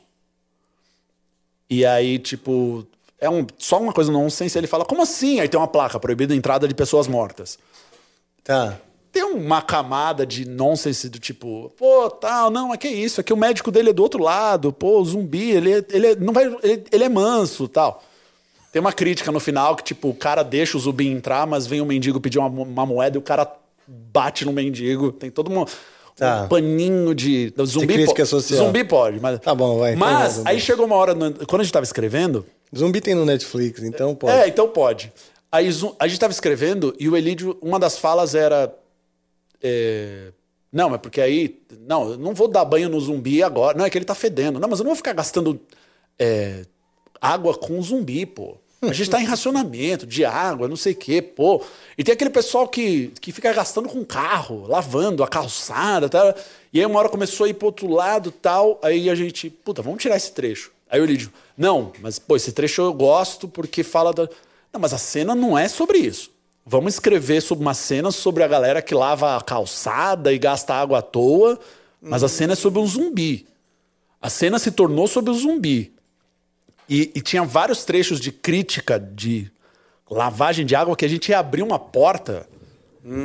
E 1.69 1.86
aí, 1.86 2.17
tipo, 2.17 2.88
é 3.22 3.30
um, 3.30 3.45
só 3.57 3.80
uma 3.82 3.93
coisa 3.93 4.11
nonsense. 4.11 4.57
Ele 4.57 4.67
fala: 4.67 4.86
como 4.86 5.01
assim? 5.01 5.39
Aí 5.39 5.47
tem 5.47 5.59
uma 5.59 5.67
placa 5.67 5.99
proibida 5.99 6.34
a 6.34 6.38
entrada 6.38 6.67
de 6.67 6.74
pessoas 6.76 7.07
mortas. 7.07 7.57
Tá. 8.43 8.78
Tem 9.11 9.24
uma 9.24 9.61
camada 9.61 10.24
de 10.26 10.47
nonsense 10.47 11.09
do 11.09 11.17
tipo, 11.20 11.72
pô, 11.78 12.09
tal, 12.11 12.51
não, 12.51 12.67
mas 12.70 12.78
que 12.78 12.88
isso? 12.88 13.20
Aqui 13.20 13.34
o 13.34 13.38
médico 13.38 13.72
dele 13.72 13.89
é 13.89 13.93
do 13.93 14.03
outro 14.03 14.22
lado, 14.22 14.72
pô, 14.72 14.99
o 14.99 15.05
zumbi, 15.05 15.49
ele, 15.49 15.74
é- 15.74 15.86
ele, 15.89 16.07
é- 16.07 16.15
não 16.15 16.32
vai, 16.32 16.45
ele, 16.61 16.84
ele 16.91 17.03
é 17.03 17.09
manso 17.09 17.67
tal. 17.67 18.03
Tem 18.72 18.80
uma 18.80 18.93
crítica 18.93 19.32
no 19.32 19.39
final 19.39 19.76
que, 19.76 19.84
tipo, 19.84 20.09
o 20.09 20.13
cara 20.13 20.43
deixa 20.43 20.78
o 20.78 20.80
zumbi 20.80 21.07
entrar, 21.07 21.47
mas 21.47 21.65
vem 21.65 21.82
um 21.82 21.86
mendigo 21.86 22.20
pedir 22.22 22.38
uma, 22.38 22.47
uma 22.47 22.86
moeda 22.86 23.17
e 23.17 23.20
o 23.20 23.22
cara 23.22 23.51
bate 23.88 24.45
no 24.45 24.53
mendigo. 24.53 25.11
Tem 25.11 25.32
todo 25.32 25.49
um, 25.51 25.65
Tá. 26.15 26.43
um 26.43 26.47
paninho 26.47 27.15
de. 27.15 27.51
Zumbi, 27.65 27.88
crítica 27.95 28.22
po- 28.22 28.28
social. 28.28 28.65
zumbi 28.65 28.84
pode, 28.84 29.20
mas. 29.20 29.39
Tá 29.39 29.55
bom, 29.55 29.80
vai, 29.80 29.95
Mas 29.95 30.45
aí 30.45 30.59
chegou 30.59 30.86
uma 30.86 30.95
hora, 30.95 31.15
no- 31.15 31.34
quando 31.47 31.61
a 31.61 31.63
gente 31.63 31.74
tava 31.74 31.84
escrevendo, 31.84 32.45
Zumbi 32.76 33.01
tem 33.01 33.15
no 33.15 33.26
Netflix, 33.26 33.82
então 33.84 34.15
pode. 34.15 34.38
é, 34.38 34.47
então 34.47 34.67
pode. 34.67 35.11
Aí 35.51 35.67
a 35.99 36.07
gente 36.07 36.20
tava 36.20 36.32
escrevendo 36.32 36.95
e 36.99 37.09
o 37.09 37.17
Elídio, 37.17 37.57
uma 37.61 37.80
das 37.80 37.97
falas 37.97 38.36
era. 38.36 38.74
é, 39.61 40.32
não, 40.72 40.93
é 40.93 40.97
porque 40.97 41.20
aí. 41.20 41.59
Não, 41.88 42.11
eu 42.11 42.17
não 42.17 42.34
vou 42.34 42.47
dar 42.47 42.63
banho 42.65 42.89
no 42.89 42.99
zumbi 42.99 43.41
agora. 43.41 43.78
Não, 43.78 43.86
é 43.86 43.89
que 43.89 43.97
ele 43.97 44.05
tá 44.05 44.15
fedendo. 44.15 44.59
Não, 44.59 44.70
mas 44.70 44.80
eu 44.80 44.84
não 44.84 44.91
vou 44.91 44.95
ficar 44.95 45.13
gastando 45.13 45.59
é, 46.17 46.65
água 47.20 47.57
com 47.57 47.82
zumbi, 47.82 48.26
pô. 48.26 48.57
A 48.82 48.93
gente 48.93 49.09
tá 49.09 49.20
em 49.20 49.26
racionamento 49.26 50.07
de 50.07 50.24
água, 50.24 50.67
não 50.67 50.78
sei 50.78 50.93
o 50.93 50.95
quê, 50.95 51.22
pô. 51.22 51.61
E 51.97 52.03
tem 52.03 52.13
aquele 52.13 52.30
pessoal 52.30 52.65
que, 52.65 53.11
que 53.20 53.32
fica 53.32 53.51
gastando 53.51 53.89
com 53.89 54.05
carro, 54.05 54.65
lavando 54.67 55.22
a 55.22 55.28
calçada, 55.28 56.07
tal. 56.07 56.34
E 56.72 56.80
aí 56.80 56.86
uma 56.86 56.99
hora 56.99 57.09
começou 57.09 57.45
a 57.45 57.49
ir 57.49 57.55
pro 57.55 57.65
outro 57.65 57.89
lado 57.89 58.32
tal. 58.32 58.80
Aí 58.82 59.09
a 59.09 59.15
gente, 59.15 59.49
puta, 59.49 59.82
vamos 59.82 60.01
tirar 60.01 60.15
esse 60.15 60.32
trecho. 60.32 60.72
Aí 60.90 61.00
o 61.00 61.04
Elídio, 61.04 61.32
não, 61.56 61.92
mas 62.02 62.18
pô, 62.18 62.36
esse 62.36 62.52
trecho 62.52 62.82
eu 62.82 62.94
gosto 62.94 63.48
porque 63.48 63.84
fala 63.84 64.12
da. 64.12 64.28
Não, 64.74 64.80
mas 64.80 64.94
a 64.94 64.98
cena 64.98 65.36
não 65.36 65.58
é 65.58 65.68
sobre 65.68 66.00
isso. 66.00 66.32
Vamos 66.66 66.96
escrever 66.96 67.42
sobre 67.42 67.64
uma 67.64 67.74
cena 67.74 68.12
sobre 68.12 68.44
a 68.44 68.48
galera 68.48 68.82
que 68.82 68.94
lava 68.94 69.38
a 69.38 69.42
calçada 69.42 70.32
e 70.34 70.38
gasta 70.38 70.74
água 70.74 71.00
à 71.00 71.02
toa, 71.02 71.60
mas 72.02 72.24
a 72.24 72.28
cena 72.28 72.54
é 72.54 72.56
sobre 72.56 72.80
um 72.80 72.88
zumbi. 72.88 73.48
A 74.22 74.30
cena 74.30 74.60
se 74.60 74.72
tornou 74.72 75.08
sobre 75.08 75.32
o 75.32 75.34
zumbi. 75.34 75.94
E, 76.88 77.12
e 77.16 77.22
tinha 77.22 77.44
vários 77.44 77.86
trechos 77.86 78.20
de 78.20 78.32
crítica 78.32 79.00
de 79.00 79.52
lavagem 80.10 80.66
de 80.66 80.76
água 80.76 80.96
que 80.96 81.06
a 81.06 81.10
gente 81.10 81.30
ia 81.30 81.40
abrir 81.40 81.62
uma 81.62 81.80
porta 81.80 82.48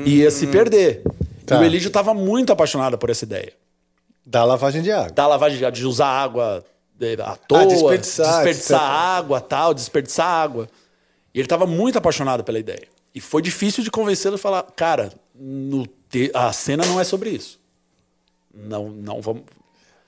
e 0.04 0.18
ia 0.18 0.30
se 0.30 0.46
perder. 0.46 1.02
Tá. 1.46 1.56
E 1.56 1.58
o 1.60 1.64
Elídio 1.64 1.88
estava 1.88 2.14
muito 2.14 2.52
apaixonado 2.52 2.98
por 2.98 3.10
essa 3.10 3.24
ideia. 3.24 3.52
Da 4.24 4.44
lavagem 4.44 4.82
de 4.82 4.90
água. 4.90 5.10
Da 5.10 5.26
lavagem 5.26 5.58
de, 5.58 5.70
de 5.70 5.86
usar 5.86 6.08
água 6.08 6.64
à 7.24 7.36
toa, 7.36 7.62
Ah, 7.62 7.66
desperdiçar, 7.66 8.34
desperdiçar 8.44 8.80
água, 8.82 9.40
tal, 9.40 9.74
desperdiçar 9.74 10.26
água. 10.26 10.68
E 11.34 11.38
ele 11.38 11.46
estava 11.46 11.66
muito 11.66 11.98
apaixonado 11.98 12.44
pela 12.44 12.58
ideia. 12.58 12.86
E 13.14 13.20
foi 13.20 13.42
difícil 13.42 13.82
de 13.84 13.90
convencê-lo 13.90 14.36
a 14.36 14.38
falar, 14.38 14.62
cara, 14.76 15.12
te- 16.08 16.30
a 16.34 16.52
cena 16.52 16.84
não 16.86 17.00
é 17.00 17.04
sobre 17.04 17.30
isso. 17.30 17.58
Não, 18.54 18.88
não 18.88 19.20
vamos, 19.20 19.42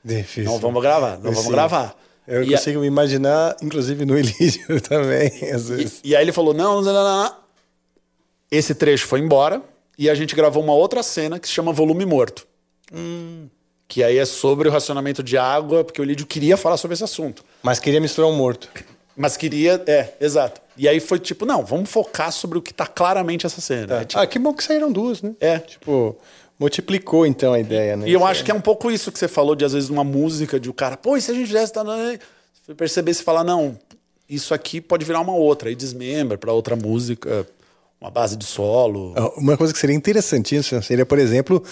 Difícil. 0.04 0.44
não 0.44 0.58
vamos 0.58 0.80
gravar, 0.82 1.18
não 1.18 1.32
vamos 1.32 1.50
gravar. 1.50 1.96
Eu 2.26 2.42
E 2.44 2.54
a- 2.54 2.58
consigo 2.58 2.80
me 2.80 2.86
imaginar, 2.86 3.56
inclusive 3.62 4.04
no 4.04 4.14
Elídio 4.18 4.80
também, 4.80 5.28
às 5.52 5.68
vezes. 5.68 6.00
E, 6.04 6.10
e 6.10 6.16
aí 6.16 6.22
ele 6.24 6.32
falou: 6.32 6.54
não, 6.54 6.80
não, 6.80 6.92
não, 6.92 7.04
não, 7.04 7.24
não. 7.24 7.36
Esse 8.50 8.74
trecho 8.74 9.06
foi 9.06 9.18
embora 9.20 9.60
e 9.98 10.08
a 10.08 10.14
gente 10.14 10.34
gravou 10.36 10.62
uma 10.62 10.74
outra 10.74 11.02
cena 11.02 11.38
que 11.40 11.46
se 11.48 11.54
chama 11.54 11.72
Volume 11.72 12.04
Morto. 12.06 12.46
Que 13.88 14.02
aí 14.02 14.18
é 14.18 14.24
sobre 14.24 14.68
o 14.68 14.72
racionamento 14.72 15.22
de 15.22 15.38
água, 15.38 15.84
porque 15.84 16.00
o 16.00 16.04
Lídio 16.04 16.26
queria 16.26 16.56
falar 16.56 16.76
sobre 16.76 16.94
esse 16.94 17.04
assunto. 17.04 17.44
Mas 17.62 17.78
queria 17.78 18.00
misturar 18.00 18.28
um 18.30 18.34
morto. 18.36 18.68
Mas 19.16 19.36
queria. 19.36 19.82
É, 19.86 20.12
exato. 20.20 20.60
E 20.76 20.88
aí 20.88 20.98
foi 21.00 21.18
tipo: 21.18 21.46
não, 21.46 21.64
vamos 21.64 21.88
focar 21.88 22.32
sobre 22.32 22.58
o 22.58 22.62
que 22.62 22.74
tá 22.74 22.86
claramente 22.86 23.46
essa 23.46 23.60
cena. 23.60 24.00
É, 24.00 24.04
tipo- 24.04 24.20
Ah, 24.20 24.26
que 24.26 24.38
bom 24.38 24.52
que 24.52 24.62
saíram 24.64 24.90
duas, 24.90 25.22
né? 25.22 25.34
É. 25.40 25.58
Tipo, 25.60 26.16
multiplicou 26.58 27.24
então 27.24 27.52
a 27.52 27.60
ideia, 27.60 27.96
né? 27.96 28.08
E 28.08 28.12
eu 28.12 28.26
acho 28.26 28.44
que 28.44 28.50
é 28.50 28.54
um 28.54 28.60
pouco 28.60 28.90
isso 28.90 29.12
que 29.12 29.18
você 29.18 29.28
falou 29.28 29.54
de, 29.54 29.64
às 29.64 29.72
vezes, 29.72 29.88
uma 29.88 30.04
música, 30.04 30.58
de 30.58 30.68
o 30.68 30.74
cara, 30.74 30.96
pô, 30.96 31.16
e 31.16 31.20
se 31.22 31.30
a 31.30 31.34
gente 31.34 31.46
fizesse. 31.46 31.72
Perceber, 32.76 33.14
você 33.14 33.22
falar, 33.22 33.44
não, 33.44 33.78
isso 34.28 34.52
aqui 34.52 34.80
pode 34.80 35.04
virar 35.04 35.20
uma 35.20 35.34
outra, 35.34 35.68
aí 35.68 35.76
desmembra 35.76 36.36
pra 36.36 36.52
outra 36.52 36.74
música, 36.74 37.46
uma 38.00 38.10
base 38.10 38.36
de 38.36 38.44
solo. 38.44 39.14
Ah, 39.16 39.30
Uma 39.36 39.56
coisa 39.56 39.72
que 39.72 39.78
seria 39.78 39.96
interessantíssima 39.96 40.82
seria, 40.82 41.06
por 41.06 41.18
exemplo, 41.18 41.62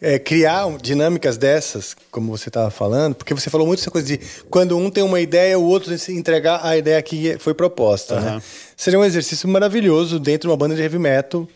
é, 0.00 0.18
criar 0.18 0.66
dinâmicas 0.78 1.36
dessas, 1.36 1.96
como 2.10 2.36
você 2.36 2.48
estava 2.48 2.70
falando, 2.70 3.14
porque 3.14 3.32
você 3.34 3.48
falou 3.48 3.66
muito 3.66 3.80
essa 3.80 3.90
coisa 3.90 4.06
de 4.06 4.18
quando 4.50 4.76
um 4.76 4.90
tem 4.90 5.02
uma 5.04 5.20
ideia, 5.20 5.58
o 5.58 5.64
outro 5.64 5.96
se 5.98 6.12
entregar 6.12 6.60
a 6.64 6.76
ideia 6.76 7.00
que 7.02 7.36
foi 7.38 7.54
proposta. 7.54 8.20
Né? 8.20 8.28
Aham. 8.30 8.42
Seria 8.76 8.98
um 8.98 9.04
exercício 9.04 9.48
maravilhoso 9.48 10.18
dentro 10.18 10.48
de 10.48 10.50
uma 10.50 10.56
banda 10.56 10.74
de 10.74 10.82
heavy 10.82 10.98
metal, 10.98 11.48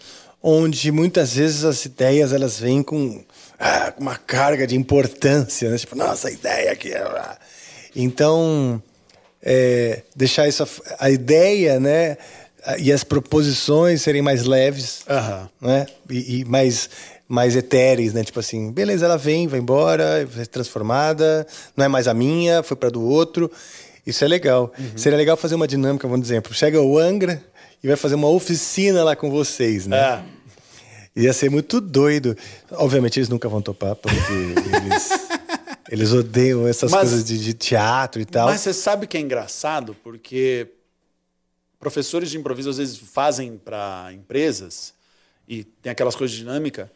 onde 0.43 0.91
muitas 0.93 1.35
vezes 1.35 1.65
as 1.65 1.85
ideias 1.85 2.33
elas 2.33 2.59
vêm 2.59 2.83
com 2.83 3.23
ah, 3.59 3.93
uma 3.99 4.17
carga 4.17 4.67
de 4.67 4.77
importância, 4.77 5.69
né? 5.71 5.77
tipo, 5.79 5.97
nossa, 5.97 6.29
a 6.29 6.31
ideia 6.31 6.73
aqui. 6.73 6.93
é- 6.93 6.99
ah." 7.03 7.37
Então, 7.95 8.83
é, 9.43 10.03
deixar 10.17 10.49
isso, 10.49 10.67
a 10.99 11.11
ideia, 11.11 11.79
né? 11.79 12.17
E 12.79 12.93
as 12.93 13.03
proposições 13.03 14.03
serem 14.03 14.23
mais 14.23 14.45
leves 14.45 15.01
Aham. 15.09 15.49
né? 15.61 15.87
E, 16.09 16.41
e 16.41 16.45
mais, 16.45 16.89
mais 17.29 17.57
etéreis, 17.57 18.13
né? 18.13 18.23
Tipo 18.23 18.39
assim, 18.41 18.71
beleza, 18.71 19.05
ela 19.05 19.19
vem, 19.19 19.49
vai 19.49 19.59
embora, 19.59 20.25
vai 20.27 20.45
ser 20.45 20.47
transformada, 20.51 21.47
não 21.77 21.85
é 21.85 21.89
mais 21.89 22.07
a 22.07 22.15
minha, 22.15 22.63
foi 22.63 22.77
para 22.77 22.91
do 22.91 23.03
outro. 23.03 23.51
Isso 24.07 24.25
é 24.25 24.29
legal. 24.29 24.73
Seria 24.97 25.17
legal 25.19 25.37
fazer 25.37 25.55
uma 25.55 25.67
dinâmica, 25.67 26.07
vamos 26.09 26.27
exemplo, 26.29 26.53
chega 26.55 26.81
o 26.81 26.99
Angra 26.99 27.43
e 27.83 27.87
vai 27.89 27.97
fazer 27.97 28.15
uma 28.15 28.29
oficina 28.29 29.03
lá 29.05 29.17
com 29.17 29.31
vocês, 29.31 29.87
né? 29.87 29.99
É. 31.17 31.23
Ia 31.23 31.33
ser 31.33 31.51
muito 31.51 31.81
doido. 31.81 32.37
Obviamente 32.71 33.19
eles 33.19 33.29
nunca 33.29 33.49
vão 33.49 33.61
topar, 33.61 33.95
porque 33.97 34.17
eles, 34.23 35.09
eles 35.91 36.13
odeiam 36.13 36.67
essas 36.67 36.91
Mas- 36.91 37.01
coisas 37.01 37.25
de, 37.25 37.39
de 37.39 37.55
teatro 37.55 38.21
e 38.23 38.25
tal. 38.25 38.47
Mas 38.49 38.61
você 38.61 38.73
sabe 38.73 39.07
que 39.07 39.17
é 39.17 39.21
engraçado? 39.21 39.95
Porque, 40.03 40.69
professores 41.83 42.31
de 42.31 42.39
improviso 42.39 42.71
às 42.71 42.79
vezes 42.79 42.97
fazem 42.97 43.59
para 43.59 44.11
empresas 44.13 44.95
e 45.49 45.65
tem 45.65 45.91
aquelas 45.91 46.15
coisas 46.15 46.37
dinâmicas. 46.37 46.89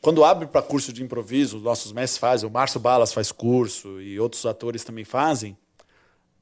Quando 0.00 0.24
abre 0.24 0.46
para 0.46 0.62
curso 0.62 0.90
de 0.90 1.02
improviso, 1.02 1.58
nossos 1.58 1.92
mestres 1.92 2.16
fazem, 2.18 2.48
o 2.48 2.50
Márcio 2.50 2.80
Balas 2.80 3.12
faz 3.12 3.30
curso 3.30 4.00
e 4.00 4.18
outros 4.18 4.46
atores 4.46 4.82
também 4.84 5.04
fazem. 5.04 5.54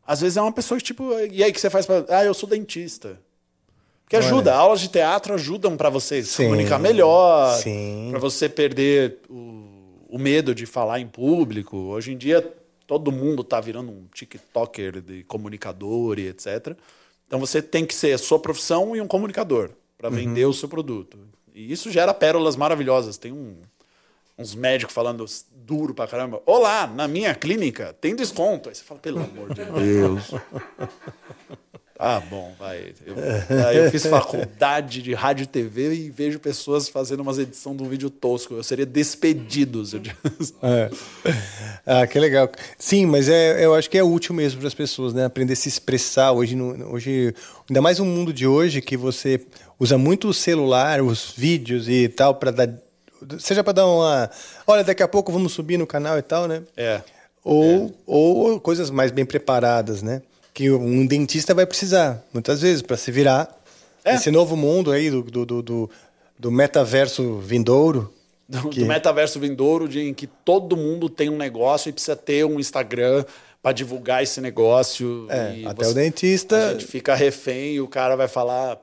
Às 0.06 0.20
vezes 0.20 0.36
é 0.36 0.40
uma 0.40 0.52
pessoa 0.52 0.78
que, 0.78 0.85
tipo, 0.85 1.12
e 1.32 1.43
aí 1.43 1.52
que 1.52 1.60
você 1.60 1.68
faz 1.68 1.85
para. 1.85 2.06
Ah, 2.09 2.24
eu 2.24 2.32
sou 2.32 2.48
dentista. 2.48 3.20
Que 4.09 4.14
ajuda, 4.14 4.52
Olha. 4.52 4.60
aulas 4.60 4.80
de 4.80 4.89
teatro 4.89 5.35
ajudam 5.35 5.76
para 5.76 5.90
você 5.90 6.22
se 6.22 6.44
comunicar 6.44 6.78
melhor, 6.78 7.60
para 8.10 8.20
você 8.20 8.48
perder 8.48 9.18
o, 9.28 10.06
o, 10.10 10.18
medo 10.18 10.55
de 10.55 10.64
falar 10.64 11.01
em 11.01 11.09
público. 11.09 11.76
Hoje 11.76 12.12
em 12.12 12.16
dia 12.16 12.40
todo 12.86 13.10
mundo 13.10 13.43
está 13.43 13.60
virando 13.60 13.90
um 13.90 14.06
TikToker 14.14 15.02
de 15.02 15.24
comunicador 15.24 16.20
e 16.20 16.28
etc. 16.28 16.74
Então 17.28 17.38
você 17.38 17.60
tem 17.60 17.84
que 17.84 17.94
ser 17.94 18.14
a 18.14 18.18
sua 18.18 18.38
profissão 18.38 18.96
e 18.96 19.00
um 19.02 19.06
comunicador 19.06 19.70
para 19.98 20.09
vender 20.09 20.46
uhum. 20.46 20.50
o 20.50 20.55
seu 20.55 20.66
produto. 20.66 21.18
E 21.55 21.70
isso 21.70 21.90
gera 21.90 22.14
pérolas 22.14 22.56
maravilhosas. 22.56 23.18
Tem 23.18 23.30
um, 23.30 23.59
uns 24.38 24.55
médicos 24.55 24.94
falando 24.94 25.26
duro 25.52 25.92
pra 25.92 26.06
caramba. 26.09 26.40
Olá, 26.46 26.86
na 26.86 27.06
minha 27.06 27.34
clínica 27.34 27.94
tem 28.00 28.16
desconto. 28.16 28.70
Aí 28.70 28.74
você 28.74 28.82
fala, 28.82 28.98
pelo 28.98 29.22
amor 29.22 29.52
de 29.52 29.62
Deus. 29.78 30.30
Ah, 31.98 32.20
bom, 32.20 32.54
vai. 32.56 32.92
Eu, 33.04 33.16
eu 33.74 33.90
fiz 33.90 34.06
faculdade 34.06 35.02
de 35.02 35.12
rádio 35.14 35.42
e 35.42 35.46
TV 35.46 35.92
e 35.94 36.10
vejo 36.10 36.38
pessoas 36.38 36.88
fazendo 36.88 37.20
umas 37.20 37.38
edições 37.38 37.76
de 37.76 37.82
um 37.82 37.88
vídeo 37.88 38.08
tosco. 38.08 38.54
Eu 38.54 38.62
seria 38.62 38.86
despedido. 38.86 39.84
Se 39.84 39.96
eu... 39.96 40.02
é. 40.62 40.90
Ah, 41.84 42.06
que 42.06 42.20
legal. 42.20 42.48
Sim, 42.78 43.06
mas 43.06 43.28
é, 43.28 43.64
eu 43.64 43.74
acho 43.74 43.90
que 43.90 43.98
é 43.98 44.04
útil 44.04 44.32
mesmo 44.32 44.60
para 44.60 44.68
as 44.68 44.74
pessoas, 44.74 45.12
né? 45.12 45.24
Aprender 45.24 45.54
a 45.54 45.56
se 45.56 45.68
expressar. 45.68 46.30
Hoje, 46.30 46.54
no, 46.54 46.92
hoje, 46.92 47.34
ainda 47.68 47.80
mais 47.80 47.98
no 47.98 48.04
mundo 48.04 48.32
de 48.32 48.46
hoje, 48.46 48.80
que 48.80 48.96
você 48.96 49.40
usa 49.80 49.98
muito 49.98 50.28
o 50.28 50.34
celular, 50.34 51.02
os 51.02 51.32
vídeos 51.36 51.88
e 51.88 52.06
tal, 52.08 52.36
para 52.36 52.52
dar. 52.52 52.68
Seja 53.40 53.64
para 53.64 53.72
dar 53.72 53.86
uma. 53.86 54.30
Olha, 54.68 54.84
daqui 54.84 55.02
a 55.02 55.08
pouco 55.08 55.32
vamos 55.32 55.52
subir 55.52 55.76
no 55.76 55.86
canal 55.86 56.16
e 56.16 56.22
tal, 56.22 56.46
né? 56.46 56.62
É. 56.76 57.00
Ou, 57.42 57.86
é. 57.86 57.90
ou 58.06 58.60
coisas 58.60 58.88
mais 58.88 59.10
bem 59.10 59.26
preparadas, 59.26 60.00
né? 60.00 60.22
Que 60.59 60.68
um 60.72 61.06
dentista 61.06 61.55
vai 61.55 61.64
precisar, 61.64 62.20
muitas 62.32 62.60
vezes, 62.60 62.82
para 62.82 62.97
se 62.97 63.12
virar. 63.12 63.48
É. 64.05 64.16
Esse 64.16 64.28
novo 64.28 64.56
mundo 64.56 64.90
aí 64.90 65.09
do, 65.09 65.22
do, 65.22 65.62
do, 65.62 65.90
do 66.36 66.51
metaverso 66.51 67.39
vindouro. 67.39 68.12
Do, 68.48 68.68
que... 68.68 68.80
do 68.80 68.86
metaverso 68.86 69.39
vindouro, 69.39 69.89
de, 69.89 70.01
em 70.01 70.12
que 70.12 70.26
todo 70.26 70.76
mundo 70.76 71.09
tem 71.09 71.30
um 71.30 71.36
negócio 71.36 71.89
e 71.89 71.93
precisa 71.93 72.16
ter 72.16 72.44
um 72.44 72.59
Instagram 72.59 73.24
para 73.62 73.70
divulgar 73.70 74.24
esse 74.24 74.40
negócio. 74.40 75.28
É, 75.30 75.62
até 75.64 75.85
você, 75.85 75.90
o 75.93 75.94
dentista. 75.94 76.70
A 76.70 76.72
gente 76.72 76.86
fica 76.86 77.14
refém 77.14 77.74
e 77.74 77.80
o 77.80 77.86
cara 77.86 78.16
vai 78.16 78.26
falar. 78.26 78.78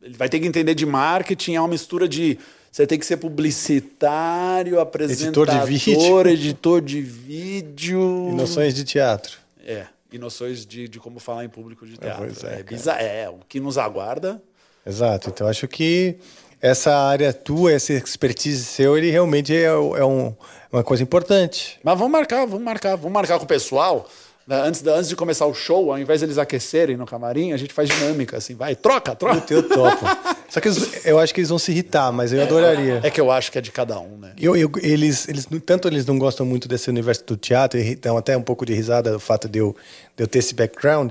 Ele 0.00 0.16
vai 0.16 0.28
ter 0.28 0.38
que 0.38 0.46
entender 0.46 0.76
de 0.76 0.86
marketing, 0.86 1.56
é 1.56 1.60
uma 1.60 1.66
mistura 1.66 2.06
de. 2.06 2.38
Você 2.70 2.86
tem 2.86 2.96
que 2.96 3.04
ser 3.04 3.16
publicitário, 3.16 4.78
apresentador, 4.78 5.48
editor 5.48 5.66
de 5.66 5.66
vídeo, 5.66 6.28
editor 6.30 6.80
de 6.80 7.02
vídeo. 7.02 8.28
E 8.30 8.34
noções 8.36 8.72
de 8.72 8.84
teatro. 8.84 9.36
É 9.66 9.86
e 10.12 10.18
noções 10.18 10.64
de, 10.64 10.88
de 10.88 10.98
como 10.98 11.18
falar 11.18 11.44
em 11.44 11.48
público 11.48 11.86
de 11.86 11.96
teatro. 11.96 12.26
É, 12.46 12.60
é, 12.60 12.62
bizarro, 12.62 13.00
é, 13.00 13.28
o 13.28 13.38
que 13.48 13.60
nos 13.60 13.76
aguarda. 13.78 14.42
Exato. 14.86 15.28
Então 15.28 15.46
acho 15.46 15.68
que 15.68 16.16
essa 16.60 16.96
área 16.96 17.32
tua, 17.32 17.72
essa 17.72 17.92
expertise 17.92 18.64
seu, 18.64 18.96
ele 18.96 19.10
realmente 19.10 19.54
é, 19.54 19.64
é 19.64 20.04
um, 20.04 20.34
uma 20.72 20.82
coisa 20.82 21.02
importante. 21.02 21.78
Mas 21.82 21.98
vamos 21.98 22.12
marcar, 22.12 22.46
vamos 22.46 22.62
marcar, 22.62 22.96
vamos 22.96 23.12
marcar 23.12 23.38
com 23.38 23.44
o 23.44 23.48
pessoal. 23.48 24.08
Né, 24.48 24.62
antes, 24.62 24.82
antes 24.86 25.10
de 25.10 25.14
começar 25.14 25.44
o 25.44 25.52
show, 25.52 25.92
ao 25.92 25.98
invés 25.98 26.20
de 26.20 26.24
eles 26.24 26.38
aquecerem 26.38 26.96
no 26.96 27.04
camarim, 27.04 27.52
a 27.52 27.56
gente 27.58 27.74
faz 27.74 27.86
dinâmica, 27.90 28.38
assim, 28.38 28.54
vai, 28.54 28.74
troca, 28.74 29.14
troca. 29.14 29.52
Eu 29.52 29.68
topo. 29.68 30.06
Só 30.48 30.58
que 30.58 30.68
eles, 30.68 31.04
eu 31.04 31.18
acho 31.18 31.34
que 31.34 31.40
eles 31.40 31.50
vão 31.50 31.58
se 31.58 31.70
irritar, 31.70 32.10
mas 32.10 32.32
eu 32.32 32.40
adoraria. 32.42 32.98
É 33.04 33.10
que 33.10 33.20
eu 33.20 33.30
acho 33.30 33.52
que 33.52 33.58
é 33.58 33.60
de 33.60 33.70
cada 33.70 34.00
um, 34.00 34.16
né? 34.16 34.32
Eu, 34.40 34.56
eu, 34.56 34.72
eles, 34.82 35.28
eles, 35.28 35.46
tanto 35.66 35.86
eles 35.86 36.06
não 36.06 36.18
gostam 36.18 36.46
muito 36.46 36.66
desse 36.66 36.88
universo 36.88 37.26
do 37.26 37.36
teatro, 37.36 37.78
e 37.78 37.94
dão 37.94 38.16
até 38.16 38.34
um 38.38 38.42
pouco 38.42 38.64
de 38.64 38.72
risada 38.72 39.12
do 39.12 39.20
fato 39.20 39.50
de 39.50 39.58
eu, 39.58 39.76
de 40.16 40.24
eu 40.24 40.26
ter 40.26 40.38
esse 40.38 40.54
background, 40.54 41.10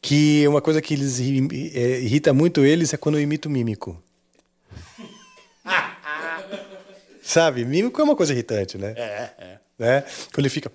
que 0.00 0.48
uma 0.48 0.62
coisa 0.62 0.80
que 0.80 0.94
eles 0.94 1.20
é, 1.20 2.00
irrita 2.00 2.32
muito 2.32 2.64
eles 2.64 2.94
é 2.94 2.96
quando 2.96 3.18
eu 3.18 3.20
imito 3.20 3.50
mímico. 3.50 4.02
Sabe? 7.22 7.62
Mímico 7.66 8.00
é 8.00 8.04
uma 8.04 8.16
coisa 8.16 8.32
irritante, 8.32 8.78
né? 8.78 8.94
É, 8.96 9.30
é. 9.38 9.58
Né? 9.78 10.04
Quando 10.32 10.38
ele 10.38 10.48
fica 10.48 10.70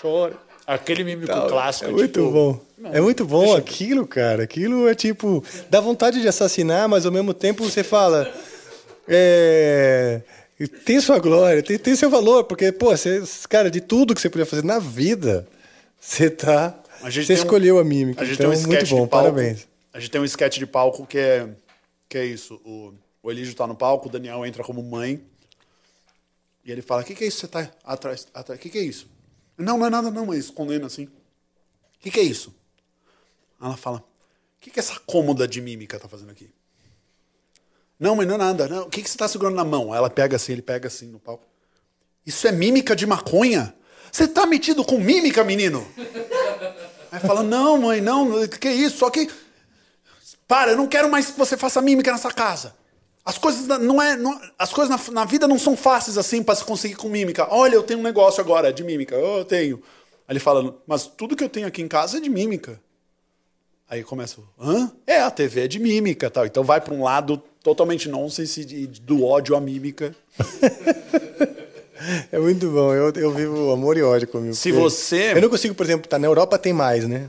chora. 0.00 0.34
Aquele 0.66 1.04
mímico 1.04 1.32
Não, 1.32 1.48
clássico. 1.48 1.90
É 1.90 1.92
muito 1.92 2.20
tipo, 2.20 2.30
bom. 2.30 2.60
Não, 2.76 2.92
é 2.92 3.00
muito 3.00 3.24
bom 3.24 3.54
aquilo, 3.54 4.06
cara. 4.06 4.42
Aquilo 4.42 4.88
é 4.88 4.94
tipo. 4.94 5.44
Dá 5.70 5.80
vontade 5.80 6.20
de 6.20 6.26
assassinar, 6.26 6.88
mas 6.88 7.06
ao 7.06 7.12
mesmo 7.12 7.32
tempo 7.32 7.64
você 7.64 7.84
fala. 7.84 8.32
É, 9.08 10.22
tem 10.84 11.00
sua 11.00 11.18
glória, 11.20 11.62
tem, 11.62 11.78
tem 11.78 11.94
seu 11.94 12.10
valor, 12.10 12.44
porque, 12.44 12.72
pô, 12.72 12.90
você, 12.90 13.22
cara, 13.48 13.70
de 13.70 13.80
tudo 13.80 14.14
que 14.14 14.20
você 14.20 14.28
podia 14.28 14.46
fazer 14.46 14.64
na 14.64 14.80
vida, 14.80 15.46
você 16.00 16.28
tá. 16.28 16.76
Você 17.02 17.34
escolheu 17.34 17.76
um, 17.76 17.78
a 17.78 17.84
mímica. 17.84 18.22
A 18.22 18.24
gente 18.24 18.38
então, 18.38 18.50
tem 18.50 18.64
um 18.64 18.66
muito 18.66 18.86
bom, 18.88 19.06
parabéns. 19.06 19.68
A 19.92 20.00
gente 20.00 20.10
tem 20.10 20.20
um 20.20 20.24
sketch 20.24 20.58
de 20.58 20.66
palco 20.66 21.06
que 21.06 21.18
é, 21.18 21.48
que 22.08 22.18
é 22.18 22.24
isso. 22.24 22.60
O, 22.64 22.92
o 23.22 23.30
Elígio 23.30 23.54
tá 23.54 23.66
no 23.66 23.76
palco, 23.76 24.08
o 24.08 24.10
Daniel 24.10 24.44
entra 24.44 24.64
como 24.64 24.82
mãe. 24.82 25.22
E 26.64 26.72
ele 26.72 26.82
fala: 26.82 27.02
O 27.02 27.04
que, 27.04 27.14
que 27.14 27.24
é 27.24 27.26
isso? 27.28 27.40
Você 27.40 27.48
tá 27.48 27.70
atrás? 27.84 28.26
O 28.34 28.58
que, 28.58 28.70
que 28.70 28.78
é 28.78 28.82
isso? 28.82 29.06
Não, 29.58 29.78
não 29.78 29.86
é 29.86 29.90
nada, 29.90 30.10
não, 30.10 30.26
mas 30.26 30.38
escondendo 30.38 30.86
assim. 30.86 31.04
O 31.04 31.98
que, 32.00 32.10
que 32.10 32.20
é 32.20 32.22
isso? 32.22 32.54
Ela 33.60 33.76
fala: 33.76 33.98
O 33.98 34.60
que, 34.60 34.70
que 34.70 34.78
essa 34.78 34.98
cômoda 35.00 35.48
de 35.48 35.60
mímica 35.60 35.98
tá 35.98 36.08
fazendo 36.08 36.30
aqui? 36.30 36.50
Não, 37.98 38.14
mas 38.14 38.26
não 38.26 38.34
é 38.34 38.38
nada. 38.38 38.68
Não. 38.68 38.82
O 38.82 38.90
que, 38.90 39.02
que 39.02 39.08
você 39.08 39.16
tá 39.16 39.26
segurando 39.26 39.56
na 39.56 39.64
mão? 39.64 39.94
Ela 39.94 40.10
pega 40.10 40.36
assim, 40.36 40.52
ele 40.52 40.62
pega 40.62 40.88
assim 40.88 41.06
no 41.06 41.18
palco. 41.18 41.44
Isso 42.24 42.46
é 42.46 42.52
mímica 42.52 42.94
de 42.94 43.06
maconha? 43.06 43.74
Você 44.12 44.28
tá 44.28 44.46
metido 44.46 44.84
com 44.84 44.98
mímica, 44.98 45.42
menino? 45.42 45.86
Aí 47.10 47.20
fala: 47.20 47.42
Não, 47.42 47.78
mãe, 47.78 48.00
não, 48.00 48.46
que 48.48 48.68
é 48.68 48.74
isso? 48.74 48.98
Só 48.98 49.10
que. 49.10 49.30
Para, 50.46 50.72
eu 50.72 50.76
não 50.76 50.86
quero 50.86 51.10
mais 51.10 51.30
que 51.30 51.38
você 51.38 51.56
faça 51.56 51.82
mímica 51.82 52.12
nessa 52.12 52.30
casa. 52.30 52.76
As 53.26 53.36
coisas 53.36 53.66
não 53.66 54.00
é, 54.00 54.16
não, 54.16 54.40
as 54.56 54.72
coisas 54.72 55.08
na, 55.08 55.12
na, 55.12 55.24
vida 55.24 55.48
não 55.48 55.58
são 55.58 55.76
fáceis 55.76 56.16
assim 56.16 56.44
para 56.44 56.54
se 56.54 56.64
conseguir 56.64 56.94
com 56.94 57.08
mímica. 57.08 57.48
Olha, 57.50 57.74
eu 57.74 57.82
tenho 57.82 57.98
um 57.98 58.02
negócio 58.04 58.40
agora 58.40 58.72
de 58.72 58.84
mímica. 58.84 59.18
Oh, 59.18 59.38
eu 59.38 59.44
tenho. 59.44 59.82
Aí 60.28 60.32
ele 60.32 60.38
fala, 60.38 60.76
mas 60.86 61.08
tudo 61.08 61.34
que 61.34 61.42
eu 61.42 61.48
tenho 61.48 61.66
aqui 61.66 61.82
em 61.82 61.88
casa 61.88 62.18
é 62.18 62.20
de 62.20 62.30
mímica. 62.30 62.80
Aí 63.90 64.04
começa, 64.04 64.36
hã? 64.60 64.92
É, 65.04 65.20
a 65.20 65.30
TV 65.30 65.64
é 65.64 65.68
de 65.68 65.80
mímica, 65.80 66.30
tal. 66.30 66.46
Então 66.46 66.62
vai 66.62 66.80
para 66.80 66.94
um 66.94 67.02
lado 67.02 67.42
totalmente 67.64 68.08
nonsense 68.08 68.64
de, 68.64 68.86
de, 68.86 69.00
do 69.00 69.24
ódio 69.24 69.56
à 69.56 69.60
mímica. 69.60 70.14
é 72.30 72.38
muito 72.38 72.70
bom. 72.70 72.94
Eu, 72.94 73.10
eu 73.10 73.32
vivo 73.32 73.72
amor 73.72 73.96
e 73.96 74.02
ódio 74.02 74.28
comigo. 74.28 74.54
Se 74.54 74.70
você. 74.70 75.32
Eu 75.32 75.42
não 75.42 75.48
consigo, 75.48 75.74
por 75.74 75.84
exemplo, 75.84 76.08
tá 76.08 76.16
na 76.16 76.28
Europa 76.28 76.56
tem 76.58 76.72
mais, 76.72 77.08
né? 77.08 77.28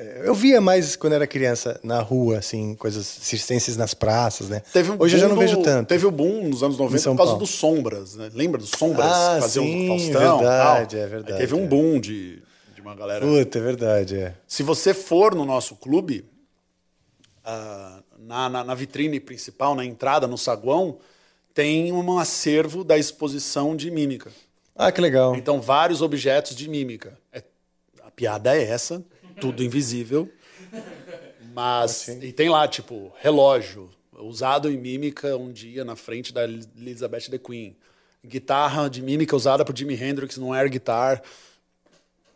É, 0.00 0.22
eu 0.24 0.34
via 0.34 0.60
mais 0.62 0.96
quando 0.96 1.12
era 1.12 1.26
criança 1.26 1.78
na 1.82 2.00
rua, 2.00 2.38
assim, 2.38 2.74
coisas 2.74 3.06
circenses 3.06 3.76
nas 3.76 3.92
praças, 3.92 4.48
né? 4.48 4.62
Um 4.74 5.02
Hoje 5.02 5.16
eu 5.16 5.20
já 5.20 5.28
não 5.28 5.34
do, 5.34 5.40
vejo 5.40 5.62
tanto. 5.62 5.88
Teve 5.88 6.06
o 6.06 6.10
boom 6.10 6.48
nos 6.48 6.62
anos 6.62 6.78
90 6.78 7.10
por 7.10 7.16
causa 7.18 7.36
dos 7.36 7.50
Sombras, 7.50 8.16
né? 8.16 8.30
Lembra 8.32 8.58
dos 8.58 8.70
Sombras 8.70 9.12
ah, 9.12 9.38
faziam 9.42 9.64
sim, 9.64 9.88
Faustão? 9.88 10.38
Verdade, 10.38 10.96
tal. 10.96 11.04
é 11.04 11.08
verdade. 11.08 11.32
Aí 11.34 11.38
teve 11.38 11.54
um 11.54 11.66
boom 11.66 12.00
de, 12.00 12.42
de 12.74 12.80
uma 12.80 12.94
galera. 12.94 13.26
Puta, 13.26 13.58
é 13.58 13.60
verdade, 13.60 14.16
é. 14.16 14.34
Se 14.46 14.62
você 14.62 14.94
for 14.94 15.34
no 15.34 15.44
nosso 15.44 15.76
clube, 15.76 16.24
uh, 17.44 18.02
na, 18.18 18.48
na, 18.48 18.64
na 18.64 18.74
vitrine 18.74 19.20
principal, 19.20 19.74
na 19.74 19.84
entrada, 19.84 20.26
no 20.26 20.38
saguão, 20.38 20.98
tem 21.52 21.92
um 21.92 22.18
acervo 22.18 22.82
da 22.82 22.96
exposição 22.96 23.76
de 23.76 23.90
mímica. 23.90 24.30
Ah, 24.74 24.90
que 24.90 25.00
legal. 25.00 25.36
Então, 25.36 25.60
vários 25.60 26.00
objetos 26.00 26.56
de 26.56 26.70
mímica. 26.70 27.18
É, 27.30 27.42
a 28.02 28.10
piada 28.10 28.56
é 28.56 28.62
essa 28.62 29.04
tudo 29.40 29.64
invisível. 29.64 30.30
Mas. 31.54 32.08
E 32.08 32.32
tem 32.32 32.48
lá, 32.48 32.66
tipo, 32.68 33.12
relógio, 33.20 33.90
usado 34.12 34.70
em 34.70 34.76
mímica 34.76 35.36
um 35.36 35.50
dia 35.50 35.84
na 35.84 35.96
frente 35.96 36.32
da 36.32 36.44
Elizabeth 36.44 37.28
the 37.30 37.38
Queen. 37.38 37.76
Guitarra 38.24 38.88
de 38.88 39.00
mímica 39.00 39.34
usada 39.34 39.64
por 39.64 39.76
Jimi 39.76 39.94
Hendrix 39.94 40.36
no 40.36 40.52
air 40.52 40.70
guitar. 40.70 41.22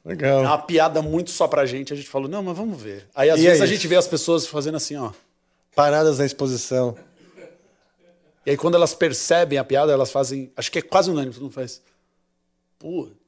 Legal. 0.04 0.42
É 0.44 0.46
uma 0.46 0.58
piada 0.58 1.00
muito 1.00 1.30
só 1.30 1.46
pra 1.46 1.66
gente. 1.66 1.92
A 1.92 1.96
gente 1.96 2.08
falou, 2.08 2.28
não, 2.28 2.42
mas 2.42 2.56
vamos 2.56 2.80
ver. 2.80 3.08
Aí 3.14 3.30
às 3.30 3.40
e 3.40 3.44
vezes 3.44 3.60
é 3.60 3.64
a 3.64 3.66
gente 3.66 3.86
vê 3.86 3.96
as 3.96 4.08
pessoas 4.08 4.46
fazendo 4.46 4.76
assim, 4.76 4.96
ó. 4.96 5.12
Paradas 5.74 6.18
na 6.18 6.26
exposição. 6.26 6.96
E 8.46 8.50
aí 8.50 8.56
quando 8.56 8.74
elas 8.74 8.94
percebem 8.94 9.58
a 9.58 9.64
piada, 9.64 9.92
elas 9.92 10.10
fazem. 10.10 10.52
Acho 10.56 10.70
que 10.70 10.78
é 10.78 10.82
quase 10.82 11.10
unânime, 11.10 11.32
todo 11.32 11.42
mundo 11.42 11.52
faz. 11.52 11.80
Putz. 12.78 13.23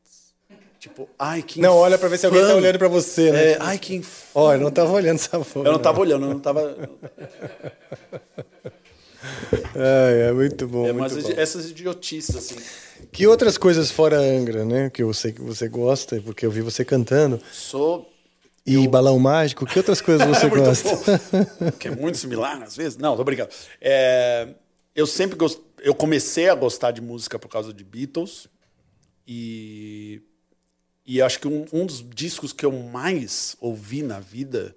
Tipo, 0.86 1.08
ai, 1.18 1.42
que 1.42 1.60
Não, 1.60 1.74
olha 1.74 1.98
pra 1.98 2.08
ver 2.08 2.16
se 2.16 2.26
alguém 2.26 2.42
tá 2.42 2.54
olhando 2.54 2.78
pra 2.78 2.86
você, 2.86 3.32
né? 3.32 3.52
É, 3.52 3.58
ai, 3.60 3.76
que 3.76 4.00
Olha, 4.32 4.58
eu 4.58 4.62
não 4.62 4.70
tava 4.70 4.92
olhando 4.92 5.16
essa 5.16 5.42
foto. 5.42 5.66
Eu 5.66 5.72
não 5.72 5.80
tava 5.80 6.00
olhando, 6.00 6.26
eu 6.26 6.30
não 6.30 6.38
tava. 6.38 6.78
é, 9.74 10.28
é 10.28 10.32
muito 10.32 10.68
bom. 10.68 10.86
É, 10.86 10.92
muito 10.92 11.12
mas 11.12 11.24
bom. 11.24 11.32
essas 11.36 11.70
idiotices, 11.70 12.36
assim. 12.36 12.54
Que 13.10 13.26
outras 13.26 13.58
coisas 13.58 13.90
fora 13.90 14.16
Angra, 14.16 14.64
né? 14.64 14.88
Que 14.88 15.02
eu 15.02 15.12
sei 15.12 15.32
que 15.32 15.40
você 15.40 15.68
gosta, 15.68 16.20
porque 16.24 16.46
eu 16.46 16.52
vi 16.52 16.60
você 16.60 16.84
cantando. 16.84 17.40
Sou. 17.50 18.08
E 18.64 18.86
balão 18.86 19.18
mágico, 19.18 19.66
que 19.66 19.80
outras 19.80 20.00
coisas 20.00 20.24
você 20.28 20.46
Muito 20.46 20.64
gosta? 20.64 21.20
que 21.80 21.88
é 21.88 21.90
muito 21.90 22.16
similar, 22.16 22.62
às 22.62 22.76
vezes. 22.76 22.96
Não, 22.96 23.16
tô 23.16 23.24
brincando. 23.24 23.50
É, 23.80 24.50
eu 24.94 25.04
sempre 25.04 25.36
gost... 25.36 25.60
eu 25.80 25.96
comecei 25.96 26.48
a 26.48 26.54
gostar 26.54 26.92
de 26.92 27.00
música 27.00 27.40
por 27.40 27.48
causa 27.48 27.74
de 27.74 27.82
Beatles. 27.82 28.46
E, 29.26 30.22
e 31.06 31.22
acho 31.22 31.40
que 31.40 31.46
um, 31.46 31.64
um 31.72 31.86
dos 31.86 32.04
discos 32.08 32.52
que 32.52 32.66
eu 32.66 32.72
mais 32.72 33.56
ouvi 33.60 34.02
na 34.02 34.18
vida, 34.18 34.74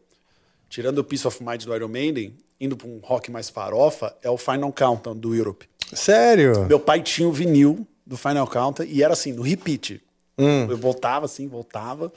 tirando 0.70 1.00
o 1.00 1.04
Peace 1.04 1.28
of 1.28 1.44
Mind 1.44 1.64
do 1.64 1.76
Iron 1.76 1.88
Maiden, 1.88 2.38
indo 2.60 2.78
para 2.78 2.88
um 2.88 3.00
rock 3.00 3.32
mais 3.32 3.50
farofa, 3.50 4.16
é 4.22 4.30
o 4.30 4.38
Final 4.38 4.72
Countdown 4.72 5.16
do 5.16 5.34
Europe. 5.34 5.68
Sério? 5.94 6.66
Meu 6.68 6.80
pai 6.80 7.02
tinha 7.02 7.28
o 7.28 7.32
vinil 7.32 7.88
do 8.06 8.18
Final 8.18 8.46
Countdown 8.46 8.86
e 8.88 9.02
era 9.02 9.14
assim, 9.14 9.34
no 9.34 9.42
repeat. 9.42 10.02
Eu 10.38 10.78
voltava 10.78 11.26
assim, 11.26 11.48
voltava. 11.48 12.12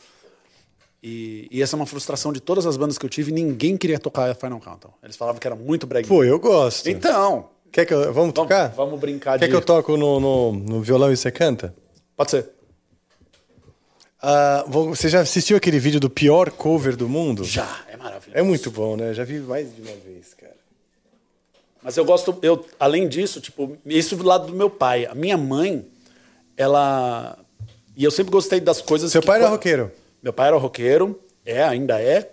E, 1.02 1.48
e 1.51 1.60
essa 1.60 1.74
é 1.74 1.76
uma 1.76 1.86
frustração 1.86 2.32
de 2.32 2.40
todas 2.40 2.66
as 2.66 2.76
bandas 2.76 2.97
que 2.97 3.05
eu 3.05 3.10
tive. 3.10 3.32
Ninguém 3.32 3.76
queria 3.76 3.98
tocar 3.98 4.32
Final 4.36 4.60
Countdown. 4.60 4.93
Eles 5.02 5.16
falavam 5.16 5.40
que 5.40 5.47
era 5.47 5.56
muito 5.56 5.86
breguinho. 5.86 6.14
Pô, 6.14 6.22
eu 6.22 6.39
gosto. 6.39 6.89
Então, 6.89 7.48
Quer 7.72 7.86
que 7.86 7.94
eu... 7.94 8.01
Vamos 8.01 8.14
vamos, 8.14 8.34
tocar? 8.34 8.68
vamos 8.68 9.01
brincar 9.01 9.39
Quer 9.39 9.47
de... 9.47 9.51
que 9.51 9.56
eu 9.56 9.62
toco 9.62 9.97
no, 9.97 10.20
no, 10.20 10.52
no 10.52 10.80
violão 10.82 11.10
e 11.10 11.16
você 11.16 11.30
canta? 11.30 11.74
Pode 12.14 12.30
ser. 12.30 12.51
Vou- 14.69 14.94
você 14.94 15.09
já 15.09 15.20
assistiu 15.20 15.57
aquele 15.57 15.78
vídeo 15.78 15.99
do 15.99 16.09
pior 16.09 16.51
cover 16.51 16.97
do 16.97 17.09
mundo? 17.09 17.44
Já, 17.44 17.81
é 17.89 17.97
maravilhoso. 17.97 18.39
É 18.39 18.43
muito 18.43 18.70
bom, 18.70 18.97
né? 18.97 19.12
Já 19.15 19.24
vi 19.24 19.40
mais 19.40 19.74
de 19.74 19.81
uma 19.82 19.90
vez, 19.97 20.35
cara. 20.35 20.53
Mas 21.82 21.97
eu 21.97 22.05
gosto, 22.05 22.39
eu, 22.43 22.65
além 22.78 23.09
disso, 23.09 23.40
tipo, 23.40 23.77
isso 23.85 24.15
do 24.16 24.23
lado 24.24 24.47
do 24.47 24.55
meu 24.55 24.70
pai. 24.70 25.07
A 25.07 25.15
minha 25.15 25.36
mãe, 25.36 25.85
ela. 26.57 27.36
E 27.97 28.05
eu 28.05 28.11
sempre 28.11 28.31
gostei 28.31 28.61
das 28.61 28.81
coisas. 28.81 29.11
Seu 29.11 29.23
pai 29.23 29.39
era 29.40 29.49
roqueiro? 29.49 29.90
Meu 30.23 30.32
pai 30.32 30.47
era 30.49 30.57
roqueiro, 30.57 31.20
é, 31.44 31.62
ainda 31.65 32.01
é. 32.01 32.31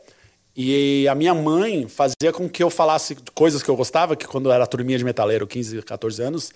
E 0.56 1.07
a 1.07 1.16
minha 1.16 1.34
mãe 1.34 1.88
fazia 1.88 2.32
com 2.34 2.48
que 2.48 2.61
eu 2.61 2.70
falasse 2.70 3.18
coisas 3.34 3.64
que 3.64 3.70
eu 3.70 3.76
gostava, 3.76 4.16
que 4.16 4.28
quando 4.28 4.49
eu 4.49 4.52
era 4.53 4.68
turminha 4.68 4.98
de 4.98 5.03
metaleiro, 5.03 5.48
15, 5.48 5.82
14 5.82 6.22
anos, 6.22 6.52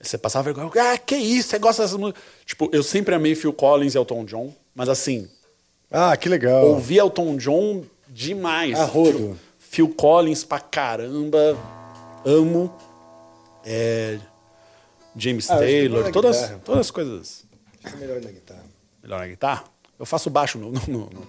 você 0.00 0.18
passava 0.18 0.52
vergonha. 0.52 0.70
Ah, 0.92 0.98
que 0.98 1.16
isso, 1.16 1.48
você 1.50 1.58
gosta 1.58 1.82
dessas 1.82 1.96
músicas? 1.96 2.22
Tipo, 2.44 2.68
eu 2.72 2.82
sempre 2.82 3.14
amei 3.14 3.34
Phil 3.34 3.52
Collins 3.52 3.94
e 3.94 3.98
Elton 3.98 4.24
John, 4.24 4.52
mas 4.74 4.88
assim, 4.88 5.28
Ah, 5.90 6.16
que 6.16 6.28
legal. 6.28 6.66
ouvi 6.66 6.98
Elton 6.98 7.36
John 7.36 7.84
demais. 8.08 8.78
A 8.78 8.84
rodo. 8.84 9.18
Phil, 9.58 9.86
Phil 9.86 9.94
Collins 9.94 10.44
pra 10.44 10.60
caramba. 10.60 11.56
Amo. 12.24 12.72
É, 13.64 14.18
James 15.16 15.50
Ah, 15.50 15.56
é 15.56 15.58
Taylor, 15.58 16.10
todas, 16.12 16.36
guitarra. 16.36 16.60
todas 16.64 16.80
as 16.82 16.90
coisas. 16.90 17.44
É 17.84 17.90
melhor 17.96 18.20
na 18.20 18.30
guitarra. 18.30 18.64
Melhor 19.02 19.18
na 19.20 19.26
guitarra? 19.26 19.64
Eu 19.98 20.04
faço 20.06 20.28
baixo 20.30 20.58
no. 20.58 20.70
no- 20.72 20.80
no- 20.88 21.10
no- 21.10 21.28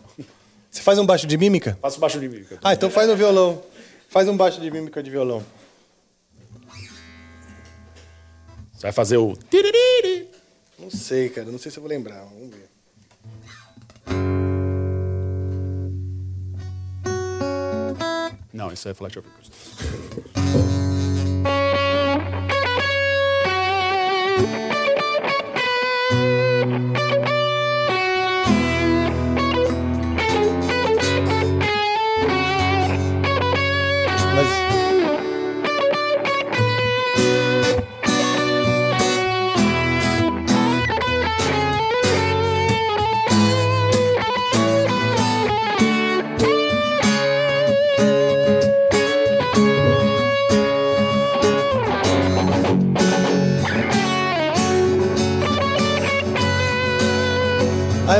Você 0.72 0.82
faz 0.82 0.98
um 1.00 1.06
baixo 1.06 1.26
de 1.28 1.38
mímica? 1.38 1.78
faço 1.82 2.00
baixo 2.00 2.20
de 2.20 2.28
mímica. 2.28 2.60
Ah, 2.64 2.74
então 2.74 2.90
faz 2.90 3.08
no 3.08 3.16
violão. 3.16 3.62
Faz 4.10 4.28
um 4.28 4.36
baixo 4.36 4.60
de 4.60 4.70
mímica 4.72 5.02
de 5.04 5.10
violão. 5.10 5.44
Você 8.74 8.82
vai 8.84 8.92
fazer 8.92 9.18
o. 9.18 9.38
Não 10.78 10.90
sei, 10.92 11.30
cara. 11.30 11.50
Não 11.52 11.58
sei 11.58 11.72
se 11.72 11.78
eu 11.78 11.82
vou 11.82 11.90
lembrar. 11.90 12.24
Vamos 12.26 12.50
ver. 12.56 12.70
Não, 18.54 18.72
isso 18.72 18.88
é 18.88 18.94
Flat 18.94 19.20
of 19.20 19.28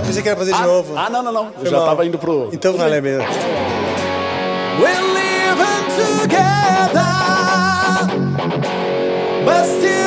pensei 0.06 0.22
que 0.22 0.30
era 0.30 0.38
fazer 0.38 0.54
de 0.54 0.62
novo. 0.62 0.94
Ah, 0.98 1.10
não, 1.10 1.22
não, 1.24 1.32
não. 1.32 1.52
Eu 1.60 1.70
já 1.70 1.78
mal. 1.78 1.86
tava 1.88 2.06
indo 2.06 2.18
pro. 2.18 2.50
Então 2.54 2.74
vale 2.78 3.02
mesmo. 3.02 3.24
We're 4.80 5.02
living 5.02 5.86
together, 5.96 7.02
but 9.46 9.66
still 9.66 10.05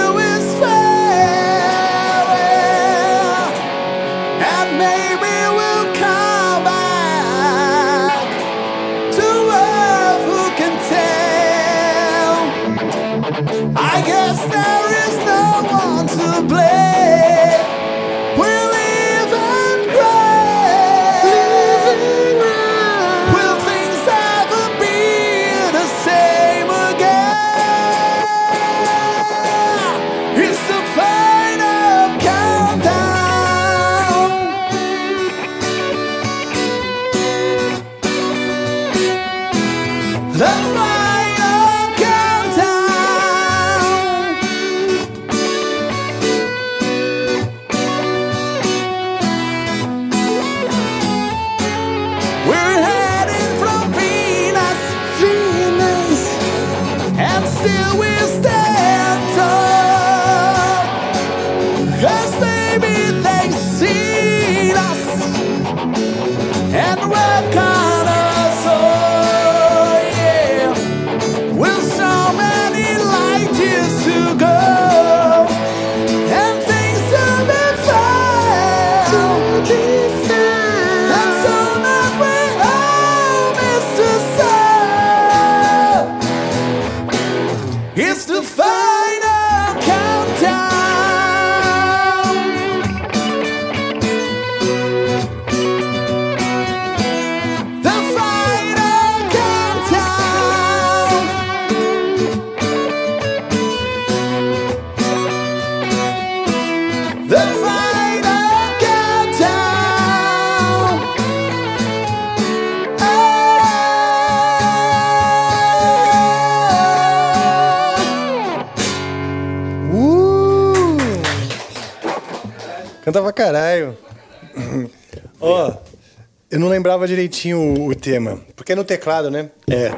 lembrava 126.89 127.07
direitinho 127.07 127.59
o, 127.59 127.89
o 127.89 127.95
tema. 127.95 128.41
Porque 128.57 128.73
é 128.73 128.75
no 128.75 128.83
teclado, 128.83 129.31
né? 129.31 129.51
É. 129.69 129.89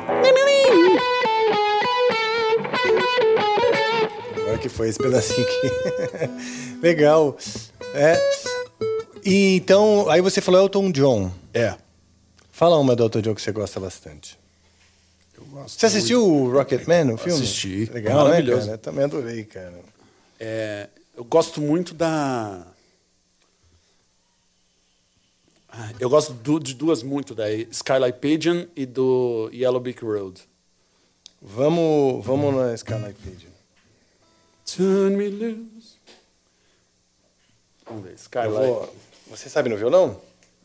Agora 4.40 4.58
que 4.58 4.68
foi 4.68 4.88
esse 4.88 4.98
pedacinho 4.98 5.46
aqui. 5.46 6.80
Legal. 6.82 7.38
É. 7.94 8.18
E 9.24 9.54
então, 9.54 10.10
aí 10.10 10.20
você 10.20 10.40
falou 10.40 10.60
Elton 10.62 10.90
John. 10.90 11.30
É. 11.54 11.76
Fala 12.50 12.76
uma 12.76 12.96
do 12.96 13.04
Elton 13.04 13.20
John 13.20 13.34
que 13.36 13.42
você 13.42 13.52
gosta 13.52 13.78
bastante. 13.78 14.36
Eu 15.38 15.44
gosto 15.44 15.78
Você 15.78 15.86
assistiu 15.86 16.26
o 16.26 16.50
Rocketman, 16.50 17.12
o 17.12 17.16
filme? 17.16 17.40
Assisti. 17.40 17.88
Legal, 17.92 18.24
Maravilhoso. 18.24 18.62
né, 18.62 18.64
cara? 18.66 18.74
Eu 18.74 18.78
também 18.78 19.04
adorei, 19.04 19.44
cara. 19.44 19.78
É, 20.40 20.88
eu 21.16 21.22
gosto 21.22 21.60
muito 21.60 21.94
da. 21.94 22.66
Ah, 25.72 25.89
Eu 26.00 26.08
gosto 26.08 26.32
du- 26.32 26.58
de 26.58 26.74
duas 26.74 27.02
muito, 27.02 27.34
da 27.34 27.50
Skylight 27.52 28.18
Pigeon 28.18 28.64
e 28.74 28.86
do 28.86 29.50
Yellow 29.52 29.80
Brick 29.80 30.02
Road. 30.04 30.40
Vamos, 31.42 32.24
vamos 32.24 32.54
na 32.54 32.74
Skylight 32.74 33.18
Pigeon. 33.20 33.50
Turn 34.64 35.16
me 35.16 35.28
loose. 35.28 35.96
Vamos 37.86 38.04
ver, 38.04 38.14
Skylight. 38.14 38.50
vou- 38.52 38.94
Você 39.28 39.48
sabe 39.48 39.68
no 39.68 39.76
violão? 39.76 40.20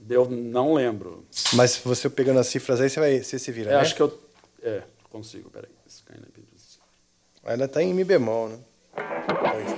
Eu 0.09 0.29
não 0.29 0.73
lembro. 0.73 1.25
Mas 1.53 1.77
você 1.77 2.09
pegando 2.09 2.39
as 2.39 2.47
cifras 2.47 2.79
aí, 2.81 2.89
você, 2.89 2.99
vai, 2.99 3.21
você 3.23 3.37
se 3.39 3.51
vira, 3.51 3.71
Eu 3.71 3.75
né? 3.75 3.81
acho 3.81 3.95
que 3.95 4.01
eu. 4.01 4.19
É, 4.63 4.83
consigo, 5.09 5.49
peraí. 5.49 5.69
Skylight 5.87 6.31
Pigeon. 6.31 6.45
Ela 7.43 7.67
tá 7.67 7.81
em 7.83 7.93
Mi 7.93 8.03
bemol, 8.03 8.49
né? 8.49 8.57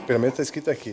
Pelo 0.05 0.19
menos 0.19 0.37
tá 0.37 0.43
escrito 0.43 0.69
aqui. 0.71 0.89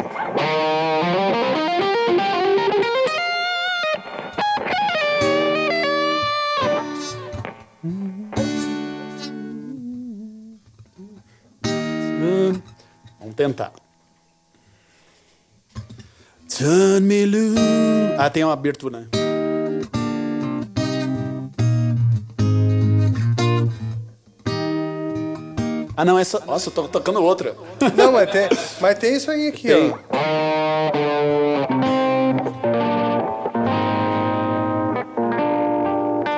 Vamos 13.20 13.34
tentar. 13.36 13.72
Turn 16.48 17.00
me 17.06 17.26
loose. 17.26 17.58
Ah, 18.18 18.30
tem 18.30 18.44
uma 18.44 18.52
abertura, 18.52 19.00
né? 19.00 19.06
Ah, 25.96 26.04
não, 26.04 26.18
essa. 26.18 26.40
Nossa, 26.44 26.68
eu 26.68 26.72
tô 26.72 26.88
tocando 26.88 27.22
outra. 27.22 27.54
Não, 27.96 28.12
mas 28.12 28.30
tem, 28.30 28.48
mas 28.80 28.98
tem 28.98 29.14
isso 29.16 29.30
aí 29.30 29.48
aqui, 29.48 29.68
Tem. 29.68 29.90
ó. 29.90 31.04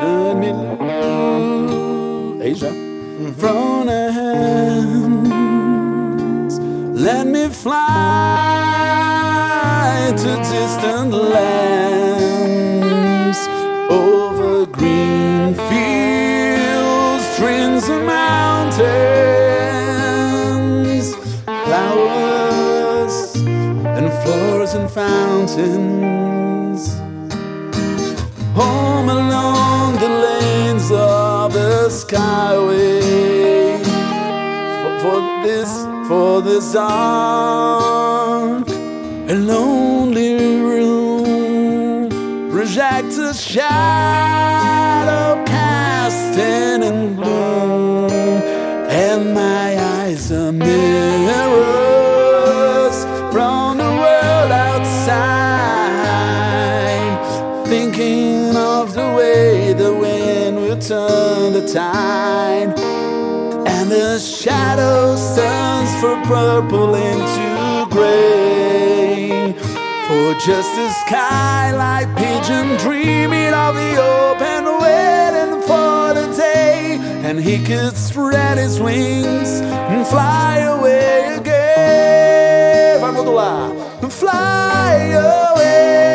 Turn 0.00 0.40
me 0.40 0.52
loose. 0.52 2.42
Aí 2.42 2.54
já. 2.54 2.68
From 3.38 3.86
the 3.86 4.10
hands, 4.10 5.05
let 6.96 7.26
me 7.26 7.48
fly 7.50 7.76
to 10.16 10.36
distant 10.36 11.12
lands 11.12 12.56
over 13.90 14.64
green 14.64 15.54
fields, 15.68 17.22
streams 17.34 17.86
and 17.90 18.06
mountains, 18.06 18.74
flowers 21.44 23.36
and 23.36 24.10
flowers 24.24 24.72
and 24.72 24.90
fountains. 24.90 25.76
Home 28.54 29.10
along 29.10 29.98
the 29.98 30.08
lanes 30.08 30.90
of 30.90 31.52
the 31.52 31.90
skyway. 31.90 33.84
For, 34.80 34.98
for 35.02 35.20
this 35.44 35.85
for 36.08 36.40
this 36.40 36.72
dark 36.72 38.68
and 38.68 39.46
lonely 39.48 40.36
room 40.62 42.08
projector 42.50 43.34
shadow 43.34 45.44
casting 45.44 46.82
in 46.82 47.16
gloom 47.16 48.10
and 48.88 49.34
my 49.34 49.76
eyes 49.78 50.30
are 50.30 50.52
mirrors 50.52 50.76
from 53.32 53.78
the 53.78 53.84
world 53.84 54.52
outside. 54.52 55.26
Thinking 57.66 58.54
of 58.56 58.94
the 58.94 59.12
way 59.18 59.72
the 59.72 59.92
wind 59.92 60.56
will 60.56 60.78
turn 60.78 61.52
the 61.52 61.66
tide. 61.66 62.78
And 63.66 63.90
the 63.90 64.18
from 66.06 66.22
purple 66.22 66.94
into 66.94 67.86
gray. 67.90 69.52
For 70.06 70.34
just 70.48 70.72
a 70.78 70.90
skylight 71.02 72.08
pigeon 72.16 72.76
dreaming 72.78 73.52
of 73.52 73.74
the 73.74 73.92
open 74.18 74.64
waiting 74.84 75.54
for 75.62 76.14
the 76.18 76.26
day. 76.36 76.98
And 77.26 77.40
he 77.40 77.56
could 77.64 77.96
spread 77.96 78.58
his 78.58 78.80
wings 78.80 79.60
and 79.92 80.06
fly 80.06 80.58
away 80.58 81.36
again. 81.38 83.00
Vai 83.00 83.12
modular 83.12 84.10
fly 84.10 84.94
away. 85.50 86.14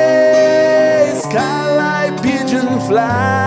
Skylight 1.26 2.14
pigeon 2.24 2.80
fly 2.88 3.41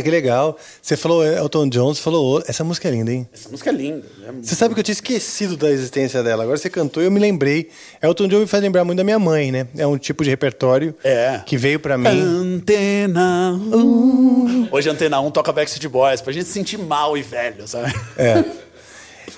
Cara, 0.00 0.02
que 0.02 0.10
legal. 0.10 0.56
Você 0.80 0.96
falou 0.96 1.24
Elton 1.24 1.68
John, 1.68 1.94
você 1.94 2.00
falou. 2.00 2.42
Essa 2.46 2.64
música 2.64 2.88
é 2.88 2.90
linda, 2.90 3.12
hein? 3.12 3.28
essa 3.32 3.48
música 3.48 3.70
é 3.70 3.72
linda 3.72 4.06
né? 4.18 4.34
Você 4.42 4.54
sabe 4.54 4.74
que 4.74 4.80
eu 4.80 4.84
tinha 4.84 4.92
esquecido 4.92 5.56
da 5.56 5.70
existência 5.70 6.22
dela. 6.22 6.42
Agora 6.42 6.56
você 6.58 6.70
cantou 6.70 7.02
e 7.02 7.06
eu 7.06 7.10
me 7.10 7.20
lembrei. 7.20 7.68
Elton 8.02 8.28
John 8.28 8.40
me 8.40 8.46
faz 8.46 8.62
lembrar 8.62 8.84
muito 8.84 8.98
da 8.98 9.04
minha 9.04 9.18
mãe, 9.18 9.52
né? 9.52 9.66
É 9.76 9.86
um 9.86 9.98
tipo 9.98 10.24
de 10.24 10.30
repertório 10.30 10.94
É. 11.04 11.40
que 11.44 11.56
veio 11.56 11.78
pra 11.78 11.96
mim. 11.98 12.08
Antena 12.08 13.52
1. 13.72 14.68
Hoje 14.70 14.88
Antena 14.88 15.20
1 15.20 15.30
toca 15.30 15.52
Backstreet 15.52 15.90
Boys 15.90 16.20
pra 16.20 16.32
gente 16.32 16.46
se 16.46 16.52
sentir 16.52 16.78
mal 16.78 17.16
e 17.16 17.22
velho, 17.22 17.66
sabe? 17.66 17.92
É. 18.16 18.44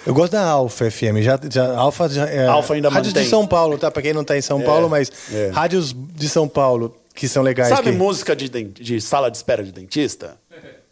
Eu 0.07 0.15
gosto 0.15 0.33
da 0.33 0.43
Alfa 0.45 0.91
FM. 0.91 1.21
Já, 1.21 1.39
já, 1.49 1.77
Alfa 1.77 2.09
já, 2.09 2.29
é, 2.29 2.47
Alfa 2.47 2.75
ainda 2.75 2.89
Rádios 2.89 3.13
mantém. 3.13 3.25
de 3.25 3.31
São 3.31 3.47
Paulo, 3.47 3.79
tá? 3.79 3.91
Pra 3.91 4.03
quem 4.03 4.13
não 4.13 4.25
tá 4.25 4.37
em 4.37 4.41
São 4.43 4.61
Paulo, 4.61 4.89
mas 4.89 5.13
é. 5.33 5.51
rádios 5.53 5.95
de 5.95 6.29
São 6.29 6.49
Paulo 6.49 6.97
que 7.15 7.29
são 7.29 7.43
legais. 7.43 7.69
Sabe 7.69 7.91
que... 7.91 7.97
música 7.97 8.35
de, 8.35 8.49
de 8.49 9.01
sala 9.01 9.31
de 9.31 9.37
espera 9.37 9.63
de 9.63 9.71
dentista? 9.71 10.37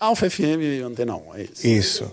Alfa 0.00 0.30
FM 0.30 0.82
Antena 0.84 1.14
1, 1.14 1.34
é 1.36 1.42
isso. 1.42 1.66
Isso. 1.66 2.12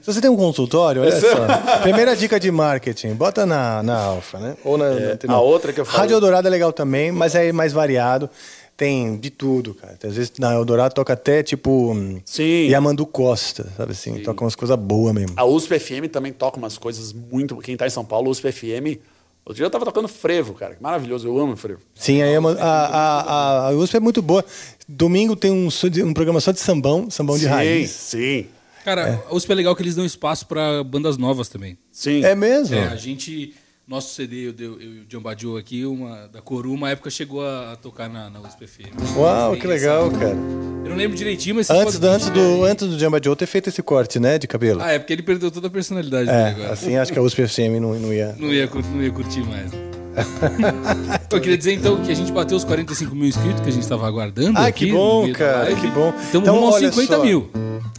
Se 0.00 0.12
você 0.12 0.20
tem 0.20 0.28
um 0.28 0.36
consultório, 0.36 1.00
olha 1.02 1.12
só. 1.12 1.78
Primeira 1.82 2.16
dica 2.16 2.40
de 2.40 2.50
marketing, 2.50 3.14
bota 3.14 3.46
na, 3.46 3.84
na 3.84 3.96
Alfa, 3.96 4.40
né? 4.40 4.56
Ou 4.64 4.76
na, 4.76 4.86
na 5.24 5.34
a 5.34 5.40
outra 5.40 5.72
que 5.72 5.80
eu 5.80 5.84
falo- 5.84 5.98
Rádio 5.98 6.14
Eldorado 6.14 6.48
é 6.48 6.50
legal 6.50 6.72
também, 6.72 7.12
mas 7.12 7.36
é 7.36 7.52
mais 7.52 7.72
variado. 7.72 8.28
Tem 8.76 9.16
de 9.16 9.30
tudo, 9.30 9.74
cara. 9.74 9.96
Às 10.02 10.16
vezes 10.16 10.32
na 10.40 10.54
Eldorado 10.54 10.92
toca 10.92 11.12
até 11.12 11.40
tipo. 11.42 11.94
Sim. 12.24 12.66
Yamandu 12.68 13.06
Costa, 13.06 13.68
sabe 13.76 13.92
assim? 13.92 14.18
Toca 14.24 14.42
umas 14.42 14.56
coisas 14.56 14.76
boas 14.76 15.14
mesmo. 15.14 15.34
A 15.36 15.44
USP 15.44 15.78
FM 15.78 16.08
também 16.10 16.32
toca 16.32 16.56
umas 16.58 16.76
coisas 16.78 17.12
muito. 17.12 17.56
Quem 17.58 17.76
tá 17.76 17.86
em 17.86 17.90
São 17.90 18.04
Paulo, 18.04 18.28
USP 18.28 18.50
FM. 18.50 18.98
Outro 19.44 19.56
dia 19.56 19.66
eu 19.66 19.70
tava 19.70 19.84
tocando 19.84 20.06
frevo, 20.08 20.54
cara. 20.54 20.74
Que 20.76 20.82
maravilhoso, 20.82 21.26
eu 21.26 21.38
amo 21.38 21.56
frevo. 21.56 21.80
Sim, 21.94 22.22
a, 22.22 22.26
Yaman- 22.26 22.56
a, 22.60 22.86
a, 22.86 23.68
a 23.68 23.70
USP 23.72 23.96
é 23.96 24.00
muito 24.00 24.22
boa. 24.22 24.44
Domingo 24.88 25.34
tem 25.34 25.50
um, 25.50 25.68
um 26.06 26.14
programa 26.14 26.40
só 26.40 26.52
de 26.52 26.60
sambão, 26.60 27.10
sambão 27.10 27.36
de 27.36 27.44
sim, 27.44 27.48
raiz. 27.50 27.90
sim, 27.90 28.46
Cara, 28.84 29.22
a 29.28 29.34
USP 29.34 29.50
é 29.52 29.54
legal 29.54 29.76
que 29.76 29.82
eles 29.82 29.94
dão 29.94 30.04
espaço 30.04 30.46
pra 30.46 30.82
bandas 30.82 31.16
novas 31.16 31.48
também. 31.48 31.78
sim. 31.92 32.24
É 32.24 32.34
mesmo? 32.34 32.74
É, 32.76 32.88
a 32.88 32.96
gente. 32.96 33.54
Nosso 33.86 34.14
CD, 34.14 34.48
eu, 34.48 34.54
eu, 34.58 34.80
eu 34.80 34.92
e 34.94 34.98
o 35.00 35.04
John 35.06 35.20
Badio 35.20 35.56
aqui, 35.56 35.84
uma, 35.84 36.28
da 36.32 36.40
Coru, 36.40 36.72
uma 36.72 36.90
época 36.90 37.10
chegou 37.10 37.44
a, 37.44 37.72
a 37.72 37.76
tocar 37.76 38.08
na, 38.08 38.30
na 38.30 38.40
USP 38.40 38.66
FM. 38.66 39.16
Uau, 39.16 39.52
que 39.52 39.58
essa- 39.58 39.68
legal, 39.68 40.10
cara. 40.10 40.36
Eu 40.84 40.90
não 40.90 40.96
lembro 40.96 41.16
direitinho, 41.16 41.56
mas... 41.56 41.68
Antes, 41.68 41.98
do, 41.98 42.06
antes, 42.06 42.30
do, 42.30 42.64
antes 42.64 42.86
do 42.88 42.98
Jamba 42.98 43.20
Joe 43.22 43.34
ter 43.36 43.46
feito 43.46 43.68
esse 43.68 43.82
corte, 43.82 44.18
né? 44.20 44.38
De 44.38 44.46
cabelo. 44.46 44.80
Ah, 44.82 44.92
é 44.92 44.98
porque 44.98 45.12
ele 45.12 45.22
perdeu 45.22 45.50
toda 45.50 45.66
a 45.66 45.70
personalidade 45.70 46.26
dele 46.26 46.38
É, 46.38 46.48
agora. 46.50 46.72
assim 46.72 46.96
acho 46.96 47.12
que 47.12 47.18
a 47.18 47.22
USP 47.22 47.46
FM 47.46 47.80
não, 47.80 47.94
não 47.98 48.12
ia. 48.12 48.34
Não, 48.38 48.52
ia, 48.52 48.66
não 48.94 49.02
ia 49.02 49.10
curtir 49.10 49.40
mais. 49.46 49.70
Eu 51.30 51.40
queria 51.40 51.56
dizer 51.58 51.72
então 51.72 52.02
que 52.02 52.10
a 52.12 52.14
gente 52.14 52.30
bateu 52.32 52.56
os 52.56 52.64
45 52.64 53.14
mil 53.14 53.26
inscritos 53.28 53.60
que 53.62 53.68
a 53.68 53.72
gente 53.72 53.82
estava 53.82 54.06
aguardando. 54.06 54.58
Ah, 54.58 54.70
que 54.70 54.90
bom, 54.92 55.32
cara, 55.32 55.74
que 55.74 55.86
bom. 55.88 56.10
Estamos 56.20 56.34
Então, 56.48 56.54
rumo 56.54 56.66
aos 56.66 56.74
olha 56.76 56.90
50 56.92 57.16
só. 57.16 57.24
mil. 57.24 57.50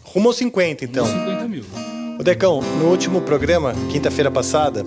Rumo 0.03 0.29
aos 0.29 0.35
50, 0.37 0.85
então. 0.85 1.05
50 1.05 1.47
mil. 1.47 1.63
Ô, 2.19 2.23
Decão, 2.23 2.61
no 2.79 2.85
último 2.89 3.21
programa, 3.21 3.73
quinta-feira 3.91 4.29
passada, 4.29 4.85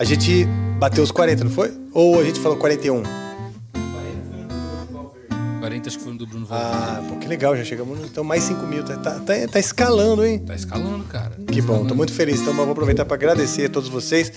a 0.00 0.04
gente 0.04 0.46
bateu 0.78 1.04
os 1.04 1.10
40, 1.10 1.44
não 1.44 1.50
foi? 1.50 1.70
Ou 1.92 2.18
a 2.18 2.24
gente 2.24 2.40
falou 2.40 2.56
41? 2.56 3.02
40 5.60 5.88
acho 5.88 5.98
que 5.98 6.02
foi 6.04 6.12
no 6.14 6.18
do 6.18 6.26
Bruno 6.26 6.46
Valdir. 6.46 6.66
Ah, 6.66 7.02
pô, 7.06 7.16
que 7.16 7.28
legal, 7.28 7.54
já 7.56 7.62
chegamos. 7.64 7.98
no- 7.98 8.06
Então, 8.06 8.24
mais 8.24 8.42
5 8.44 8.66
mil. 8.66 8.82
Tá, 8.82 8.96
tá, 8.96 9.20
tá- 9.20 9.46
tá 9.52 9.58
escalando, 9.60 10.24
hein? 10.24 10.38
Tá 10.38 10.54
escalando, 10.54 11.04
cara. 11.04 11.32
Que 11.46 11.60
bom, 11.60 11.84
tô 11.86 11.94
muito 11.94 12.12
feliz. 12.14 12.40
Então, 12.40 12.52
eu 12.54 12.56
vou 12.64 12.70
aproveitar 12.72 13.04
para 13.04 13.14
agradecer 13.14 13.66
a 13.66 13.68
todos 13.68 13.88
vocês 13.90 14.32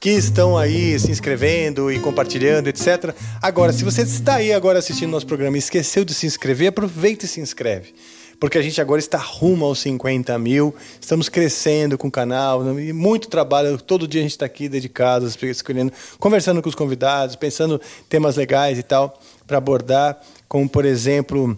que 0.00 0.10
estão 0.10 0.56
aí 0.56 0.98
se 0.98 1.10
inscrevendo 1.10 1.92
e 1.92 1.98
compartilhando, 2.00 2.68
etc. 2.68 3.14
Agora, 3.40 3.72
se 3.72 3.84
você 3.84 4.02
está 4.02 4.36
aí 4.36 4.52
agora 4.52 4.78
assistindo 4.78 5.10
nosso 5.10 5.26
programa 5.26 5.56
e 5.56 5.60
esqueceu 5.60 6.04
de 6.06 6.14
se 6.14 6.26
inscrever, 6.26 6.68
aproveita 6.68 7.26
e 7.26 7.28
se 7.28 7.38
inscreve. 7.40 7.94
Porque 8.42 8.58
a 8.58 8.62
gente 8.62 8.80
agora 8.80 8.98
está 8.98 9.18
rumo 9.18 9.64
aos 9.64 9.78
50 9.78 10.36
mil, 10.36 10.74
estamos 11.00 11.28
crescendo 11.28 11.96
com 11.96 12.08
o 12.08 12.10
canal, 12.10 12.76
e 12.76 12.92
muito 12.92 13.28
trabalho. 13.28 13.80
Todo 13.80 14.08
dia 14.08 14.20
a 14.20 14.24
gente 14.24 14.32
está 14.32 14.44
aqui 14.44 14.68
dedicado, 14.68 15.28
escolhendo, 15.28 15.92
conversando 16.18 16.60
com 16.60 16.68
os 16.68 16.74
convidados, 16.74 17.36
pensando 17.36 17.80
em 18.00 18.04
temas 18.08 18.34
legais 18.34 18.80
e 18.80 18.82
tal, 18.82 19.16
para 19.46 19.58
abordar, 19.58 20.20
como 20.48 20.68
por 20.68 20.84
exemplo, 20.84 21.56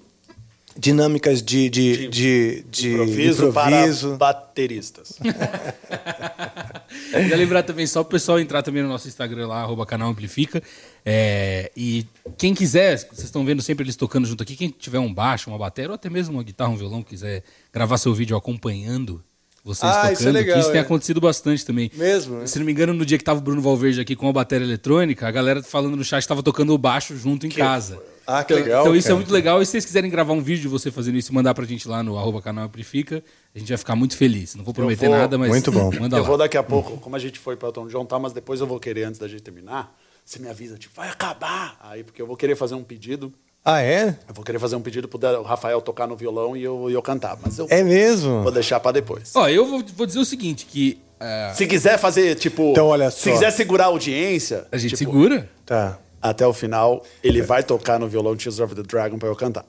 dinâmicas 0.76 1.42
de, 1.42 1.70
de, 1.70 2.08
de, 2.08 2.64
de 2.68 2.92
Improviso, 2.92 3.48
improviso. 3.48 4.08
para 4.10 4.32
bateristas. 4.34 5.18
Queria 7.10 7.36
lembrar 7.36 7.62
também 7.62 7.86
só 7.86 8.00
o 8.00 8.04
pessoal 8.04 8.40
entrar 8.40 8.62
também 8.62 8.82
no 8.82 8.88
nosso 8.88 9.08
Instagram 9.08 9.46
lá, 9.48 9.62
arroba 9.62 9.86
canal 9.86 10.10
Amplifica. 10.10 10.62
É, 11.04 11.70
e 11.76 12.06
quem 12.36 12.54
quiser, 12.54 12.98
vocês 12.98 13.24
estão 13.24 13.44
vendo 13.44 13.62
sempre 13.62 13.84
eles 13.84 13.96
tocando 13.96 14.26
junto 14.26 14.42
aqui, 14.42 14.56
quem 14.56 14.70
tiver 14.70 14.98
um 14.98 15.12
baixo, 15.12 15.50
uma 15.50 15.58
bateria, 15.58 15.90
ou 15.90 15.94
até 15.94 16.10
mesmo 16.10 16.34
uma 16.34 16.42
guitarra, 16.42 16.70
um 16.70 16.76
violão, 16.76 17.02
quiser 17.02 17.42
gravar 17.72 17.98
seu 17.98 18.14
vídeo 18.14 18.36
acompanhando 18.36 19.22
vocês 19.64 19.90
Ah, 19.90 19.94
tocando, 20.02 20.12
isso 20.12 20.28
é 20.28 20.32
legal, 20.32 20.54
que 20.54 20.60
isso 20.60 20.70
tem 20.70 20.80
é. 20.80 20.82
acontecido 20.82 21.20
bastante 21.22 21.64
também. 21.64 21.90
Mesmo, 21.94 22.40
né? 22.40 22.46
Se 22.46 22.58
não 22.58 22.66
me 22.66 22.72
engano, 22.72 22.92
no 22.92 23.06
dia 23.06 23.16
que 23.16 23.24
tava 23.24 23.38
o 23.38 23.42
Bruno 23.42 23.62
Valverde 23.62 23.98
aqui 23.98 24.14
com 24.14 24.28
a 24.28 24.32
bateria 24.32 24.66
eletrônica, 24.66 25.26
a 25.26 25.30
galera 25.30 25.62
falando 25.62 25.96
no 25.96 26.04
chat 26.04 26.20
estava 26.20 26.42
tocando 26.42 26.74
o 26.74 26.78
baixo 26.78 27.16
junto 27.16 27.46
em 27.46 27.50
casa. 27.50 27.98
Ah, 28.26 28.42
que 28.44 28.52
Então- 28.54 28.64
legal. 28.64 28.82
Então 28.82 28.96
isso 28.96 29.06
é 29.06 29.10
cara. 29.10 29.16
muito 29.16 29.32
legal. 29.32 29.60
E 29.62 29.66
se 29.66 29.72
vocês 29.72 29.84
quiserem 29.84 30.10
gravar 30.10 30.32
um 30.32 30.40
vídeo 30.42 30.62
de 30.62 30.68
você 30.68 30.90
fazendo 30.90 31.16
isso 31.18 31.30
e 31.30 31.34
mandar 31.34 31.54
pra 31.54 31.64
gente 31.64 31.86
lá 31.88 32.02
no 32.02 32.16
arroba 32.18 32.40
canal 32.40 32.64
Amplifica, 32.64 33.22
a 33.54 33.58
gente 33.58 33.68
vai 33.68 33.78
ficar 33.78 33.94
muito 33.96 34.16
feliz. 34.16 34.54
Não 34.54 34.64
vou 34.64 34.72
prometer 34.74 35.08
vou- 35.08 35.16
nada, 35.18 35.36
mas 35.38 35.48
Muito 35.50 35.70
bom. 35.72 35.90
manda 36.00 36.16
eu 36.16 36.22
lá. 36.22 36.28
vou 36.28 36.38
daqui 36.38 36.56
a 36.56 36.62
pouco, 36.62 36.96
como 36.98 37.16
a 37.16 37.18
gente 37.18 37.38
foi 37.38 37.56
para 37.56 37.68
Elton 37.68 37.86
John, 37.88 38.04
tá, 38.04 38.18
mas 38.18 38.32
depois 38.32 38.60
eu 38.60 38.66
vou 38.66 38.80
querer, 38.80 39.04
antes 39.04 39.18
da 39.20 39.28
gente 39.28 39.42
terminar, 39.42 39.94
você 40.24 40.38
me 40.38 40.48
avisa, 40.48 40.76
tipo, 40.78 40.94
vai 40.96 41.08
acabar. 41.08 41.76
Aí, 41.82 42.02
porque 42.02 42.20
eu 42.22 42.26
vou 42.26 42.36
querer 42.36 42.56
fazer 42.56 42.74
um 42.74 42.82
pedido. 42.84 43.32
Ah, 43.66 43.80
é? 43.82 44.18
Eu 44.28 44.34
vou 44.34 44.44
querer 44.44 44.58
fazer 44.58 44.76
um 44.76 44.80
pedido 44.82 45.08
pro 45.08 45.18
o 45.40 45.42
Rafael 45.42 45.80
tocar 45.80 46.06
no 46.06 46.14
violão 46.14 46.54
e 46.54 46.62
eu, 46.62 46.90
e 46.90 46.92
eu 46.92 47.00
cantar. 47.00 47.38
Mas 47.42 47.58
eu 47.58 47.66
É 47.70 47.82
mesmo? 47.82 48.42
vou 48.42 48.52
deixar 48.52 48.78
para 48.78 48.92
depois. 48.92 49.32
Ó, 49.34 49.48
eu 49.48 49.64
vou, 49.66 49.82
vou 49.96 50.06
dizer 50.06 50.18
o 50.18 50.24
seguinte, 50.24 50.66
que 50.66 50.98
é, 51.18 51.52
Se 51.54 51.66
quiser 51.66 51.98
fazer, 51.98 52.34
tipo. 52.34 52.72
Então, 52.72 52.88
olha 52.88 53.10
Se 53.10 53.20
só. 53.22 53.32
quiser 53.32 53.50
segurar 53.52 53.84
a 53.84 53.86
audiência. 53.86 54.66
a 54.70 54.76
gente 54.76 54.96
tipo, 54.96 55.10
segura. 55.12 55.48
Tá. 55.64 55.98
Até 56.26 56.46
o 56.46 56.54
final, 56.54 57.04
ele 57.22 57.42
vai 57.42 57.62
tocar 57.62 57.98
no 57.98 58.08
violão 58.08 58.34
Tears 58.34 58.58
of 58.58 58.74
the 58.74 58.82
Dragon 58.82 59.18
pra 59.18 59.28
eu 59.28 59.36
cantar. 59.36 59.66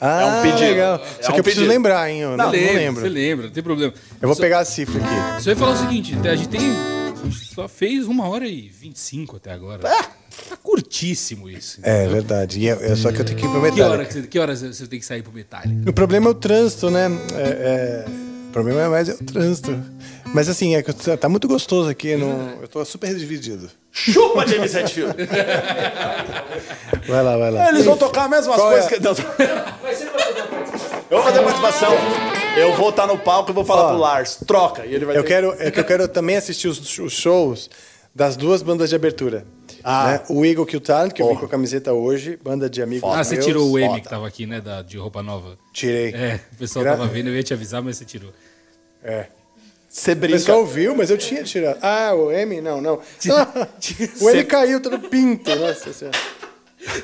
Ah, 0.00 0.22
É 0.22 0.26
um 0.26 0.42
pedido. 0.42 0.60
legal. 0.70 0.94
É 1.18 1.22
Só 1.24 1.30
um 1.30 1.34
que 1.34 1.40
eu 1.40 1.42
preciso 1.44 1.64
pedido. 1.66 1.66
lembrar, 1.66 2.08
hein? 2.08 2.20
Eu 2.20 2.30
não, 2.30 2.36
não 2.36 2.50
Você 2.52 2.56
lembra, 2.56 2.78
lembro. 2.78 3.00
Você 3.02 3.08
lembra, 3.08 3.46
não 3.46 3.52
tem 3.52 3.62
problema. 3.64 3.92
Eu 4.22 4.28
vou 4.28 4.34
Só- 4.36 4.42
pegar 4.42 4.60
a 4.60 4.64
cifra 4.64 5.00
aqui. 5.02 5.42
Só 5.42 5.50
ia 5.50 5.56
falar 5.56 5.72
o 5.72 5.76
seguinte, 5.76 6.14
a 6.24 6.36
gente 6.36 6.48
tem. 6.48 6.60
A 6.60 7.24
gente 7.24 7.46
só 7.52 7.66
fez 7.66 8.06
uma 8.06 8.28
hora 8.28 8.46
e 8.46 8.68
25 8.68 9.36
até 9.38 9.50
agora. 9.50 9.80
Tá 10.48 10.56
curtíssimo 10.62 11.50
isso. 11.50 11.80
É 11.82 12.06
verdade. 12.06 12.60
E 12.60 12.68
é, 12.68 12.92
é 12.92 12.94
só 12.94 13.10
que 13.10 13.20
eu 13.20 13.24
tenho 13.24 13.36
que 13.36 13.44
ir 13.44 13.48
pro 13.50 13.60
Que 13.60 13.80
hora, 13.82 13.98
Metallica. 13.98 14.04
que, 14.06 14.12
você, 14.20 14.26
que 14.28 14.38
horas 14.38 14.60
você 14.62 14.86
tem 14.86 15.00
que 15.00 15.04
sair 15.04 15.22
pro 15.22 15.32
Metallica? 15.32 15.90
O 15.90 15.92
problema 15.92 16.28
é 16.28 16.30
o 16.30 16.34
trânsito, 16.34 16.90
né? 16.90 17.06
É, 17.34 18.04
é, 18.06 18.10
O 18.48 18.52
problema 18.52 18.82
é 18.82 18.88
mais 18.88 19.08
é 19.08 19.14
o 19.14 19.18
trânsito. 19.24 19.72
Mas 20.34 20.48
assim, 20.48 20.74
é 20.76 20.82
que 20.82 20.92
tá 21.16 21.28
muito 21.28 21.48
gostoso 21.48 21.88
aqui. 21.88 22.16
Não... 22.16 22.60
Eu 22.60 22.68
tô 22.68 22.84
super 22.84 23.14
dividido. 23.14 23.70
Chupa, 23.90 24.46
James 24.46 24.74
Hetfield! 24.74 25.14
Vai 27.08 27.22
lá, 27.22 27.36
vai 27.36 27.50
lá. 27.50 27.68
Eles 27.70 27.84
vão 27.84 27.96
tocar 27.96 28.24
as 28.24 28.30
mesmas 28.30 28.56
Qual 28.56 28.68
coisas 28.70 28.92
é? 28.92 28.96
que. 28.96 29.02
Não. 29.02 29.12
Eu 31.10 31.16
vou 31.16 31.22
fazer 31.22 31.42
participação. 31.42 31.92
Eu 32.56 32.74
vou 32.76 32.90
estar 32.90 33.06
no 33.06 33.16
palco 33.18 33.50
e 33.50 33.54
vou 33.54 33.64
falar 33.64 33.84
Ó. 33.86 33.88
pro 33.90 33.98
Lars, 33.98 34.38
troca. 34.46 34.84
E 34.84 34.94
ele 34.94 35.04
vai 35.04 35.16
Eu 35.16 35.22
ter- 35.22 35.28
quero, 35.28 35.54
é 35.58 35.70
que 35.70 35.80
eu 35.80 35.84
quero 35.84 36.06
também 36.08 36.36
assistir 36.36 36.68
os, 36.68 36.98
os 36.98 37.12
shows 37.12 37.70
das 38.14 38.36
duas 38.36 38.62
bandas 38.62 38.90
de 38.90 38.96
abertura. 38.96 39.44
Ah. 39.82 40.08
Né? 40.12 40.20
O 40.28 40.44
Eagle 40.44 40.66
Kill 40.66 40.80
Talent, 40.80 41.12
que 41.12 41.22
eu 41.22 41.26
vim 41.26 41.30
Porra. 41.34 41.40
com 41.40 41.46
a 41.46 41.50
camiseta 41.50 41.92
hoje, 41.92 42.38
banda 42.42 42.68
de 42.68 42.82
amigos 42.82 43.08
Ah, 43.10 43.22
você 43.24 43.34
meus. 43.34 43.46
tirou 43.46 43.70
o 43.70 43.78
M 43.78 43.88
foda. 43.88 44.00
que 44.00 44.08
tava 44.08 44.26
aqui, 44.26 44.44
né? 44.44 44.60
Da, 44.60 44.82
de 44.82 44.98
roupa 44.98 45.22
nova. 45.22 45.56
Tirei. 45.72 46.12
É, 46.12 46.40
o 46.52 46.56
pessoal 46.56 46.82
Gra- 46.84 46.96
tava 46.96 47.06
vendo, 47.06 47.28
eu 47.28 47.36
ia 47.36 47.42
te 47.42 47.54
avisar, 47.54 47.80
mas 47.80 47.96
você 47.96 48.04
tirou. 48.04 48.30
É. 49.02 49.26
Você 49.98 50.12
O 50.12 50.16
brinca. 50.16 50.38
pessoal 50.38 50.64
viu, 50.64 50.94
mas 50.96 51.10
eu 51.10 51.18
tinha 51.18 51.42
tirado. 51.42 51.78
Ah, 51.82 52.14
o 52.14 52.30
M? 52.30 52.60
Não, 52.60 52.80
não. 52.80 53.00
Ah, 53.32 53.66
o 54.22 54.30
M 54.30 54.44
caiu, 54.44 54.80
todo 54.80 54.98
pinto. 55.00 55.52
Nossa 55.56 55.92
senhora. 55.92 56.16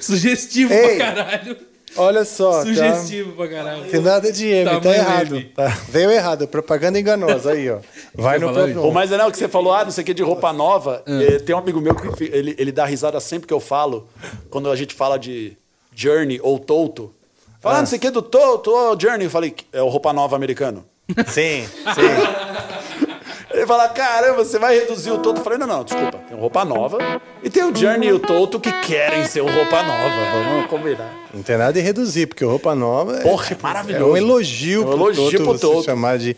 Sugestivo 0.00 0.72
Ei. 0.72 0.96
pra 0.96 1.06
caralho. 1.14 1.56
Olha 1.96 2.24
só, 2.24 2.52
tá? 2.58 2.62
Sugestivo 2.62 3.32
pra 3.32 3.48
caralho. 3.48 3.84
Tem 3.90 4.00
nada 4.00 4.32
de 4.32 4.46
M, 4.48 4.80
tá, 4.80 4.94
errado. 4.94 5.36
M. 5.36 5.44
Tá. 5.44 5.66
Veio 5.88 6.10
errado, 6.10 6.46
propaganda 6.48 6.98
enganosa 6.98 7.52
aí, 7.52 7.68
ó. 7.70 7.78
Vai 8.14 8.38
no. 8.38 8.48
Ô, 8.86 8.90
mas 8.92 9.10
não, 9.10 9.30
que 9.30 9.36
você 9.38 9.48
falou, 9.48 9.72
ah, 9.72 9.84
não 9.84 9.90
sei 9.92 10.02
o 10.02 10.04
que, 10.06 10.14
de 10.14 10.22
roupa 10.22 10.52
nova. 10.52 11.02
Ah. 11.06 11.22
Eh, 11.22 11.38
Tem 11.40 11.54
um 11.54 11.58
amigo 11.58 11.80
meu 11.80 11.94
que 11.94 12.24
ele, 12.24 12.54
ele 12.58 12.70
dá 12.72 12.84
risada 12.84 13.18
sempre 13.20 13.46
que 13.48 13.54
eu 13.54 13.60
falo, 13.60 14.08
quando 14.50 14.70
a 14.70 14.76
gente 14.76 14.94
fala 14.94 15.18
de 15.18 15.56
Journey 15.94 16.38
ou 16.42 16.58
Toto. 16.58 17.12
Fala, 17.60 17.78
ah, 17.78 17.80
não 17.80 17.86
sei 17.86 17.98
o 17.98 18.00
que 18.00 18.10
do 18.10 18.22
Toto, 18.22 18.70
ô, 18.72 18.98
Journey. 18.98 19.26
Eu 19.26 19.30
falei, 19.30 19.54
é 19.72 19.82
o 19.82 19.88
roupa 19.88 20.12
nova 20.12 20.34
americano. 20.36 20.84
Sim, 21.28 21.66
sim. 21.66 23.14
Ele 23.50 23.66
fala, 23.66 23.88
caramba, 23.90 24.44
você 24.44 24.58
vai 24.58 24.74
reduzir 24.80 25.10
o 25.12 25.18
Toto. 25.18 25.40
Eu 25.40 25.44
falei, 25.44 25.58
não, 25.58 25.66
não, 25.66 25.84
desculpa. 25.84 26.18
Tem 26.18 26.36
roupa 26.36 26.64
nova 26.64 26.98
e 27.42 27.48
tem 27.50 27.62
o 27.62 27.74
Journey 27.74 28.08
e 28.08 28.12
o 28.12 28.18
Toto 28.18 28.58
que 28.58 28.72
querem 28.80 29.24
ser 29.26 29.42
o 29.42 29.46
roupa 29.46 29.82
nova. 29.82 30.14
Vamos 30.48 30.66
combinar. 30.66 31.12
Não 31.32 31.42
tem 31.42 31.56
nada 31.56 31.72
de 31.72 31.80
reduzir, 31.80 32.26
porque 32.26 32.44
roupa 32.44 32.74
nova 32.74 33.18
é, 33.18 33.22
Porra, 33.22 33.44
é 33.44 33.48
tipo, 33.50 33.62
maravilhoso. 33.62 34.04
é 34.04 34.08
um 34.12 34.16
elogio, 34.16 34.82
É 34.82 34.86
um 34.86 34.88
pro 34.88 34.94
elogio 35.12 35.30
Toto 35.30 35.44
pro 35.44 35.52
você 35.58 35.66
Toto. 35.66 35.84
chamar 35.84 36.18
de 36.18 36.36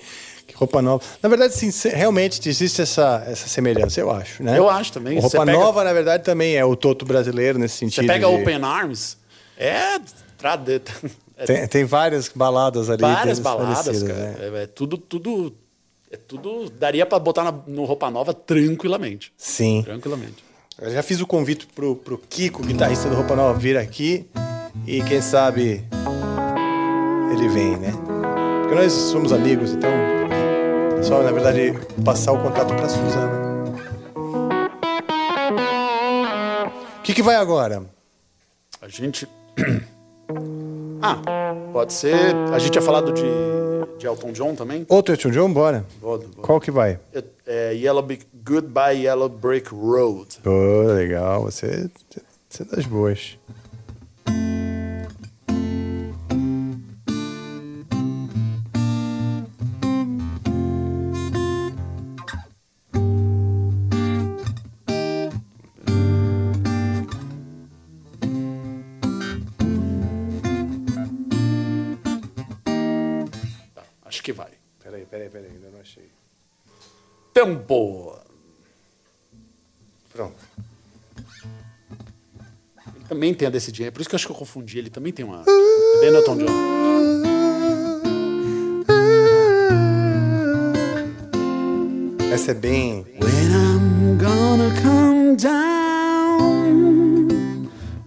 roupa 0.55 0.83
nova. 0.83 1.03
Na 1.23 1.29
verdade, 1.29 1.55
sim, 1.55 1.71
realmente 1.89 2.47
existe 2.49 2.83
essa, 2.83 3.25
essa 3.27 3.49
semelhança, 3.49 4.01
eu 4.01 4.11
acho, 4.11 4.43
né? 4.43 4.59
Eu 4.59 4.69
acho 4.69 4.93
também. 4.93 5.17
O 5.17 5.21
roupa 5.21 5.39
Você 5.39 5.45
pega- 5.45 5.59
nova, 5.59 5.85
na 5.85 5.93
verdade, 5.93 6.23
também 6.23 6.57
é 6.57 6.65
o 6.65 6.75
Toto 6.77 7.05
brasileiro 7.07 7.59
nesse 7.59 7.77
Você 7.77 7.79
sentido. 7.87 8.07
pega 8.07 8.27
de- 8.29 8.35
Open 8.35 8.63
Arms, 8.63 9.17
é. 9.57 9.99
É 11.37 11.45
Tem, 11.45 11.67
tem 11.69 11.85
várias 11.85 12.29
baladas 12.35 12.89
ali. 12.91 13.01
várias 13.03 13.39
baladas, 13.39 14.03
cara. 14.03 14.15
né? 14.19 14.37
É, 14.41 14.63
é 14.63 14.67
tudo, 14.67 14.97
tudo. 14.99 15.55
É 16.11 16.17
tudo. 16.17 16.71
Daria 16.71 17.05
pra 17.05 17.19
botar 17.19 17.45
na, 17.45 17.53
no 17.67 17.85
roupa 17.85 18.11
nova 18.11 18.33
tranquilamente. 18.33 19.33
Sim. 19.37 19.83
Tranquilamente. 19.83 20.45
Eu 20.81 20.91
já 20.91 21.03
fiz 21.03 21.21
o 21.21 21.27
convite 21.27 21.67
pro, 21.67 21.97
pro 21.97 22.19
Kiko, 22.19 22.63
guitarrista 22.63 23.09
do 23.09 23.15
Roupa 23.15 23.35
Nova, 23.35 23.59
vir 23.59 23.79
aqui. 23.79 24.27
E 24.87 25.03
quem 25.03 25.23
sabe 25.23 25.83
ele 27.33 27.49
vem, 27.49 27.77
né? 27.79 27.93
Porque 28.61 28.75
nós 28.75 28.93
somos 28.93 29.33
amigos, 29.33 29.73
então. 29.73 29.91
Só, 31.03 31.23
na 31.23 31.31
verdade, 31.33 31.73
passar 32.05 32.33
o 32.33 32.43
contato 32.43 32.75
pra 32.75 32.89
Suzana. 32.89 33.47
O 36.99 37.03
que, 37.03 37.15
que 37.15 37.23
vai 37.23 37.37
agora? 37.37 37.85
A 38.83 38.89
gente. 38.89 39.27
Ah, 41.03 41.55
pode 41.73 41.93
ser. 41.93 42.15
A 42.53 42.59
gente 42.59 42.73
tinha 42.73 42.83
falado 42.83 43.13
de, 43.13 43.23
de 43.99 44.07
Elton 44.07 44.33
John 44.33 44.55
também? 44.55 44.85
Outro 44.89 45.15
Elton 45.15 45.31
John, 45.31 45.53
bora. 45.53 45.85
Vou- 46.01 46.19
vou- 46.19 46.43
Qual 46.45 46.61
que 46.61 46.71
vai? 46.71 46.99
É, 47.15 47.25
é 47.47 47.75
Yellow 47.75 48.03
Brick- 48.03 48.27
Goodbye 48.45 49.05
Yellow 49.05 49.29
Brick 49.29 49.75
Road. 49.75 50.39
Pô, 50.43 50.83
legal. 50.89 51.43
Você, 51.43 51.89
você 52.49 52.63
é 52.63 52.67
das 52.77 52.87
boas. 52.87 53.39
tempo. 77.37 78.19
Pronto. 80.11 80.35
Ele 82.97 83.05
também 83.07 83.35
tem 83.35 83.47
a 83.47 83.51
desse 83.51 83.71
dia. 83.71 83.89
É 83.89 83.91
por 83.91 84.01
isso 84.01 84.09
que 84.09 84.15
eu 84.15 84.17
acho 84.17 84.27
que 84.27 84.33
eu 84.33 84.37
confundi. 84.37 84.79
Ele 84.79 84.89
também 84.89 85.13
tem 85.13 85.23
uma. 85.23 85.43
É 85.43 85.45
Tom 85.45 86.17
Elton 86.17 86.39
John. 86.39 86.47
Essa 92.33 92.53
é 92.53 92.55
bem. 92.55 93.05
When 93.21 93.53
I'm 93.53 94.17
gonna 94.17 94.71
come 94.83 95.37
down, 95.37 96.49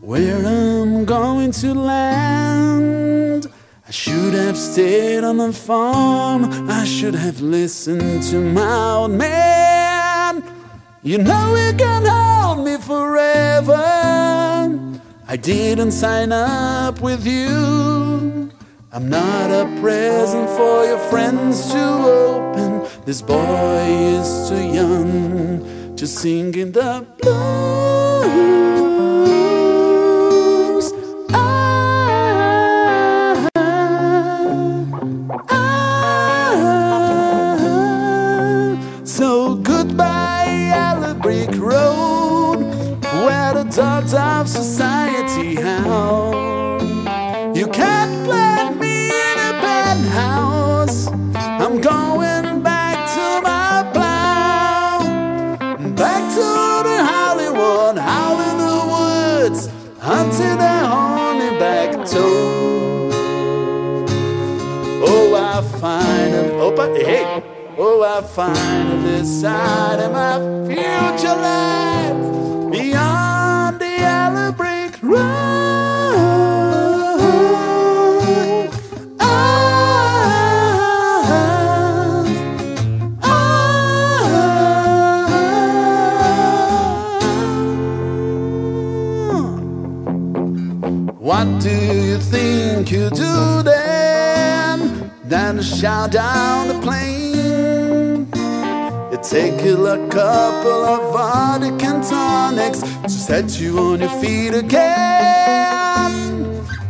where 0.01 0.43
I'm 0.43 1.05
going 1.05 1.51
to 1.61 1.73
land. 1.75 3.58
I 3.89 3.91
should 3.91 4.35
have 4.35 4.55
stayed 4.55 5.23
on 5.23 5.37
the 5.37 5.51
farm. 5.51 6.69
I 6.69 6.85
should 6.85 7.15
have 7.15 7.41
listened 7.41 8.21
to 8.29 8.39
my 8.39 8.91
old 8.93 9.13
man. 9.13 10.43
You 11.01 11.17
know 11.17 11.55
you 11.55 11.73
can 11.73 12.05
hold 12.05 12.63
me 12.63 12.77
forever. 12.77 13.73
I 15.27 15.35
didn't 15.35 15.89
sign 15.89 16.31
up 16.31 17.01
with 17.01 17.25
you. 17.25 18.51
I'm 18.91 19.09
not 19.09 19.49
a 19.49 19.65
present 19.81 20.47
for 20.51 20.85
your 20.85 20.99
friends 21.09 21.71
to 21.71 21.81
open. 21.81 22.87
This 23.05 23.23
boy 23.23 23.87
is 24.19 24.49
too 24.49 24.65
young 24.71 25.95
to 25.95 26.05
sing 26.05 26.53
in 26.53 26.73
the 26.73 27.07
blues. 27.19 28.68
Of 44.39 44.47
society 44.47 45.55
how 45.55 46.31
You 47.53 47.67
can't 47.67 48.25
plant 48.25 48.79
me 48.79 49.07
in 49.07 49.37
a 49.49 49.51
penthouse. 49.63 51.07
I'm 51.61 51.81
going 51.81 52.63
back 52.63 52.95
to 53.15 53.25
my 53.49 53.73
plow. 53.93 54.99
Back 56.03 56.23
to 56.37 56.47
the 56.87 56.97
Hollywood, 57.11 57.97
out 57.97 58.39
in 58.49 58.57
the 58.65 58.79
woods, 58.93 59.67
hunting 59.99 60.59
a 60.73 60.77
hornyback 60.93 61.89
toad. 62.09 63.11
Oh, 65.11 65.35
I 65.35 65.61
finally, 65.81 66.51
opa, 66.65 66.85
hey, 66.95 67.43
oh, 67.77 68.03
I 68.03 68.21
finally 68.21 69.19
decided 69.19 70.11
my 70.13 70.37
future 70.65 71.35
life 71.35 71.78
What 75.09 75.17
do 91.59 91.69
you 91.69 92.19
think 92.19 92.91
you 92.91 93.09
do 93.09 93.63
then? 93.63 95.11
Then 95.25 95.59
shout 95.63 96.11
down 96.11 96.67
the. 96.67 96.78
Take 99.29 99.61
a 99.61 100.07
couple 100.09 100.85
of 100.85 101.15
and 101.69 102.03
tonics 102.03 102.81
to 102.81 103.09
set 103.09 103.59
you 103.59 103.77
on 103.77 103.99
your 103.99 104.09
feet 104.19 104.55
again. 104.55 106.11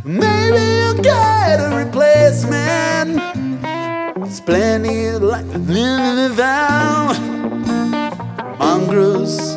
Maybe 0.06 0.62
you'll 0.80 1.04
get 1.04 1.60
a 1.60 1.76
replacement. 1.76 3.20
There's 4.24 4.40
plenty 4.40 5.12
like 5.20 5.46
living 5.48 6.38
down. 6.38 7.18
Mongrels 8.58 9.56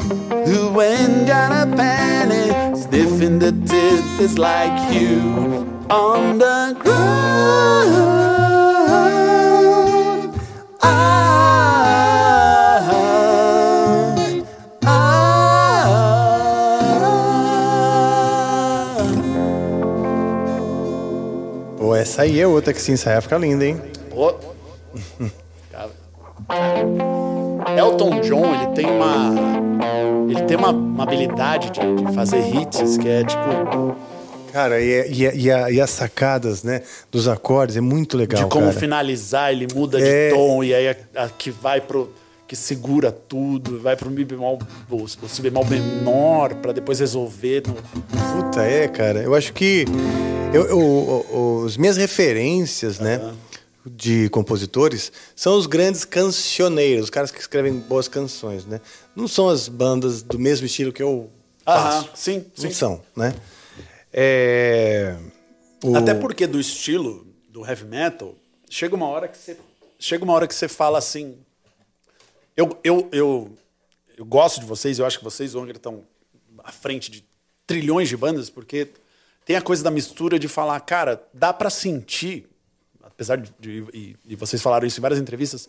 who 0.49 0.81
ain't 0.81 1.29
got 1.29 1.69
a 1.69 1.77
penny, 1.77 2.51
sniffing 2.75 3.39
the 3.39 3.53
titties 3.53 4.39
like 4.39 4.93
you 4.93 5.21
on 5.89 6.39
the 6.39 6.77
ground. 6.81 8.32
Essa 22.13 22.23
aí 22.23 22.39
é 22.41 22.47
outra 22.47 22.73
que 22.75 22.81
se 22.83 22.93
ensaiar 22.93 23.23
fica 23.23 23.39
linda, 23.39 23.65
hein? 23.65 23.81
Pô. 24.11 24.35
Elton 27.77 28.21
John, 28.21 28.55
ele 28.55 28.75
tem 28.75 28.87
uma. 28.87 29.35
Ele 30.29 30.43
tem 30.43 30.57
uma, 30.57 30.71
uma 30.71 31.03
habilidade 31.05 31.71
de, 31.71 31.81
de 32.05 32.15
fazer 32.15 32.39
hits 32.55 32.99
que 32.99 33.09
é 33.09 33.25
tipo. 33.25 33.97
Cara, 34.53 34.81
e, 34.83 35.11
e, 35.11 35.45
e, 35.45 35.51
a- 35.51 35.71
e 35.71 35.81
as 35.81 35.89
sacadas, 35.89 36.63
né, 36.63 36.83
dos 37.11 37.27
acordes 37.27 37.75
é 37.77 37.81
muito 37.81 38.19
legal, 38.19 38.43
de 38.45 38.51
como 38.51 38.67
cara. 38.67 38.79
finalizar, 38.79 39.51
ele 39.51 39.67
muda 39.75 39.99
É. 39.99 40.29
de 40.29 40.35
tom, 40.35 40.63
e 40.63 40.75
aí 40.75 40.89
a, 40.91 41.25
a 41.25 41.29
que 41.31 41.51
vai 41.51 41.81
pro. 41.81 42.13
Que 42.53 42.57
segura 42.57 43.11
tudo, 43.11 43.81
vai 43.81 43.97
pro 43.97 44.11
mi 44.11 44.27
bemol, 44.27 44.59
o, 44.91 45.09
si 45.09 45.41
bemol 45.41 45.65
menor, 45.65 46.55
pra 46.57 46.71
depois 46.73 47.01
resolver. 47.01 47.63
No... 47.67 47.73
Puta, 47.73 48.61
é, 48.63 48.87
cara. 48.89 49.23
Eu 49.23 49.35
acho 49.35 49.55
que 49.55 49.87
eu, 50.53 50.67
eu- 50.67 50.79
o- 50.79 51.63
os 51.65 51.79
minhas 51.79 51.97
referências, 51.97 52.99
né, 52.99 53.33
de 53.87 54.29
compositores 54.29 55.11
são 55.35 55.57
os 55.57 55.65
grandes 55.67 56.05
cancioneiros, 56.05 57.05
os 57.05 57.11
caras 57.11 57.31
que 57.31 57.41
escrevem 57.41 57.73
boas 57.73 58.07
canções, 58.07 58.67
né? 58.67 58.83
Não 59.17 59.27
são 59.27 59.49
as 59.49 59.67
bandas 59.67 60.21
do 60.21 60.39
mesmo 60.39 60.67
estilo 60.67 60.93
que 60.93 61.03
eu 61.03 61.31
Aham, 61.67 62.03
faço. 62.03 62.11
sim, 62.15 62.45
Não 62.59 62.69
sim. 62.69 62.71
são, 62.71 63.01
né? 63.17 63.35
É... 64.13 65.17
o- 65.83 65.97
Até 65.97 66.13
porque 66.13 66.47
do 66.47 66.61
estilo 66.61 67.27
do 67.49 67.65
heavy 67.67 67.87
metal, 67.87 68.35
chega 68.69 68.95
uma 68.95 69.09
hora 69.09 69.27
que 69.27 69.39
você. 69.39 69.57
Chega 69.99 70.23
uma 70.23 70.35
hora 70.35 70.47
que 70.47 70.55
você 70.55 70.69
fala 70.69 70.99
assim. 70.99 71.35
Eu, 72.57 72.79
eu, 72.85 73.09
eu, 73.13 73.53
eu 74.17 74.25
gosto 74.25 74.61
de 74.61 74.67
vocês, 74.67 74.99
eu 74.99 75.07
acho 75.07 75.19
que 75.19 75.25
vocês, 75.25 75.55
Onger, 75.55 75.77
estão 75.77 76.03
à 76.63 76.71
frente 76.73 77.11
de 77.11 77.25
trilhões 77.67 78.09
de 78.09 78.17
bandas, 78.17 78.51
porque 78.51 78.89
tem 79.45 79.57
a 79.57 79.63
coisa 79.63 79.83
da 79.83 79.91
mistura 79.91 80.39
de 80.39 80.49
falar, 80.49 80.79
cara, 80.81 81.23
dá 81.33 81.53
pra 81.53 81.71
sentir, 81.71 82.47
apesar 83.03 83.37
de, 83.37 83.53
de- 83.59 83.85
e, 83.95 84.17
e 84.29 84.37
vocês 84.37 84.61
falaram 84.61 84.87
isso 84.87 85.01
em 85.01 85.03
várias 85.03 85.21
entrevistas, 85.21 85.69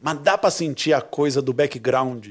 mas 0.00 0.18
dá 0.20 0.38
pra 0.38 0.50
sentir 0.50 0.92
a 0.92 1.00
coisa 1.02 1.42
do 1.42 1.52
background 1.52 2.26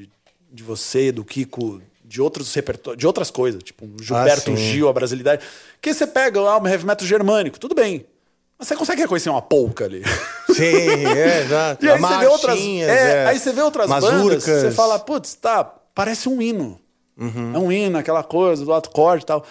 de 0.52 0.64
você, 0.64 1.12
do 1.12 1.24
Kiko, 1.24 1.82
de 2.04 2.20
outros 2.22 2.52
repertórios, 2.56 3.00
de 3.00 3.06
outras 3.06 3.30
coisas, 3.30 3.62
tipo 3.62 3.86
um 3.86 3.96
Gilberto 4.02 4.52
Ah. 4.52 4.56
Gil, 4.56 4.90
a 4.90 4.94
brasilidade. 4.94 5.46
Que 5.80 5.94
você 5.94 6.08
pega 6.08 6.40
ah, 6.40 6.58
um 6.58 6.68
heavy 6.68 6.86
metal 6.86 7.06
germânico, 7.08 7.60
tudo 7.60 7.76
bem. 7.76 8.06
Mas 8.60 8.68
você 8.68 8.76
consegue 8.76 9.02
reconhecer 9.02 9.30
uma 9.30 9.41
polca 9.41 9.86
ali. 9.86 10.03
Sim, 10.53 10.65
é, 10.65 11.41
exato. 11.44 11.86
E 11.86 11.90
aí 11.90 11.98
você 11.98 12.18
vê 12.18 12.27
outras, 12.27 12.60
é, 12.60 12.81
é. 12.81 13.26
aí 13.27 13.40
você 13.40 13.53
vê 13.53 13.61
outras 13.61 13.90
bandas, 13.90 14.44
você 14.44 14.72
fala, 14.72 14.99
putz, 14.99 15.34
tá, 15.36 15.64
parece 15.95 16.27
um 16.27 16.41
hino. 16.41 16.77
Uhum. 17.18 17.56
É 17.56 17.57
um 17.57 17.72
hino, 17.72 17.98
aquela 17.98 18.22
coisa 18.22 18.65
do 18.65 18.73
acorde 18.73 19.23
e 19.23 19.26
tal. 19.26 19.45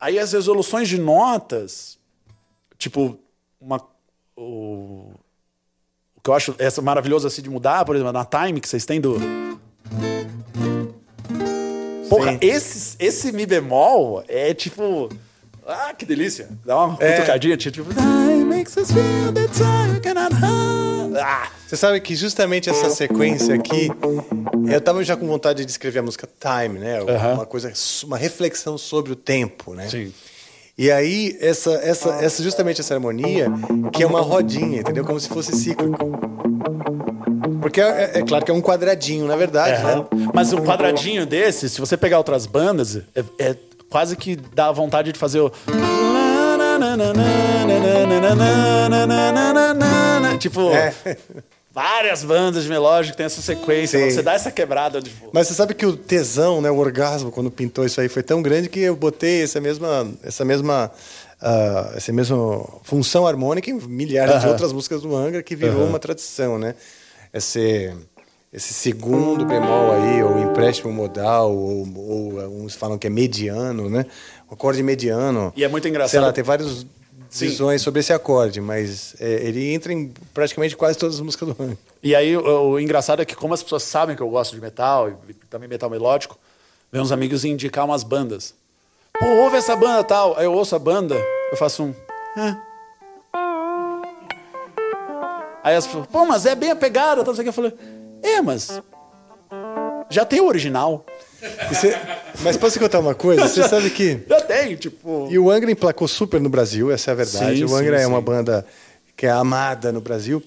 Aí 0.00 0.18
as 0.18 0.32
resoluções 0.32 0.88
de 0.88 0.98
notas, 0.98 1.96
tipo, 2.76 3.16
uma, 3.60 3.80
o, 4.36 5.12
o 6.16 6.20
que 6.20 6.28
eu 6.28 6.34
acho 6.34 6.54
essa 6.58 6.82
maravilhoso 6.82 7.28
assim 7.28 7.42
de 7.42 7.48
mudar, 7.48 7.84
por 7.84 7.94
exemplo, 7.94 8.12
na 8.12 8.24
time 8.24 8.60
que 8.60 8.68
vocês 8.68 8.84
têm 8.84 9.00
do. 9.00 9.16
Porra, 12.08 12.36
esse, 12.40 12.96
esse 12.98 13.30
Mi 13.30 13.46
bemol 13.46 14.24
é 14.26 14.52
tipo. 14.52 15.08
Ah, 15.66 15.94
que 15.96 16.04
delícia. 16.04 16.48
Dá 16.64 16.76
uma 16.84 16.96
É. 17.00 17.12
cutucadinha, 17.16 17.56
tipo. 17.56 17.84
Time 17.94 18.44
makes 18.44 18.76
us 18.76 18.90
feel 18.90 19.32
the 19.32 19.46
time 19.48 20.00
cannot 20.00 20.34
hide. 20.34 21.18
Ah, 21.20 21.48
Você 21.66 21.76
sabe 21.76 22.00
que 22.00 22.14
justamente 22.16 22.68
essa 22.68 22.90
sequência 22.90 23.54
aqui, 23.54 23.88
eu 24.70 24.80
tava 24.80 25.02
já 25.04 25.16
com 25.16 25.26
vontade 25.26 25.64
de 25.64 25.70
escrever 25.70 26.00
a 26.00 26.02
música 26.02 26.28
Time, 26.40 26.78
né? 26.78 26.98
Uma 27.34 27.46
coisa, 27.46 27.72
uma 28.04 28.16
reflexão 28.16 28.76
sobre 28.76 29.12
o 29.12 29.16
tempo, 29.16 29.74
né? 29.74 29.88
Sim. 29.88 30.12
E 30.76 30.90
aí, 30.90 31.36
essa, 31.40 31.70
essa, 31.74 32.10
essa, 32.16 32.42
justamente 32.42 32.80
essa 32.80 32.94
harmonia, 32.94 33.46
que 33.92 34.02
é 34.02 34.06
uma 34.06 34.20
rodinha, 34.20 34.80
entendeu? 34.80 35.04
Como 35.04 35.20
se 35.20 35.28
fosse 35.28 35.52
cíclico. 35.54 35.98
Porque 37.60 37.80
é, 37.80 38.10
é 38.18 38.22
claro 38.22 38.44
que 38.44 38.50
é 38.50 38.54
um 38.54 38.60
quadradinho, 38.60 39.26
na 39.26 39.36
verdade, 39.36 39.82
né? 39.84 40.04
Mas 40.34 40.52
um 40.52 40.64
quadradinho 40.64 41.24
desse, 41.26 41.68
se 41.68 41.78
você 41.80 41.96
pegar 41.96 42.18
outras 42.18 42.46
bandas, 42.46 42.96
é, 43.14 43.24
é 43.38 43.56
quase 43.92 44.16
que 44.16 44.34
dá 44.34 44.72
vontade 44.72 45.12
de 45.12 45.18
fazer 45.18 45.40
o. 45.40 45.52
Tipo, 50.38 50.70
É. 50.72 50.94
várias 51.72 52.24
bandas 52.24 52.64
de 52.64 52.68
melódico 52.68 53.16
tem 53.16 53.26
essa 53.26 53.40
sequência. 53.42 53.98
Sim. 53.98 54.10
Você 54.10 54.22
dá 54.22 54.32
essa 54.32 54.50
quebrada. 54.50 55.00
Tipo, 55.00 55.30
Mas 55.32 55.46
você 55.46 55.54
sabe 55.54 55.74
que 55.74 55.86
o 55.86 55.96
tesão, 55.96 56.60
né, 56.60 56.70
o 56.70 56.78
orgasmo, 56.78 57.30
quando 57.30 57.50
pintou 57.50 57.84
isso 57.84 58.00
aí, 58.00 58.08
foi 58.08 58.22
tão 58.22 58.42
grande 58.42 58.68
que 58.68 58.80
eu 58.80 58.96
botei 58.96 59.42
essa 59.42 59.60
mesma, 59.60 60.10
essa 60.22 60.44
mesma, 60.44 60.90
ah, 61.40 61.92
essa 61.94 62.12
mesma 62.12 62.36
função 62.82 63.26
harmônica 63.26 63.70
em 63.70 63.74
milhares 63.74 64.32
de 64.34 64.40
Aham. 64.40 64.48
outras 64.50 64.72
músicas 64.72 65.02
do 65.02 65.14
Angra 65.14 65.42
que 65.42 65.54
virou 65.54 65.86
uma 65.86 65.98
tradição, 65.98 66.58
né? 66.58 66.74
Esse, 67.32 67.92
esse 68.52 68.74
segundo 68.74 69.46
bemol 69.46 69.92
aí, 69.92 70.22
ou 70.22 70.38
empréstimo 70.38 70.92
modal, 70.92 71.50
ou, 71.56 71.86
ou 71.96 72.62
uns 72.64 72.74
falam 72.74 72.98
que 72.98 73.06
é 73.06 73.10
mediano, 73.10 73.88
né? 73.88 74.04
O 74.50 74.54
acorde 74.54 74.82
mediano. 74.82 75.52
E 75.56 75.64
é 75.64 75.68
muito 75.68 75.88
engraçado. 75.88 76.10
Sei 76.10 76.20
lá, 76.20 76.32
tem 76.32 76.44
várias 76.44 76.84
visões 77.30 77.80
sobre 77.80 78.00
esse 78.00 78.12
acorde, 78.12 78.60
mas 78.60 79.16
é, 79.18 79.46
ele 79.46 79.72
entra 79.72 79.90
em 79.90 80.12
praticamente 80.34 80.76
quase 80.76 80.98
todas 80.98 81.14
as 81.14 81.20
músicas 81.22 81.48
do 81.48 81.54
Rank. 81.54 81.78
E 82.02 82.14
aí, 82.14 82.36
o, 82.36 82.72
o 82.72 82.78
engraçado 82.80 83.22
é 83.22 83.24
que, 83.24 83.34
como 83.34 83.54
as 83.54 83.62
pessoas 83.62 83.84
sabem 83.84 84.14
que 84.14 84.20
eu 84.22 84.28
gosto 84.28 84.54
de 84.54 84.60
metal, 84.60 85.08
e 85.08 85.32
também 85.48 85.66
metal 85.66 85.88
melódico, 85.88 86.38
vem 86.92 87.00
uns 87.00 87.10
amigos 87.10 87.46
indicar 87.46 87.86
umas 87.86 88.02
bandas. 88.02 88.54
Pô, 89.18 89.24
ouve 89.26 89.56
essa 89.56 89.74
banda 89.74 90.04
tal. 90.04 90.36
Aí 90.36 90.44
eu 90.44 90.52
ouço 90.52 90.76
a 90.76 90.78
banda, 90.78 91.14
eu 91.50 91.56
faço 91.56 91.84
um. 91.84 91.94
"É." 92.36 92.56
Aí 95.64 95.76
as 95.76 95.86
pessoas, 95.86 96.06
pô, 96.08 96.26
mas 96.26 96.44
é 96.44 96.54
bem 96.54 96.70
a 96.70 96.76
pegada, 96.76 97.22
tal, 97.24 97.28
não 97.28 97.34
sei 97.34 97.42
o 97.42 97.44
que. 97.44 97.48
Eu 97.48 97.52
falei, 97.52 97.72
é, 98.22 98.40
mas. 98.40 98.80
Já 100.10 100.24
tem 100.24 100.40
o 100.40 100.46
original. 100.46 101.04
Você- 101.68 101.96
mas 102.42 102.56
posso 102.56 102.78
contar 102.78 103.00
uma 103.00 103.14
coisa? 103.14 103.48
Você 103.48 103.62
sabe 103.68 103.90
que. 103.90 104.20
Já 104.28 104.40
tem, 104.42 104.76
tipo. 104.76 105.28
E 105.30 105.38
o 105.38 105.50
Angra 105.50 105.70
emplacou 105.70 106.06
super 106.06 106.40
no 106.40 106.48
Brasil, 106.48 106.90
essa 106.90 107.10
é 107.10 107.12
a 107.12 107.16
verdade. 107.16 107.58
Sim, 107.58 107.64
o 107.64 107.74
Angra 107.74 107.98
sim, 107.98 108.04
é 108.04 108.06
uma 108.06 108.18
sim. 108.18 108.24
banda 108.24 108.66
que 109.16 109.26
é 109.26 109.30
amada 109.30 109.92
no 109.92 110.00
Brasil. 110.00 110.42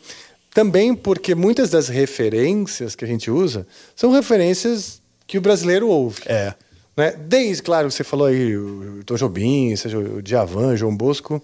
Também 0.54 0.96
porque 0.96 1.36
muitas 1.36 1.70
das 1.70 1.90
referências 1.90 2.96
que 2.96 3.04
a 3.04 3.08
gente 3.08 3.30
usa 3.30 3.68
são 3.96 4.12
referências 4.12 5.02
que 5.28 5.38
o 5.38 5.42
brasileiro 5.42 5.88
ouve. 5.90 6.22
É. 6.26 6.54
Né? 6.96 7.12
Desde, 7.18 7.62
claro, 7.62 7.92
você 7.92 8.04
falou 8.04 8.28
aí 8.28 8.56
o 8.56 9.02
Tom 9.06 9.16
Jobim, 9.16 9.76
seja 9.76 9.98
o 9.98 10.22
Djavan, 10.22 10.78
João 10.78 10.96
Bosco, 10.96 11.42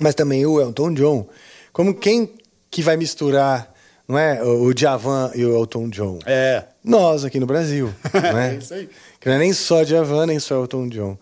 mas 0.00 0.14
também 0.16 0.44
o 0.44 0.60
Elton 0.60 0.92
John. 0.94 1.28
Como 1.72 1.94
quem 1.94 2.34
que 2.70 2.82
vai 2.82 2.96
misturar 2.96 3.72
não 4.06 4.18
é, 4.18 4.42
o 4.42 4.72
Djavan 4.74 5.30
e 5.34 5.44
o 5.44 5.54
Elton 5.56 5.88
John? 5.88 6.18
É. 6.26 6.64
Nós 6.82 7.24
aqui 7.24 7.40
no 7.40 7.46
Brasil. 7.46 7.92
né? 8.12 8.54
É 8.54 8.58
isso 8.58 8.74
aí. 8.74 8.88
Que 9.18 9.28
não 9.28 9.36
é 9.36 9.38
nem 9.38 9.52
só 9.52 9.82
Djavan, 9.82 10.26
nem 10.26 10.38
só 10.38 10.56
Elton 10.56 10.88
John. 10.88 11.18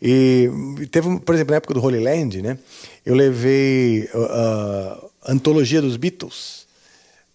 E 0.00 0.48
teve, 0.90 1.18
por 1.20 1.34
exemplo, 1.34 1.50
na 1.50 1.56
época 1.56 1.74
do 1.74 1.84
Holy 1.84 2.00
Land, 2.00 2.40
né? 2.40 2.56
Eu 3.04 3.14
levei 3.14 4.08
uh, 4.14 5.10
a 5.22 5.32
antologia 5.32 5.82
dos 5.82 5.96
Beatles 5.96 6.66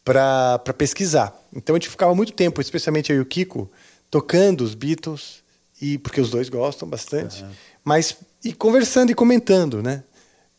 para 0.03 0.59
pesquisar. 0.77 1.35
Então 1.53 1.75
a 1.75 1.79
gente 1.79 1.89
ficava 1.89 2.15
muito 2.15 2.31
tempo, 2.31 2.61
especialmente 2.61 3.11
eu 3.11 3.17
e 3.17 3.21
o 3.21 3.25
Kiko, 3.25 3.69
tocando 4.09 4.61
os 4.61 4.73
Beatles, 4.73 5.43
e 5.81 5.97
porque 5.97 6.21
os 6.21 6.29
dois 6.29 6.47
gostam 6.47 6.87
bastante, 6.87 7.43
mas 7.83 8.15
e 8.43 8.53
conversando 8.53 9.11
e 9.11 9.15
comentando, 9.15 9.83
né? 9.83 10.03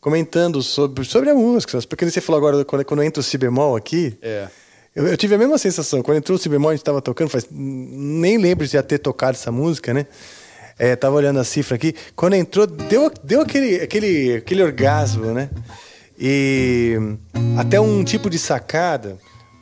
Comentando 0.07 0.63
sobre, 0.63 1.03
sobre 1.03 1.29
a 1.29 1.35
música. 1.35 1.77
Porque 1.81 2.09
você 2.09 2.21
falou 2.21 2.37
agora, 2.39 2.63
quando, 2.63 2.85
quando 2.85 3.03
entra 3.03 3.19
o 3.19 3.23
si 3.23 3.37
bemol 3.37 3.75
aqui, 3.75 4.17
É. 4.21 4.47
eu, 4.95 5.05
eu 5.05 5.17
tive 5.17 5.35
a 5.35 5.37
mesma 5.37 5.57
sensação. 5.57 6.01
Quando 6.01 6.19
entrou 6.19 6.37
o 6.37 6.39
si 6.41 6.47
bemol, 6.47 6.69
a 6.69 6.73
gente 6.73 6.79
estava 6.81 7.01
tocando, 7.01 7.27
faz, 7.27 7.45
nem 7.51 8.37
lembro 8.37 8.65
de 8.65 8.71
já 8.71 8.81
ter 8.81 8.99
tocado 8.99 9.33
essa 9.33 9.51
música, 9.51 9.93
né? 9.93 10.05
É, 10.79 10.95
tava 10.95 11.17
olhando 11.17 11.41
a 11.41 11.43
cifra 11.43 11.75
aqui. 11.75 11.93
Quando 12.15 12.35
entrou, 12.35 12.65
deu, 12.65 13.11
deu 13.21 13.41
aquele, 13.41 13.81
aquele, 13.81 14.35
aquele 14.35 14.63
orgasmo, 14.63 15.25
né? 15.33 15.49
E 16.17 16.95
até 17.57 17.77
um 17.81 18.01
tipo 18.05 18.29
de 18.29 18.39
sacada 18.39 19.17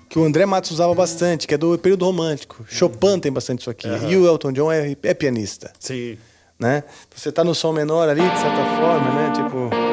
que 0.07 0.19
o 0.19 0.23
André 0.23 0.45
Matos 0.45 0.69
usava 0.69 0.93
bastante, 0.93 1.47
que 1.47 1.55
é 1.55 1.57
do 1.57 1.75
período 1.79 2.05
romântico. 2.05 2.63
Chopin 2.69 3.19
tem 3.19 3.31
bastante 3.31 3.61
isso 3.61 3.69
aqui. 3.71 3.87
E 4.07 4.15
o 4.15 4.27
Elton 4.27 4.51
John 4.51 4.71
é, 4.71 4.95
é 5.01 5.13
pianista, 5.15 5.73
Sim. 5.79 6.19
né? 6.59 6.83
Você 7.15 7.31
tá 7.31 7.43
no 7.43 7.55
som 7.55 7.71
menor 7.73 8.07
ali, 8.07 8.21
de 8.21 8.39
certa 8.39 8.63
forma, 8.77 9.11
né? 9.11 9.33
Tipo... 9.33 9.84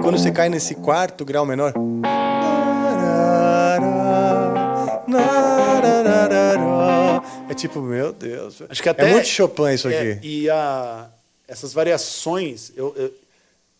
Aí 0.00 0.02
quando 0.02 0.16
você 0.18 0.30
cai 0.32 0.48
nesse 0.48 0.74
quarto 0.76 1.26
grau 1.26 1.44
menor... 1.44 1.74
É 7.48 7.54
tipo, 7.54 7.80
meu 7.80 8.12
Deus. 8.12 8.62
Acho 8.68 8.82
que 8.82 8.88
até. 8.88 9.08
é 9.08 9.12
muito 9.12 9.26
Chopin 9.28 9.72
isso 9.74 9.88
É, 9.88 10.12
aqui. 10.12 10.26
e 10.26 10.48
a, 10.50 11.08
essas 11.48 11.72
variações, 11.72 12.72
eu, 12.76 12.94
eu- 12.96 13.12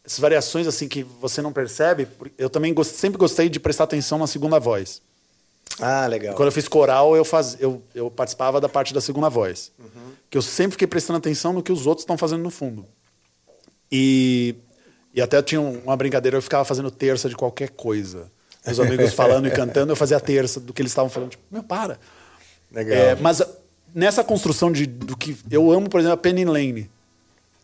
essas 0.05 0.19
variações 0.19 0.67
assim 0.67 0.89
que 0.89 1.03
você 1.03 1.41
não 1.41 1.53
percebe, 1.53 2.09
eu 2.37 2.51
também 2.51 2.75
gos- 2.75 2.89
sempre 2.89 3.19
gostei 3.19 3.49
de 3.49 3.61
prestar 3.61 3.85
atenção 3.85 4.19
na 4.19 4.27
segunda 4.27 4.59
voz. 4.59 5.01
Ah, 5.81 6.07
legal. 6.07 6.35
Quando 6.35 6.49
eu 6.49 6.53
fiz 6.53 6.67
coral, 6.69 7.17
eu, 7.17 7.25
faz, 7.25 7.57
eu, 7.61 7.81
eu 7.95 8.11
participava 8.11 8.61
da 8.61 8.69
parte 8.69 8.93
da 8.93 9.01
segunda 9.01 9.29
voz. 9.29 9.71
Que 10.29 10.37
eu 10.37 10.43
sempre 10.43 10.73
fiquei 10.73 10.87
prestando 10.87 11.19
atenção 11.19 11.53
no 11.53 11.63
que 11.63 11.73
os 11.73 11.87
outros 11.87 12.03
estão 12.03 12.19
fazendo 12.19 12.43
no 12.43 12.51
fundo. 12.51 12.85
E, 13.91 14.55
e 15.15 15.20
até 15.20 15.41
tinha 15.43 15.61
um- 15.61 15.81
uma 15.85 15.97
brincadeira, 15.97 16.37
eu 16.37 16.43
ficava 16.43 16.65
fazendo 16.65 16.91
terça 16.91 17.28
de 17.28 17.37
qualquer 17.37 17.70
coisa. 17.70 18.31
Os 18.66 18.78
amigos 18.78 19.15
falando 19.15 19.49
e 19.49 19.51
cantando, 19.51 19.91
eu 19.93 19.97
fazia 19.97 20.19
a 20.19 20.20
terça 20.20 20.61
do 20.61 20.73
que 20.73 20.82
eles 20.82 20.93
estavam 20.93 21.09
falando. 21.11 21.31
Tipo, 21.31 21.43
meu, 21.51 21.62
para. 21.62 21.99
Legal. 22.73 22.97
É, 22.97 23.15
mas 23.16 23.43
nessa 23.95 24.23
construção 24.23 24.70
de, 24.70 24.87
do 24.87 25.16
que 25.16 25.37
eu 25.51 25.70
amo, 25.73 25.89
por 25.89 25.99
exemplo, 25.99 26.15
a 26.15 26.16
Penny 26.19 26.45
Lane. 26.45 26.91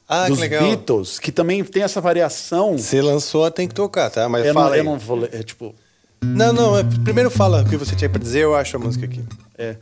ah, 0.09 0.27
dos 0.27 0.37
que 0.39 0.43
legal. 0.43 0.63
Beatles, 0.65 1.19
que 1.19 1.31
também 1.31 1.63
tem 1.65 1.83
essa 1.83 2.01
variação. 2.01 2.79
Você 2.79 3.03
lançou, 3.03 3.49
tem 3.51 3.69
que 3.69 3.75
tocar, 3.75 4.09
tá? 4.11 4.29
Mas 4.29 4.47
Eu 4.47 4.55
não, 4.55 4.63
fala 4.63 4.75
aí. 4.75 4.81
eu 4.81 4.85
não 4.85 4.99
vou 4.99 5.25
é 5.31 5.43
tipo. 5.43 5.75
Não, 6.23 6.53
não, 6.53 6.79
é- 6.79 6.83
primeiro 7.05 7.31
fala 7.31 7.63
o 7.63 7.69
que 7.69 7.77
você 7.77 7.95
tinha 7.95 8.09
pra 8.09 8.19
dizer, 8.21 8.41
eu 8.41 8.55
acho 8.57 8.75
a 8.77 8.81
música 8.81 9.05
aqui. 9.05 9.23
É, 9.59 9.77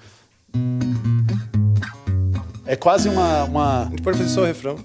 é 2.66 2.76
quase 2.76 3.08
uma, 3.08 3.44
uma. 3.44 3.82
A 3.82 3.90
gente 3.90 4.02
pode 4.02 4.18
fazer 4.18 4.30
só 4.30 4.42
o 4.42 4.44
refrão. 4.44 4.76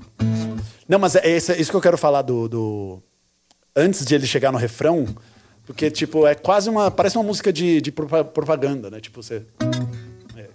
Não, 0.88 0.98
mas 1.00 1.16
é 1.16 1.30
esse- 1.30 1.52
é 1.54 1.60
isso 1.62 1.70
que 1.72 1.78
eu 1.78 1.82
quero 1.82 1.98
falar 1.98 2.22
do, 2.22 2.48
do- 2.48 3.04
Antes 3.76 4.06
de 4.06 4.16
ele 4.16 4.26
chegar 4.26 4.52
no 4.52 4.58
refrão, 4.58 5.06
porque, 5.66 5.90
tipo, 5.92 6.26
é 6.28 6.34
quase 6.36 6.70
uma. 6.70 6.90
Parece 6.90 7.18
uma 7.18 7.24
música 7.24 7.54
de, 7.54 7.80
de 7.80 7.92
propa- 7.92 8.24
propaganda, 8.24 8.90
né? 8.90 9.00
Tipo, 9.00 9.22
você. 9.22 9.44
É. 10.36 10.48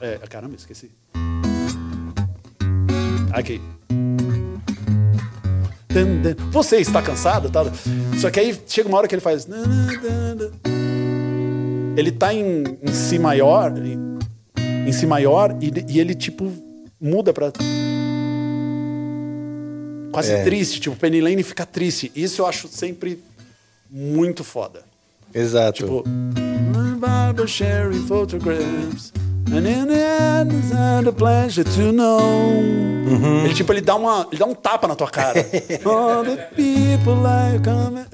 é. 0.00 0.18
Caramba, 0.28 0.56
esqueci. 0.56 0.90
Aqui. 3.32 3.60
Você 6.52 6.76
está 6.78 7.02
cansado? 7.02 7.50
Tal. 7.50 7.66
Só 8.18 8.30
que 8.30 8.40
aí 8.40 8.58
chega 8.66 8.88
uma 8.88 8.98
hora 8.98 9.06
que 9.08 9.14
ele 9.14 9.20
faz. 9.22 9.46
Ele 11.96 12.12
tá 12.12 12.32
em, 12.32 12.64
em 12.82 12.92
Si 12.92 13.18
maior. 13.18 13.76
Em, 13.76 14.18
em 14.88 14.92
Si 14.92 15.06
maior 15.06 15.56
e, 15.60 15.92
e 15.92 16.00
ele, 16.00 16.14
tipo, 16.14 16.50
muda 17.00 17.32
pra. 17.32 17.50
Quase 20.12 20.32
É. 20.32 20.44
triste. 20.44 20.80
Tipo, 20.80 20.96
Penny 20.96 21.20
Lane 21.20 21.42
fica 21.42 21.64
triste. 21.64 22.10
Isso 22.14 22.42
eu 22.42 22.46
acho 22.46 22.68
sempre 22.68 23.22
muito 23.90 24.42
foda. 24.44 24.82
Exato. 25.32 25.78
Tipo. 25.84 26.04
Barbara 26.98 27.46
sharing 27.46 28.06
photographs. 28.06 29.12
And 29.52 29.66
in 29.66 29.90
end, 29.90 31.08
a 31.08 31.12
pleasure 31.12 31.64
to 31.64 31.92
know. 31.92 32.20
Ele, 33.44 33.52
tipo, 33.54 33.72
ele 33.72 33.80
dá, 33.80 33.96
uma, 33.96 34.26
ele 34.30 34.38
dá 34.38 34.46
um 34.46 34.54
tapa 34.54 34.86
na 34.86 34.94
tua 34.94 35.08
cara. 35.10 35.40
All 35.84 36.22
the 36.24 36.36
people 36.54 37.14
like 37.20 37.64
come. 37.64 38.04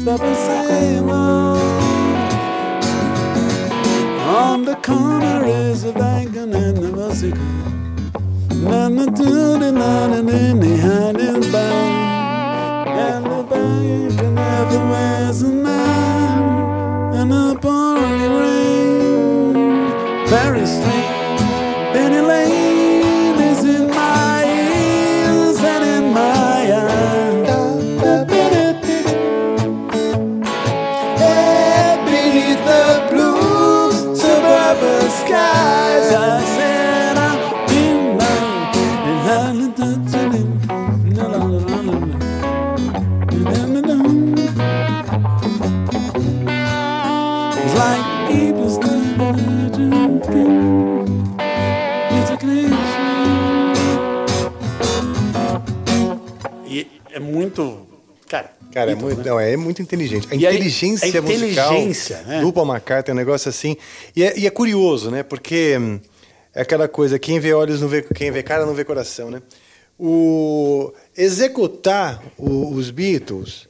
Stop 0.00 0.22
and 0.22 0.36
say. 0.36 1.55
On 4.26 4.64
the 4.64 4.74
corner 4.76 5.44
is 5.46 5.84
a 5.84 5.92
bank 5.92 6.34
and 6.34 6.52
the 6.52 6.90
music. 6.90 7.34
And 8.50 8.98
the 8.98 9.06
duty 9.06 9.70
not 9.70 10.10
and 10.10 10.28
in 10.28 10.58
the 10.58 10.76
hand 10.76 11.18
in 11.18 11.40
bank. 11.52 12.88
And 12.88 13.24
the 13.24 13.44
bank 13.44 14.20
and 14.20 14.36
everywhere 14.36 15.30
is 15.30 15.42
a 15.42 15.48
man. 15.48 17.14
And 17.14 17.32
a 17.32 17.54
pouring 17.60 18.45
muito. 57.46 57.86
Cara, 58.28 58.50
Cara, 58.72 58.90
é 58.90 58.94
muito, 58.96 59.18
né? 59.18 59.24
não, 59.30 59.38
é 59.38 59.56
muito 59.56 59.80
inteligente. 59.80 60.26
A 60.30 60.34
E 60.34 60.38
inteligência 60.44 61.04
a 61.06 61.08
inteligência, 61.08 62.16
musical 62.16 62.26
né? 62.26 62.40
do 62.40 62.52
Paul 62.52 62.66
McCartney 62.66 63.12
é 63.12 63.14
um 63.14 63.16
negócio 63.16 63.48
assim. 63.48 63.76
E 64.16 64.24
é, 64.24 64.36
e 64.38 64.46
é 64.46 64.50
curioso, 64.50 65.10
né? 65.12 65.22
Porque 65.22 65.78
hum, 65.78 66.00
é 66.52 66.62
aquela 66.62 66.88
coisa, 66.88 67.18
quem 67.20 67.38
vê 67.38 67.52
olhos 67.54 67.80
não 67.80 67.86
vê, 67.88 68.02
quem 68.02 68.30
vê 68.32 68.42
cara 68.42 68.66
não 68.66 68.74
vê 68.74 68.84
coração, 68.84 69.30
né? 69.30 69.40
o 69.98 70.92
executar 71.16 72.22
o- 72.36 72.74
os 72.74 72.90
Beatles 72.90 73.66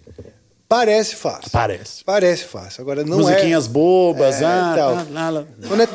parece 0.68 1.14
fácil. 1.14 1.50
Parece. 1.52 2.02
Parece 2.04 2.44
fácil. 2.44 2.80
Agora 2.82 3.04
não 3.04 3.18
Musiquinhas 3.18 3.66
é... 3.66 3.68
bobas, 3.68 4.42
É, 4.42 4.44
ah, 4.44 4.72
tal. 4.76 4.96
tá, 4.96 5.06
lá, 5.12 5.30
lá. 5.30 5.44
Não 5.58 5.80
é, 5.80 5.88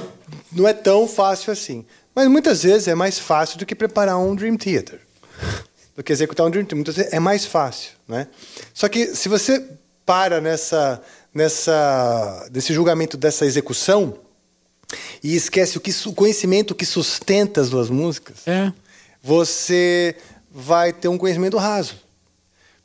não 0.53 0.67
é 0.67 0.73
tão 0.73 1.07
fácil 1.07 1.51
assim. 1.51 1.85
Mas 2.15 2.27
muitas 2.29 2.63
vezes 2.63 2.87
é 2.87 2.95
mais 2.95 3.19
fácil 3.19 3.57
do 3.59 3.65
que 3.65 3.75
preparar 3.75 4.17
um 4.19 4.33
Dream 4.35 4.55
Theater. 4.55 4.99
Do 5.95 6.03
que 6.03 6.11
executar 6.11 6.45
um 6.45 6.49
Dream 6.49 6.63
Theater. 6.63 6.75
Muitas 6.77 6.95
vezes 6.95 7.13
é 7.13 7.19
mais 7.19 7.45
fácil. 7.45 7.91
Né? 8.07 8.27
Só 8.73 8.87
que 8.87 9.15
se 9.15 9.27
você 9.27 9.65
para 10.05 10.41
nessa, 10.41 11.01
nessa, 11.33 12.47
desse 12.51 12.73
julgamento 12.73 13.17
dessa 13.17 13.45
execução 13.45 14.17
e 15.23 15.35
esquece 15.35 15.77
o, 15.77 15.81
que, 15.81 15.91
o 16.05 16.13
conhecimento 16.13 16.75
que 16.75 16.85
sustenta 16.85 17.61
as 17.61 17.69
duas 17.69 17.89
músicas, 17.89 18.47
É. 18.47 18.73
você 19.21 20.15
vai 20.51 20.91
ter 20.91 21.07
um 21.07 21.17
conhecimento 21.17 21.57
raso. 21.57 21.95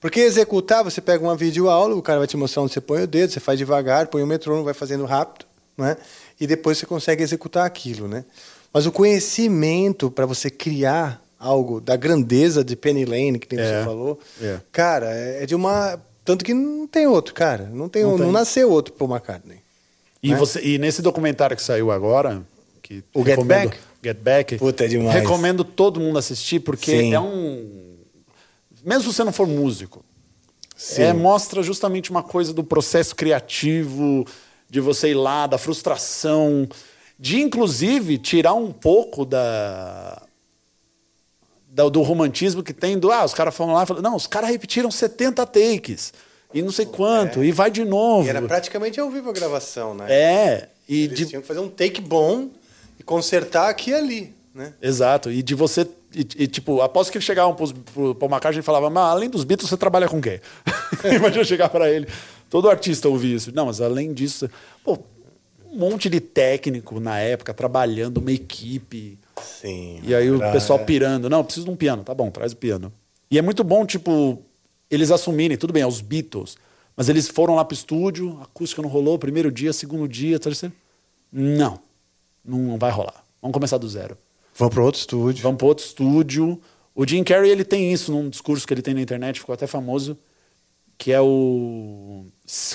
Porque 0.01 0.21
executar, 0.21 0.85
você 0.85 1.01
pega 1.01 1.25
uma 1.25 1.35
videoaula, 1.35 1.97
o 1.97 2.03
cara 2.03 2.19
vai 2.19 2.29
te 2.29 2.37
mostrar 2.37 2.63
onde 2.63 2.73
você 2.73 2.81
põe 2.81 3.03
o 3.03 3.07
dedo, 3.07 3.33
você 3.33 3.41
faz 3.41 3.59
devagar, 3.59 4.07
põe 4.07 4.23
o 4.23 4.27
metrônomo, 4.27 4.65
vai 4.65 4.75
fazendo 4.75 5.05
rápido, 5.05 5.47
né? 5.77 5.97
E 6.39 6.47
depois 6.47 6.79
você 6.79 6.87
consegue 6.87 7.23
executar 7.23 7.67
aquilo, 7.67 8.07
né? 8.07 8.25
Mas 8.73 8.87
o 8.87 8.93
conhecimento 8.93 10.11
para 10.11 10.27
você 10.27 10.51
criar 10.51 11.21
algo 11.39 11.81
da 11.81 11.97
grandeza 11.97 12.65
de 12.65 12.75
Penny 12.77 13.05
Lane, 13.05 13.39
que 13.39 13.55
É, 13.57 13.81
você 13.81 13.85
falou, 13.85 14.19
é. 14.41 14.59
cara, 14.73 15.11
é 15.11 15.45
de 15.47 15.55
uma 15.55 16.01
tanto 16.25 16.45
que 16.45 16.53
não 16.53 16.87
tem 16.89 17.07
outro, 17.07 17.33
cara, 17.35 17.71
não 17.73 17.89
tem, 17.89 18.03
Não 18.03 18.13
não, 18.13 18.19
tem. 18.19 18.33
nasceu 18.33 18.71
outro 18.71 18.93
Paul 18.95 19.11
McCartney. 19.13 19.59
E, 20.23 20.31
Né? 20.33 20.37
você, 20.37 20.61
e 20.61 20.77
nesse 20.79 21.01
documentário 21.01 21.57
que 21.57 21.63
saiu 21.63 21.91
agora, 21.93 22.43
que 22.83 23.05
O 23.15 23.25
Get 23.25 23.41
Back? 23.45 23.79
Get 24.03 24.19
Back, 24.19 24.57
Puta, 24.59 24.85
é 24.85 24.89
demais. 24.89 25.15
recomendo 25.21 25.63
todo 25.63 26.01
mundo 26.01 26.19
assistir, 26.19 26.61
porque 26.61 26.91
Sim. 27.01 27.15
é 27.15 27.21
um. 27.21 27.95
Mesmo 28.85 29.03
se 29.11 29.15
você 29.17 29.25
não 29.25 29.33
for 29.33 29.47
músico, 29.47 30.05
Sim. 30.77 31.03
é, 31.03 31.13
mostra 31.13 31.63
justamente 31.63 32.11
uma 32.11 32.23
coisa 32.23 32.53
do 32.53 32.63
processo 32.65 33.15
criativo, 33.15 34.25
de 34.69 34.81
você 34.81 35.11
ir 35.11 35.15
lá, 35.15 35.47
da 35.47 35.59
frustração, 35.59 36.69
de 37.19 37.41
inclusive 37.41 38.19
tirar 38.19 38.55
um 38.55 38.73
pouco 38.73 39.25
da. 39.25 40.23
Da- 41.77 41.89
do 41.91 42.01
romantismo 42.03 42.63
que 42.63 42.73
tem 42.73 42.99
do. 42.99 43.13
Ah, 43.13 43.25
os 43.25 43.35
caras 43.35 43.55
foram 43.55 43.75
lá 43.75 43.83
e 43.83 43.87
falaram. 43.87 44.11
Não, 44.11 44.17
os 44.17 44.27
caras 44.27 44.49
repetiram 44.51 44.91
70 44.91 45.45
takes. 45.47 46.13
E 46.55 46.63
não 46.63 46.73
sei 46.73 46.87
quanto, 46.87 47.45
e 47.45 47.53
vai 47.53 47.71
de 47.71 47.85
novo. 47.85 48.23
É. 48.23 48.27
E 48.27 48.31
era 48.31 48.41
praticamente 48.43 48.99
ao 48.99 49.11
vivo 49.11 49.29
a 49.29 49.33
gravação, 49.33 49.95
né? 49.95 50.07
É, 50.09 50.69
e 50.89 51.03
Eles 51.05 51.19
de, 51.19 51.27
tinham 51.27 51.43
que 51.43 51.49
fazer 51.49 51.61
um 51.61 51.69
take 51.69 52.01
bom 52.01 52.49
e 52.99 53.03
consertar 53.03 53.69
aqui 53.69 53.91
e 53.91 53.95
ali, 53.95 54.35
né? 54.55 54.73
Exato. 54.81 55.31
E 55.31 55.43
de 55.43 55.55
você. 55.55 55.87
E, 56.15 56.21
e, 56.45 56.47
tipo, 56.47 56.81
após 56.81 57.11
que 57.11 57.21
chegavam 57.21 57.55
pros- 57.55 57.73
pro 57.73 58.15
Paul 58.15 58.31
McCartney 58.31 58.61
e 58.61 58.63
falava, 58.63 58.89
mas 58.89 59.05
além 59.05 59.29
dos 59.29 59.45
Beatles, 59.45 59.69
você 59.69 59.77
trabalha 59.77 60.09
com 60.09 60.19
quem? 60.21 60.41
Imagina 61.15 61.45
chegar 61.45 61.69
para 61.69 61.91
ele. 61.91 62.09
Todo 62.49 62.71
artista 62.71 63.07
ouvir 63.09 63.35
isso. 63.35 63.53
Não, 63.55 63.67
mas 63.67 63.81
além 63.83 64.15
disso, 64.15 64.49
pô, 64.83 64.97
monte 65.77 66.09
de 66.09 66.21
técnico 66.21 66.99
na 67.01 67.19
época 67.19 67.53
trabalhando, 67.55 68.19
uma 68.19 68.33
equipe. 68.33 69.19
Sim. 69.43 70.01
E 70.03 70.15
aí 70.15 70.31
o 70.31 70.39
pessoal 70.53 70.79
é. 70.79 70.85
pirando. 70.85 71.29
Não, 71.29 71.45
preciso 71.45 71.67
de 71.67 71.73
um 71.73 71.77
piano. 71.77 72.03
Tá 72.03 72.15
bom, 72.15 72.31
traz 72.31 72.53
o 72.53 72.57
piano. 72.57 72.93
E 73.31 73.39
é 73.39 73.43
muito 73.43 73.65
bom, 73.65 73.85
tipo, 73.85 74.43
eles 74.91 75.11
assumirem, 75.11 75.57
tudo 75.57 75.73
bem, 75.73 75.83
é 75.83 75.87
os 75.87 76.01
Beatles. 76.01 76.57
Mas 76.97 77.09
eles 77.09 77.29
foram 77.29 77.55
lá 77.55 77.65
pro 77.65 77.75
estúdio, 77.75 78.39
a 78.41 78.45
acústica 78.45 78.81
não 78.81 78.89
rolou, 78.89 79.19
primeiro 79.19 79.53
dia, 79.53 79.73
segundo 79.73 80.09
dia, 80.09 80.39
terceiro. 80.39 80.75
Não, 81.31 81.79
não 82.45 82.79
vai 82.79 82.91
rolar. 82.91 83.23
Vamos 83.43 83.53
começar 83.53 83.77
do 83.79 83.89
zero. 83.89 84.17
Vão 84.55 84.71
para 84.71 84.83
outro 84.83 84.99
estúdio. 84.99 85.43
Vamos 85.43 85.59
para 85.59 85.67
outro 85.67 85.85
estúdio. 85.85 86.61
O 86.95 87.07
Jim 87.07 87.23
Carrey 87.23 87.51
ele 87.51 87.65
tem 87.65 87.93
isso 87.93 88.11
num 88.11 88.31
discurso 88.31 88.67
que 88.67 88.73
ele 88.73 88.81
tem 88.81 88.95
na 88.95 89.03
internet, 89.03 89.41
ficou 89.41 89.53
até 89.53 89.67
famoso, 89.67 90.17
que 90.97 91.13
é 91.13 91.21
o 91.21 92.25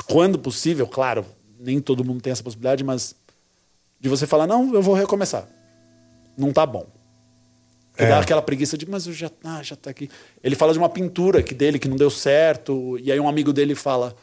quando 0.06 0.38
possível, 0.38 0.86
claro, 0.86 1.26
nem 1.62 1.80
todo 1.80 2.04
mundo 2.04 2.22
tem 2.22 2.32
essa 2.32 2.44
possibilidade, 2.44 2.84
mas 2.84 3.16
de 4.00 4.10
você 4.10 4.26
falar 4.26 4.48
não, 4.48 4.74
eu 4.74 4.82
vou 4.82 4.96
recomeçar. 4.96 5.48
Não 6.38 6.52
tá 6.52 6.66
bom. 6.66 6.88
É. 7.98 8.08
dá 8.08 8.20
aquela 8.20 8.42
preguiça 8.42 8.78
de, 8.78 8.90
mas 8.90 9.06
eu 9.06 9.14
já, 9.14 9.30
ah, 9.44 9.62
já 9.62 9.76
tá 9.76 9.90
aqui. 9.90 10.10
Ele 10.44 10.56
fala 10.56 10.74
de 10.74 10.80
uma 10.80 10.90
pintura 10.90 11.44
que 11.44 11.54
dele 11.54 11.78
que 11.78 11.88
não 11.88 11.98
deu 11.98 12.10
certo, 12.10 12.98
e 13.00 13.12
aí 13.12 13.20
um 13.20 13.28
amigo 13.28 13.54
dele 13.54 13.76
fala: 13.76 14.16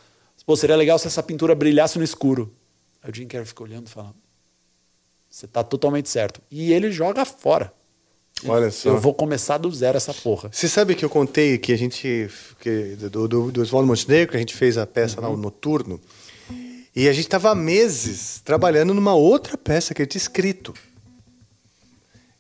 "Pô, 0.45 0.57
seria 0.57 0.75
legal 0.75 0.99
se 0.99 1.07
essa 1.07 1.23
pintura 1.23 1.55
brilhasse 1.55 1.99
no 1.99 2.05
escuro". 2.05 2.53
Aí 3.03 3.11
o 3.11 3.15
Jim 3.15 3.27
Carrey 3.27 3.47
fica 3.47 3.63
olhando 3.63 3.87
e 3.87 3.91
fala: 3.91 4.15
"Você 5.29 5.47
tá 5.47 5.63
totalmente 5.63 6.09
certo". 6.09 6.41
E 6.51 6.73
ele 6.73 6.91
joga 6.91 7.25
fora. 7.25 7.73
Olha 8.47 8.71
só. 8.71 8.91
Eu 8.91 9.01
vou 9.01 9.15
começar 9.15 9.59
do 9.59 9.71
zero 9.71 9.97
essa 9.97 10.15
porra. 10.15 10.49
Você 10.53 10.69
sabe 10.69 10.95
que 10.95 11.05
eu 11.05 11.11
contei 11.11 11.59
que 11.59 11.73
a 11.73 11.77
gente. 11.77 12.29
Que, 12.61 12.97
do, 12.97 13.29
do, 13.29 13.53
do 13.53 13.63
Oswaldo 13.63 13.87
Montenegro, 13.87 14.31
que 14.31 14.37
a 14.37 14.41
gente 14.41 14.55
fez 14.55 14.79
a 14.79 14.87
peça 14.87 15.21
lá, 15.21 15.29
o 15.29 15.37
Noturno. 15.37 16.01
E 16.99 17.09
a 17.09 17.13
gente 17.13 17.27
estava 17.27 17.51
há 17.51 17.55
meses 17.55 18.41
trabalhando 18.45 18.93
numa 18.93 19.15
outra 19.15 19.57
peça 19.57 19.95
que 19.95 20.03
ele 20.03 20.09
tinha 20.09 20.19
escrito. 20.21 20.75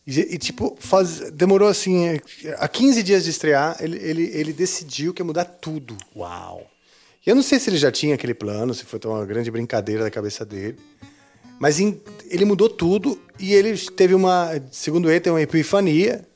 E, 0.04 0.34
e, 0.34 0.36
tipo, 0.36 0.76
faz, 0.80 1.30
demorou 1.30 1.68
assim. 1.68 2.18
Há 2.56 2.66
15 2.66 3.04
dias 3.04 3.22
de 3.22 3.30
estrear, 3.30 3.76
ele, 3.78 3.96
ele, 3.98 4.22
ele 4.34 4.52
decidiu 4.52 5.14
que 5.14 5.22
ia 5.22 5.24
mudar 5.24 5.44
tudo. 5.44 5.96
Uau. 6.16 6.68
E 7.24 7.30
eu 7.30 7.36
não 7.36 7.42
sei 7.44 7.60
se 7.60 7.70
ele 7.70 7.76
já 7.76 7.92
tinha 7.92 8.16
aquele 8.16 8.34
plano, 8.34 8.74
se 8.74 8.84
foi 8.84 8.98
uma 9.04 9.24
grande 9.24 9.48
brincadeira 9.48 10.02
da 10.02 10.10
cabeça 10.10 10.44
dele. 10.44 10.76
Mas 11.60 11.78
em- 11.78 12.00
ele 12.28 12.44
mudou 12.44 12.68
tudo 12.68 13.16
e 13.38 13.54
ele 13.54 13.78
teve 13.78 14.12
uma, 14.12 14.50
segundo 14.72 15.08
ele, 15.08 15.20
tem 15.20 15.32
uma 15.32 15.40
epifania 15.40 16.26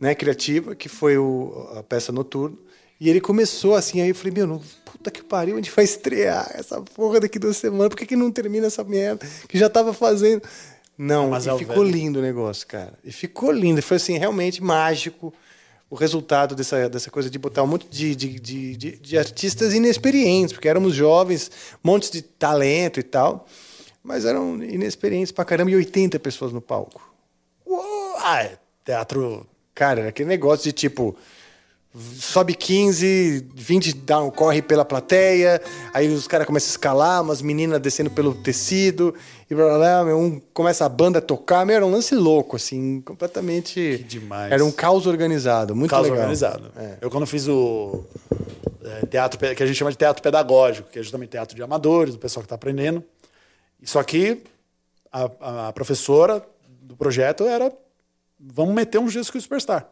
né, 0.00 0.14
criativa, 0.14 0.74
que 0.74 0.88
foi 0.88 1.18
o- 1.18 1.68
a 1.76 1.82
peça 1.82 2.10
Noturno. 2.10 2.58
E 3.00 3.08
ele 3.08 3.20
começou 3.20 3.74
assim, 3.74 4.00
aí 4.02 4.10
eu 4.10 4.14
falei, 4.14 4.32
meu, 4.34 4.46
não, 4.46 4.60
puta 4.84 5.10
que 5.10 5.22
pariu, 5.22 5.56
onde 5.56 5.70
vai 5.70 5.84
estrear 5.84 6.50
essa 6.54 6.80
porra 6.82 7.18
daqui 7.20 7.38
duas 7.38 7.56
semanas? 7.56 7.88
Por 7.88 7.96
que, 7.96 8.04
que 8.06 8.14
não 8.16 8.30
termina 8.30 8.66
essa 8.66 8.84
merda? 8.84 9.26
Que 9.48 9.56
já 9.58 9.70
tava 9.70 9.94
fazendo. 9.94 10.42
Não, 10.98 11.30
Mas 11.30 11.46
e 11.46 11.48
é 11.50 11.56
ficou 11.56 11.76
velho. 11.76 11.88
lindo 11.90 12.18
o 12.18 12.22
negócio, 12.22 12.66
cara. 12.66 12.92
E 13.02 13.10
ficou 13.10 13.50
lindo. 13.50 13.78
E 13.78 13.82
foi 13.82 13.96
assim, 13.96 14.18
realmente 14.18 14.62
mágico 14.62 15.32
o 15.88 15.94
resultado 15.94 16.54
dessa, 16.54 16.90
dessa 16.90 17.10
coisa 17.10 17.30
de 17.30 17.38
botar 17.38 17.62
um 17.62 17.66
monte 17.66 17.88
de, 17.88 18.14
de, 18.14 18.38
de, 18.38 18.76
de- 18.76 18.96
de 18.98 19.18
artistas 19.18 19.72
inexperientes, 19.72 20.52
porque 20.52 20.68
éramos 20.68 20.94
jovens, 20.94 21.50
montes 21.82 22.10
de 22.10 22.20
talento 22.20 23.00
e 23.00 23.02
tal, 23.02 23.46
mas 24.04 24.26
eram 24.26 24.62
inexperientes 24.62 25.32
pra 25.32 25.44
caramba 25.44 25.70
e 25.70 25.76
80 25.76 26.18
pessoas 26.20 26.52
no 26.52 26.60
palco. 26.60 27.00
Uou. 27.66 28.14
Ah, 28.18 28.42
é 28.44 28.58
teatro. 28.84 29.46
Cara, 29.74 30.00
era 30.00 30.08
aquele 30.10 30.28
negócio 30.28 30.64
de 30.64 30.72
tipo. 30.72 31.16
Sobe 31.92 32.54
15, 32.54 33.48
20 33.52 33.94
dá 33.94 34.22
um 34.22 34.30
corre 34.30 34.62
pela 34.62 34.84
plateia, 34.84 35.60
aí 35.92 36.06
os 36.06 36.28
caras 36.28 36.46
começam 36.46 36.68
a 36.68 36.70
escalar, 36.70 37.20
umas 37.20 37.42
meninas 37.42 37.80
descendo 37.80 38.08
pelo 38.10 38.32
tecido, 38.32 39.12
e 39.50 39.54
blá 39.56 39.76
blá 39.76 40.04
blá, 40.04 40.16
um 40.16 40.40
começa 40.54 40.84
a 40.84 40.88
banda 40.88 41.18
a 41.18 41.22
tocar, 41.22 41.66
meu, 41.66 41.74
era 41.74 41.84
um 41.84 41.90
lance 41.90 42.14
louco, 42.14 42.54
assim, 42.54 43.00
completamente. 43.00 43.74
Que 43.74 44.04
demais. 44.04 44.52
Era 44.52 44.64
um 44.64 44.70
caos 44.70 45.04
organizado, 45.08 45.74
muito 45.74 45.90
Caso 45.90 46.04
legal. 46.04 46.18
organizado. 46.18 46.70
É. 46.76 46.98
Eu, 47.00 47.10
quando 47.10 47.26
fiz 47.26 47.48
o 47.48 48.04
é, 48.84 49.06
teatro, 49.06 49.36
que 49.36 49.62
a 49.62 49.66
gente 49.66 49.76
chama 49.76 49.90
de 49.90 49.98
teatro 49.98 50.22
pedagógico, 50.22 50.88
que 50.88 51.00
é 51.00 51.02
justamente 51.02 51.30
teatro 51.30 51.56
de 51.56 51.62
amadores, 51.62 52.14
do 52.14 52.20
pessoal 52.20 52.42
que 52.42 52.46
está 52.46 52.54
aprendendo. 52.54 53.02
Só 53.82 54.00
que 54.04 54.44
a, 55.10 55.68
a 55.68 55.72
professora 55.72 56.40
do 56.82 56.94
projeto 56.94 57.48
era: 57.48 57.72
vamos 58.38 58.76
meter 58.76 58.98
um 58.98 59.08
Jesus 59.08 59.42
Superstar. 59.42 59.90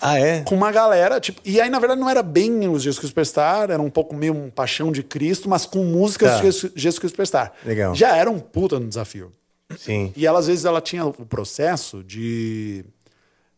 Ah, 0.00 0.18
é? 0.18 0.42
Com 0.42 0.54
uma 0.54 0.70
galera, 0.72 1.20
tipo. 1.20 1.40
E 1.44 1.60
aí, 1.60 1.70
na 1.70 1.78
verdade, 1.78 2.00
não 2.00 2.08
era 2.10 2.22
bem 2.22 2.68
os 2.68 2.82
Jesus 2.82 3.08
Superstar, 3.08 3.70
era 3.70 3.80
um 3.80 3.90
pouco 3.90 4.14
meio 4.14 4.34
um 4.34 4.50
Paixão 4.50 4.92
de 4.92 5.02
Cristo, 5.02 5.48
mas 5.48 5.64
com 5.66 5.84
músicas 5.84 6.32
Tá. 6.32 6.42
Jesus- 6.42 6.72
Jesus 6.74 7.10
Superstar. 7.10 7.52
Legal. 7.64 7.94
Já 7.94 8.16
era 8.16 8.30
um 8.30 8.38
puta 8.38 8.78
no 8.78 8.88
desafio. 8.88 9.32
Sim. 9.78 10.12
E 10.16 10.26
ela, 10.26 10.38
às 10.38 10.46
vezes, 10.46 10.64
ela 10.64 10.80
tinha 10.80 11.04
o 11.04 11.12
processo 11.12 12.04
de 12.04 12.84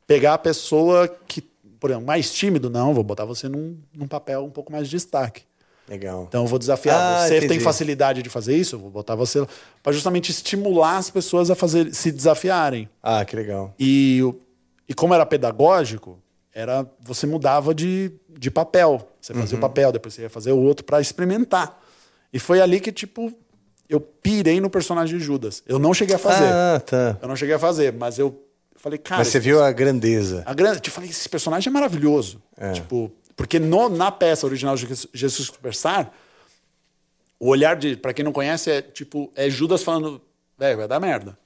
pegar 0.07 0.35
a 0.35 0.39
pessoa 0.39 1.07
que, 1.27 1.43
por 1.79 1.91
exemplo, 1.91 2.07
mais 2.07 2.33
tímido, 2.33 2.71
não, 2.71 2.95
vou 2.95 3.05
botar 3.05 3.25
você 3.25 3.49
num, 3.49 3.77
num 3.95 4.09
papel 4.09 4.43
um 4.45 4.51
pouco 4.51 4.73
mais 4.73 4.85
de 4.89 4.93
destaque. 4.97 5.43
Legal. 5.89 6.25
Então, 6.29 6.43
eu 6.43 6.47
vou 6.47 6.59
desafiar. 6.59 6.97
Ah, 7.01 7.27
você 7.27 7.37
entendi. 7.39 7.49
tem 7.49 7.61
facilidade 7.61 8.23
de 8.23 8.29
fazer 8.29 8.55
isso? 8.57 8.77
Eu 8.77 8.81
vou 8.81 8.91
botar 8.91 9.15
você 9.15 9.47
para 9.83 9.93
justamente 9.93 10.31
estimular 10.31 10.99
as 10.99 11.09
pessoas 11.11 11.51
a 11.51 11.55
fazer, 11.55 11.95
se 11.95 12.13
desafiarem. 12.13 12.89
Ah, 13.03 13.25
que 13.25 13.35
legal. 13.35 13.75
E, 13.79 14.23
e 14.87 14.93
como 14.93 15.15
era 15.15 15.25
pedagógico, 15.25 16.19
era 16.61 16.85
você 17.01 17.27
mudava 17.27 17.73
de, 17.75 18.11
de 18.29 18.51
papel. 18.51 19.09
Você 19.21 19.33
fazia 19.33 19.55
Uhum. 19.55 19.59
o 19.59 19.61
papel, 19.61 19.93
depois 19.93 20.15
você 20.15 20.23
ia 20.23 20.31
fazer 20.31 20.51
o 20.53 20.59
outro 20.59 20.85
para 20.85 21.01
experimentar. 21.01 21.81
E 22.33 22.39
foi 22.39 22.61
ali 22.61 22.81
que, 22.81 22.91
tipo, 22.91 23.33
eu 23.89 24.01
pirei 24.01 24.61
no 24.61 24.69
personagem 24.69 25.17
de 25.19 25.25
Judas. 25.25 25.63
Eu 25.67 25.79
não 25.79 25.95
cheguei 25.95 26.17
a 26.17 26.19
fazer. 26.19 26.45
Ah, 26.53 26.81
tá. 26.85 27.17
Eu 27.23 27.29
não 27.29 27.37
cheguei 27.37 27.55
a 27.55 27.59
fazer, 27.59 27.93
mas 27.93 28.19
eu 28.19 28.43
falei, 28.77 28.99
cara. 28.99 29.21
Mas 29.21 29.29
você 29.29 29.39
viu 29.41 29.63
a 29.63 29.71
grandeza. 29.73 30.43
a 30.45 30.53
grande, 30.53 30.81
eu 30.85 30.93
falei, 30.93 31.09
esse 31.11 31.29
personagem 31.29 31.71
é 31.71 31.73
maravilhoso. 31.73 32.43
É. 32.57 32.73
Tipo, 32.73 33.11
porque 33.37 33.59
no, 33.61 33.89
na 33.89 34.11
peça 34.11 34.45
original 34.47 34.75
de 34.75 34.83
Jesus- 34.87 35.09
Jesus 35.15 35.47
Superstar, 35.47 36.13
o 37.39 37.49
olhar 37.49 37.77
de, 37.77 37.97
para 37.97 38.13
quem 38.13 38.25
não 38.25 38.33
conhece, 38.33 38.69
é 38.71 38.83
tipo, 38.83 39.31
é 39.37 39.49
Judas 39.49 39.83
falando, 39.85 40.21
velho, 40.59 40.77
vai 40.79 40.89
dar 40.89 40.99
merda. 40.99 41.39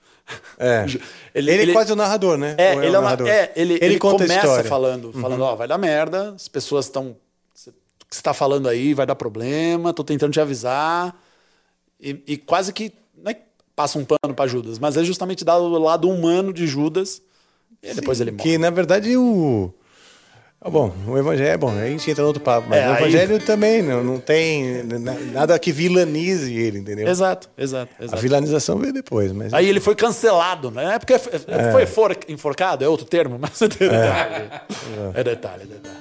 É. 0.59 0.85
Ele, 1.35 1.51
ele, 1.51 1.71
é 1.71 1.73
quase 1.73 1.91
o 1.91 1.97
narrador, 1.97 2.37
né? 2.37 2.55
É, 2.59 2.75
Ou 2.75 2.83
ele, 2.83 2.95
é 2.95 2.99
o 2.99 3.03
narrador? 3.03 3.27
é, 3.27 3.51
ele, 3.57 3.79
ele 3.81 3.97
a 3.97 3.99
começa. 3.99 4.59
Uhum. 4.59 4.65
falando, 4.65 5.13
falando, 5.15 5.41
ó, 5.41 5.57
vai 5.57 5.67
dar 5.67 5.79
merda, 5.79 6.35
as 6.35 6.47
pessoas 6.47 6.85
estão. 6.85 7.07
O 7.07 8.07
que 8.07 8.15
você 8.15 8.21
tá 8.21 8.35
falando 8.35 8.69
aí 8.69 8.93
vai 8.93 9.07
dar 9.07 9.15
problema, 9.15 9.95
tô 9.95 10.05
tentando 10.05 10.31
te 10.31 10.41
avisar. 10.43 11.19
E, 11.99 12.23
e 12.27 12.37
quase 12.37 12.71
que. 12.71 12.93
Não 13.17 13.31
é 13.31 13.35
que 13.35 13.41
passa 13.75 13.99
um 13.99 14.05
pano 14.05 14.35
pra 14.35 14.47
Judas, 14.47 14.79
mas 14.79 14.99
é 14.99 15.05
justamente 15.05 15.43
dar 15.43 15.57
o 15.57 15.79
lado 15.79 16.11
humano 16.11 16.53
de 16.53 16.67
Judas. 16.67 17.23
E 17.83 17.89
aí 17.89 17.95
depois 17.95 18.21
ele 18.21 18.33
morre. 18.33 18.43
Que 18.43 18.59
na 18.59 18.69
verdade 18.69 19.17
o. 19.17 19.73
Ah, 20.65 20.71
Bom, 20.71 20.93
o 21.09 21.19
evangelho 21.19 21.49
é 21.51 21.57
bom, 21.57 21.71
aí 21.71 21.89
a 21.89 21.91
gente 21.91 22.09
entra 22.09 22.23
no 22.23 22.29
outro 22.29 22.41
papo, 22.43 22.69
mas 22.69 22.79
É, 22.79 22.89
o 22.89 22.93
aí- 22.93 22.99
evangelho 23.03 23.41
também 23.45 23.83
não, 23.83 24.05
não 24.05 24.21
tem 24.21 24.85
na- 24.85 25.15
nada 25.33 25.59
que 25.59 25.73
vilanize 25.73 26.55
ele, 26.55 26.79
entendeu? 26.79 27.09
Exato, 27.09 27.51
exato, 27.59 27.93
A 27.99 28.05
exato. 28.05 28.23
vilanização 28.23 28.79
veio 28.79 28.93
depois, 28.93 29.33
mas. 29.33 29.53
Aí 29.53 29.69
ele 29.69 29.81
foi 29.81 29.97
cancelado, 29.97 30.71
né? 30.71 30.95
É 30.95 30.99
porque 31.01 31.19
foi 31.19 31.85
for- 31.87 32.17
enforcado, 32.29 32.85
é 32.85 32.89
outro 32.89 33.05
termo, 33.07 33.39
mas 33.41 33.61
é 33.61 33.67
detalhe. 33.67 34.51
É 35.15 35.25
detalhe, 35.25 35.63
é 35.65 35.67
detalhe. 35.67 35.97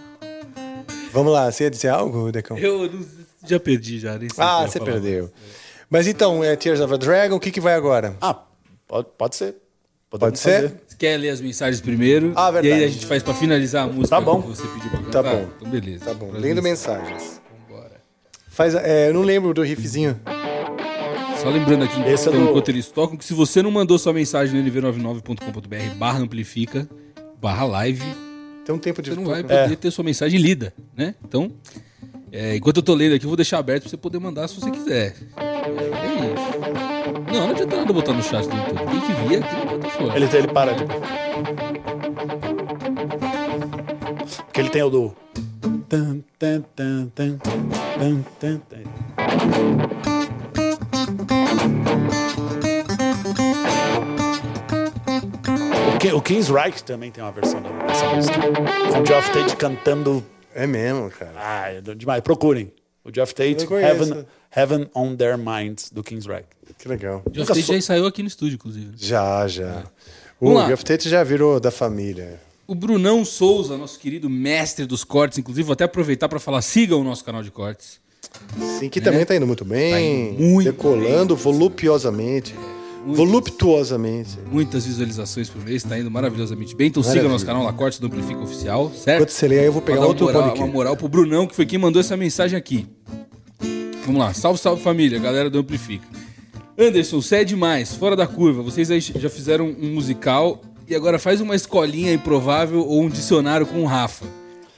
Vamos 1.11 1.33
lá, 1.33 1.51
você 1.51 1.63
ia 1.65 1.71
dizer 1.71 1.89
algo, 1.89 2.31
Decão? 2.31 2.55
Eu 2.57 2.87
já 3.45 3.59
perdi, 3.59 3.99
já. 3.99 4.15
Nem 4.17 4.29
sei 4.29 4.43
Ah, 4.43 4.67
você 4.67 4.79
perdeu. 4.79 5.31
Mas 5.89 6.07
então, 6.07 6.43
é 6.43 6.55
Tears 6.55 6.79
of 6.79 6.93
a 6.93 6.97
Dragon, 6.97 7.35
o 7.35 7.39
que, 7.39 7.49
que 7.51 7.59
vai 7.59 7.73
agora? 7.73 8.15
Ah, 8.21 8.43
pode, 8.87 9.07
pode 9.17 9.35
ser. 9.35 9.55
Pode 10.11 10.19
Podemos 10.19 10.39
ser? 10.41 10.53
fazer. 10.63 10.73
Você 10.87 10.97
quer 10.97 11.17
ler 11.17 11.29
as 11.29 11.39
mensagens 11.41 11.79
primeiro? 11.81 12.33
Ah, 12.35 12.51
E 12.53 12.57
aí 12.57 12.61
verdade. 12.61 12.83
a 12.83 12.87
gente 12.89 13.05
faz 13.05 13.23
pra 13.23 13.33
finalizar 13.33 13.85
a 13.85 13.87
música 13.87 14.09
Tá 14.09 14.19
bom. 14.21 14.41
que 14.41 14.49
você 14.49 14.67
pediu 14.67 14.89
pra 14.91 14.99
Tá 15.09 15.23
bom. 15.23 15.47
Então 15.57 15.69
beleza. 15.69 16.05
Tá 16.05 16.13
bom, 16.13 16.27
Para 16.27 16.39
lendo 16.39 16.61
mensagens. 16.61 17.09
mensagens. 17.09 17.41
Vambora. 17.69 18.01
Faz, 18.49 18.75
é, 18.75 19.07
eu 19.09 19.13
não 19.13 19.21
lembro 19.21 19.53
do 19.53 19.61
riffzinho. 19.63 20.19
Só 21.41 21.49
lembrando 21.49 21.85
aqui, 21.85 21.99
Esse 22.01 22.27
é 22.27 22.31
então, 22.31 22.43
do- 22.43 22.49
enquanto 22.51 22.69
eles 22.69 22.87
tocam, 22.91 23.17
que 23.17 23.23
se 23.25 23.33
você 23.33 23.61
não 23.63 23.71
mandou 23.71 23.97
sua 23.97 24.11
mensagem 24.13 24.61
no 24.61 24.69
nv99.com.br 24.69 25.95
barra 25.97 26.19
amplifica, 26.19 26.87
barra 27.41 27.63
live, 27.65 28.03
Tem 28.65 28.75
um 28.75 28.77
tempo 28.77 29.01
de. 29.01 29.09
você 29.11 29.15
não 29.15 29.25
vai 29.25 29.41
poder 29.41 29.75
ter 29.77 29.89
sua 29.91 30.03
mensagem 30.03 30.39
lida, 30.39 30.71
né? 30.95 31.15
Então, 31.25 31.51
é, 32.31 32.57
enquanto 32.57 32.77
eu 32.77 32.83
tô 32.83 32.93
lendo 32.93 33.15
aqui, 33.15 33.25
eu 33.25 33.29
vou 33.29 33.37
deixar 33.37 33.57
aberto 33.57 33.83
pra 33.83 33.89
você 33.89 33.97
poder 33.97 34.19
mandar 34.19 34.47
se 34.49 34.59
você 34.59 34.69
quiser. 34.69 35.15
É, 35.37 35.41
é 35.41 36.33
isso. 36.33 36.61
Não, 37.33 37.39
não 37.47 37.49
adianta 37.51 37.75
nada 37.77 37.91
botar 37.93 38.13
no 38.13 38.21
chat 38.21 38.45
do 38.47 38.55
YouTube. 38.55 38.91
Tem 38.91 39.01
que 39.01 39.13
vir 39.27 39.43
aqui 39.43 39.55
Ele, 40.15 40.25
ele 40.37 40.47
para 40.47 40.73
de. 40.73 40.85
Porque 44.45 44.59
ele 44.59 44.69
tem 44.69 44.83
o 44.83 44.89
do. 44.89 45.15
O 55.95 55.97
Ki- 55.99 56.11
O 56.13 56.21
King's 56.21 56.49
Reich 56.49 56.83
também 56.83 57.11
tem 57.11 57.23
uma 57.23 57.31
versão 57.31 57.61
da- 57.61 57.69
dessa 57.85 58.05
música. 58.07 58.39
Com 58.91 59.01
o 59.01 59.05
Geoff 59.05 59.31
Tate 59.31 59.55
cantando. 59.55 60.23
É 60.53 60.67
mesmo, 60.67 61.09
cara. 61.11 61.31
Ah, 61.37 61.71
é 61.71 61.81
demais. 61.95 62.21
Procurem. 62.21 62.73
O 63.03 63.09
Geoff 63.13 63.33
Tate. 63.33 63.65
Heaven, 63.73 64.25
Heaven 64.55 64.89
on 64.93 65.15
Their 65.15 65.37
Minds, 65.37 65.89
do 65.91 66.03
King's 66.03 66.25
Reich. 66.25 66.45
Que 66.77 66.87
legal. 66.87 67.21
O 67.25 67.33
Geoff 67.33 67.53
Tate 67.53 67.61
já 67.67 67.77
ensaiou 67.77 68.07
aqui 68.07 68.21
no 68.21 68.27
estúdio, 68.27 68.55
inclusive. 68.55 68.91
Já, 68.97 69.47
já. 69.47 69.83
O 70.39 70.45
Vamos 70.47 70.61
lá. 70.61 70.67
Geoff 70.67 70.83
Tate 70.83 71.09
já 71.09 71.23
virou 71.23 71.59
da 71.59 71.71
família. 71.71 72.39
O 72.67 72.75
Brunão 72.75 73.23
Souza, 73.25 73.77
nosso 73.77 73.99
querido 73.99 74.29
mestre 74.29 74.85
dos 74.85 75.03
cortes, 75.03 75.37
inclusive, 75.37 75.65
vou 75.65 75.73
até 75.73 75.83
aproveitar 75.83 76.29
para 76.29 76.39
falar, 76.39 76.61
sigam 76.61 77.01
o 77.01 77.03
nosso 77.03 77.23
canal 77.23 77.43
de 77.43 77.51
cortes. 77.51 77.99
Sim, 78.79 78.89
que 78.89 79.01
também 79.01 79.25
tá 79.25 79.35
indo 79.35 79.45
muito 79.47 79.65
bem. 79.65 79.91
Tá 79.91 80.01
indo 80.01 80.41
muito 80.41 80.71
decolando 80.71 81.35
volupiosamente. 81.35 82.55
voluptuosamente. 83.05 84.37
Muitas 84.49 84.85
visualizações 84.85 85.49
por 85.49 85.63
mês, 85.63 85.83
tá 85.83 85.97
indo 85.99 86.09
maravilhosamente 86.09 86.75
bem. 86.75 86.87
Então 86.87 87.01
siga 87.03 87.15
Maravilha. 87.15 87.33
nosso 87.33 87.45
canal 87.45 87.63
lá, 87.63 87.73
Cortes 87.73 87.99
do 87.99 88.07
Amplifica 88.07 88.39
Oficial, 88.39 88.91
certo? 88.93 89.17
Enquanto 89.17 89.29
você 89.31 89.47
lê 89.47 89.59
aí, 89.59 89.65
eu 89.65 89.73
vou 89.73 89.81
pegar 89.81 90.05
outro 90.05 90.27
uma 90.27 90.33
moral, 90.33 90.55
uma 90.55 90.67
moral 90.67 90.97
pro 90.97 91.09
Brunão, 91.09 91.47
que 91.47 91.55
foi 91.55 91.65
quem 91.65 91.79
mandou 91.79 91.99
essa 91.99 92.15
mensagem 92.15 92.57
aqui. 92.57 92.87
Vamos 94.05 94.19
lá. 94.19 94.33
Salve, 94.33 94.59
salve 94.59 94.81
família, 94.81 95.19
galera 95.19 95.49
do 95.49 95.59
Amplifica. 95.59 96.05
Anderson, 96.77 97.21
você 97.21 97.37
é 97.37 97.43
demais, 97.43 97.93
fora 97.95 98.15
da 98.15 98.25
curva. 98.25 98.61
Vocês 98.61 98.89
aí 98.89 98.99
já 98.99 99.29
fizeram 99.29 99.67
um 99.79 99.93
musical 99.93 100.61
e 100.87 100.95
agora 100.95 101.19
faz 101.19 101.39
uma 101.41 101.55
escolinha 101.55 102.11
improvável 102.13 102.85
ou 102.85 103.01
um 103.03 103.09
dicionário 103.09 103.65
com 103.65 103.81
o 103.83 103.85
Rafa. 103.85 104.25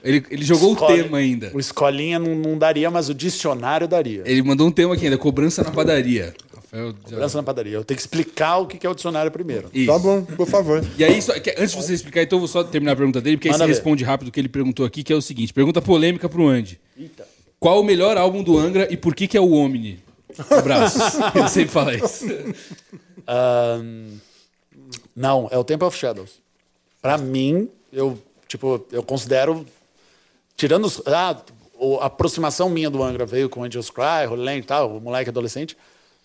Ele, 0.03 0.21
ele 0.29 0.43
jogou 0.43 0.73
Escola- 0.73 0.93
o 0.93 0.97
tema 1.03 1.17
ainda. 1.19 1.51
O 1.53 1.59
escolinha 1.59 2.19
não, 2.19 2.35
não 2.35 2.57
daria, 2.57 2.91
mas 2.91 3.07
o 3.07 3.13
dicionário 3.13 3.87
daria. 3.87 4.21
Ele 4.25 4.41
mandou 4.43 4.67
um 4.67 4.71
tema 4.71 4.93
aqui 4.95 5.05
ainda, 5.05 5.17
cobrança 5.17 5.63
na 5.63 5.71
padaria. 5.71 6.33
Rafael, 6.53 6.89
já- 6.89 7.09
Cobrança 7.11 7.37
na 7.37 7.43
padaria. 7.43 7.73
Eu 7.77 7.85
tenho 7.85 7.95
que 7.95 8.01
explicar 8.01 8.57
o 8.57 8.67
que 8.67 8.85
é 8.85 8.89
o 8.89 8.93
dicionário 8.93 9.31
primeiro. 9.31 9.69
Isso. 9.73 9.87
Tá 9.87 9.97
bom, 9.97 10.21
por 10.23 10.45
favor. 10.45 10.83
E 10.97 11.05
aí, 11.05 11.21
só- 11.21 11.31
antes 11.57 11.71
de 11.71 11.77
você 11.81 11.93
explicar, 11.93 12.21
então 12.21 12.35
eu 12.35 12.41
vou 12.41 12.49
só 12.49 12.65
terminar 12.65 12.91
a 12.91 12.95
pergunta 12.97 13.21
dele, 13.21 13.37
porque 13.37 13.47
aí 13.47 13.53
Manda 13.53 13.63
você 13.63 13.67
ver. 13.69 13.73
responde 13.75 14.03
rápido 14.03 14.27
o 14.27 14.31
que 14.31 14.41
ele 14.41 14.49
perguntou 14.49 14.85
aqui, 14.85 15.03
que 15.03 15.13
é 15.13 15.15
o 15.15 15.21
seguinte: 15.21 15.53
pergunta 15.53 15.81
polêmica 15.81 16.27
pro 16.27 16.47
Andy. 16.49 16.77
Qual 17.63 17.79
o 17.79 17.83
melhor 17.83 18.17
álbum 18.17 18.43
do 18.43 18.57
Angra 18.57 18.91
e 18.91 18.97
por 18.97 19.15
que, 19.15 19.25
que 19.25 19.37
é 19.37 19.39
o 19.39 19.53
Omni? 19.53 20.03
Abraço. 20.49 20.99
Ele 21.33 21.47
sempre 21.47 21.69
fala 21.71 21.95
isso. 21.95 22.25
Ahn, 23.25 24.17
não, 25.15 25.47
é 25.49 25.57
o 25.57 25.63
Temple 25.63 25.87
of 25.87 25.97
Shadows. 25.97 26.41
Pra 27.01 27.17
mim, 27.17 27.69
eu, 27.89 28.21
tipo, 28.49 28.85
eu 28.91 29.01
considero. 29.01 29.65
Tirando 30.57 30.83
os, 30.83 31.01
ah, 31.07 31.41
a 32.01 32.05
aproximação 32.07 32.69
minha 32.69 32.89
do 32.89 33.01
Angra 33.01 33.25
veio 33.25 33.47
com 33.47 33.63
Angels 33.63 33.89
Cry, 33.89 34.27
Holy 34.29 34.43
Land 34.43 34.59
e 34.59 34.63
tal, 34.63 34.97
o 34.97 34.99
moleque 34.99 35.29
adolescente. 35.29 35.77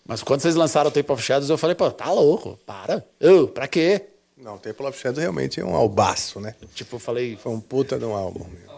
Mas 0.05 0.21
quando 0.21 0.41
vocês 0.41 0.55
lançaram 0.55 0.89
o 0.89 0.91
Temple 0.91 1.13
of 1.13 1.23
Shadows, 1.23 1.49
eu 1.49 1.57
falei, 1.57 1.73
pô, 1.73 1.89
tá 1.89 2.11
louco, 2.11 2.59
para. 2.65 3.05
Eu, 3.17 3.47
pra 3.47 3.65
quê? 3.65 4.07
Não, 4.35 4.55
o 4.55 4.59
Temple 4.59 4.87
of 4.87 4.99
Shadow 4.99 5.21
realmente 5.21 5.61
é 5.61 5.63
um 5.63 5.73
albaço, 5.73 6.41
né? 6.41 6.53
Tipo, 6.75 6.97
eu 6.97 6.99
falei, 6.99 7.37
Foi 7.37 7.53
um 7.53 7.61
puta 7.61 7.97
de 7.97 8.03
um 8.03 8.13
álbum. 8.13 8.45
meu. 8.45 8.68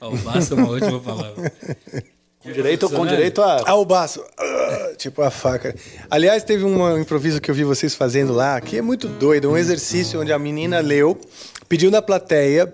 Albaço 0.00 0.54
é 0.54 0.56
uma 0.56 0.70
ótima 0.70 1.00
palavra. 1.00 1.52
com 2.42 2.52
direito, 2.52 2.90
com 2.90 3.06
direito 3.06 3.42
a. 3.42 3.70
Albaço, 3.70 4.22
ah, 4.38 4.92
tipo 4.96 5.22
a 5.22 5.30
faca. 5.30 5.74
Aliás, 6.10 6.42
teve 6.44 6.64
um 6.64 6.98
improviso 6.98 7.40
que 7.40 7.50
eu 7.50 7.54
vi 7.54 7.64
vocês 7.64 7.94
fazendo 7.94 8.32
lá, 8.32 8.60
que 8.60 8.76
é 8.78 8.82
muito 8.82 9.08
doido, 9.08 9.50
um 9.50 9.56
exercício 9.56 10.20
onde 10.20 10.32
a 10.32 10.38
menina 10.38 10.80
leu, 10.80 11.18
pediu 11.68 11.90
na 11.90 12.02
plateia. 12.02 12.72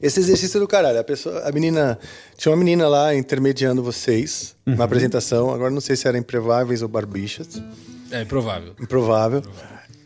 Esse 0.00 0.20
exercício 0.20 0.58
é 0.58 0.60
do 0.60 0.68
caralho. 0.68 0.98
A, 0.98 1.04
pessoa, 1.04 1.40
a 1.40 1.52
menina. 1.52 1.98
Tinha 2.36 2.52
uma 2.52 2.58
menina 2.58 2.88
lá 2.88 3.14
intermediando 3.14 3.82
vocês 3.82 4.54
na 4.64 4.84
apresentação. 4.84 5.50
Agora 5.52 5.70
não 5.70 5.80
sei 5.80 5.96
se 5.96 6.06
era 6.06 6.16
Improváveis 6.16 6.80
ou 6.80 6.88
Barbichas. 6.88 7.60
É 8.10 8.24
provável. 8.24 8.74
Improvável. 8.80 9.42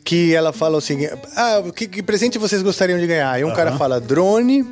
Que 0.05 0.35
ela 0.35 0.53
fala 0.53 0.79
o 0.79 0.81
seguinte: 0.81 1.13
Ah, 1.37 1.63
que, 1.75 1.87
que 1.87 2.03
presente 2.03 2.39
vocês 2.39 2.63
gostariam 2.63 2.99
de 2.99 3.07
ganhar? 3.07 3.39
E 3.39 3.45
um 3.45 3.53
cara 3.53 3.73
fala 3.77 4.01
drone, 4.01 4.67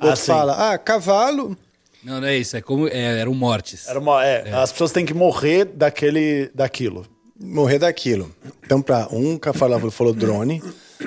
outro 0.00 0.08
Ah, 0.10 0.16
fala, 0.16 0.72
ah, 0.72 0.78
cavalo. 0.78 1.56
Não, 2.02 2.20
não 2.20 2.28
é 2.28 2.36
isso. 2.36 2.56
É 2.56 2.60
como. 2.60 2.86
É, 2.88 3.18
eram 3.20 3.34
mortes. 3.34 3.88
Era 3.88 3.98
uma, 3.98 4.24
é, 4.24 4.52
As 4.52 4.70
pessoas 4.72 4.92
têm 4.92 5.04
que 5.04 5.14
morrer 5.14 5.64
daquele, 5.64 6.50
daquilo. 6.54 7.06
morrer 7.38 7.78
daquilo. 7.78 8.32
Então, 8.64 8.80
para 8.80 9.08
um 9.12 9.38
falava, 9.52 9.90
falou 9.90 10.12
drone, 10.14 10.62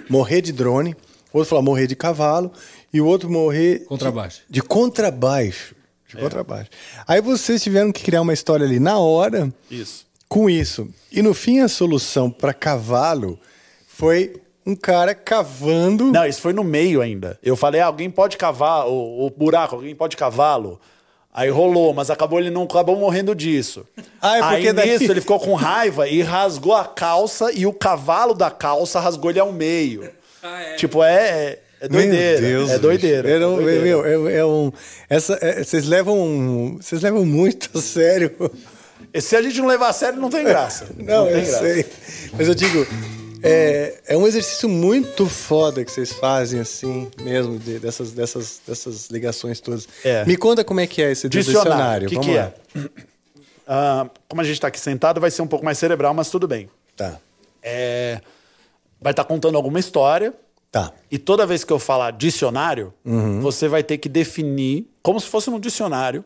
morrer 0.09 0.41
de 0.41 0.51
drone, 0.51 0.95
o 1.31 1.37
outro 1.37 1.49
falou 1.49 1.63
morrer 1.63 1.87
de 1.87 1.95
cavalo, 1.95 2.51
e 2.93 2.99
o 2.99 3.05
outro 3.05 3.29
morrer 3.29 3.85
Contrabaixo. 3.85 4.41
de, 4.49 4.53
de 4.55 4.61
contrabaixo. 4.61 5.75
De 6.07 6.17
contrabaixo. 6.17 6.69
Aí 7.07 7.21
vocês 7.21 7.61
tiveram 7.61 7.91
que 7.91 8.03
criar 8.03 8.21
uma 8.21 8.33
história 8.33 8.65
ali 8.65 8.79
na 8.79 8.97
hora 8.97 9.53
Isso. 9.69 10.05
com 10.27 10.49
isso. 10.49 10.89
E 11.11 11.21
no 11.21 11.33
fim, 11.35 11.59
a 11.59 11.67
solução 11.67 12.29
para 12.31 12.51
cavalo 12.53 13.39
foi 13.87 14.33
um 14.69 14.75
cara 14.75 15.13
cavando. 15.15 16.05
Não, 16.11 16.25
isso 16.25 16.41
foi 16.41 16.53
no 16.53 16.63
meio 16.63 17.01
ainda. 17.01 17.37
Eu 17.43 17.55
falei, 17.55 17.81
ah, 17.81 17.85
alguém 17.87 18.09
pode 18.09 18.37
cavar 18.37 18.87
o, 18.87 19.25
o 19.25 19.29
buraco, 19.29 19.75
alguém 19.75 19.95
pode 19.95 20.15
cavá-lo. 20.15 20.79
Aí 21.33 21.49
rolou, 21.49 21.93
mas 21.93 22.09
acabou 22.09 22.39
ele 22.39 22.49
não 22.49 22.63
acabou 22.63 22.95
morrendo 22.97 23.35
disso. 23.35 23.85
Ah, 24.21 24.37
é 24.37 24.41
porque 24.41 24.67
Aí 24.67 24.73
daí- 24.73 24.89
nisso 24.97 25.11
ele 25.11 25.21
ficou 25.21 25.39
com 25.39 25.53
raiva 25.53 26.07
e 26.07 26.21
rasgou 26.21 26.73
a 26.73 26.85
calça 26.85 27.51
e 27.53 27.65
o 27.65 27.71
cavalo 27.73 28.33
da 28.33 28.49
calça 28.49 28.99
rasgou 28.99 29.29
ele 29.29 29.39
ao 29.39 29.51
meio. 29.53 30.09
Tipo, 30.77 31.03
é, 31.03 31.59
é 31.79 31.87
Meu 31.87 32.01
doideira. 32.01 32.41
Deus, 32.41 32.69
é 32.71 32.79
doideira. 32.79 33.27
um- 33.27 33.31
é 33.31 33.39
doideira. 33.39 33.81
meu, 33.83 34.27
é, 34.27 34.37
é 34.37 34.45
um, 34.45 34.71
essa, 35.09 35.37
é- 35.41 35.63
vocês 35.63 35.85
levam, 35.85 36.77
vocês 36.81 37.01
levam 37.01 37.23
muito 37.25 37.69
a 37.77 37.81
sério. 37.81 38.31
E 39.13 39.21
se 39.21 39.35
a 39.35 39.41
gente 39.41 39.59
não 39.59 39.67
levar 39.67 39.89
a 39.89 39.93
sério, 39.93 40.19
não 40.19 40.29
tem 40.29 40.43
graça. 40.43 40.87
Não, 40.97 41.25
tem 41.27 41.35
eu 41.35 41.41
graça. 41.45 41.59
sei. 41.59 41.85
Mas 42.33 42.47
eu 42.47 42.55
digo, 42.55 42.85
é, 43.43 44.01
é 44.07 44.17
um 44.17 44.25
exercício 44.27 44.67
muito 44.69 45.25
foda 45.27 45.83
que 45.85 45.91
vocês 45.91 46.11
fazem, 46.13 46.59
assim, 46.59 47.09
mesmo, 47.21 47.57
de- 47.59 47.79
dessas, 47.79 48.11
dessas, 48.11 48.61
dessas 48.67 49.09
ligações 49.09 49.59
todas. 49.59 49.87
É. 50.03 50.25
Me 50.25 50.35
conta 50.37 50.63
como 50.63 50.79
é 50.79 50.87
que 50.87 51.01
é 51.01 51.11
esse 51.11 51.27
dicionário. 51.29 52.07
Dicionário. 52.07 52.07
O 52.07 52.09
que, 52.09 52.15
Vamos 52.15 52.27
que 52.27 52.35
lá. 52.37 52.53
é? 52.75 53.09
Ah, 53.71 54.09
como 54.27 54.41
a 54.41 54.43
gente 54.43 54.55
está 54.55 54.67
aqui 54.67 54.79
sentado, 54.79 55.21
vai 55.21 55.29
ser 55.29 55.43
um 55.43 55.47
pouco 55.47 55.63
mais 55.63 55.77
cerebral, 55.77 56.11
mas 56.11 56.27
tudo 56.31 56.47
bem. 56.47 56.67
Tá, 56.97 57.19
É, 57.61 58.19
vai 58.99 59.11
estar 59.11 59.23
contando 59.25 59.55
alguma 59.57 59.79
história. 59.79 60.33
tá. 60.71 60.91
E 61.11 61.19
toda 61.19 61.45
vez 61.45 61.63
que 61.63 61.71
eu 61.71 61.77
falar 61.77 62.11
dicionário, 62.13 62.91
Uhum. 63.05 63.41
você 63.41 63.67
vai 63.67 63.83
ter 63.83 63.99
que 63.99 64.09
definir, 64.09 64.87
como 65.03 65.19
se 65.19 65.27
fosse 65.27 65.51
um 65.51 65.59
dicionário, 65.59 66.25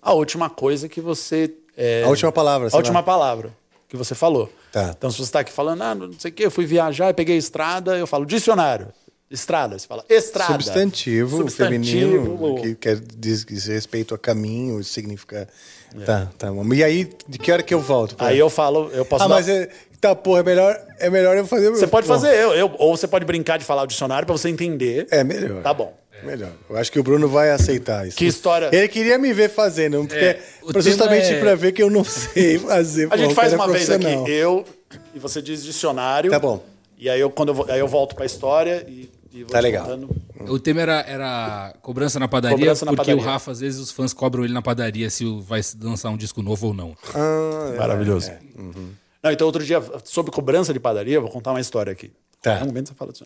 a 0.00 0.14
última 0.14 0.48
coisa 0.48 0.88
que 0.88 1.02
você. 1.02 1.52
é, 1.76 2.00
Uhum. 2.00 2.06
A 2.06 2.10
última 2.10 2.32
palavra, 2.32 2.68
A 2.72 2.76
última 2.78 3.00
lá. 3.00 3.02
palavra 3.02 3.52
que 3.94 4.04
você 4.04 4.14
falou. 4.14 4.50
Tá. 4.72 4.94
Então, 4.96 5.10
se 5.10 5.16
você 5.18 5.22
está 5.24 5.40
aqui 5.40 5.52
falando, 5.52 5.82
ah, 5.82 5.94
não 5.94 6.12
sei 6.18 6.30
o 6.30 6.34
quê, 6.34 6.46
eu 6.46 6.50
fui 6.50 6.66
viajar 6.66 7.10
e 7.10 7.14
peguei 7.14 7.36
estrada, 7.36 7.96
eu 7.96 8.06
falo 8.06 8.26
dicionário. 8.26 8.88
Estrada, 9.30 9.78
você 9.78 9.86
fala 9.86 10.04
estrada. 10.08 10.52
Substantivo, 10.52 11.36
Substantivo, 11.38 11.64
feminino, 11.94 12.60
que 12.60 12.74
quer 12.74 13.00
diz, 13.00 13.44
diz 13.44 13.66
respeito 13.66 14.14
a 14.14 14.18
caminho, 14.18 14.82
significa. 14.84 15.48
Tá, 16.04 16.28
tá 16.38 16.52
bom. 16.52 16.72
E 16.74 16.84
aí, 16.84 17.10
de 17.26 17.38
que 17.38 17.50
hora 17.50 17.62
que 17.62 17.72
eu 17.72 17.80
volto? 17.80 18.16
Aí 18.18 18.38
eu 18.38 18.50
falo, 18.50 18.90
eu 18.92 19.04
posso 19.04 19.24
Ah, 19.24 19.28
dar- 19.28 19.34
mas 19.34 19.48
é, 19.48 19.68
tá, 20.00 20.14
porra, 20.14 20.40
é 20.40 20.42
melhor, 20.42 20.78
é 20.98 21.08
melhor 21.10 21.36
eu 21.36 21.46
fazer. 21.46 21.70
Você 21.70 21.86
pode 21.86 22.06
Bom, 22.06 22.14
fazer 22.14 22.34
eu, 22.34 22.52
eu, 22.52 22.74
ou 22.78 22.96
você 22.96 23.08
pode 23.08 23.24
brincar 23.24 23.58
de 23.58 23.64
falar 23.64 23.82
o 23.82 23.86
dicionário 23.86 24.26
para 24.26 24.36
você 24.36 24.48
entender. 24.48 25.06
É 25.10 25.24
melhor. 25.24 25.62
Tá 25.62 25.72
bom. 25.72 25.92
Melhor. 26.22 26.52
Eu 26.70 26.76
acho 26.76 26.90
que 26.90 26.98
o 26.98 27.02
Bruno 27.02 27.28
vai 27.28 27.50
aceitar 27.50 28.06
isso. 28.06 28.16
Que 28.16 28.24
história- 28.26 28.70
Ele 28.72 28.88
queria 28.88 29.18
me 29.18 29.32
ver 29.32 29.50
fazendo, 29.50 29.98
porque 30.06 30.14
É, 30.24 30.40
o 30.62 30.72
pra- 30.72 30.80
justamente 30.80 31.26
é- 31.26 31.40
pra 31.40 31.54
ver 31.54 31.72
que 31.72 31.82
eu 31.82 31.90
não 31.90 32.04
sei 32.04 32.58
fazer. 32.58 33.08
A 33.12 33.16
gente 33.16 33.34
faz 33.34 33.52
é 33.52 33.56
uma 33.56 33.68
vez 33.68 33.90
aqui, 33.90 34.06
eu 34.30 34.64
e 35.14 35.18
você 35.18 35.42
diz 35.42 35.62
dicionário. 35.62 36.30
Tá 36.30 36.38
bom. 36.38 36.64
E 36.96 37.10
aí 37.10 37.20
eu, 37.20 37.28
quando 37.30 37.50
eu, 37.52 37.66
aí 37.72 37.80
eu 37.80 37.88
volto 37.88 38.14
pra 38.14 38.24
história 38.24 38.84
e, 38.88 39.10
e 39.32 39.42
vou 39.42 39.50
Tá 39.52 39.60
legal. 39.60 39.84
contando. 39.84 40.08
O 40.48 40.58
tema 40.58 40.80
era, 40.82 41.00
era 41.06 41.74
cobrança 41.82 42.18
na 42.18 42.28
padaria, 42.28 42.56
Cobrança 42.58 42.84
na 42.84 42.92
porque 42.92 43.10
padaria. 43.10 43.22
o 43.22 43.24
Rafa, 43.32 43.50
às 43.50 43.60
vezes, 43.60 43.80
os 43.80 43.90
fãs 43.90 44.12
cobram 44.12 44.44
ele 44.44 44.52
na 44.54 44.62
padaria 44.62 45.10
se 45.10 45.24
vai 45.42 45.60
lançar 45.82 46.10
um 46.10 46.16
disco 46.16 46.42
novo 46.42 46.68
ou 46.68 46.74
não. 46.74 46.96
Ah, 47.14 47.72
é, 47.74 47.78
Maravilhoso. 47.78 48.30
é. 48.30 48.38
Não, 49.22 49.30
então, 49.32 49.46
outro 49.46 49.64
dia, 49.64 49.82
sobre 50.04 50.30
cobrança 50.30 50.72
de 50.72 50.78
padaria, 50.80 51.14
eu 51.16 51.22
vou 51.22 51.30
contar 51.30 51.50
uma 51.50 51.60
história 51.60 51.90
aqui. 51.92 52.12
Tá. 52.42 52.60
Um 52.62 52.66
momento 52.66 52.88
você 52.88 52.94
fala 52.94 53.10
disso. 53.12 53.24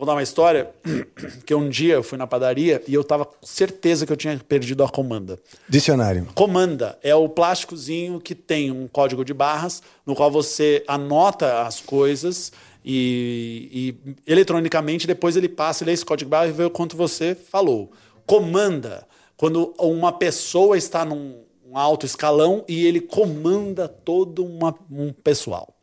Vou 0.00 0.06
contar 0.06 0.14
uma 0.16 0.22
história 0.22 0.70
que 1.44 1.54
um 1.54 1.68
dia 1.68 1.92
eu 1.92 2.02
fui 2.02 2.16
na 2.16 2.26
padaria 2.26 2.82
e 2.88 2.94
eu 2.94 3.04
tava 3.04 3.26
com 3.26 3.46
certeza 3.46 4.06
que 4.06 4.12
eu 4.12 4.16
tinha 4.16 4.34
perdido 4.38 4.82
a 4.82 4.88
comanda. 4.88 5.38
Dicionário. 5.68 6.26
Comanda 6.34 6.98
é 7.02 7.14
o 7.14 7.28
plásticozinho 7.28 8.18
que 8.18 8.34
tem 8.34 8.70
um 8.70 8.88
código 8.88 9.22
de 9.22 9.34
barras 9.34 9.82
no 10.06 10.14
qual 10.14 10.30
você 10.30 10.82
anota 10.88 11.64
as 11.64 11.80
coisas 11.80 12.50
e, 12.82 13.94
e 14.06 14.14
eletronicamente 14.26 15.06
depois 15.06 15.36
ele 15.36 15.50
passa, 15.50 15.84
lê 15.84 15.92
esse 15.92 16.02
código 16.06 16.28
de 16.28 16.30
barras 16.30 16.48
e 16.48 16.54
vê 16.54 16.64
o 16.64 16.70
quanto 16.70 16.96
você 16.96 17.34
falou. 17.34 17.92
Comanda, 18.24 19.06
quando 19.36 19.74
uma 19.78 20.12
pessoa 20.12 20.78
está 20.78 21.04
num 21.04 21.42
um 21.70 21.76
alto 21.76 22.06
escalão 22.06 22.64
e 22.66 22.86
ele 22.86 23.02
comanda 23.02 23.86
todo 23.86 24.46
uma- 24.46 24.74
um 24.90 25.12
pessoal. 25.12 25.74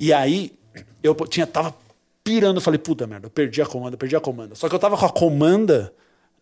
E 0.00 0.12
aí 0.12 0.52
eu 1.04 1.14
tinha, 1.28 1.46
tava 1.46 1.83
pirando, 2.24 2.56
eu 2.56 2.62
falei, 2.62 2.78
puta 2.78 3.06
merda, 3.06 3.26
eu 3.26 3.30
perdi 3.30 3.60
a 3.60 3.66
comanda, 3.66 3.96
perdi 3.98 4.16
a 4.16 4.20
comanda. 4.20 4.54
Só 4.54 4.66
que 4.68 4.74
eu 4.74 4.78
tava 4.78 4.96
com 4.96 5.04
a 5.04 5.10
comanda 5.10 5.92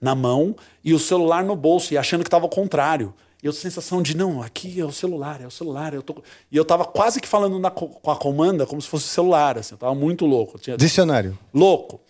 na 0.01 0.15
mão 0.15 0.55
e 0.85 0.95
o 0.95 0.99
celular 0.99 1.45
no 1.45 1.57
bolso 1.57 1.93
e 1.93 1.99
achando 1.99 2.23
que 2.23 2.31
tava 2.31 2.45
ao 2.45 2.49
contrário. 2.49 3.13
E 3.43 3.47
eu 3.47 3.53
sensação 3.53 4.01
de, 4.01 4.17
não, 4.17 4.41
aqui 4.41 4.81
é 4.81 4.85
o 4.85 4.93
celular, 4.93 5.41
é 5.43 5.47
o 5.47 5.51
celular. 5.51 5.93
Eu 5.93 6.03
tô... 6.03 6.15
E 6.51 6.57
eu 6.57 6.65
tava 6.65 6.85
quase 6.85 7.21
que 7.21 7.27
falando 7.27 7.59
na 7.59 7.71
co- 7.73 7.89
com 7.89 8.11
a 8.13 8.17
comanda 8.17 8.65
como 8.65 8.81
se 8.81 8.89
fosse 8.89 9.07
o 9.07 9.09
celular, 9.09 9.59
assim, 9.59 9.75
eu 9.75 9.79
tava 9.79 9.95
muito 9.97 10.25
louco. 10.25 10.57
Tinha- 10.61 10.77
Dicionário. 10.77 11.37
Louco. 11.53 12.01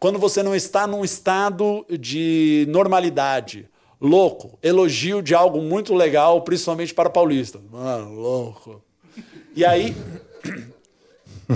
Quando 0.00 0.18
você 0.18 0.42
não 0.42 0.52
está 0.54 0.88
num 0.88 1.04
estado 1.04 1.86
de 1.88 2.66
normalidade. 2.68 3.68
Louco. 4.00 4.58
Elogio 4.60 5.22
de 5.22 5.32
algo 5.34 5.60
muito 5.62 5.94
legal, 5.94 6.42
principalmente 6.42 6.92
para 6.92 7.08
paulista. 7.08 7.60
Mano, 7.70 8.12
louco. 8.14 8.82
E 9.54 9.64
aí. 9.64 9.94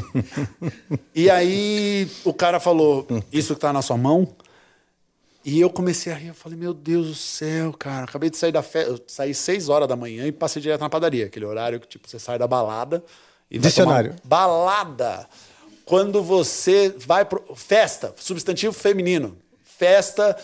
e 1.15 1.31
aí 1.31 2.09
o 2.25 2.33
cara 2.33 2.59
falou: 2.61 3.07
Isso 3.33 3.55
que 3.55 3.61
tá 3.61 3.73
na 3.73 3.83
sua 3.83 3.97
mão? 3.97 4.29
E 5.45 5.61
eu 5.61 5.69
comecei 5.69 6.13
a 6.13 6.17
rir. 6.17 6.29
Eu 6.29 6.35
falei: 6.35 6.59
Meu 6.59 6.73
Deus 6.73 7.09
do 7.09 7.15
céu, 7.15 7.73
cara. 7.73 8.05
Acabei 8.05 8.31
de 8.31 8.37
sair 8.37 8.53
da 8.53 8.63
festa. 8.63 8.91
Eu 8.91 9.01
saí 9.07 9.35
seis 9.35 9.69
horas 9.69 9.89
da 9.89 9.97
manhã 9.97 10.27
e 10.27 10.33
passei 10.33 10.61
direto 10.61 10.81
na 10.81 10.89
padaria. 10.89 11.27
Aquele 11.27 11.45
horário 11.45 11.81
que 11.81 11.87
tipo, 11.87 12.09
você 12.09 12.19
sai 12.19 12.39
da 12.39 12.47
balada. 12.47 13.05
E 13.51 13.59
Dicionário. 13.59 14.15
Balada. 14.25 15.29
Quando 15.85 16.23
você 16.23 16.95
vai 16.99 17.25
pro. 17.25 17.43
Festa, 17.55 18.15
substantivo 18.17 18.73
feminino. 18.73 19.37
Festa, 19.63 20.37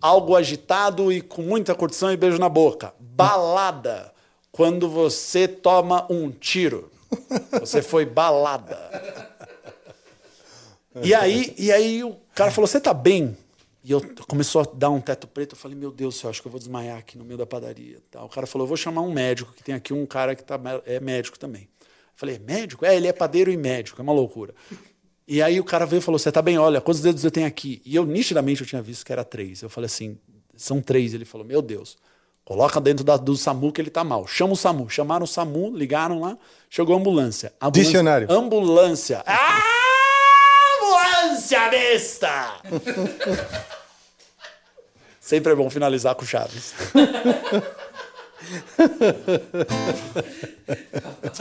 algo 0.00 0.36
agitado 0.36 1.12
e 1.12 1.20
com 1.20 1.42
muita 1.42 1.74
curtição 1.74 2.12
e 2.12 2.16
beijo 2.16 2.38
na 2.38 2.48
boca. 2.48 2.94
Balada. 3.00 4.12
Quando 4.52 4.88
você 4.88 5.48
toma 5.48 6.06
um 6.10 6.30
tiro. 6.30 6.90
Você 7.60 7.82
foi 7.82 8.04
balada. 8.04 8.78
E 11.02 11.14
aí, 11.14 11.54
e 11.58 11.70
aí 11.70 12.02
o 12.04 12.16
cara 12.34 12.50
falou: 12.50 12.66
Você 12.66 12.80
tá 12.80 12.94
bem? 12.94 13.36
E 13.84 13.92
eu 13.92 14.00
começou 14.26 14.62
a 14.62 14.64
dar 14.64 14.90
um 14.90 15.00
teto 15.00 15.26
preto. 15.26 15.54
Eu 15.54 15.58
falei: 15.58 15.76
Meu 15.76 15.90
Deus 15.90 16.16
céu, 16.16 16.30
acho 16.30 16.40
que 16.40 16.48
eu 16.48 16.50
vou 16.50 16.58
desmaiar 16.58 16.98
aqui 16.98 17.18
no 17.18 17.24
meio 17.24 17.38
da 17.38 17.46
padaria. 17.46 17.98
O 18.14 18.28
cara 18.28 18.46
falou: 18.46 18.64
Eu 18.64 18.68
vou 18.68 18.76
chamar 18.76 19.02
um 19.02 19.12
médico, 19.12 19.52
que 19.52 19.62
tem 19.62 19.74
aqui 19.74 19.92
um 19.92 20.06
cara 20.06 20.34
que 20.34 20.42
tá, 20.42 20.58
é 20.84 20.98
médico 20.98 21.38
também. 21.38 21.62
Eu 21.62 21.88
falei: 22.16 22.38
Médico? 22.38 22.84
É, 22.84 22.96
ele 22.96 23.06
é 23.06 23.12
padeiro 23.12 23.50
e 23.50 23.56
médico, 23.56 24.00
é 24.00 24.02
uma 24.02 24.12
loucura. 24.12 24.54
E 25.28 25.42
aí 25.42 25.60
o 25.60 25.64
cara 25.64 25.84
veio 25.84 25.98
e 25.98 26.02
falou: 26.02 26.18
Você 26.18 26.32
tá 26.32 26.40
bem? 26.40 26.58
Olha, 26.58 26.80
quantos 26.80 27.02
dedos 27.02 27.24
eu 27.24 27.30
tenho 27.30 27.46
aqui? 27.46 27.82
E 27.84 27.94
eu 27.94 28.06
nitidamente 28.06 28.62
eu 28.62 28.66
tinha 28.66 28.80
visto 28.80 29.04
que 29.04 29.12
era 29.12 29.24
três. 29.24 29.62
Eu 29.62 29.68
falei 29.68 29.86
assim: 29.86 30.18
São 30.56 30.80
três. 30.80 31.14
Ele 31.14 31.24
falou: 31.24 31.46
Meu 31.46 31.60
Deus. 31.60 31.98
Coloca 32.46 32.80
dentro 32.80 33.04
da- 33.04 33.16
do 33.16 33.36
SAMU 33.36 33.72
que 33.72 33.80
ele 33.80 33.90
tá 33.90 34.04
mal. 34.04 34.24
Chama 34.28 34.52
o 34.52 34.56
SAMU. 34.56 34.88
Chamaram 34.88 35.24
o 35.24 35.26
SAMU, 35.26 35.76
ligaram 35.76 36.20
lá, 36.20 36.38
chegou 36.70 36.94
a 36.94 36.98
ambulância. 36.98 37.52
ambulância 37.60 37.82
Dicionário. 37.84 38.30
Ambulância. 38.30 39.22
Ah, 39.26 39.60
ambulância 40.80 41.68
besta! 41.68 42.52
Sempre 45.20 45.52
é 45.52 45.56
bom 45.56 45.68
finalizar 45.68 46.14
com 46.14 46.24
Chaves. 46.24 46.72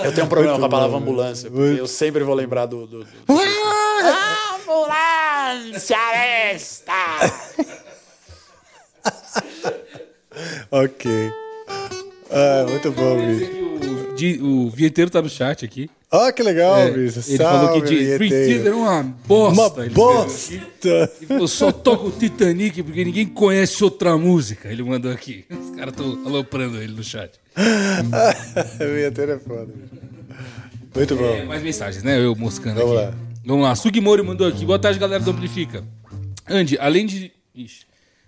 Eu 0.03 0.11
tenho 0.11 0.25
um 0.25 0.29
problema 0.29 0.57
com 0.57 0.65
a 0.65 0.69
palavra 0.69 0.97
ambulância, 0.97 1.51
porque 1.51 1.79
eu 1.79 1.87
sempre 1.87 2.23
vou 2.23 2.33
lembrar 2.33 2.65
do. 2.65 2.87
do, 2.87 3.03
do- 3.03 3.09
Ambulância 4.55 5.99
besta! 6.13 6.93
Ok. 10.71 11.11
Ah, 12.31 12.65
muito 12.69 12.91
bom, 12.91 13.17
bicho. 13.17 13.65
O, 14.43 14.65
o 14.67 14.69
vinheteiro 14.69 15.09
tá 15.11 15.21
no 15.21 15.29
chat 15.29 15.63
aqui. 15.65 15.89
Ó, 16.11 16.31
que 16.31 16.41
legal, 16.41 16.77
É, 16.77 16.91
bicho. 16.91 17.19
ele 17.27 17.37
falou 17.37 17.81
que 17.81 17.89
de 17.89 18.17
Theater 18.29 18.67
é 18.67 18.75
uma 18.75 19.03
bosta. 19.03 19.73
Uma 19.81 19.85
ele 19.85 19.93
bosta. 19.93 20.53
Eu 21.29 21.47
só 21.47 21.71
toco 21.71 22.11
Titanic 22.11 22.81
porque 22.83 23.03
ninguém 23.03 23.25
conhece 23.25 23.83
outra 23.83 24.17
música. 24.17 24.69
Ele 24.69 24.83
mandou 24.83 25.11
aqui. 25.11 25.45
Os 25.49 25.75
caras 25.75 25.93
estão 25.93 26.25
aloprando 26.25 26.81
ele 26.81 26.93
no 26.93 27.03
chat. 27.03 27.31
vinheteiro 28.79 29.33
é 29.33 29.39
foda. 29.39 29.73
Muito 30.95 31.15
bom. 31.15 31.25
É, 31.25 31.43
mais 31.43 31.61
mensagens, 31.61 32.03
né? 32.03 32.17
Eu 32.23 32.35
moscando 32.35 32.79
Vamos 32.79 32.97
aqui. 32.97 33.05
lá. 33.07 33.13
Vamos 33.45 33.63
lá. 33.63 33.75
Sugimori 33.75 34.23
mandou 34.23 34.47
aqui. 34.47 34.65
Boa 34.65 34.79
tarde, 34.79 34.97
galera 34.97 35.21
do 35.23 35.31
Amplifica. 35.31 35.83
Andy, 36.47 36.77
além 36.79 37.05
de. 37.05 37.31
Ixi. 37.53 37.85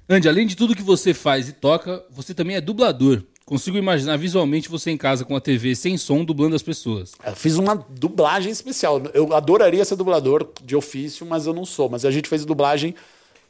Andy, 0.10 0.30
além 0.30 0.48
de 0.48 0.56
tudo 0.56 0.76
que 0.76 0.82
você 0.82 1.14
faz 1.14 1.50
e 1.50 1.54
toca, 1.54 2.02
você 2.10 2.34
também 2.34 2.56
é 2.56 2.62
dublador. 2.62 3.24
Consigo 3.46 3.78
imaginar 3.78 4.18
visualmente 4.18 4.70
você 4.70 4.92
em 4.92 4.98
casa 4.98 5.26
com 5.26 5.36
a 5.36 5.42
TV 5.42 5.76
sem 5.76 5.98
som 5.98 6.24
dublando 6.24 6.56
as 6.56 6.62
pessoas. 6.62 7.14
Eu 7.26 7.36
fiz 7.36 7.56
uma 7.56 7.76
dublagem 7.76 8.52
especial. 8.52 9.02
Eu 9.14 9.34
adoraria 9.34 9.84
ser 9.84 9.96
dublador 9.96 10.50
de 10.64 10.76
ofício, 10.76 11.26
mas 11.26 11.46
eu 11.46 11.54
não 11.54 11.66
sou. 11.66 11.90
Mas 11.90 12.06
a 12.06 12.12
gente 12.12 12.30
fez 12.30 12.46
dublagem. 12.46 12.96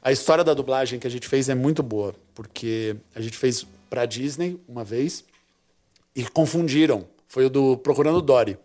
A 0.01 0.11
história 0.11 0.43
da 0.43 0.53
dublagem 0.53 0.99
que 0.99 1.07
a 1.07 1.09
gente 1.09 1.27
fez 1.27 1.49
é 1.49 1.55
muito 1.55 1.83
boa, 1.83 2.15
porque 2.33 2.95
a 3.15 3.21
gente 3.21 3.37
fez 3.37 3.65
pra 3.89 4.05
Disney 4.05 4.59
uma 4.67 4.83
vez 4.83 5.23
e 6.15 6.23
confundiram. 6.23 7.05
Foi 7.27 7.45
o 7.45 7.49
do 7.49 7.77
Procurando 7.77 8.21
Dory. 8.21 8.57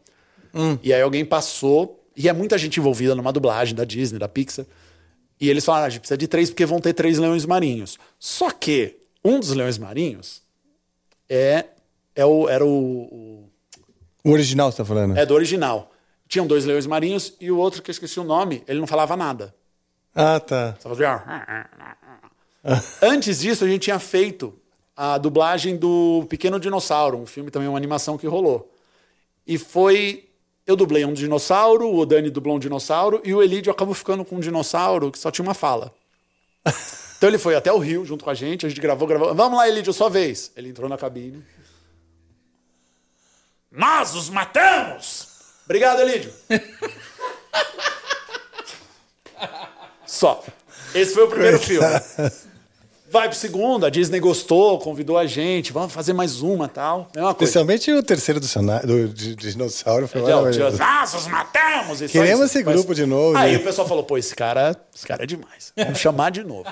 E 0.82 0.92
aí 0.92 1.00
alguém 1.00 1.24
passou, 1.24 2.02
e 2.16 2.28
é 2.28 2.32
muita 2.32 2.56
gente 2.58 2.78
envolvida 2.78 3.14
numa 3.14 3.32
dublagem 3.32 3.74
da 3.74 3.84
Disney, 3.84 4.18
da 4.18 4.28
Pixar. 4.28 4.66
E 5.42 5.50
eles 5.50 5.64
falaram: 5.64 5.84
"Ah, 5.84 5.86
a 5.86 5.90
gente 5.90 6.00
precisa 6.00 6.16
de 6.16 6.28
três 6.28 6.48
porque 6.50 6.64
vão 6.64 6.80
ter 6.80 6.92
três 6.92 7.18
leões 7.18 7.44
marinhos. 7.44 7.98
Só 8.18 8.50
que 8.50 8.96
um 9.24 9.40
dos 9.40 9.50
leões 9.50 9.76
marinhos 9.76 10.40
é, 11.28 11.64
é 12.14 12.24
o, 12.24 12.48
era 12.48 12.64
o- 12.64 13.48
o 14.24 14.30
original 14.30 14.70
você 14.70 14.78
tá 14.78 14.84
falando? 14.84 15.16
é 15.18 15.26
do 15.26 15.34
original. 15.34 15.90
Tinham 16.28 16.46
dois 16.46 16.64
leões 16.64 16.86
marinhos 16.86 17.34
e 17.40 17.50
o 17.50 17.58
outro, 17.58 17.82
que 17.82 17.90
eu 17.90 17.92
esqueci 17.92 18.18
o 18.20 18.24
nome, 18.24 18.62
ele 18.68 18.78
não 18.80 18.86
falava 18.86 19.16
nada. 19.16 19.52
Ah, 20.14 20.38
tá. 20.40 20.76
Só 20.80 20.88
fazia... 20.90 21.22
Antes 23.02 23.40
disso, 23.40 23.64
a 23.64 23.68
gente 23.68 23.82
tinha 23.82 23.98
feito 23.98 24.54
a 24.96 25.18
dublagem 25.18 25.76
do 25.76 26.24
Pequeno 26.28 26.60
Dinossauro, 26.60 27.18
um 27.18 27.26
filme 27.26 27.50
também, 27.50 27.68
uma 27.68 27.76
animação 27.76 28.16
que 28.16 28.26
rolou. 28.26 28.72
E 29.46 29.58
foi. 29.58 30.28
Eu 30.66 30.76
dublei 30.76 31.04
um 31.04 31.12
dinossauro, 31.12 31.92
o 31.92 32.06
Dani 32.06 32.30
dublou 32.30 32.56
um 32.56 32.58
dinossauro, 32.58 33.20
e 33.24 33.34
o 33.34 33.42
Elídio 33.42 33.72
acabou 33.72 33.94
ficando 33.94 34.24
com 34.24 34.36
um 34.36 34.40
dinossauro 34.40 35.10
que 35.10 35.18
só 35.18 35.30
tinha 35.30 35.44
uma 35.44 35.54
fala. 35.54 35.92
Então 37.22 37.30
ele 37.30 37.38
foi 37.38 37.54
até 37.54 37.72
o 37.72 37.78
Rio 37.78 38.04
junto 38.04 38.24
com 38.24 38.30
a 38.30 38.34
gente, 38.34 38.66
a 38.66 38.68
gente 38.68 38.80
gravou, 38.80 39.06
gravou. 39.06 39.32
Vamos 39.32 39.56
lá, 39.56 39.68
Elídio, 39.68 39.92
sua 39.92 40.10
vez. 40.10 40.50
Ele 40.56 40.70
entrou 40.70 40.88
na 40.88 40.98
cabine. 40.98 41.40
Nós 43.70 44.12
os 44.16 44.28
matamos! 44.28 45.28
Obrigado, 45.64 46.00
Elídio. 46.00 46.34
Só. 50.04 50.42
Esse 50.92 51.14
foi 51.14 51.22
o 51.22 51.28
primeiro 51.28 51.60
filme. 51.60 51.86
Vai 53.12 53.28
pro 53.28 53.36
segundo, 53.36 53.84
a 53.84 53.90
Disney 53.90 54.18
gostou, 54.18 54.78
convidou 54.78 55.18
a 55.18 55.26
gente, 55.26 55.70
vamos 55.70 55.92
fazer 55.92 56.14
mais 56.14 56.40
uma 56.40 56.66
tal. 56.66 57.10
É 57.14 57.20
uma 57.20 57.34
coisa. 57.34 57.44
Especialmente 57.44 57.92
o 57.92 58.02
terceiro 58.02 58.40
do, 58.40 58.46
cenário, 58.48 58.86
do 58.88 59.08
de, 59.08 59.36
de 59.36 59.50
dinossauro. 59.50 60.08
Foi 60.08 60.22
Então, 60.22 60.38
maravilhoso. 60.40 60.78
tipo, 60.78 60.88
Nossa, 60.88 61.18
os 61.18 61.26
matamos! 61.26 62.00
e 62.00 62.08
só 62.08 62.12
Queremos 62.12 62.46
esse 62.46 62.62
grupo 62.62 62.94
de 62.94 63.04
novo, 63.04 63.36
Aí 63.36 63.52
né? 63.52 63.58
o 63.58 63.62
pessoal 63.62 63.86
falou, 63.86 64.02
pô, 64.02 64.16
esse 64.16 64.34
cara, 64.34 64.74
esse 64.94 65.06
cara 65.06 65.24
é 65.24 65.26
demais. 65.26 65.74
Vamos 65.76 65.98
chamar 65.98 66.30
de 66.30 66.42
novo. 66.42 66.64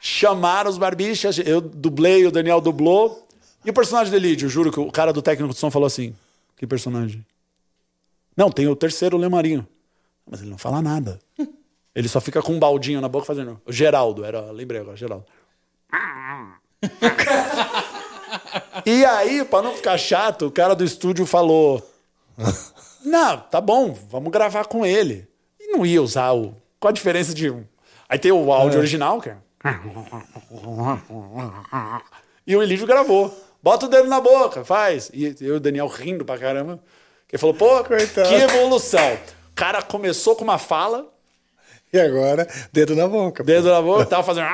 Chamaram 0.00 0.68
os 0.68 0.78
barbichas, 0.78 1.38
eu 1.38 1.60
dublei, 1.60 2.26
o 2.26 2.32
Daniel 2.32 2.60
dublou. 2.60 3.24
E 3.64 3.70
o 3.70 3.72
personagem 3.72 4.10
do 4.10 4.16
Elidio, 4.16 4.48
juro 4.48 4.72
que 4.72 4.80
o 4.80 4.90
cara 4.90 5.12
do 5.12 5.22
técnico 5.22 5.54
de 5.54 5.60
som 5.60 5.70
falou 5.70 5.86
assim, 5.86 6.12
que 6.56 6.66
personagem? 6.66 7.24
Não, 8.36 8.50
tem 8.50 8.66
o 8.66 8.74
terceiro 8.74 9.16
o 9.16 9.20
Lemarinho. 9.20 9.64
Mas 10.28 10.40
ele 10.40 10.50
não 10.50 10.58
fala 10.58 10.82
nada. 10.82 11.20
Ele 11.94 12.08
só 12.08 12.20
fica 12.20 12.42
com 12.42 12.52
um 12.54 12.58
baldinho 12.58 13.00
na 13.00 13.08
boca 13.08 13.24
fazendo. 13.26 13.60
O 13.64 13.70
Geraldo, 13.72 14.24
era, 14.24 14.50
lembrei 14.50 14.80
agora, 14.80 14.96
Geraldo. 14.96 15.24
E 18.86 19.04
aí, 19.04 19.44
pra 19.44 19.62
não 19.62 19.74
ficar 19.74 19.98
chato, 19.98 20.46
o 20.46 20.50
cara 20.50 20.74
do 20.74 20.84
estúdio 20.84 21.26
falou: 21.26 21.82
Não, 23.04 23.38
tá 23.38 23.60
bom, 23.60 23.92
vamos 24.08 24.30
gravar 24.32 24.66
com 24.66 24.84
ele. 24.86 25.28
E 25.60 25.72
não 25.72 25.84
ia 25.84 26.02
usar 26.02 26.32
o. 26.32 26.54
Qual 26.78 26.90
a 26.90 26.92
diferença 26.92 27.34
de. 27.34 27.50
um? 27.50 27.64
Aí 28.08 28.18
tem 28.18 28.32
o 28.32 28.52
áudio 28.52 28.78
original, 28.78 29.20
cara. 29.20 29.42
E 32.46 32.56
o 32.56 32.62
Elídio 32.62 32.86
gravou. 32.86 33.36
Bota 33.62 33.86
o 33.86 33.88
dedo 33.88 34.08
na 34.08 34.20
boca, 34.20 34.64
faz. 34.64 35.10
E 35.12 35.36
eu 35.40 35.54
e 35.54 35.56
o 35.56 35.60
Daniel 35.60 35.88
rindo 35.88 36.24
pra 36.24 36.38
caramba. 36.38 36.78
Que 37.26 37.34
ele 37.36 37.40
falou: 37.40 37.54
Pô, 37.54 37.82
Coitado. 37.84 38.28
que 38.28 38.34
evolução. 38.36 39.14
O 39.50 39.54
cara 39.54 39.82
começou 39.82 40.36
com 40.36 40.44
uma 40.44 40.56
fala, 40.58 41.06
E 41.92 41.98
agora, 41.98 42.46
dedo 42.72 42.94
na 42.94 43.08
boca. 43.08 43.42
dedo 43.42 43.68
na 43.70 43.82
boca, 43.82 44.06
tava 44.06 44.22
fazendo. 44.22 44.46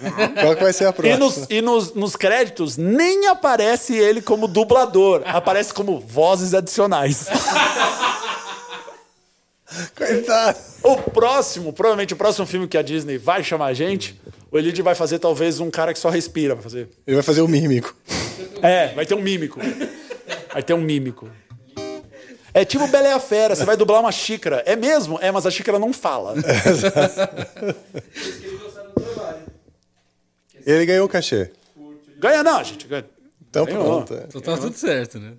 Qual 0.40 0.56
que 0.56 0.62
vai 0.62 0.72
ser 0.72 0.86
a 0.86 0.90
E, 0.90 0.92
próxima? 0.92 1.18
nos, 1.18 1.46
e 1.50 1.60
nos, 1.62 1.94
nos 1.94 2.16
créditos 2.16 2.76
nem 2.76 3.26
aparece 3.28 3.94
ele 3.96 4.20
como 4.22 4.46
dublador, 4.48 5.22
aparece 5.24 5.72
como 5.74 6.00
vozes 6.00 6.54
adicionais. 6.54 7.26
Coitado. 9.96 10.58
O 10.82 10.96
próximo, 10.98 11.72
provavelmente 11.72 12.14
o 12.14 12.16
próximo 12.16 12.46
filme 12.46 12.68
que 12.68 12.78
a 12.78 12.82
Disney 12.82 13.18
vai 13.18 13.42
chamar 13.42 13.66
a 13.66 13.72
gente, 13.74 14.20
o 14.50 14.58
Elide 14.58 14.82
vai 14.82 14.94
fazer 14.94 15.18
talvez 15.18 15.58
um 15.58 15.70
cara 15.70 15.92
que 15.92 15.98
só 15.98 16.10
respira. 16.10 16.54
Vai 16.54 16.62
fazer. 16.62 16.88
Ele 17.06 17.16
vai 17.16 17.22
fazer 17.24 17.40
o 17.40 17.48
mímico. 17.48 17.94
É, 18.62 18.88
vai 18.94 19.04
ter 19.04 19.14
um 19.14 19.20
mímico. 19.20 19.58
Vai 20.52 20.62
ter 20.62 20.74
um 20.74 20.80
mímico. 20.80 21.28
É 22.52 22.64
tipo 22.64 22.86
Bela 22.86 23.08
e 23.08 23.12
a 23.12 23.18
Fera, 23.18 23.56
você 23.56 23.64
vai 23.64 23.76
dublar 23.76 24.00
uma 24.00 24.12
xícara. 24.12 24.62
É 24.64 24.76
mesmo? 24.76 25.18
É, 25.20 25.32
mas 25.32 25.44
a 25.44 25.50
xícara 25.50 25.76
não 25.76 25.92
fala. 25.92 26.34
Ele 30.66 30.86
ganhou 30.86 31.06
o 31.06 31.08
cachê. 31.08 31.50
Ganha 32.18 32.42
não, 32.42 32.62
gente. 32.64 32.86
Ganha. 32.86 33.04
Então 33.50 33.64
Ganhou. 33.66 33.84
pronto. 34.02 34.14
é. 34.14 34.24
Então 34.28 34.40
tá 34.40 34.56
tudo 34.56 34.74
certo, 34.76 35.18
né? 35.20 35.32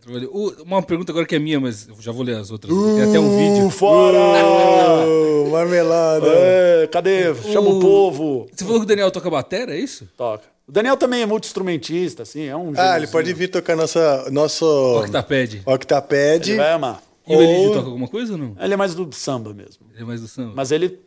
Uma 0.66 0.82
pergunta 0.82 1.12
agora 1.12 1.26
que 1.26 1.36
é 1.36 1.40
minha, 1.40 1.60
mas 1.60 1.88
eu 1.88 1.96
já 2.00 2.12
vou 2.14 2.24
ler 2.24 2.38
as 2.38 2.50
outras. 2.50 2.74
Tem 2.74 3.04
até 3.04 3.20
um 3.20 3.30
vídeo. 3.38 3.68
Uh, 3.68 3.70
fora! 3.70 4.18
Oh, 4.18 5.50
marmelada. 5.50 6.26
É, 6.30 6.88
cadê? 6.88 7.34
Chama 7.36 7.70
o 7.70 7.78
O- 7.78 7.82
povo. 7.82 8.48
Você 8.54 8.64
falou 8.64 8.80
que 8.80 8.86
o 8.86 8.88
Daniel 8.88 9.12
toca 9.12 9.30
batera, 9.30 9.76
é 9.76 9.80
isso? 9.80 10.08
Toca. 10.16 10.46
O 10.68 10.72
Daniel 10.72 10.98
também 10.98 11.22
é 11.22 11.26
multi-instrumentista, 11.26 12.24
assim, 12.24 12.44
é 12.46 12.56
um. 12.56 12.74
Ah, 12.78 12.98
ele 12.98 13.08
pode 13.08 13.32
vir 13.34 13.50
tocar 13.50 13.76
nossa, 13.76 14.30
nosso 14.32 14.66
Octapad. 15.00 15.62
octapad. 15.66 16.50
Ele 16.50 16.58
vai 16.58 16.72
amar. 16.72 17.04
E 17.28 17.36
o 17.36 17.42
Elidio 17.42 17.68
Ou- 17.70 17.74
toca 17.74 17.88
alguma 17.88 18.08
coisa 18.08 18.32
ou 18.34 18.38
não? 18.40 18.56
Ele 18.60 18.74
é 18.74 18.78
mais 18.78 18.96
do 18.96 19.12
samba 19.14 19.54
mesmo. 19.54 19.86
Ele 19.94 20.04
é 20.04 20.06
mais 20.06 20.22
do 20.22 20.28
samba. 20.28 20.54
Mas 20.56 20.72
ele, 20.72 21.00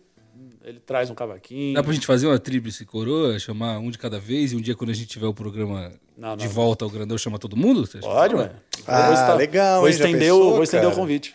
ele 0.69 0.81
traz 0.81 1.09
um 1.11 1.15
cavaquinho. 1.15 1.74
Dá 1.74 1.82
pra 1.82 1.93
gente 1.93 2.07
fazer 2.07 2.27
uma 2.27 2.39
tríplice 2.39 2.85
coroa, 2.85 3.39
chamar 3.39 3.78
um 3.78 3.90
de 3.90 3.99
cada 3.99 4.20
vez 4.20 4.53
e 4.53 4.57
um 4.57 4.61
dia 4.61 4.74
quando 4.74 4.90
a 4.90 4.95
gente 4.95 5.07
tiver 5.09 5.27
o 5.27 5.32
programa 5.35 5.90
Não, 6.16 6.36
de 6.36 6.45
não. 6.45 6.53
volta 6.53 6.85
ao 6.85 6.90
grandão, 6.90 7.16
chama 7.16 7.39
todo 7.39 7.57
mundo? 7.57 7.89
Pode, 8.01 8.35
ué. 8.35 8.53
Ah, 8.86 9.03
Vou 9.07 9.15
esta- 9.15 9.35
legal, 9.35 9.81
Vou 9.81 9.89
estender, 9.89 10.32
o, 10.32 10.36
pensou, 10.39 10.53
vou 10.55 10.62
estender 10.62 10.89
o 10.89 10.93
convite. 10.93 11.35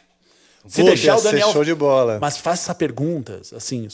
Se 0.66 0.78
Puta, 0.82 0.94
deixar 0.94 1.16
o 1.16 1.20
ser 1.20 1.32
Daniel. 1.32 1.52
show 1.52 1.66
de 1.66 1.76
bola. 1.76 2.20
Mas 2.22 2.38
faça 2.38 2.74
perguntas, 2.74 3.52
assim, 3.52 3.88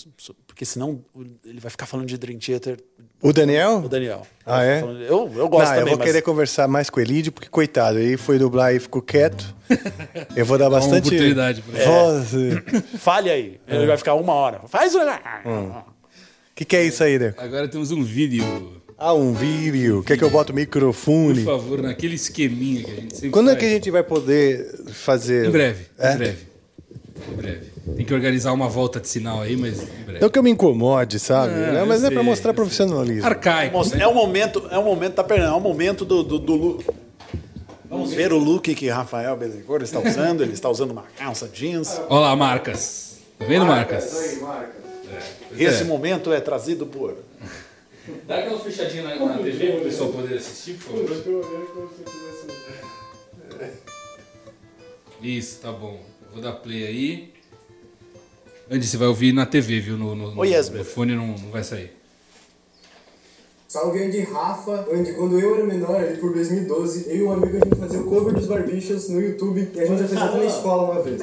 porque 0.59 0.65
senão 0.65 0.99
ele 1.45 1.61
vai 1.61 1.71
ficar 1.71 1.85
falando 1.85 2.05
de 2.05 2.17
Dream 2.17 2.37
Theater, 2.37 2.77
O 3.21 3.31
Daniel? 3.31 3.77
o 3.77 3.87
Daniel. 3.87 4.27
Ah, 4.45 4.61
é? 4.61 4.81
Falando- 4.81 5.01
Eu, 5.03 5.31
eu 5.37 5.47
gosto 5.47 5.69
Não, 5.69 5.75
também, 5.75 5.79
eu 5.79 5.87
vou 5.87 5.97
mas 5.99 6.05
querer 6.05 6.21
conversar 6.21 6.67
mais 6.67 6.89
com 6.89 6.99
o 6.99 7.01
Elidio, 7.01 7.31
porque, 7.31 7.47
coitado, 7.47 7.97
ele 7.97 8.17
foi 8.17 8.37
dublar 8.37 8.75
e 8.75 8.79
ficou 8.81 9.01
quieto. 9.01 9.55
Eu 10.35 10.45
vou 10.45 10.57
dar 10.57 10.69
bastante. 10.69 11.07
oportunidade 11.07 11.61
pra 11.61 11.79
ele. 11.79 11.85
Voz. 11.89 12.29
fale 12.99 13.29
aí. 13.29 13.57
É. 13.65 13.77
Ele 13.77 13.87
vai 13.87 13.95
ficar 13.95 14.15
uma 14.15 14.33
hora. 14.33 14.59
Faz 14.67 14.93
o. 14.95 14.99
Hum. 14.99 15.69
O 15.69 15.83
que, 16.53 16.65
que 16.65 16.75
é 16.75 16.83
isso 16.83 17.01
aí, 17.05 17.17
Deco? 17.17 17.41
Agora 17.41 17.65
temos 17.69 17.91
um 17.91 18.03
vídeo. 18.03 18.43
Ah, 18.97 19.13
um 19.13 19.31
vídeo. 19.31 20.03
Quer 20.03 20.17
que 20.17 20.23
eu 20.25 20.29
bote 20.29 20.51
o 20.51 20.55
microfone? 20.55 21.45
Por 21.45 21.57
favor, 21.57 21.81
naquele 21.81 22.15
esqueminha 22.15 22.83
que 22.83 22.91
a 22.91 22.95
gente 22.95 23.13
sempre 23.15 23.29
Quando 23.29 23.47
é 23.47 23.53
faz. 23.53 23.59
que 23.63 23.65
a 23.65 23.73
gente 23.73 23.89
vai 23.89 24.03
poder 24.03 24.75
fazer? 24.91 25.47
Em 25.47 25.51
breve, 25.51 25.85
É? 25.97 26.13
em 26.15 26.17
breve. 26.17 26.48
Em 27.27 27.35
breve. 27.35 27.71
Tem 27.95 28.05
que 28.05 28.13
organizar 28.13 28.53
uma 28.53 28.69
volta 28.69 28.99
de 28.99 29.07
sinal 29.07 29.41
aí, 29.41 29.57
mas 29.57 29.81
em 29.81 30.03
breve. 30.03 30.19
Não 30.19 30.29
que 30.29 30.39
eu 30.39 30.43
me 30.43 30.49
incomode, 30.51 31.19
sabe? 31.19 31.53
Eu 31.53 31.85
mas 31.85 32.03
é 32.03 32.07
sei, 32.07 32.15
pra 32.15 32.23
mostrar 32.23 32.51
eu 32.51 32.55
sei. 32.55 32.63
profissionalismo. 32.63 33.25
Arcaico. 33.25 33.77
né? 33.89 34.03
É 34.03 34.07
o 34.07 34.13
momento, 34.13 34.67
é 34.69 34.77
o 34.77 34.83
momento, 34.83 35.13
tá 35.13 35.23
perdendo, 35.23 35.49
é 35.49 35.55
o 35.55 35.59
momento 35.59 36.05
do, 36.05 36.23
do, 36.23 36.39
do 36.39 36.55
look. 36.55 36.85
Vamos 37.89 38.13
ver 38.13 38.31
o 38.31 38.37
look 38.37 38.73
que 38.75 38.87
Rafael 38.87 39.35
Bezerra 39.35 39.83
está 39.83 39.99
usando. 39.99 40.41
Ele 40.43 40.53
está 40.53 40.69
usando 40.69 40.91
uma 40.91 41.05
calça 41.17 41.47
jeans. 41.51 41.99
Olha 42.07 42.19
lá, 42.21 42.35
Marcas. 42.35 43.17
Tá 43.37 43.45
vendo, 43.45 43.65
Marcas? 43.65 44.39
Esse 45.57 45.83
momento 45.83 46.31
é 46.31 46.39
trazido 46.39 46.85
por. 46.85 47.17
Dá 48.27 48.39
aquela 48.39 48.59
fechadinha 48.59 49.03
na, 49.03 49.15
na 49.15 49.37
TV 49.37 49.71
para 49.71 49.81
o 49.81 49.83
pessoal 49.83 50.09
poder 50.09 50.37
assistir, 50.37 50.73
por 50.75 51.05
favor. 51.05 51.41
Isso, 55.21 55.59
tá 55.59 55.71
bom. 55.71 56.08
Vou 56.33 56.41
dar 56.41 56.53
play 56.53 56.85
aí. 56.87 57.33
Andy, 58.71 58.85
você 58.85 58.97
vai 58.97 59.07
ouvir 59.07 59.33
na 59.33 59.45
TV, 59.45 59.79
viu? 59.79 59.97
No, 59.97 60.15
no, 60.15 60.31
no, 60.31 60.41
Oh, 60.41 60.45
yes, 60.45 60.69
no 60.69 60.77
baby. 60.77 60.89
fone 60.89 61.15
não, 61.15 61.27
não 61.27 61.49
vai 61.49 61.63
sair. 61.63 61.91
Salve 63.67 64.03
Andy 64.03 64.21
Rafa. 64.21 64.87
Andy, 64.91 65.13
quando 65.13 65.39
eu 65.39 65.55
era 65.55 65.63
menor, 65.63 65.95
ali 65.95 66.17
por 66.17 66.33
2012, 66.33 67.09
eu 67.09 67.15
e 67.15 67.23
um 67.23 67.31
amigo 67.31 67.57
a 67.57 67.65
gente 67.65 67.75
fazia 67.79 67.99
o 67.99 68.05
cover 68.05 68.33
dos 68.33 68.47
Barbichas 68.47 69.09
no 69.09 69.21
YouTube 69.21 69.71
e 69.73 69.79
a 69.79 69.85
gente 69.85 69.99
já 70.01 70.07
fez 70.07 70.21
até 70.21 70.37
na 70.37 70.45
escola 70.45 70.91
uma 70.91 71.01
vez. 71.01 71.21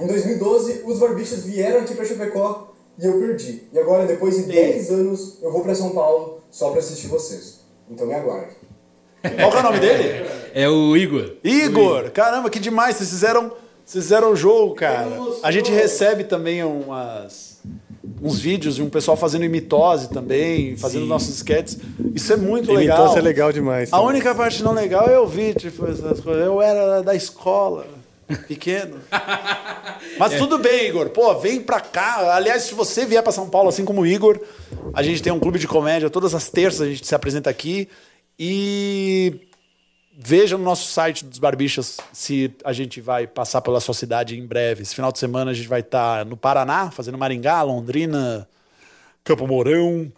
Em 0.00 0.06
2012, 0.06 0.82
os 0.84 0.98
Barbichas 0.98 1.44
vieram 1.44 1.80
aqui 1.80 1.94
pra 1.94 2.04
Chapecó 2.04 2.74
e 2.98 3.06
eu 3.06 3.18
perdi. 3.18 3.62
E 3.72 3.78
agora, 3.78 4.06
depois 4.06 4.36
de 4.36 4.42
10 4.52 4.90
anos, 4.90 5.38
eu 5.42 5.50
vou 5.52 5.62
pra 5.62 5.74
São 5.74 5.90
Paulo 5.90 6.40
só 6.50 6.70
pra 6.70 6.80
assistir 6.80 7.08
vocês. 7.08 7.60
Então 7.90 8.06
me 8.06 8.14
aguarde. 8.14 8.54
Qual 9.22 9.50
que 9.50 9.56
é 9.56 9.60
o 9.60 9.62
nome 9.62 9.80
dele? 9.80 10.26
É 10.56 10.66
o 10.70 10.96
Igor. 10.96 11.32
Igor! 11.44 12.10
Caramba, 12.12 12.48
que 12.48 12.58
demais! 12.58 12.96
Vocês 12.96 13.10
fizeram, 13.10 13.52
vocês 13.84 14.04
fizeram 14.04 14.32
o 14.32 14.36
jogo, 14.36 14.74
cara. 14.74 15.06
A 15.42 15.52
gente 15.52 15.70
recebe 15.70 16.24
também 16.24 16.64
umas, 16.64 17.60
uns 18.22 18.38
vídeos 18.40 18.76
de 18.76 18.82
um 18.82 18.88
pessoal 18.88 19.18
fazendo 19.18 19.44
imitose 19.44 20.08
também, 20.08 20.74
fazendo 20.78 21.02
Sim. 21.02 21.08
nossos 21.08 21.36
sketches. 21.36 21.78
Isso 22.14 22.32
é 22.32 22.38
muito 22.38 22.72
legal. 22.72 23.00
Imitose 23.00 23.18
é 23.18 23.20
legal 23.20 23.52
demais. 23.52 23.92
A 23.92 23.98
também. 23.98 24.14
única 24.14 24.34
parte 24.34 24.62
não 24.62 24.72
legal 24.72 25.06
é 25.06 25.26
vi, 25.26 25.52
tipo, 25.52 25.84
essas 25.84 26.20
coisas. 26.20 26.46
Eu 26.46 26.62
era 26.62 27.02
da 27.02 27.14
escola, 27.14 27.86
pequeno. 28.48 28.96
Mas 30.18 30.38
tudo 30.38 30.56
bem, 30.56 30.88
Igor. 30.88 31.10
Pô, 31.10 31.34
vem 31.34 31.60
pra 31.60 31.80
cá. 31.82 32.34
Aliás, 32.34 32.62
se 32.62 32.74
você 32.74 33.04
vier 33.04 33.22
pra 33.22 33.30
São 33.30 33.50
Paulo, 33.50 33.68
assim 33.68 33.84
como 33.84 34.00
o 34.00 34.06
Igor, 34.06 34.40
a 34.94 35.02
gente 35.02 35.22
tem 35.22 35.34
um 35.34 35.38
clube 35.38 35.58
de 35.58 35.68
comédia. 35.68 36.08
Todas 36.08 36.34
as 36.34 36.48
terças 36.48 36.80
a 36.80 36.86
gente 36.86 37.06
se 37.06 37.14
apresenta 37.14 37.50
aqui. 37.50 37.90
E 38.38 39.46
veja 40.18 40.56
no 40.56 40.64
nosso 40.64 40.90
site 40.90 41.24
dos 41.24 41.38
Barbichas 41.38 41.98
se 42.12 42.54
a 42.64 42.72
gente 42.72 43.00
vai 43.00 43.26
passar 43.26 43.60
pela 43.60 43.80
sua 43.80 43.94
cidade 43.94 44.38
em 44.38 44.46
breve. 44.46 44.82
Esse 44.82 44.94
final 44.94 45.12
de 45.12 45.18
semana 45.18 45.50
a 45.50 45.54
gente 45.54 45.68
vai 45.68 45.80
estar 45.80 46.24
no 46.24 46.36
Paraná, 46.36 46.90
fazendo 46.90 47.18
Maringá, 47.18 47.62
Londrina, 47.62 48.48
Campo 49.22 49.46
Mourão. 49.46 50.10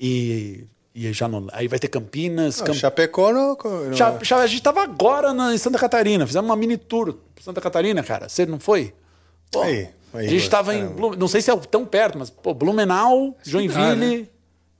E, 0.00 0.64
e 0.94 1.12
já 1.12 1.28
no, 1.28 1.46
aí 1.52 1.68
vai 1.68 1.78
ter 1.78 1.88
Campinas, 1.88 2.58
Não, 2.58 2.66
Camp- 2.66 2.76
Chapecó 2.76 3.32
não. 3.32 3.56
não- 3.64 3.92
Já- 3.94 4.18
já- 4.22 4.38
a 4.38 4.46
gente 4.46 4.62
tava 4.62 4.82
agora 4.82 5.32
na, 5.32 5.54
em 5.54 5.58
Santa 5.58 5.78
Catarina, 5.78 6.26
fizemos 6.26 6.48
uma 6.50 6.56
mini 6.56 6.76
tour 6.76 7.14
pra 7.34 7.44
Santa 7.44 7.60
Catarina, 7.60 8.02
cara. 8.02 8.28
Você 8.28 8.44
não 8.44 8.58
foi? 8.58 8.92
Pô, 9.50 9.62
Aí, 9.62 9.88
aí, 10.12 10.26
a 10.26 10.30
gente 10.30 10.48
tava 10.50 10.74
em. 10.74 10.82
não 11.16 11.28
sei 11.28 11.40
se 11.40 11.50
é 11.50 11.56
tão 11.56 11.84
perto, 11.86 12.18
mas, 12.18 12.30
pô, 12.30 12.52
Blumenau, 12.52 13.36
Joinville, 13.44 13.96
né? 13.96 14.26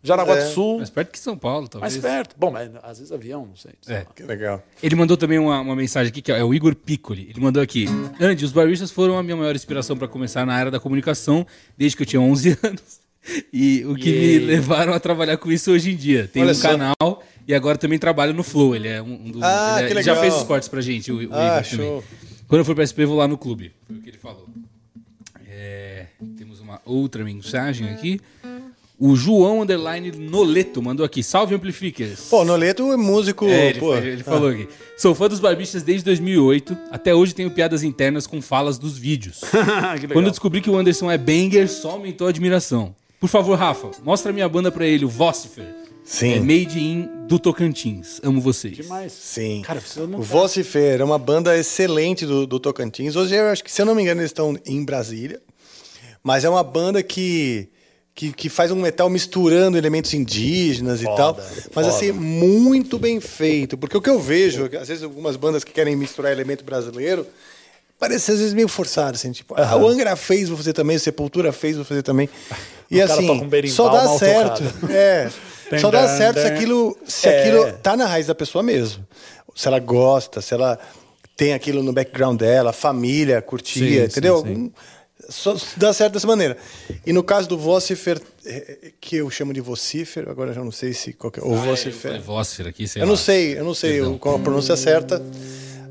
Jaraguá 0.02 0.36
É. 0.36 0.44
do 0.44 0.50
Sul. 0.52 0.76
Mais 0.78 0.90
perto 0.90 1.10
que 1.12 1.18
São 1.18 1.36
Paulo, 1.38 1.68
talvez. 1.68 1.94
Mais 1.96 2.02
perto. 2.04 2.34
Bom, 2.38 2.50
mas 2.50 2.70
às 2.82 2.98
vezes 2.98 3.12
avião, 3.12 3.46
não 3.46 3.54
sei. 3.56 3.72
É. 3.86 4.04
Que 4.14 4.22
legal. 4.24 4.62
Ele 4.82 4.96
mandou 4.96 5.16
também 5.16 5.38
uma, 5.38 5.60
uma 5.60 5.76
mensagem 5.76 6.10
aqui, 6.10 6.20
que 6.20 6.32
é 6.32 6.42
o 6.42 6.52
Igor 6.52 6.74
Piccoli. 6.74 7.28
Ele 7.30 7.40
mandou 7.40 7.62
aqui: 7.62 7.86
Andy, 8.20 8.44
os 8.44 8.52
baristas 8.52 8.90
foram 8.90 9.16
a 9.16 9.22
minha 9.22 9.36
maior 9.36 9.54
inspiração 9.54 9.96
para 9.96 10.08
começar 10.08 10.44
na 10.44 10.54
área 10.54 10.70
da 10.70 10.80
comunicação 10.80 11.46
desde 11.78 11.96
que 11.96 12.02
eu 12.02 12.06
tinha 12.06 12.20
11 12.20 12.58
anos. 12.64 13.00
E 13.52 13.84
o 13.86 13.94
que 13.94 14.10
me 14.10 14.38
levaram 14.40 14.92
a 14.92 14.98
trabalhar 14.98 15.36
com 15.36 15.52
isso 15.52 15.70
hoje 15.70 15.92
em 15.92 15.96
dia. 15.96 16.26
Tem 16.26 16.42
Olha 16.42 16.50
um 16.50 16.54
só. 16.56 16.70
canal 16.70 17.22
e 17.46 17.54
agora 17.54 17.78
também 17.78 17.96
trabalho 17.96 18.34
no 18.34 18.42
Flow. 18.42 18.74
Ele 18.74 18.88
é 18.88 19.00
um, 19.00 19.12
um 19.26 19.30
dos. 19.30 19.42
Ah, 19.42 19.76
ele, 19.78 19.86
é- 19.88 19.90
ele 19.92 20.02
já 20.02 20.16
fez 20.16 20.34
os 20.34 20.42
cortes 20.42 20.68
pra 20.68 20.80
gente, 20.80 21.12
o, 21.12 21.16
o 21.16 21.20
Ah, 21.32 21.60
Igor 21.60 21.70
também. 21.70 21.86
show. 21.86 22.04
Quando 22.48 22.58
eu 22.58 22.64
for 22.64 22.74
pra 22.74 22.84
SP, 22.84 23.04
eu 23.04 23.08
vou 23.08 23.16
lá 23.18 23.28
no 23.28 23.38
clube. 23.38 23.72
Foi 23.86 23.96
o 23.96 24.00
que 24.02 24.10
ele 24.10 24.18
falou. 24.18 24.48
É, 25.48 26.06
temos 26.36 26.60
uma 26.60 26.80
outra 26.84 27.22
mensagem 27.24 27.88
aqui. 27.90 28.20
O 29.04 29.16
João 29.16 29.62
Underline 29.62 30.12
Noleto 30.12 30.80
mandou 30.80 31.04
aqui. 31.04 31.24
Salve 31.24 31.56
Amplificers. 31.56 32.28
Pô, 32.30 32.44
Noleto 32.44 32.92
é 32.92 32.96
músico. 32.96 33.46
É, 33.46 33.70
ele, 33.70 33.80
pô. 33.80 33.96
ele 33.96 34.22
falou 34.22 34.50
aqui. 34.50 34.68
Sou 34.96 35.12
fã 35.12 35.28
dos 35.28 35.40
Barbixas 35.40 35.82
desde 35.82 36.04
2008. 36.04 36.78
Até 36.88 37.12
hoje 37.12 37.34
tenho 37.34 37.50
piadas 37.50 37.82
internas 37.82 38.28
com 38.28 38.40
falas 38.40 38.78
dos 38.78 38.96
vídeos. 38.96 39.40
que 39.50 39.56
legal. 39.56 40.08
Quando 40.12 40.26
eu 40.26 40.30
descobri 40.30 40.60
que 40.60 40.70
o 40.70 40.76
Anderson 40.76 41.10
é 41.10 41.18
banger, 41.18 41.68
só 41.68 41.90
aumentou 41.90 42.28
a 42.28 42.30
admiração. 42.30 42.94
Por 43.18 43.28
favor, 43.28 43.58
Rafa, 43.58 43.90
mostra 44.04 44.30
a 44.30 44.32
minha 44.32 44.48
banda 44.48 44.70
pra 44.70 44.86
ele, 44.86 45.04
o 45.04 45.08
Vocifer. 45.08 45.66
Sim. 46.04 46.34
É 46.34 46.38
made 46.38 46.78
in 46.78 47.08
do 47.26 47.40
Tocantins. 47.40 48.20
Amo 48.22 48.40
vocês. 48.40 48.76
Demais. 48.76 49.10
Sim. 49.10 49.62
Cara, 49.62 49.80
preciso 49.80 50.06
não 50.06 50.20
O 50.20 50.22
Vocifer 50.22 51.00
é 51.00 51.04
uma 51.04 51.18
banda 51.18 51.58
excelente 51.58 52.24
do, 52.24 52.46
do 52.46 52.60
Tocantins. 52.60 53.16
Hoje 53.16 53.34
eu 53.34 53.46
acho 53.46 53.64
que, 53.64 53.72
se 53.72 53.82
eu 53.82 53.86
não 53.86 53.96
me 53.96 54.02
engano, 54.02 54.20
eles 54.20 54.30
estão 54.30 54.56
em 54.64 54.84
Brasília. 54.84 55.42
Mas 56.22 56.44
é 56.44 56.48
uma 56.48 56.62
banda 56.62 57.02
que, 57.02 57.68
que, 58.14 58.32
que 58.32 58.48
faz 58.48 58.70
um 58.70 58.76
metal 58.76 59.08
misturando 59.08 59.76
elementos 59.78 60.12
indígenas 60.14 61.00
e 61.00 61.04
Foda, 61.04 61.16
tal. 61.16 61.34
Mas 61.36 61.86
foda. 61.86 61.88
assim, 61.88 62.12
muito 62.12 62.98
bem 62.98 63.20
feito. 63.20 63.76
Porque 63.78 63.96
o 63.96 64.00
que 64.02 64.10
eu 64.10 64.20
vejo, 64.20 64.68
às 64.80 64.88
vezes 64.88 65.02
algumas 65.02 65.36
bandas 65.36 65.64
que 65.64 65.72
querem 65.72 65.96
misturar 65.96 66.30
elemento 66.32 66.62
brasileiro, 66.64 67.26
parece 67.98 68.32
às 68.32 68.38
vezes 68.38 68.52
meio 68.52 68.68
forçado, 68.68 69.14
assim, 69.16 69.32
tipo, 69.32 69.54
ah, 69.56 69.76
o 69.76 69.88
Angra 69.88 70.14
fez, 70.16 70.48
vou 70.48 70.58
fazer 70.58 70.72
também, 70.72 70.96
o 70.96 71.00
Sepultura 71.00 71.52
fez, 71.52 71.76
vou 71.76 71.84
fazer 71.84 72.02
também. 72.02 72.28
E 72.90 72.98
O 73.00 73.04
assim, 73.04 73.30
um 73.30 73.68
só 73.68 73.88
dá 73.88 74.18
certo. 74.18 74.62
tocado. 74.62 74.92
É. 74.92 75.30
Só 75.80 75.90
dá 75.90 76.06
certo 76.06 76.38
se 76.40 76.46
aquilo, 76.46 76.98
se 77.06 77.26
É. 77.28 77.40
aquilo 77.40 77.72
tá 77.82 77.96
na 77.96 78.04
raiz 78.04 78.26
da 78.26 78.34
pessoa 78.34 78.62
mesmo. 78.62 79.06
Se 79.54 79.66
ela 79.68 79.78
gosta, 79.78 80.42
se 80.42 80.52
ela 80.52 80.78
tem 81.34 81.54
aquilo 81.54 81.82
no 81.82 81.92
background 81.94 82.38
dela, 82.38 82.70
a 82.70 82.72
família 82.74 83.40
curtia, 83.40 83.82
Sim, 83.84 83.96
sim, 84.00 84.04
entendeu? 84.04 84.42
sim. 84.42 84.52
Hum, 84.54 84.70
Só 85.32 85.56
dá 85.76 85.92
certo 85.92 86.12
dessa 86.14 86.26
maneira. 86.26 86.56
E 87.06 87.12
no 87.12 87.22
caso 87.24 87.48
do 87.48 87.58
Vocifer, 87.58 88.20
eh, 88.44 88.92
que 89.00 89.16
eu 89.16 89.30
chamo 89.30 89.52
de 89.52 89.60
Vocifer, 89.60 90.28
agora 90.28 90.50
eu 90.50 90.54
já 90.54 90.62
não 90.62 90.70
sei 90.70 90.92
se 90.92 91.12
qual 91.12 91.30
que 91.30 91.40
é, 91.40 91.42
ou 91.42 91.52
Eu 91.54 91.58
Vocifer. 91.62 91.92
falei 92.12 92.20
Vocifer 92.20 92.66
aqui, 92.68 92.86
sei 92.86 93.02
Eu 93.02 93.06
lá. 93.06 93.10
não 93.10 93.16
sei, 93.16 93.58
eu 93.58 93.64
não 93.64 93.74
sei 93.74 94.00
o- 94.02 94.18
qual 94.18 94.36
a 94.36 94.38
pronúncia 94.38 94.76
certa, 94.76 95.20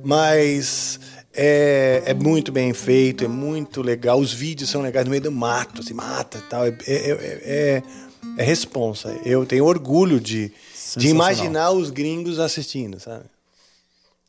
mas 0.03 0.99
é, 1.33 2.03
é 2.05 2.13
muito 2.13 2.51
bem 2.51 2.73
feito, 2.73 3.23
é 3.23 3.27
muito 3.27 3.81
legal. 3.81 4.19
Os 4.19 4.33
vídeos 4.33 4.69
são 4.69 4.81
legais 4.81 5.05
no 5.05 5.11
meio 5.11 5.23
do 5.23 5.31
mato, 5.31 5.83
se 5.83 5.93
mata 5.93 6.37
e 6.37 6.41
tal. 6.49 6.65
É, 6.65 6.69
é, 6.69 6.93
é, 7.11 7.41
é, 7.43 7.83
é 8.37 8.43
responsa. 8.43 9.17
Eu 9.25 9.45
tenho 9.45 9.65
orgulho 9.65 10.19
de, 10.19 10.51
de 10.97 11.07
imaginar 11.07 11.71
os 11.71 11.89
gringos 11.89 12.39
assistindo, 12.39 12.99
sabe? 12.99 13.25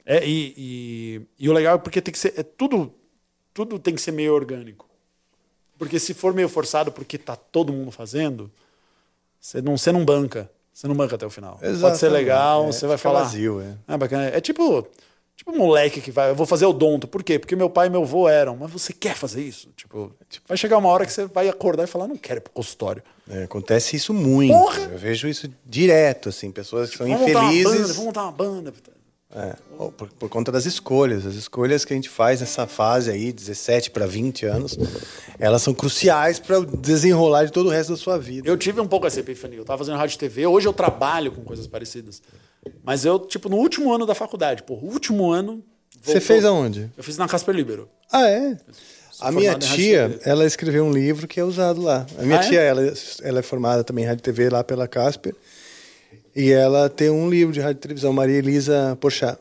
É, 0.04 0.26
e, 0.26 0.54
e, 0.56 1.20
e 1.38 1.48
o 1.48 1.52
legal 1.52 1.76
é 1.76 1.78
porque 1.78 2.00
tem 2.00 2.12
que 2.12 2.18
ser. 2.18 2.34
É 2.36 2.42
tudo, 2.42 2.92
tudo 3.54 3.78
tem 3.78 3.94
que 3.94 4.00
ser 4.00 4.12
meio 4.12 4.34
orgânico. 4.34 4.88
Porque 5.78 5.98
se 5.98 6.14
for 6.14 6.32
meio 6.34 6.48
forçado 6.48 6.92
porque 6.92 7.18
tá 7.18 7.34
todo 7.36 7.72
mundo 7.72 7.90
fazendo, 7.90 8.50
você 9.40 9.60
não, 9.60 9.76
você 9.76 9.90
não 9.92 10.04
banca. 10.04 10.50
Você 10.72 10.88
não 10.88 10.94
banca 10.94 11.16
até 11.16 11.26
o 11.26 11.30
final. 11.30 11.52
Pode 11.56 11.66
ser 11.66 11.70
Exatamente. 11.72 12.12
legal, 12.12 12.64
É, 12.64 12.66
você 12.72 12.86
vai 12.86 12.96
falar. 12.96 13.24
vazio, 13.24 13.60
é. 13.60 13.74
Ah, 13.86 13.98
bacana. 13.98 14.26
É 14.26 14.40
tipo. 14.40 14.86
Tipo 15.34 15.50
um 15.50 15.58
moleque 15.58 16.00
que 16.00 16.10
vai, 16.12 16.30
eu 16.30 16.34
vou 16.36 16.46
fazer 16.46 16.66
odonto. 16.66 17.08
Por 17.08 17.22
quê? 17.24 17.38
Porque 17.38 17.56
meu 17.56 17.68
pai 17.68 17.88
e 17.88 17.90
meu 17.90 18.02
avô 18.02 18.28
eram. 18.28 18.56
Mas 18.56 18.70
você 18.70 18.92
quer 18.92 19.16
fazer 19.16 19.42
isso? 19.42 19.70
Tipo, 19.74 20.12
vai 20.46 20.56
chegar 20.56 20.76
uma 20.78 20.88
hora 20.88 21.04
que 21.04 21.12
você 21.12 21.24
vai 21.26 21.48
acordar 21.48 21.82
e 21.84 21.86
falar, 21.86 22.06
não 22.06 22.16
quero 22.16 22.38
ir 22.38 22.42
pro 22.42 22.52
consultório. 22.52 23.02
É, 23.28 23.44
acontece 23.44 23.96
isso 23.96 24.14
muito. 24.14 24.52
Porra! 24.52 24.78
Eu 24.82 24.98
vejo 24.98 25.26
isso 25.26 25.50
direto, 25.64 26.28
assim, 26.28 26.50
pessoas 26.52 26.90
que 26.90 26.98
são 26.98 27.06
Vamos 27.08 27.22
montar 27.22 27.40
uma 27.40 27.48
banda, 27.48 27.54
infelizes. 27.60 27.88
vamos 27.96 28.04
montar 28.04 28.22
uma 28.22 28.32
banda. 28.32 28.72
É, 29.34 29.54
por, 29.96 30.08
por 30.08 30.28
conta 30.28 30.52
das 30.52 30.66
escolhas. 30.66 31.24
As 31.24 31.34
escolhas 31.34 31.84
que 31.86 31.92
a 31.94 31.96
gente 31.96 32.08
faz 32.08 32.40
nessa 32.40 32.66
fase 32.66 33.10
aí, 33.10 33.32
17 33.32 33.90
para 33.90 34.06
20 34.06 34.44
anos, 34.44 34.76
elas 35.38 35.62
são 35.62 35.72
cruciais 35.72 36.38
para 36.38 36.60
o 36.60 36.66
desenrolar 36.66 37.46
de 37.46 37.52
todo 37.52 37.66
o 37.66 37.70
resto 37.70 37.92
da 37.92 37.96
sua 37.96 38.18
vida. 38.18 38.46
Eu 38.46 38.56
tive 38.58 38.80
um 38.80 38.86
pouco 38.86 39.06
essa 39.06 39.20
epifania. 39.20 39.58
Eu 39.58 39.64
tava 39.64 39.78
fazendo 39.78 39.96
rádio 39.96 40.16
e 40.16 40.18
TV. 40.18 40.46
Hoje 40.46 40.68
eu 40.68 40.72
trabalho 40.72 41.32
com 41.32 41.42
coisas 41.42 41.66
parecidas. 41.66 42.20
Mas 42.84 43.04
eu, 43.06 43.18
tipo, 43.18 43.48
no 43.48 43.56
último 43.56 43.92
ano 43.92 44.04
da 44.04 44.14
faculdade, 44.14 44.62
pô, 44.62 44.74
último 44.74 45.32
ano. 45.32 45.62
Você 46.02 46.20
fez 46.20 46.44
aonde? 46.44 46.90
Eu 46.96 47.02
fiz 47.02 47.16
na 47.16 47.26
Casper 47.26 47.54
Libero. 47.54 47.88
Ah, 48.10 48.28
é? 48.28 48.56
A 49.20 49.30
minha 49.30 49.56
tia, 49.56 50.18
ela 50.24 50.44
escreveu 50.44 50.84
um 50.84 50.92
livro 50.92 51.28
que 51.28 51.38
é 51.38 51.44
usado 51.44 51.80
lá. 51.80 52.06
A 52.18 52.22
minha 52.22 52.40
Ah, 52.40 52.44
é? 52.44 52.48
tia, 52.48 52.60
ela, 52.60 52.92
ela 53.22 53.38
é 53.38 53.42
formada 53.42 53.84
também 53.84 54.04
em 54.04 54.08
rádio 54.08 54.20
e 54.20 54.24
TV 54.24 54.50
lá 54.50 54.64
pela 54.64 54.88
Casper. 54.88 55.34
E 56.34 56.50
ela 56.50 56.88
tem 56.88 57.10
um 57.10 57.28
livro 57.28 57.52
de 57.52 57.60
rádio 57.60 57.78
e 57.78 57.82
televisão, 57.82 58.12
Maria 58.12 58.38
Elisa 58.38 58.96
Porchat. 59.00 59.38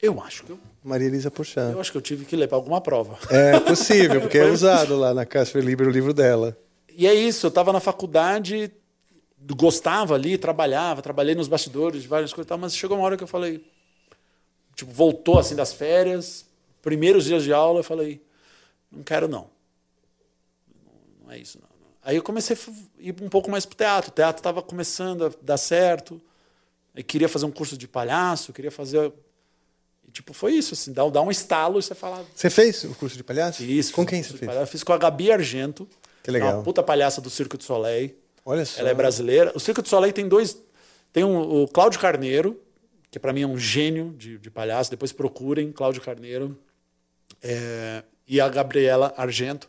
Eu 0.00 0.20
acho 0.20 0.44
que 0.44 0.50
eu, 0.50 0.58
Maria 0.82 1.08
Elisa 1.08 1.30
Porchat. 1.30 1.72
eu 1.72 1.80
acho 1.80 1.90
que 1.90 1.98
eu 1.98 2.02
tive 2.02 2.24
que 2.24 2.36
ler 2.36 2.46
pra 2.46 2.56
alguma 2.56 2.80
prova. 2.80 3.18
É 3.30 3.58
possível, 3.58 4.20
porque 4.20 4.38
é 4.38 4.44
usado 4.50 4.96
lá 4.96 5.12
na 5.12 5.26
Casper 5.26 5.64
Libero 5.64 5.90
o 5.90 5.92
livro 5.92 6.14
dela. 6.14 6.56
E 6.96 7.06
é 7.06 7.14
isso, 7.14 7.46
eu 7.46 7.50
tava 7.50 7.72
na 7.72 7.80
faculdade, 7.80 8.70
gostava 9.56 10.14
ali, 10.14 10.38
trabalhava, 10.38 11.02
trabalhei 11.02 11.34
nos 11.34 11.48
bastidores 11.48 12.02
de 12.02 12.08
várias 12.08 12.32
coisas 12.32 12.46
e 12.46 12.48
tal, 12.48 12.58
mas 12.58 12.76
chegou 12.76 12.96
uma 12.96 13.04
hora 13.04 13.16
que 13.16 13.24
eu 13.24 13.28
falei, 13.28 13.64
tipo, 14.76 14.92
voltou 14.92 15.38
assim 15.38 15.56
das 15.56 15.72
férias, 15.72 16.46
primeiros 16.80 17.24
dias 17.24 17.42
de 17.42 17.52
aula, 17.52 17.80
eu 17.80 17.84
falei, 17.84 18.22
não 18.92 19.02
quero 19.02 19.26
não. 19.26 19.48
Não 21.24 21.32
é 21.32 21.38
isso 21.38 21.58
não. 21.60 21.73
Aí 22.04 22.16
eu 22.16 22.22
comecei 22.22 22.54
a 22.56 22.70
ir 23.00 23.14
um 23.22 23.28
pouco 23.28 23.50
mais 23.50 23.64
pro 23.64 23.76
teatro, 23.76 24.10
o 24.10 24.14
teatro 24.14 24.40
estava 24.40 24.62
começando 24.62 25.26
a 25.26 25.30
dar 25.40 25.56
certo, 25.56 26.20
eu 26.94 27.02
queria 27.02 27.28
fazer 27.28 27.46
um 27.46 27.50
curso 27.50 27.76
de 27.78 27.88
palhaço, 27.88 28.52
queria 28.52 28.70
fazer... 28.70 29.10
E, 30.06 30.10
tipo, 30.10 30.34
foi 30.34 30.52
isso, 30.52 30.74
assim, 30.74 30.92
dá, 30.92 31.08
dá 31.08 31.22
um 31.22 31.30
estalo 31.30 31.78
e 31.78 31.82
você 31.82 31.94
fala, 31.94 32.24
Você 32.34 32.50
fez 32.50 32.84
o 32.84 32.94
curso 32.94 33.16
de 33.16 33.24
palhaço? 33.24 33.62
Fiz. 33.62 33.90
Com 33.90 34.04
quem 34.04 34.22
você 34.22 34.36
fez? 34.36 34.54
Eu 34.54 34.66
fiz 34.66 34.84
com 34.84 34.92
a 34.92 34.98
Gabi 34.98 35.32
Argento. 35.32 35.88
Que 36.22 36.30
legal. 36.30 36.50
é 36.50 36.54
Uma 36.54 36.62
puta 36.62 36.82
palhaça 36.82 37.22
do 37.22 37.30
Circo 37.30 37.56
de 37.56 37.64
Soleil. 37.64 38.14
Olha 38.44 38.66
só. 38.66 38.80
Ela 38.80 38.90
é 38.90 38.94
brasileira. 38.94 39.50
O 39.54 39.60
Circo 39.60 39.80
de 39.80 39.88
Soleil 39.88 40.12
tem 40.12 40.28
dois. 40.28 40.58
Tem 41.10 41.24
um, 41.24 41.62
o 41.62 41.68
Cláudio 41.68 41.98
Carneiro, 41.98 42.60
que 43.10 43.18
para 43.18 43.32
mim 43.32 43.42
é 43.42 43.46
um 43.46 43.58
gênio 43.58 44.14
de, 44.18 44.36
de 44.38 44.50
palhaço. 44.50 44.90
Depois 44.90 45.10
procurem 45.10 45.72
Cláudio 45.72 46.02
Carneiro. 46.02 46.58
É, 47.42 48.02
e 48.28 48.40
a 48.40 48.48
Gabriela 48.48 49.14
Argento. 49.16 49.68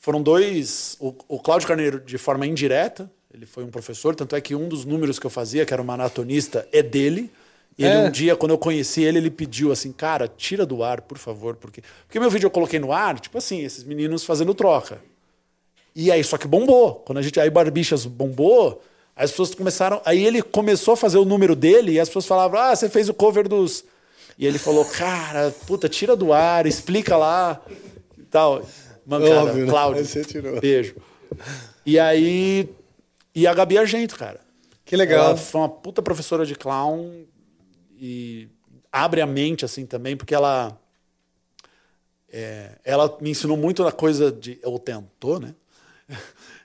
Foram 0.00 0.22
dois. 0.22 0.96
O, 0.98 1.14
o 1.28 1.38
Cláudio 1.38 1.68
Carneiro, 1.68 2.00
de 2.00 2.16
forma 2.16 2.46
indireta, 2.46 3.10
ele 3.32 3.44
foi 3.46 3.62
um 3.62 3.68
professor. 3.70 4.14
Tanto 4.16 4.34
é 4.34 4.40
que 4.40 4.54
um 4.54 4.66
dos 4.66 4.84
números 4.86 5.18
que 5.18 5.26
eu 5.26 5.30
fazia, 5.30 5.64
que 5.66 5.72
era 5.72 5.82
um 5.82 5.84
maratonista, 5.84 6.66
é 6.72 6.82
dele. 6.82 7.30
E 7.78 7.84
ele, 7.84 7.94
É. 7.94 7.98
um 7.98 8.10
dia, 8.10 8.34
quando 8.34 8.50
eu 8.52 8.58
conheci 8.58 9.02
ele, 9.02 9.18
ele 9.18 9.30
pediu 9.30 9.70
assim, 9.70 9.92
cara, 9.92 10.26
tira 10.26 10.64
do 10.64 10.82
ar, 10.82 11.02
por 11.02 11.18
favor. 11.18 11.54
Porque, 11.56 11.82
porque 12.06 12.18
meu 12.18 12.30
vídeo 12.30 12.46
eu 12.46 12.50
coloquei 12.50 12.78
no 12.80 12.92
ar, 12.92 13.20
tipo 13.20 13.36
assim, 13.36 13.62
esses 13.62 13.84
meninos 13.84 14.24
fazendo 14.24 14.54
troca. 14.54 14.98
E 15.94 16.10
aí, 16.10 16.24
só 16.24 16.38
que 16.38 16.48
bombou. 16.48 16.94
Quando 17.06 17.18
a 17.18 17.22
gente. 17.22 17.38
Aí 17.38 17.50
Barbixas 17.50 18.06
bombou, 18.06 18.82
as 19.14 19.30
pessoas 19.30 19.54
começaram. 19.54 20.00
Aí 20.06 20.24
ele 20.24 20.40
começou 20.40 20.94
a 20.94 20.96
fazer 20.96 21.18
o 21.18 21.24
número 21.26 21.54
dele 21.54 21.92
e 21.92 22.00
as 22.00 22.08
pessoas 22.08 22.26
falavam: 22.26 22.58
Ah, 22.58 22.74
você 22.74 22.88
fez 22.88 23.08
o 23.10 23.14
cover 23.14 23.46
dos. 23.48 23.84
E 24.38 24.46
ele 24.46 24.58
falou: 24.58 24.84
Cara, 24.84 25.54
puta, 25.66 25.88
tira 25.90 26.16
do 26.16 26.32
ar, 26.32 26.64
explica 26.66 27.16
lá. 27.18 27.60
E 28.16 28.22
tal. 28.22 28.62
Mancada, 29.06 29.42
Óbvio, 29.42 29.64
né? 29.64 29.70
Cláudio. 29.70 30.04
Você 30.04 30.24
tirou. 30.24 30.60
Beijo. 30.60 30.96
E 31.84 31.98
aí. 31.98 32.68
E 33.34 33.46
a 33.46 33.54
Gabi 33.54 33.78
Argento, 33.78 34.16
cara. 34.16 34.40
Que 34.84 34.96
legal. 34.96 35.26
Ela 35.26 35.36
foi 35.36 35.60
uma 35.60 35.68
puta 35.68 36.02
professora 36.02 36.44
de 36.44 36.54
clown 36.54 37.24
e 37.96 38.48
abre 38.92 39.20
a 39.20 39.26
mente 39.26 39.64
assim 39.64 39.86
também, 39.86 40.16
porque 40.16 40.34
ela 40.34 40.76
é, 42.32 42.78
ela 42.84 43.16
me 43.20 43.30
ensinou 43.30 43.56
muito 43.56 43.86
a 43.86 43.92
coisa 43.92 44.30
de 44.30 44.58
ou 44.62 44.78
tentou, 44.78 45.38
né? 45.40 45.54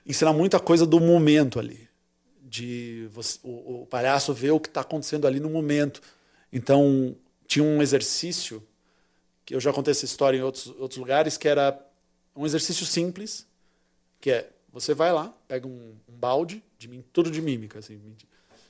Ensinar 0.06 0.32
muita 0.32 0.58
coisa 0.60 0.86
do 0.86 1.00
momento 1.00 1.58
ali, 1.58 1.88
de 2.42 3.08
você- 3.12 3.38
o, 3.42 3.82
o 3.82 3.86
palhaço 3.86 4.32
ver 4.32 4.52
o 4.52 4.60
que 4.60 4.68
está 4.68 4.80
acontecendo 4.80 5.26
ali 5.26 5.40
no 5.40 5.50
momento. 5.50 6.00
Então 6.52 7.14
tinha 7.46 7.64
um 7.64 7.82
exercício 7.82 8.62
que 9.44 9.54
eu 9.54 9.60
já 9.60 9.72
contei 9.72 9.92
essa 9.92 10.04
história 10.04 10.36
em 10.38 10.42
outros 10.42 10.66
outros 10.78 10.98
lugares 10.98 11.36
que 11.36 11.46
era 11.48 11.78
um 12.36 12.44
exercício 12.44 12.84
simples, 12.84 13.46
que 14.20 14.30
é 14.30 14.50
você 14.72 14.92
vai 14.92 15.10
lá, 15.10 15.32
pega 15.48 15.66
um, 15.66 15.94
um 16.06 16.14
balde 16.14 16.62
de 16.78 16.86
mim, 16.86 17.02
tudo 17.12 17.30
de 17.30 17.40
mímica, 17.40 17.78
assim, 17.78 17.98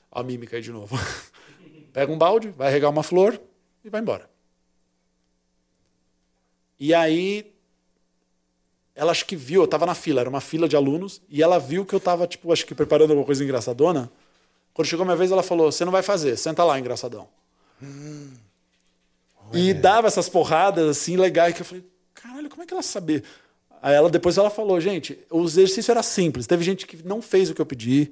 a 0.09 0.23
mímica 0.23 0.55
aí 0.55 0.61
de 0.61 0.71
novo. 0.71 0.97
pega 1.91 2.11
um 2.11 2.17
balde, 2.17 2.47
vai 2.49 2.71
regar 2.71 2.89
uma 2.89 3.03
flor 3.03 3.39
e 3.83 3.89
vai 3.89 3.99
embora. 3.99 4.29
E 6.79 6.93
aí 6.93 7.53
ela 8.95 9.11
acho 9.11 9.25
que 9.25 9.35
viu, 9.35 9.61
eu 9.61 9.65
estava 9.65 9.85
na 9.85 9.93
fila, 9.93 10.21
era 10.21 10.29
uma 10.29 10.41
fila 10.41 10.67
de 10.67 10.75
alunos, 10.75 11.21
e 11.29 11.43
ela 11.43 11.59
viu 11.59 11.85
que 11.85 11.93
eu 11.93 11.97
estava 11.97 12.25
tipo, 12.25 12.51
acho 12.51 12.65
que 12.65 12.73
preparando 12.73 13.11
alguma 13.11 13.25
coisa 13.25 13.43
engraçadona. 13.43 14.09
Quando 14.73 14.87
chegou 14.87 15.03
a 15.03 15.05
minha 15.05 15.17
vez, 15.17 15.31
ela 15.31 15.43
falou: 15.43 15.71
"Você 15.71 15.83
não 15.83 15.91
vai 15.91 16.01
fazer, 16.01 16.37
senta 16.37 16.63
lá, 16.63 16.79
engraçadão". 16.79 17.27
E 19.53 19.73
dava 19.73 20.07
essas 20.07 20.29
porradas 20.29 20.87
assim 20.87 21.17
legais 21.17 21.53
que 21.53 21.61
eu 21.61 21.65
falei: 21.65 21.85
"Caralho, 22.13 22.49
como 22.49 22.63
é 22.63 22.65
que 22.65 22.73
ela 22.73 22.81
sabia?" 22.81 23.23
Aí 23.81 23.95
ela 23.95 24.09
depois 24.09 24.37
ela 24.37 24.49
falou: 24.49 24.79
"Gente, 24.79 25.17
o 25.29 25.43
exercício 25.43 25.91
era 25.91 26.03
simples. 26.03 26.47
Teve 26.47 26.63
gente 26.63 26.85
que 26.87 27.05
não 27.05 27.21
fez 27.21 27.49
o 27.49 27.53
que 27.55 27.61
eu 27.61 27.65
pedi. 27.65 28.11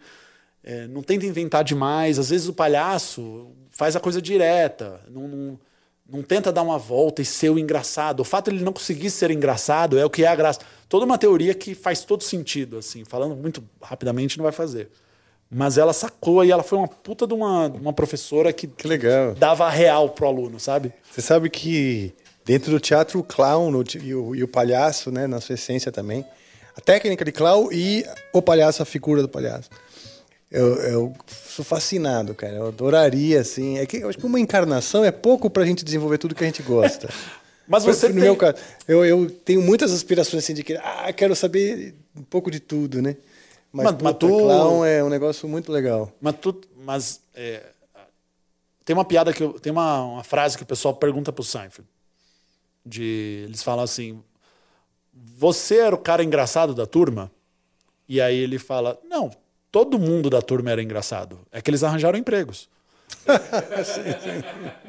É, 0.64 0.88
não 0.88 1.02
tenta 1.04 1.26
inventar 1.26 1.64
demais. 1.64 2.18
Às 2.20 2.30
vezes 2.30 2.48
o 2.48 2.54
palhaço 2.54 3.48
faz 3.70 3.96
a 3.96 4.00
coisa 4.00 4.22
direta. 4.22 5.00
Não, 5.10 5.28
não, 5.28 5.60
Não 6.08 6.22
tenta 6.24 6.52
dar 6.52 6.62
uma 6.64 6.78
volta 6.78 7.22
e 7.22 7.26
ser 7.26 7.50
o 7.50 7.58
engraçado. 7.60 8.20
O 8.20 8.24
fato 8.24 8.50
de 8.50 8.58
ele 8.58 8.64
não 8.64 8.74
conseguir 8.74 9.10
ser 9.10 9.30
engraçado 9.32 9.98
é 9.98 10.06
o 10.06 10.10
que 10.10 10.24
é 10.24 10.28
a 10.28 10.36
graça. 10.36 10.60
Toda 10.88 11.06
uma 11.06 11.18
teoria 11.18 11.54
que 11.54 11.74
faz 11.76 12.04
todo 12.04 12.24
sentido, 12.24 12.78
assim. 12.78 13.04
Falando 13.06 13.36
muito 13.36 13.64
rapidamente, 13.82 14.38
não 14.38 14.44
vai 14.44 14.52
fazer. 14.52 14.90
Mas 15.50 15.78
ela 15.78 15.94
sacou 15.94 16.44
e 16.44 16.52
ela 16.52 16.64
foi 16.64 16.78
uma 16.80 16.88
puta 16.88 17.28
de 17.28 17.34
uma, 17.34 17.68
uma 17.68 17.94
professora 17.94 18.52
que, 18.52 18.66
Que 18.68 18.88
legal. 18.88 19.36
dava 19.36 19.70
real 19.70 20.10
pro 20.10 20.28
aluno, 20.28 20.60
sabe? 20.60 20.92
Você 21.12 21.22
sabe 21.22 21.50
que 21.50 22.14
dentro 22.46 22.72
do 22.72 22.80
teatro, 22.80 23.20
o 23.20 23.24
clown 23.24 23.72
e 24.02 24.14
o, 24.16 24.36
e 24.36 24.44
o 24.44 24.48
palhaço, 24.48 25.12
né, 25.12 25.28
na 25.28 25.42
sua 25.42 25.56
essência 25.56 25.92
também, 25.92 26.24
a 26.78 26.82
técnica 26.82 27.26
de 27.26 27.32
clown 27.32 27.70
e 27.72 28.06
o 28.32 28.42
palhaço, 28.42 28.82
a 28.82 28.86
figura 28.86 29.22
do 29.22 29.28
palhaço. 29.30 29.70
Eu, 30.52 30.76
eu 30.76 31.16
sou 31.28 31.66
fascinado, 31.66 32.34
cara. 32.36 32.54
Eu 32.58 32.68
adoraria, 32.68 33.42
assim. 33.42 33.78
É 33.80 33.86
que 33.86 33.98
eu 33.98 34.08
acho 34.10 34.18
que 34.18 34.26
uma 34.26 34.40
encarnação 34.40 35.04
é 35.04 35.12
pouco 35.12 35.50
pra 35.50 35.66
gente 35.66 35.84
desenvolver 35.84 36.18
tudo 36.18 36.36
que 36.36 36.44
a 36.44 36.48
gente 36.48 36.62
gosta. 36.62 37.10
Mas 37.68 37.84
você 37.84 38.08
no 38.10 38.14
tem- 38.14 38.24
meu 38.24 38.36
caso, 38.38 38.58
eu, 38.88 39.04
eu 39.04 39.30
tenho 39.30 39.60
muitas 39.62 39.92
aspirações 39.92 40.44
assim 40.44 40.54
de 40.54 40.64
que 40.64 40.76
ah, 40.76 41.12
quero 41.12 41.36
saber 41.36 41.96
um 42.16 42.22
pouco 42.22 42.52
de 42.52 42.60
tudo, 42.60 43.02
né? 43.02 43.18
Mas, 43.74 43.86
Mas- 43.86 43.94
puta, 43.94 44.04
mas 44.04 44.16
tu- 44.18 44.28
clown 44.28 44.86
é 44.86 45.04
um 45.04 45.10
negócio 45.10 45.50
muito 45.50 45.72
legal. 45.72 46.12
Mas, 46.22 46.36
tu, 46.40 46.62
mas 46.86 47.20
é, 47.34 47.64
tem 48.86 48.94
uma 48.96 49.04
piada 49.04 49.34
que 49.34 49.42
eu, 49.42 49.60
tem 49.60 49.72
uma, 49.72 50.04
uma 50.04 50.24
frase 50.24 50.56
que 50.56 50.64
o 50.64 50.66
pessoal 50.66 50.94
pergunta 50.94 51.34
pro 51.34 51.44
Seinfeld. 51.44 51.90
De, 52.86 53.44
eles 53.46 53.64
falam 53.64 53.84
assim: 53.84 54.22
Você 55.14 55.78
era 55.78 55.96
o 55.96 56.00
cara 56.00 56.24
engraçado 56.24 56.74
da 56.74 56.86
turma? 56.86 57.32
E 58.08 58.22
aí 58.22 58.38
ele 58.38 58.60
fala: 58.60 59.00
Não, 59.10 59.32
todo 59.72 59.98
mundo 60.00 60.30
da 60.30 60.42
turma 60.42 60.72
era 60.72 60.82
engraçado. 60.84 61.40
É 61.52 61.62
que 61.62 61.70
eles 61.70 61.84
arranjaram 61.84 62.18
empregos. 62.20 62.70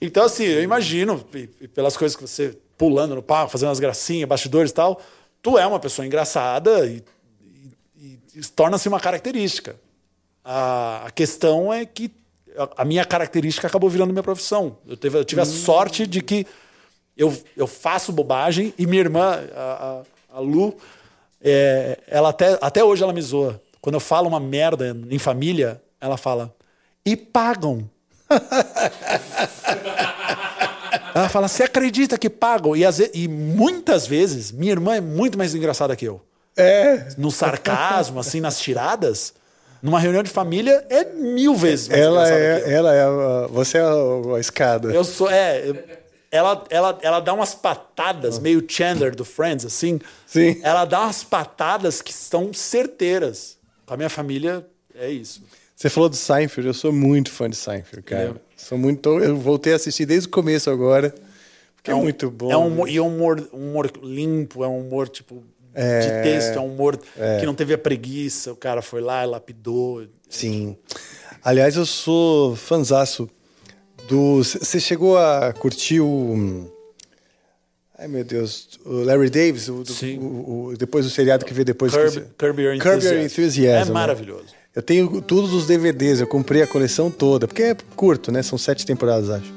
Então, 0.00 0.24
assim, 0.24 0.44
eu 0.44 0.62
imagino, 0.62 1.24
pelas 1.74 1.96
coisas 1.96 2.14
que 2.16 2.22
você 2.22 2.56
pulando 2.76 3.14
no 3.14 3.22
palco, 3.22 3.50
fazendo 3.52 3.70
as 3.70 3.80
gracinhas, 3.80 4.28
bastidores 4.28 4.70
e 4.70 4.74
tal, 4.74 5.00
tu 5.40 5.56
é 5.58 5.66
uma 5.66 5.80
pessoa 5.80 6.04
engraçada 6.04 6.86
e, 6.86 7.02
e- 7.96 8.18
e 8.34 8.40
torna-se 8.54 8.88
uma 8.88 9.00
característica. 9.00 9.76
A 10.44 11.10
questão 11.14 11.72
é 11.72 11.86
que 11.86 12.10
a, 12.76 12.84
minha 12.84 13.04
característica 13.04 13.66
acabou 13.66 13.90
virando 13.90 14.12
minha 14.12 14.22
profissão. 14.22 14.76
Eu, 14.86 14.96
teve, 14.96 15.18
eu 15.18 15.24
tive 15.24 15.40
a 15.40 15.44
sorte 15.44 16.06
de 16.06 16.22
que 16.22 16.46
eu, 17.16 17.36
eu 17.56 17.66
faço 17.66 18.12
bobagem 18.12 18.72
e 18.78 18.86
minha 18.86 19.00
irmã, 19.00 19.40
a, 19.54 20.02
a- 20.32 20.38
a 20.38 20.40
Lu, 20.40 20.74
é, 21.42 21.98
ela 22.06 22.30
até, 22.30 22.58
até 22.60 22.82
hoje 22.82 23.02
ela 23.02 23.12
me 23.12 23.20
zoa. 23.20 23.60
Quando 23.80 23.96
eu 23.96 24.00
falo 24.00 24.28
uma 24.28 24.40
merda 24.40 24.96
em 25.10 25.18
família, 25.18 25.82
ela 26.00 26.16
fala, 26.16 26.54
e 27.04 27.16
pagam. 27.16 27.88
Ela 31.14 31.28
fala, 31.28 31.46
você 31.46 31.64
acredita 31.64 32.16
que 32.16 32.30
pagam? 32.30 32.74
E, 32.74 32.90
ve- 32.90 33.10
e 33.12 33.28
muitas 33.28 34.06
vezes, 34.06 34.50
minha 34.50 34.72
irmã 34.72 34.94
é 34.96 35.00
muito 35.00 35.36
mais 35.36 35.54
engraçada 35.54 35.94
que 35.94 36.06
eu. 36.06 36.22
É. 36.56 37.08
No 37.18 37.30
sarcasmo, 37.30 38.18
assim, 38.18 38.40
nas 38.40 38.58
tiradas, 38.58 39.34
numa 39.82 39.98
reunião 39.98 40.22
de 40.22 40.30
família, 40.30 40.86
é 40.88 41.04
mil 41.12 41.54
vezes 41.56 41.88
mais 41.88 42.00
Ela 42.00 42.28
eu. 42.28 42.34
é, 42.66 42.72
ela 42.72 42.94
é 42.94 43.02
a, 43.02 43.46
você 43.48 43.78
é 43.78 43.80
a, 43.82 44.36
a 44.36 44.40
escada. 44.40 44.92
Eu 44.92 45.04
sou, 45.04 45.28
é. 45.30 45.68
eu- 45.68 45.76
Ela, 46.30 46.64
ela, 46.70 46.98
ela 47.02 47.20
dá 47.20 47.34
umas 47.34 47.54
patadas, 47.54 48.38
meio 48.38 48.64
Chandler 48.66 49.14
do 49.14 49.22
Friends, 49.22 49.66
assim. 49.66 50.00
Sim. 50.26 50.58
Ela 50.62 50.86
dá 50.86 51.02
umas 51.02 51.22
patadas 51.22 52.00
que 52.00 52.10
são 52.12 52.54
certeiras. 52.54 53.58
Com 53.84 53.92
a 53.92 53.96
minha 53.98 54.08
família, 54.08 54.64
é 54.94 55.10
isso. 55.10 55.42
Você 55.76 55.90
falou 55.90 56.08
do 56.08 56.16
Seinfeld, 56.16 56.66
eu 56.68 56.72
sou 56.72 56.90
muito 56.90 57.30
fã 57.30 57.50
de 57.50 57.56
Seinfeld, 57.56 58.02
cara. 58.02 58.36
Sou 58.56 58.78
muito, 58.78 59.18
eu 59.20 59.36
voltei 59.36 59.74
a 59.74 59.76
assistir 59.76 60.06
desde 60.06 60.26
o 60.28 60.30
começo 60.30 60.70
agora, 60.70 61.12
porque 61.76 61.90
é, 61.90 61.94
um- 61.94 62.02
muito 62.02 62.30
bom. 62.30 62.50
É 62.50 62.56
um 62.56 62.68
humor, 62.68 62.88
e 62.88 62.96
é 62.96 63.02
um 63.02 63.08
humor, 63.08 63.48
um 63.52 63.70
humor 63.70 63.90
limpo, 64.02 64.64
é 64.64 64.68
um 64.68 64.80
humor, 64.80 65.08
tipo, 65.10 65.42
de 65.74 66.22
texto, 66.22 66.56
é 66.56 66.60
um 66.60 66.66
humor 66.66 66.98
que 67.40 67.46
não 67.46 67.54
teve 67.54 67.72
a 67.74 67.78
preguiça. 67.78 68.52
O 68.52 68.56
cara 68.56 68.82
foi 68.82 69.00
lá 69.00 69.22
e 69.24 69.26
lapidou. 69.26 70.06
Sim. 70.28 70.76
Aliás, 71.42 71.76
eu 71.76 71.86
sou 71.86 72.54
fanzaço 72.56 73.28
do. 74.08 74.38
Você 74.44 74.78
chegou 74.80 75.16
a 75.18 75.52
curtir 75.52 76.00
o. 76.00 76.70
Ai, 77.98 78.08
meu 78.08 78.24
Deus. 78.24 78.78
O 78.84 79.02
Larry 79.04 79.30
Davis, 79.30 79.68
o, 79.68 79.84
Sim. 79.84 80.18
o- 80.18 80.66
o- 80.70 80.76
depois 80.76 81.04
do 81.04 81.10
seriado 81.10 81.44
que 81.44 81.52
veio 81.54 81.64
depois. 81.64 81.92
Curb, 81.92 82.06
esqueci. 82.08 82.26
Curb 82.36 82.62
Your 82.62 82.78
Curb 82.78 83.04
Your 83.04 83.14
Enthusiasm. 83.14 83.24
Enthusiasm, 83.24 83.82
É 83.82 83.84
né? 83.86 83.90
maravilhoso. 83.92 84.46
Eu 84.74 84.82
tenho 84.82 85.20
todos 85.20 85.52
os 85.52 85.66
DVDs, 85.66 86.20
eu 86.20 86.26
comprei 86.26 86.62
a 86.62 86.66
coleção 86.66 87.10
toda, 87.10 87.46
porque 87.46 87.62
é 87.62 87.76
curto, 87.94 88.32
né? 88.32 88.42
São 88.42 88.56
sete 88.56 88.86
temporadas, 88.86 89.28
acho. 89.30 89.52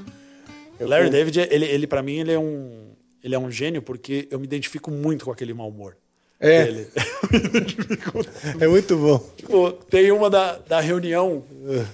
Eu 0.77 0.89
Larry 0.89 1.05
com- 1.05 1.11
David, 1.11 1.39
ele, 1.49 1.65
ele 1.65 1.87
para 1.87 2.03
mim, 2.03 2.19
ele 2.19 2.33
é 2.33 2.39
um 2.39 2.83
ele 3.23 3.33
é 3.33 3.39
um 3.39 3.49
gênio 3.49 3.81
porque 3.81 4.27
eu 4.29 4.37
me 4.37 4.45
identifico 4.45 4.91
muito 4.91 5.25
com 5.25 5.31
aquele 5.31 5.51
mau 5.53 5.67
humor. 5.69 5.97
É. 6.39 6.65
dele. 6.65 6.87
É 8.59 8.67
muito 8.67 8.95
bom. 8.97 9.19
Tipo, 9.35 9.71
tem 9.71 10.11
uma 10.11 10.29
da, 10.29 10.57
da 10.59 10.79
reunião. 10.79 11.43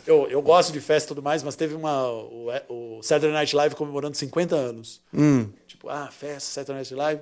Eu, 0.06 0.28
eu 0.30 0.42
gosto 0.42 0.72
de 0.72 0.80
festa 0.80 1.08
e 1.08 1.10
tudo 1.10 1.24
mais, 1.24 1.42
mas 1.42 1.56
teve 1.56 1.74
uma. 1.74 2.08
O, 2.12 2.48
o 2.70 3.02
Saturday 3.02 3.32
Night 3.32 3.56
Live 3.56 3.76
comemorando 3.76 4.16
50 4.16 4.56
anos. 4.56 5.02
Tipo, 5.68 5.90
ah, 5.90 6.10
festa, 6.12 6.52
Saturday 6.52 6.76
Night 6.76 6.94
Live. 6.94 7.22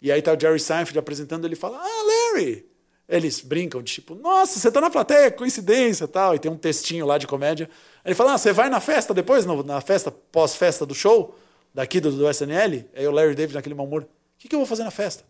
E 0.00 0.10
aí 0.10 0.22
tá 0.22 0.32
o 0.32 0.40
Jerry 0.40 0.58
Seinfeld 0.58 0.98
apresentando, 0.98 1.44
ele 1.44 1.56
fala: 1.56 1.78
Ah, 1.78 2.34
Larry! 2.34 2.66
Eles 3.08 3.40
brincam, 3.40 3.82
tipo, 3.82 4.14
nossa, 4.14 4.58
você 4.58 4.70
tá 4.70 4.80
na 4.80 4.88
plateia, 4.88 5.32
coincidência 5.32 6.06
tal. 6.06 6.34
E 6.34 6.38
tem 6.38 6.50
um 6.50 6.56
textinho 6.56 7.04
lá 7.04 7.18
de 7.18 7.26
comédia. 7.26 7.68
Ele 8.04 8.14
fala: 8.14 8.34
Ah, 8.34 8.38
você 8.38 8.52
vai 8.52 8.70
na 8.70 8.80
festa 8.80 9.12
depois, 9.12 9.44
na 9.44 9.80
festa, 9.80 10.10
pós-festa 10.10 10.86
do 10.86 10.94
show, 10.94 11.36
daqui 11.74 12.00
do, 12.00 12.10
do 12.12 12.30
SNL? 12.30 12.84
Aí 12.94 13.06
o 13.06 13.10
Larry 13.10 13.34
David, 13.34 13.54
naquele 13.54 13.74
mau 13.74 13.86
humor: 13.86 14.02
O 14.02 14.06
que, 14.38 14.48
que 14.48 14.54
eu 14.54 14.60
vou 14.60 14.66
fazer 14.66 14.84
na 14.84 14.90
festa? 14.90 15.24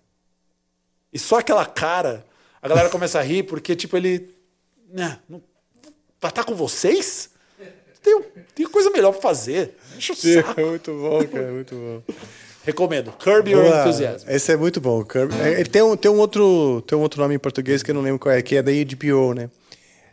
E 1.12 1.18
só 1.18 1.38
aquela 1.38 1.66
cara, 1.66 2.24
a 2.62 2.68
galera 2.68 2.88
começa 2.88 3.18
a 3.18 3.22
rir, 3.22 3.42
porque, 3.44 3.74
tipo, 3.74 3.96
ele. 3.96 4.34
Né, 4.92 5.18
não, 5.28 5.42
pra 6.20 6.28
estar 6.30 6.44
com 6.44 6.54
vocês? 6.54 7.30
Tem, 8.02 8.22
tem 8.54 8.66
coisa 8.66 8.90
melhor 8.90 9.12
pra 9.12 9.20
fazer. 9.20 9.76
Deixa 9.92 10.12
o 10.12 10.16
saco. 10.16 10.60
É 10.60 10.64
muito 10.70 10.92
bom, 10.92 11.26
cara, 11.26 11.52
muito 11.52 11.74
bom. 11.74 12.14
Recomendo. 12.64 13.12
Curb 13.12 13.50
Your 13.50 13.68
lá. 13.68 13.82
Enthusiasm. 13.86 14.26
Esse 14.28 14.52
é 14.52 14.56
muito 14.56 14.80
bom. 14.80 15.04
Curb- 15.04 15.32
é, 15.40 15.60
Ele 15.60 15.68
tem 15.68 15.82
um, 15.82 15.96
tem, 15.96 16.10
um 16.10 16.18
outro, 16.18 16.82
tem 16.86 16.96
um 16.96 17.00
outro 17.02 17.20
nome 17.20 17.34
em 17.34 17.38
português 17.38 17.82
que 17.82 17.90
eu 17.90 17.94
não 17.94 18.02
lembro 18.02 18.18
qual 18.18 18.34
é, 18.34 18.40
que 18.42 18.56
é 18.56 18.62
da 18.62 18.70
HBO, 18.72 19.34
né? 19.34 19.50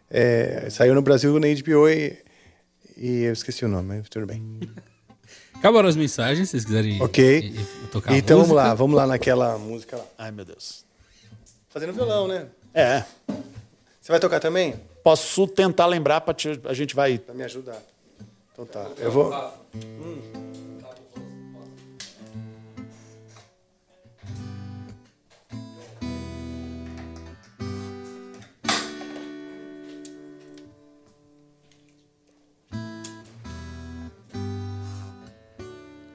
É, 0.09 0.69
saiu 0.69 0.95
no 0.95 1.01
Brasil 1.01 1.37
na 1.39 1.47
HBO 1.47 1.89
e, 1.89 2.17
e 2.95 3.23
eu 3.23 3.33
esqueci 3.33 3.65
o 3.65 3.67
nome, 3.67 3.97
mas 3.97 4.09
tudo 4.09 4.25
bem. 4.25 4.59
Acabaram 5.55 5.89
as 5.89 5.95
mensagens, 5.95 6.47
se 6.49 6.51
vocês 6.51 6.65
quiserem 6.65 7.01
Ok. 7.01 7.39
e- 7.39 7.59
e 7.59 7.87
tocar 7.91 8.13
a 8.13 8.17
Então 8.17 8.39
vamos 8.39 8.55
lá, 8.55 8.73
vamos 8.73 8.95
lá 8.95 9.05
naquela 9.07 9.57
música 9.57 9.97
lá. 9.97 10.05
Ai, 10.17 10.31
meu 10.31 10.45
Deus. 10.45 10.85
Fazendo 11.77 11.93
violão, 11.93 12.27
né? 12.27 12.47
É. 12.73 13.03
Você 14.01 14.11
vai 14.11 14.19
tocar 14.19 14.39
também? 14.39 14.73
Posso 15.03 15.45
tentar 15.45 15.85
lembrar 15.85 16.21
pra 16.21 16.33
te, 16.33 16.59
a 16.65 16.73
gente 16.73 16.95
vai. 16.95 17.19
Pra 17.19 17.35
me 17.35 17.43
ajudar. 17.43 17.79
Então 18.51 18.65
tá. 18.65 18.89
Eu 18.97 19.11
vou. 19.11 19.31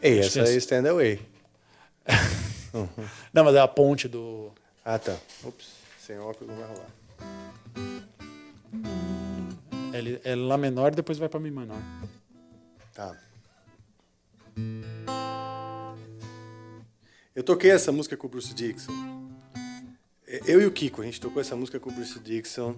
Ei, 0.02 0.18
Acho 0.18 0.32
que 0.32 0.40
essa 0.40 0.50
é 0.50 0.54
é 0.54 0.56
Stand 0.56 0.90
Away. 0.90 1.20
Não, 3.32 3.44
mas 3.44 3.54
é 3.54 3.60
a 3.60 3.68
ponte 3.68 4.08
do. 4.08 4.52
Ah, 4.84 4.98
tá. 4.98 5.16
Ups, 5.44 5.68
sem 6.04 6.18
óculos 6.18 6.48
não 6.50 6.56
vai 6.56 6.68
rolar. 6.68 6.90
Ele 9.94 10.20
é 10.24 10.34
Lá 10.34 10.56
menor, 10.56 10.94
depois 10.94 11.18
vai 11.18 11.28
pra 11.28 11.38
Mi 11.38 11.50
menor. 11.50 11.80
Tá. 12.92 13.16
Eu 17.34 17.42
toquei 17.42 17.70
essa 17.70 17.92
música 17.92 18.16
com 18.16 18.26
o 18.26 18.30
Bruce 18.30 18.52
Dixon. 18.52 18.92
Eu 20.46 20.60
e 20.60 20.66
o 20.66 20.70
Kiko, 20.72 21.02
a 21.02 21.04
gente 21.04 21.20
tocou 21.20 21.40
essa 21.40 21.54
música 21.54 21.78
com 21.78 21.90
o 21.90 21.92
Bruce 21.92 22.18
Dixon 22.18 22.74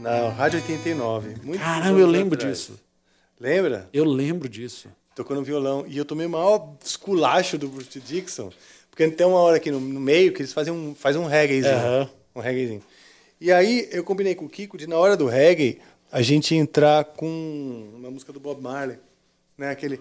na 0.00 0.28
Rádio 0.30 0.60
89. 0.60 1.36
Muitos 1.42 1.64
Caramba, 1.64 1.98
eu 1.98 2.06
lembro 2.06 2.34
atrás. 2.34 2.58
disso. 2.58 2.78
Lembra? 3.40 3.88
Eu 3.92 4.04
lembro 4.04 4.48
disso. 4.48 4.88
Tocou 5.14 5.36
no 5.36 5.42
violão. 5.42 5.84
E 5.86 5.96
eu 5.96 6.04
tomei 6.04 6.26
o 6.26 6.30
maior 6.30 6.76
esculacho 6.84 7.56
do 7.56 7.68
Bruce 7.68 8.00
Dixon. 8.00 8.52
Porque 8.98 9.12
tem 9.12 9.28
uma 9.28 9.38
hora 9.38 9.58
aqui 9.58 9.70
no, 9.70 9.78
no 9.78 10.00
meio 10.00 10.32
que 10.32 10.42
eles 10.42 10.52
fazem 10.52 10.72
um, 10.72 10.92
faz 10.92 11.14
um 11.14 11.24
reggaezinho. 11.24 11.76
Uhum. 11.76 12.08
Um 12.34 12.40
reggaezinho. 12.40 12.82
E 13.40 13.52
aí 13.52 13.88
eu 13.92 14.02
combinei 14.02 14.34
com 14.34 14.46
o 14.46 14.48
Kiko 14.48 14.76
de, 14.76 14.88
na 14.88 14.96
hora 14.96 15.16
do 15.16 15.26
reggae, 15.26 15.78
a 16.10 16.20
gente 16.20 16.56
entrar 16.56 17.04
com 17.04 17.92
uma 17.94 18.10
música 18.10 18.32
do 18.32 18.40
Bob 18.40 18.60
Marley. 18.60 18.98
Né? 19.56 19.70
Aquele. 19.70 20.00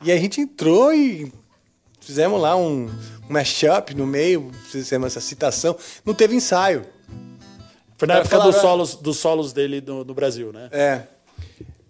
E 0.00 0.10
a 0.10 0.16
gente 0.16 0.40
entrou 0.40 0.94
e 0.94 1.30
fizemos 2.00 2.40
lá 2.40 2.56
um, 2.56 2.86
um 2.86 3.32
mashup 3.32 3.94
no 3.94 4.06
meio, 4.06 4.50
fizemos 4.70 5.08
essa 5.08 5.20
citação. 5.20 5.76
Não 6.02 6.14
teve 6.14 6.34
ensaio. 6.34 6.86
Foi 7.98 8.08
na 8.08 8.14
época 8.14 8.38
dos, 8.38 8.56
solos, 8.56 8.94
dos 8.94 9.18
solos 9.18 9.52
dele 9.52 9.82
no, 9.82 10.02
no 10.02 10.14
Brasil, 10.14 10.50
né? 10.50 10.70
É. 10.72 11.17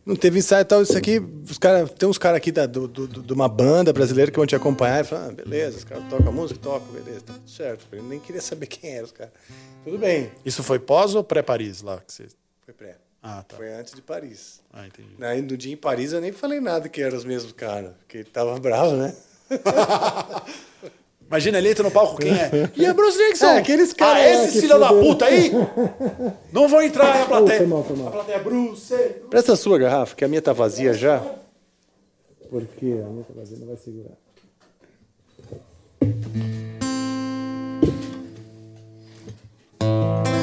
Não 0.08 0.16
teve 0.16 0.38
ensaio 0.38 0.62
e 0.62 0.64
tal. 0.64 0.80
Isso 0.82 0.96
aqui, 0.96 1.18
os 1.20 1.58
cara, 1.58 1.86
tem 1.86 2.08
uns 2.08 2.16
caras 2.16 2.38
aqui 2.38 2.50
da, 2.50 2.64
do, 2.64 2.88
do- 2.88 3.06
de 3.22 3.32
uma 3.34 3.46
banda 3.46 3.92
brasileira 3.92 4.30
que 4.30 4.38
vão 4.38 4.46
te 4.46 4.56
acompanhar 4.56 5.04
e 5.04 5.06
falar, 5.06 5.26
ah, 5.26 5.32
beleza, 5.32 5.76
os 5.76 5.84
caras 5.84 6.02
tocam 6.08 6.28
a 6.28 6.32
música, 6.32 6.58
tocam, 6.58 6.88
beleza, 6.92 7.20
tá 7.20 7.34
tudo 7.34 7.50
certo. 7.50 7.86
Eu 7.92 8.02
nem 8.02 8.18
queria 8.18 8.40
saber 8.40 8.64
quem 8.68 8.94
eram 8.94 9.04
os 9.04 9.12
caras. 9.12 9.34
Tudo 9.84 9.98
bem. 9.98 10.32
Isso 10.46 10.62
foi 10.62 10.78
pós 10.78 11.14
ou 11.14 11.22
pré-Paris 11.22 11.82
lá? 11.82 11.98
Que 11.98 12.10
você... 12.10 12.26
Foi 12.64 12.72
pré. 12.72 12.96
Ah, 13.22 13.44
tá. 13.46 13.56
Foi 13.56 13.70
antes 13.70 13.92
de 13.92 14.00
Paris. 14.00 14.60
Ah, 14.72 14.86
entendi. 14.86 15.10
Aí 15.20 15.42
no 15.42 15.56
dia 15.58 15.74
em 15.74 15.76
Paris 15.76 16.12
eu 16.14 16.20
nem 16.22 16.32
falei 16.32 16.58
nada 16.60 16.88
que 16.88 17.02
eram 17.02 17.18
os 17.18 17.24
mesmos 17.26 17.52
caras, 17.52 17.92
porque 17.98 18.24
tava 18.24 18.58
bravo, 18.58 18.96
né? 18.96 19.14
Imagina 21.28 21.58
ele 21.58 21.70
entra 21.70 21.84
no 21.84 21.90
palco, 21.90 22.16
quem 22.16 22.32
é? 22.32 22.70
E 22.74 22.86
a 22.86 22.94
Bruce 22.94 23.18
Dixon? 23.18 23.46
É, 23.46 23.58
aqueles 23.58 23.92
caras 23.92 24.22
Ah, 24.22 24.30
esses 24.44 24.60
filhos 24.62 24.80
da 24.80 24.88
puta 24.88 25.26
aí? 25.26 25.52
Não 26.50 26.66
vão 26.66 26.80
entrar 26.80 27.18
na 27.18 27.26
plateia. 27.26 27.58
foi 27.58 27.66
mal, 27.66 27.84
foi 27.84 27.96
mal. 27.96 28.08
A 28.08 28.10
plateia, 28.10 28.38
Bruce. 28.38 28.94
Presta 29.28 29.52
a 29.52 29.56
sua 29.56 29.78
garrafa, 29.78 30.16
que 30.16 30.24
a 30.24 30.28
minha 30.28 30.40
tá 30.40 30.54
vazia 30.54 30.94
já. 30.94 31.22
Porque 32.50 32.86
a 32.86 33.08
minha 33.10 33.24
tá 33.24 33.34
vazia, 33.36 33.58
não 33.60 33.66
vai 33.66 33.76
segurar. 33.76 34.14
Too 39.80 40.37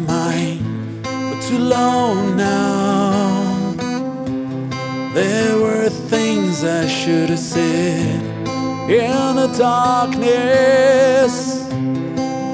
my 0.00 0.06
mind 0.06 1.06
for 1.06 1.48
too 1.48 1.58
long 1.58 2.36
now. 2.36 3.74
There 5.14 5.58
were 5.58 5.88
things 5.88 6.64
I 6.64 6.86
should 6.86 7.30
have 7.30 7.38
said 7.38 8.22
in 8.90 9.36
the 9.36 9.48
darkness. 9.58 11.34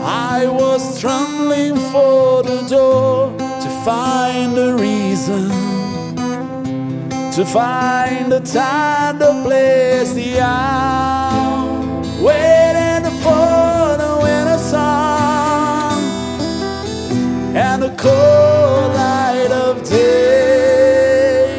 I 0.02 0.46
was 0.46 1.00
trembling 1.00 1.76
for 1.92 2.42
the 2.42 2.62
door 2.68 3.36
to 3.36 3.68
find 3.84 4.56
a 4.56 4.74
reason 4.74 5.50
to 7.36 7.44
find 7.44 8.32
a 8.32 8.40
time 8.40 9.18
to 9.18 9.42
place 9.44 10.14
the 10.14 10.40
hour, 10.40 12.02
waiting 12.22 12.65
cold 17.96 18.94
light 18.94 19.50
of 19.50 19.82
day. 19.88 21.56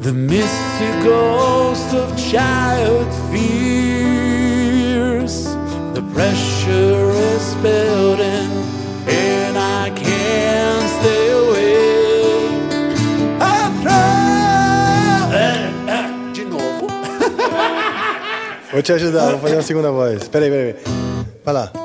The 0.00 0.12
misty 0.12 0.90
ghost 1.02 1.94
of 1.94 2.16
child 2.16 3.06
fears. 3.30 4.64
The 5.94 6.02
pressure 6.12 7.10
is 7.10 7.54
building, 7.62 8.50
and 9.08 9.56
I 9.56 9.90
can't 9.90 10.88
stay 11.00 11.30
away. 11.30 11.72
De 16.34 16.44
novo. 16.44 16.86
Vou 18.72 18.82
te 18.82 18.92
ajudar, 18.92 19.30
vou 19.30 19.38
fazer 19.38 19.54
uma 19.56 19.62
segunda 19.62 19.90
voz. 19.92 20.26
Peraí, 20.28 20.50
peraí, 20.50 20.74
peraí. 20.74 20.94
Vai 21.44 21.54
lá. 21.54 21.83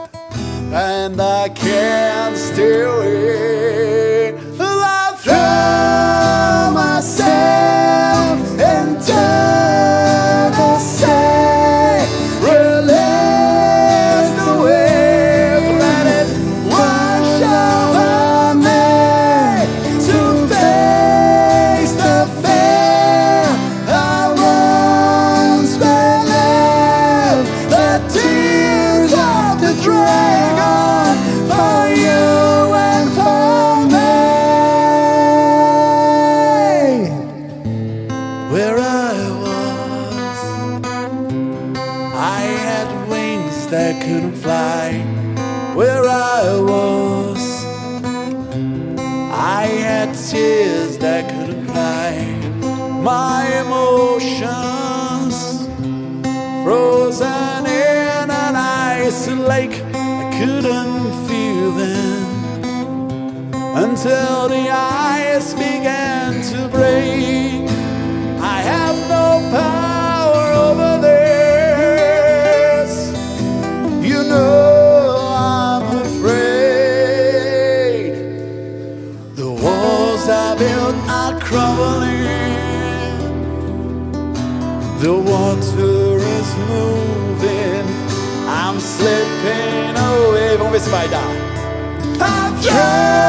And 0.71 1.19
I 1.19 1.49
can't 1.49 2.37
stay 2.37 2.81
away. 2.81 4.37
I 4.59 5.15
throw 5.17 6.73
myself 6.73 8.39
into 8.51 9.23
the 10.55 10.79
sea. 10.79 11.38
Couldn't 60.39 61.27
feel 61.27 61.71
them 61.71 62.23
until 63.75 64.47
the 64.47 64.69
ice 64.69 65.53
began 65.53 66.41
to 66.41 66.69
break. 66.69 67.38
Away. 90.87 91.09
Vamos 92.17 92.61
ver 92.61 92.63
se 92.63 92.69
vai 92.69 93.28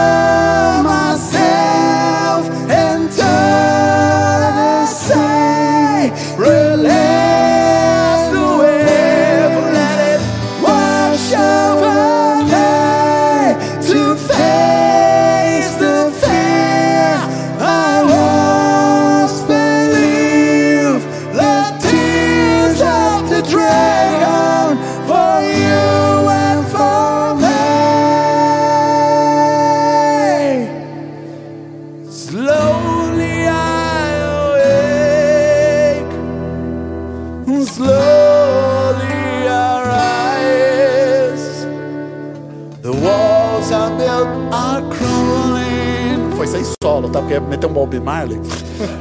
solo, 47.50 47.58
tá? 47.58 47.58
Porque 47.58 47.58
meteu 47.58 47.68
um 47.68 47.72
Bob 47.72 47.98
Marley. 48.00 48.40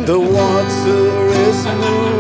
The 0.06 0.18
water 0.18 1.30
is 1.50 1.66
moving. 1.66 2.19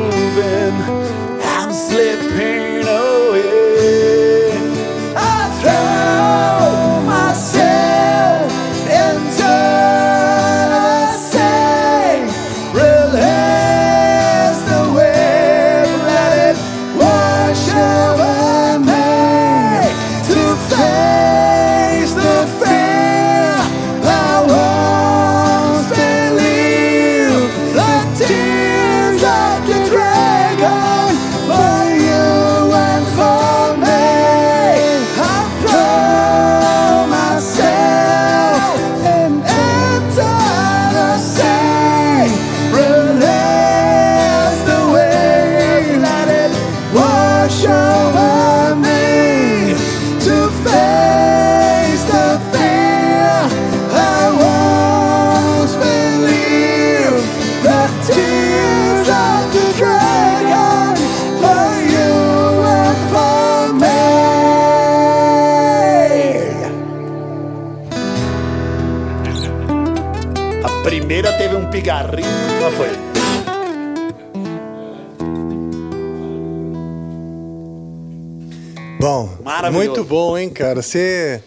Maravilhoso. 79.72 80.00
muito 80.00 80.10
bom, 80.10 80.38
hein, 80.38 80.50
cara? 80.50 80.82
Você. 80.82 81.42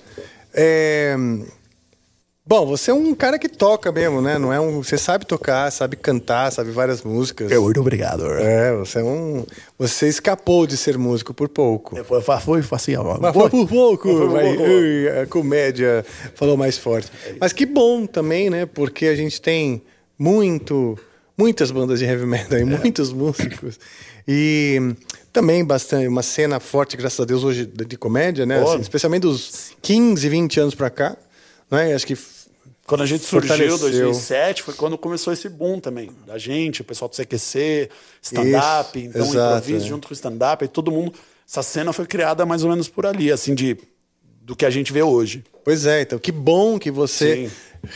É... 0.54 1.16
Bom, 2.44 2.66
você 2.66 2.90
é 2.90 2.94
um 2.94 3.14
cara 3.14 3.38
que 3.38 3.48
toca 3.48 3.92
mesmo, 3.92 4.20
né? 4.20 4.36
Não 4.36 4.52
é 4.52 4.58
um. 4.60 4.82
Você 4.82 4.98
sabe 4.98 5.24
tocar, 5.24 5.70
sabe 5.70 5.94
cantar, 5.96 6.50
sabe 6.50 6.72
várias 6.72 7.02
músicas. 7.02 7.52
Muito 7.52 7.80
obrigado. 7.80 8.26
É, 8.32 8.74
você 8.76 8.98
é 8.98 9.04
um. 9.04 9.46
Você 9.78 10.08
escapou 10.08 10.66
de 10.66 10.76
ser 10.76 10.98
músico 10.98 11.32
por 11.32 11.48
pouco. 11.48 11.94
Depois 11.94 12.24
foi 12.24 12.62
assim, 12.72 12.96
ó. 12.96 13.16
Mas 13.20 13.32
foi 13.32 13.48
por 13.48 13.68
pouco. 13.68 14.08
Foi 14.08 14.28
por 14.28 14.40
pouco. 14.40 14.62
ui, 14.64 15.08
a 15.08 15.26
comédia 15.28 16.04
falou 16.34 16.56
mais 16.56 16.76
forte. 16.76 17.12
Mas 17.40 17.52
que 17.52 17.64
bom 17.64 18.06
também, 18.06 18.50
né? 18.50 18.66
Porque 18.66 19.06
a 19.06 19.14
gente 19.14 19.40
tem 19.40 19.80
muito, 20.18 20.98
muitas 21.38 21.70
bandas 21.70 22.00
de 22.00 22.04
heavy 22.06 22.26
metal 22.26 22.58
É. 22.58 22.62
e 22.62 22.64
muitos 22.64 23.12
músicos. 23.12 23.78
E 24.26 24.94
também 25.32 25.64
bastante, 25.64 26.06
uma 26.06 26.22
cena 26.22 26.60
forte, 26.60 26.96
graças 26.96 27.18
a 27.20 27.24
Deus, 27.24 27.42
hoje 27.42 27.64
de 27.66 27.96
comédia, 27.96 28.44
né? 28.44 28.62
Assim, 28.62 28.80
especialmente 28.80 29.22
dos 29.22 29.70
15, 29.80 30.28
20 30.28 30.60
anos 30.60 30.74
pra 30.74 30.90
cá. 30.90 31.16
Né? 31.70 31.94
Acho 31.94 32.06
que 32.06 32.16
Quando 32.86 33.02
a 33.02 33.06
gente 33.06 33.24
surgiu, 33.24 33.54
em 33.54 33.68
Fortaleceu. 33.70 33.78
2007, 33.78 34.62
foi 34.62 34.74
quando 34.74 34.98
começou 34.98 35.32
esse 35.32 35.48
boom 35.48 35.80
também. 35.80 36.10
Da 36.26 36.36
gente, 36.36 36.82
o 36.82 36.84
pessoal 36.84 37.08
do 37.08 37.16
CQC, 37.16 37.88
stand-up, 38.20 38.98
então 38.98 39.22
exato, 39.26 39.56
improviso 39.58 39.86
é. 39.86 39.88
junto 39.88 40.08
com 40.08 40.12
o 40.12 40.16
stand-up, 40.16 40.64
e 40.64 40.68
todo 40.68 40.90
mundo. 40.90 41.14
Essa 41.48 41.62
cena 41.62 41.92
foi 41.92 42.06
criada 42.06 42.44
mais 42.46 42.62
ou 42.64 42.70
menos 42.70 42.88
por 42.88 43.06
ali, 43.06 43.30
assim, 43.32 43.54
de 43.54 43.76
do 44.42 44.56
que 44.56 44.66
a 44.66 44.70
gente 44.70 44.92
vê 44.92 45.02
hoje. 45.02 45.44
Pois 45.64 45.86
é, 45.86 46.02
então 46.02 46.18
que 46.18 46.32
bom 46.32 46.76
que 46.78 46.90
você 46.90 47.48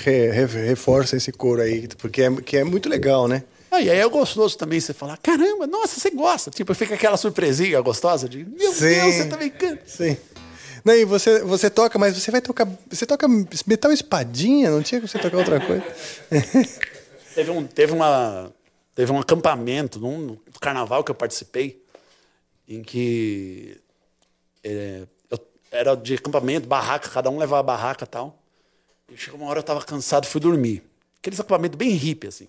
re- 0.05 0.31
re- 0.31 0.45
reforça 0.67 1.17
esse 1.17 1.33
coro 1.33 1.61
aí, 1.61 1.89
porque 1.99 2.23
é, 2.23 2.31
que 2.37 2.57
é 2.57 2.63
muito 2.65 2.89
legal, 2.89 3.27
né? 3.27 3.43
Ah, 3.71 3.81
e 3.81 3.91
aí 3.91 3.99
é 3.99 4.09
gostoso 4.09 4.57
também 4.57 4.81
você 4.81 4.93
falar, 4.93 5.17
caramba, 5.17 5.67
nossa, 5.67 5.99
você 5.99 6.11
gosta. 6.11 6.51
Tipo, 6.51 6.75
fica 6.75 6.95
aquela 6.95 7.17
surpresinha 7.17 7.81
gostosa 7.81 8.29
de, 8.29 8.45
meu 8.45 8.73
Sim. 8.73 8.89
Deus, 8.89 9.15
você 9.15 9.29
também 9.29 9.51
canta. 9.51 9.83
Sim. 9.87 10.17
Não, 10.85 10.95
e 10.95 11.05
você, 11.05 11.41
você 11.41 11.69
toca, 11.69 11.99
mas 11.99 12.17
você 12.17 12.31
vai 12.31 12.41
tocar. 12.41 12.69
Você 12.89 13.05
toca 13.05 13.27
metal 13.67 13.91
espadinha? 13.91 14.71
Não 14.71 14.83
tinha 14.83 15.01
que 15.01 15.09
você 15.09 15.19
tocar 15.19 15.39
outra 15.39 15.61
coisa? 15.61 15.85
Teve 17.35 17.51
um, 17.51 17.67
teve 17.67 17.93
uma, 17.93 18.51
teve 18.95 19.13
um 19.13 19.19
acampamento 19.19 20.01
num 20.01 20.19
no 20.27 20.41
carnaval 20.59 21.05
que 21.05 21.11
eu 21.11 21.15
participei, 21.15 21.85
em 22.67 22.83
que 22.83 23.79
é, 24.65 25.03
eu, 25.31 25.39
era 25.71 25.95
de 25.95 26.15
acampamento, 26.15 26.67
barraca, 26.67 27.11
cada 27.11 27.29
um 27.29 27.37
levava 27.37 27.61
a 27.61 27.63
barraca 27.63 28.05
e 28.05 28.09
tal. 28.09 28.43
E 29.13 29.17
chegou 29.19 29.39
uma 29.39 29.51
hora 29.51 29.59
eu 29.59 29.63
tava 29.63 29.83
cansado 29.83 30.27
fui 30.27 30.41
dormir. 30.41 30.83
Aqueles 31.19 31.39
acampamentos 31.39 31.77
bem 31.77 31.91
hippie, 31.91 32.29
assim. 32.29 32.49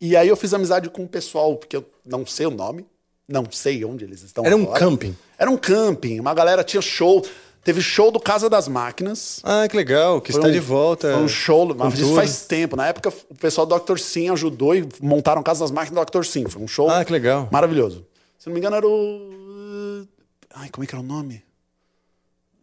E 0.00 0.16
aí 0.16 0.28
eu 0.28 0.36
fiz 0.36 0.54
amizade 0.54 0.88
com 0.88 1.04
o 1.04 1.08
pessoal, 1.08 1.56
porque 1.56 1.76
eu 1.76 1.84
não 2.04 2.24
sei 2.24 2.46
o 2.46 2.50
nome, 2.50 2.86
não 3.28 3.44
sei 3.50 3.84
onde 3.84 4.04
eles 4.04 4.22
estão 4.22 4.44
Era 4.44 4.56
um 4.56 4.62
agora. 4.62 4.78
camping? 4.80 5.16
Era 5.38 5.50
um 5.50 5.56
camping. 5.56 6.18
Uma 6.20 6.32
galera 6.34 6.64
tinha 6.64 6.80
show. 6.80 7.24
Teve 7.62 7.82
show 7.82 8.10
do 8.10 8.18
Casa 8.18 8.48
das 8.48 8.66
Máquinas. 8.66 9.40
Ah, 9.44 9.68
que 9.68 9.76
legal, 9.76 10.18
que 10.22 10.32
Foi 10.32 10.40
está 10.40 10.48
um- 10.48 10.52
de 10.52 10.58
volta. 10.60 11.12
Foi 11.12 11.22
um 11.22 11.28
show, 11.28 11.74
mas 11.74 11.98
isso 11.98 12.14
faz 12.14 12.46
tempo. 12.46 12.74
Na 12.74 12.86
época, 12.86 13.12
o 13.28 13.34
pessoal 13.34 13.66
do 13.66 13.78
Dr. 13.78 13.98
Sim 13.98 14.30
ajudou 14.30 14.74
e 14.74 14.88
montaram 15.02 15.42
Casa 15.42 15.60
das 15.60 15.70
Máquinas 15.70 16.02
do 16.06 16.10
Dr. 16.10 16.24
Sim. 16.24 16.46
Foi 16.48 16.62
um 16.62 16.66
show 16.68 16.88
Ah, 16.88 17.04
que 17.04 17.12
legal. 17.12 17.48
maravilhoso. 17.52 18.06
Se 18.38 18.46
não 18.46 18.54
me 18.54 18.60
engano, 18.60 18.76
era 18.76 18.88
o. 18.88 20.06
Ai, 20.54 20.70
como 20.70 20.82
é 20.84 20.86
que 20.86 20.94
era 20.94 21.02
o 21.04 21.06
nome? 21.06 21.44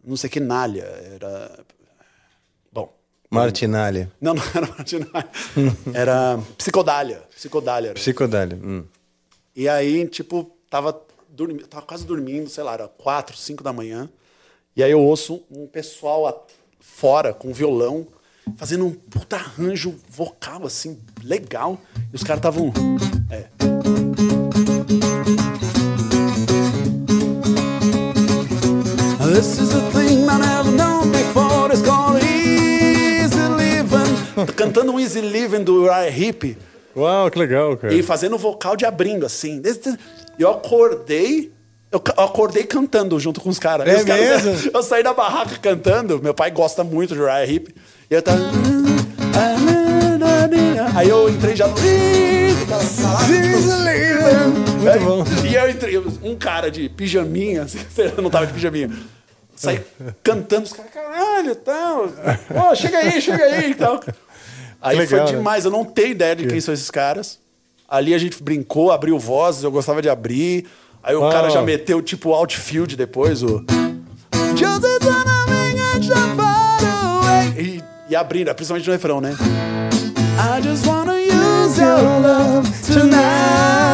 Não 0.04 0.18
sei 0.18 0.30
que 0.30 0.40
Nália. 0.40 0.84
Era. 1.14 1.60
Martinalha. 3.30 4.12
Não, 4.22 4.34
não 4.34 4.44
era 4.54 4.68
Martinalha. 4.68 5.30
Era 5.94 6.40
Psicodália. 6.58 7.22
Psicodália. 7.36 7.90
Era. 7.90 7.96
Psicodália. 7.96 8.60
Hum. 8.64 8.84
E 9.56 9.68
aí, 9.68 10.08
tipo, 10.08 10.52
tava, 10.70 11.00
dormi 11.30 11.60
tava 11.64 11.86
quase 11.86 12.06
dormindo, 12.06 12.50
sei 12.50 12.64
lá, 12.64 12.74
era 12.74 12.88
quatro, 12.88 13.36
cinco 13.36 13.64
da 13.64 13.74
manhã. 13.74 14.10
E 14.76 14.84
aí 14.84 14.92
eu 14.92 15.02
ouço 15.02 15.44
um 15.50 15.68
pessoal 15.68 16.48
fora 16.80 17.34
com 17.34 17.52
violão, 17.52 18.08
fazendo 18.56 18.86
um 18.86 18.94
puta 18.94 19.36
arranjo 19.36 19.96
vocal, 20.08 20.66
assim, 20.66 21.00
legal. 21.24 21.80
E 22.14 22.16
os 22.16 22.24
caras 22.24 22.40
estavam. 22.40 22.72
É. 23.30 23.48
This 29.38 29.60
is 29.60 29.76
a 29.76 29.82
thing 29.92 30.28
I 30.28 30.38
never 30.40 30.72
Cantando 34.58 34.92
um 34.92 35.00
Easy 35.00 35.22
Living 35.22 35.64
do 35.64 35.84
Uriah 35.84 36.10
Heep. 36.10 36.58
Uau, 36.96 37.30
que 37.30 37.38
legal, 37.38 37.78
cara. 37.78 37.94
E 37.94 38.02
fazendo 38.02 38.38
vocal 38.38 38.76
de 38.76 38.86
abrindo, 38.86 39.24
assim. 39.26 39.62
E 40.38 40.42
eu 40.42 40.50
acordei. 40.50 41.52
Eu 41.92 42.02
acordei 42.18 42.64
cantando 42.64 43.18
junto 43.20 43.40
com 43.40 43.50
os 43.50 43.60
caras. 43.60 43.88
É 43.88 43.98
os 43.98 44.04
caras- 44.04 44.44
mesmo? 44.44 44.72
Eu 44.76 44.84
saí 44.84 45.04
da 45.04 45.14
barraca 45.14 45.56
cantando. 45.62 46.22
Meu 46.22 46.34
pai 46.34 46.52
gosta 46.52 46.84
muito 46.84 47.14
de 47.14 47.22
Uriah 47.22 47.46
Heep. 47.46 47.70
E 48.10 48.14
eu 48.14 48.22
tava. 48.22 48.40
Aí 50.96 51.08
eu 51.10 51.30
entrei 51.30 51.56
já 51.56 51.68
no. 51.68 51.76
Muito 54.80 55.00
bom. 55.06 55.24
E 55.48 55.56
eu 55.56 55.70
entrei, 55.70 55.98
um 56.24 56.36
cara 56.36 56.72
de 56.72 56.90
pijaminha, 56.90 57.64
assim, 57.64 57.80
eu 58.16 58.22
não 58.22 58.30
tava 58.30 58.48
de 58.48 58.54
pijaminha. 58.54 58.90
Saí 59.56 59.82
cantando, 60.24 60.64
os 60.66 60.74
caras, 60.74 60.92
caralho, 60.92 61.56
tal. 61.56 62.08
Pô, 62.08 62.76
chega 62.76 62.98
aí, 63.00 63.22
chega 63.22 63.44
aí 63.44 63.72
e 63.72 63.76
tal. 63.76 64.00
Aí 64.82 64.98
legal, 64.98 65.08
foi 65.26 65.32
né? 65.32 65.38
demais, 65.38 65.66
eu 65.66 65.72
não 65.72 65.84
tenho 65.84 66.10
ideia 66.10 66.36
de 66.36 66.46
quem 66.48 66.60
são 66.62 66.74
esses 66.74 66.90
caras. 66.92 67.40
Ali 67.90 68.14
a 68.14 68.18
gente 68.18 68.42
brincou, 68.44 68.92
abriu 68.92 69.18
vozes, 69.18 69.64
eu 69.64 69.72
gostava 69.72 70.02
de 70.02 70.10
abrir. 70.10 70.66
Aí 71.02 71.16
o 71.16 71.26
Ah. 71.26 71.32
cara 71.32 71.50
já 71.50 71.62
meteu 71.62 72.02
tipo 72.02 72.32
outfield 72.32 72.96
depois, 72.96 73.42
o. 73.44 73.64
E, 77.58 77.82
e 78.10 78.16
abrindo, 78.16 78.54
principalmente 78.54 78.88
no 78.88 78.94
refrão, 78.94 79.20
né? 79.22 79.36
I 80.40 80.62
just 80.62 80.86
wanna 80.86 81.14
use 81.14 81.80
your 81.82 82.02
love 82.22 82.70
tonight. 82.86 83.87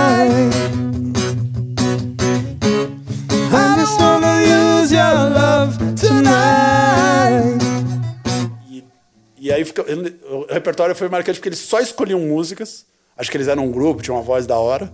E 9.48 9.52
aí 9.52 9.64
fica, 9.66 9.84
ele- 9.88 10.20
o 10.30 10.46
repertório 10.52 10.96
foi 10.96 11.10
marcante 11.10 11.40
porque 11.40 11.50
eles 11.50 11.60
só 11.60 11.80
escolhiam 11.80 12.20
músicas. 12.20 12.86
Acho 13.18 13.30
que 13.30 13.38
eles 13.38 13.48
eram 13.48 13.66
um 13.66 13.72
grupo, 13.72 14.02
tinham 14.02 14.16
uma 14.18 14.24
voz 14.24 14.46
da 14.48 14.58
hora. 14.58 14.92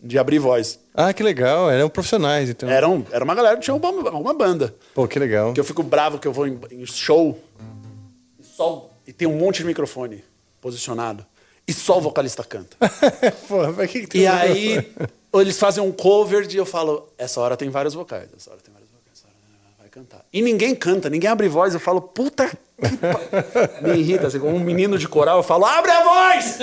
De 0.00 0.16
abrir 0.16 0.38
voz. 0.38 0.78
Ah, 0.94 1.12
que 1.12 1.24
legal. 1.24 1.68
Eram 1.68 1.88
profissionais, 1.88 2.48
então. 2.48 2.68
Eram, 2.70 3.04
era 3.10 3.24
uma 3.24 3.34
galera 3.34 3.56
que 3.56 3.62
tinha 3.64 3.74
uma, 3.74 3.88
alguma 3.88 4.32
banda. 4.32 4.72
Pô, 4.94 5.08
que 5.08 5.18
legal. 5.18 5.52
Que 5.52 5.58
eu 5.58 5.64
fico 5.64 5.82
bravo 5.82 6.20
que 6.20 6.28
eu 6.28 6.32
vou 6.32 6.46
em, 6.46 6.56
em 6.70 6.86
show 6.86 7.36
e, 8.38 8.44
só, 8.44 8.88
e 9.04 9.12
tem 9.12 9.26
um 9.26 9.36
monte 9.36 9.58
de 9.58 9.64
microfone 9.64 10.22
posicionado. 10.60 11.26
E 11.66 11.72
só 11.72 11.98
o 11.98 12.00
vocalista 12.00 12.44
canta. 12.44 12.76
Pô, 13.48 13.72
mas 13.76 13.90
que 13.90 14.02
que 14.02 14.06
tem 14.06 14.20
E 14.22 14.26
aí 14.28 14.88
eles 15.34 15.58
fazem 15.58 15.82
um 15.82 15.90
cover 15.90 16.46
de 16.46 16.56
eu 16.56 16.64
falo, 16.64 17.08
essa 17.18 17.40
hora 17.40 17.56
tem 17.56 17.68
vários 17.68 17.92
vocais, 17.94 18.28
essa 18.36 18.50
hora 18.52 18.60
tem 18.60 18.72
vários 18.72 18.88
vocais, 18.90 19.18
essa 19.18 19.26
hora 19.26 19.34
vai 19.80 19.87
cantar. 19.98 20.24
E 20.32 20.40
ninguém 20.40 20.74
canta, 20.74 21.10
ninguém 21.10 21.28
abre 21.28 21.48
voz, 21.48 21.74
eu 21.74 21.80
falo, 21.80 22.00
puta 22.00 22.48
que 22.48 22.96
pa-" 22.96 23.20
Me 23.82 23.98
irrita, 23.98 24.28
assim, 24.28 24.38
como 24.38 24.54
um 24.54 24.60
menino 24.60 24.96
de 24.96 25.08
coral, 25.08 25.38
eu 25.38 25.42
falo, 25.42 25.64
abre 25.64 25.90
a 25.90 26.04
voz! 26.04 26.58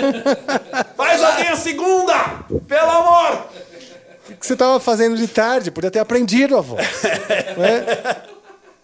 Faz 0.95 1.21
alguém 1.21 1.47
a 1.49 1.55
segunda! 1.57 2.45
Pelo 2.67 2.89
amor! 2.89 3.47
O 4.29 4.33
que 4.35 4.45
você 4.45 4.55
tava 4.55 4.79
fazendo 4.79 5.17
de 5.17 5.27
tarde? 5.27 5.69
Podia 5.69 5.91
ter 5.91 5.99
aprendido 5.99 6.57
a 6.57 6.61
voz. 6.61 6.87
né? 7.57 8.23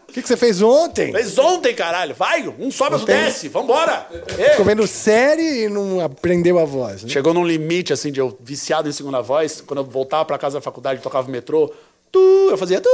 O 0.07 0.13
que 0.13 0.21
que 0.21 0.27
você 0.27 0.35
fez 0.35 0.61
ontem? 0.61 1.13
Fez 1.13 1.37
ontem, 1.39 1.73
caralho! 1.73 2.13
Vai! 2.13 2.45
Um 2.59 2.69
sobe, 2.69 2.95
outro 2.95 3.07
desce! 3.07 3.47
Vambora! 3.47 4.05
Ficou 4.51 4.65
vendo 4.65 4.85
série 4.85 5.63
e 5.63 5.69
não 5.69 6.01
aprendeu 6.01 6.59
a 6.59 6.65
voz. 6.65 7.03
Né? 7.03 7.09
Chegou 7.09 7.33
num 7.33 7.45
limite, 7.45 7.93
assim, 7.93 8.11
de 8.11 8.19
eu 8.19 8.37
viciado 8.41 8.89
em 8.89 8.91
segunda 8.91 9.21
voz. 9.21 9.61
Quando 9.61 9.79
eu 9.79 9.85
voltava 9.85 10.25
pra 10.25 10.37
casa 10.37 10.57
da 10.57 10.61
faculdade 10.61 11.01
tocava 11.01 11.29
o 11.29 11.31
metrô, 11.31 11.73
tu, 12.11 12.47
eu 12.51 12.57
fazia 12.57 12.81
tu. 12.81 12.89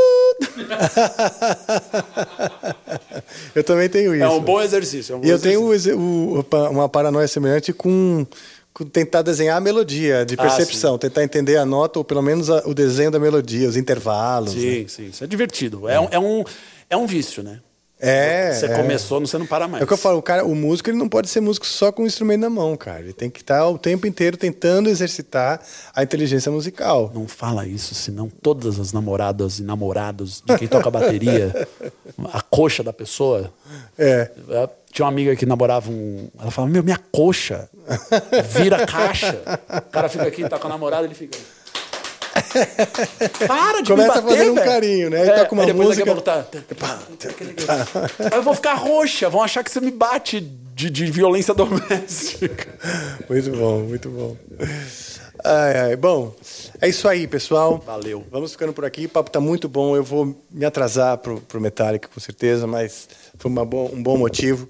eu 3.55 3.63
também 3.63 3.89
tenho 3.89 4.13
isso. 4.15 4.23
É 4.23 4.29
um 4.29 4.39
bom 4.39 4.61
exercício. 4.61 5.13
é 5.13 5.15
um 5.15 5.19
bom 5.21 5.27
E 5.27 5.29
eu 5.29 5.39
tenho 5.39 5.73
exercício. 5.73 5.99
o- 5.99 6.45
uma 6.71 6.89
paranoia 6.89 7.27
semelhante 7.27 7.73
com, 7.73 8.25
com 8.73 8.85
tentar 8.85 9.21
desenhar 9.21 9.57
a 9.57 9.61
melodia 9.61 10.25
de 10.25 10.35
Ah, 10.35 10.41
percepção, 10.41 10.97
tentar 10.97 11.23
entender 11.23 11.57
a 11.57 11.65
nota 11.65 11.99
ou 11.99 12.05
pelo 12.05 12.21
menos 12.21 12.49
a- 12.49 12.63
o 12.65 12.73
desenho 12.73 13.11
da 13.11 13.19
melodia, 13.19 13.67
os 13.67 13.75
intervalos. 13.77 14.53
né? 14.55 14.61
Sim, 14.61 14.87
sim. 14.87 15.05
Isso 15.07 15.23
é 15.23 15.27
divertido. 15.27 15.87
É, 15.89 15.99
um, 15.99 16.07
é, 16.11 16.19
um, 16.19 16.43
é 16.89 16.97
um 16.97 17.05
vício, 17.07 17.43
né? 17.43 17.59
É, 17.99 18.51
Você 18.53 18.67
é. 18.67 18.75
começou, 18.75 19.19
você 19.19 19.37
não 19.37 19.47
para 19.47 19.67
mais. 19.67 19.81
É 19.81 19.83
o 19.83 19.87
que 19.87 19.93
eu 19.93 19.97
falo, 19.97 20.19
o, 20.19 20.21
cara, 20.21 20.45
o 20.45 20.53
músico 20.53 20.89
ele 20.89 20.97
não 20.97 21.09
pode 21.09 21.27
ser 21.27 21.41
músico 21.41 21.65
só 21.65 21.91
com 21.91 22.03
o 22.03 22.05
instrumento 22.05 22.41
na 22.41 22.49
mão, 22.49 22.77
cara. 22.77 22.99
Ele 22.99 23.13
tem 23.13 23.29
que 23.29 23.41
estar 23.41 23.67
o 23.67 23.77
tempo 23.77 24.05
inteiro 24.05 24.37
tentando 24.37 24.87
exercitar 24.87 25.59
a 25.95 26.03
inteligência 26.03 26.51
musical. 26.51 27.11
Não 27.13 27.27
fala 27.27 27.65
isso, 27.65 27.95
senão 27.95 28.29
todas 28.29 28.79
as 28.79 28.93
namoradas 28.93 29.57
e 29.57 29.63
namorados 29.63 30.43
de 30.45 30.57
quem 30.57 30.67
toca 30.67 30.91
bateria, 30.91 31.67
a 32.31 32.41
coxa 32.41 32.83
da 32.83 32.93
pessoa. 32.93 33.51
É. 33.97 34.29
É, 34.49 34.69
Tinha 34.91 35.05
uma 35.05 35.11
amiga 35.11 35.35
que 35.35 35.45
namorava 35.45 35.89
um. 35.89 36.29
Ela 36.39 36.51
falava: 36.51 36.71
Meu, 36.71 36.83
minha 36.83 36.99
coxa 37.11 37.67
vira 38.59 38.85
caixa. 38.85 39.41
O 39.87 39.91
cara 39.91 40.07
fica 40.07 40.25
aqui, 40.27 40.47
tá 40.47 40.59
com 40.59 40.67
a 40.67 40.69
namorada, 40.69 41.05
ele 41.05 41.15
fica. 41.15 41.37
Para 43.47 43.81
de 43.81 43.89
Começa 43.91 44.15
me 44.15 44.21
bater, 44.21 44.37
fazendo 44.37 44.51
um 44.51 44.55
velho." 44.55 44.65
carinho, 44.67 45.09
né? 45.09 45.27
É, 45.27 45.31
toca 45.39 45.53
uma 45.53 45.63
aí 45.63 45.67
depois 45.67 45.87
música- 45.89 46.03
a 46.03 46.05
pouco 46.05 46.21
tá. 46.21 46.45
Aí 48.31 48.37
eu 48.37 48.43
vou 48.43 48.53
ficar 48.53 48.73
roxa, 48.75 49.29
vão 49.29 49.41
achar 49.41 49.63
que 49.63 49.71
você 49.71 49.79
me 49.79 49.91
bate 49.91 50.39
de, 50.41 50.89
de 50.89 51.05
violência 51.11 51.53
doméstica. 51.53 52.67
Muito 53.29 53.49
bom, 53.51 53.79
muito 53.79 54.09
bom. 54.09 54.37
Ai, 55.43 55.77
ai. 55.79 55.95
Bom, 55.95 56.33
é 56.81 56.87
isso 56.87 57.07
aí, 57.07 57.27
pessoal. 57.27 57.81
Valeu. 57.85 58.23
Vamos 58.31 58.51
ficando 58.51 58.73
por 58.73 58.85
aqui. 58.85 59.05
O 59.05 59.09
papo 59.09 59.29
tá 59.29 59.39
muito 59.39 59.67
bom. 59.67 59.95
Eu 59.95 60.03
vou 60.03 60.35
me 60.51 60.65
atrasar 60.65 61.17
pro, 61.17 61.41
pro 61.41 61.59
Metallica, 61.59 62.07
com 62.11 62.19
certeza, 62.19 62.65
mas 62.67 63.07
foi 63.37 63.49
uma 63.51 63.65
bo- 63.65 63.89
um 63.93 64.01
bom 64.01 64.17
motivo. 64.17 64.67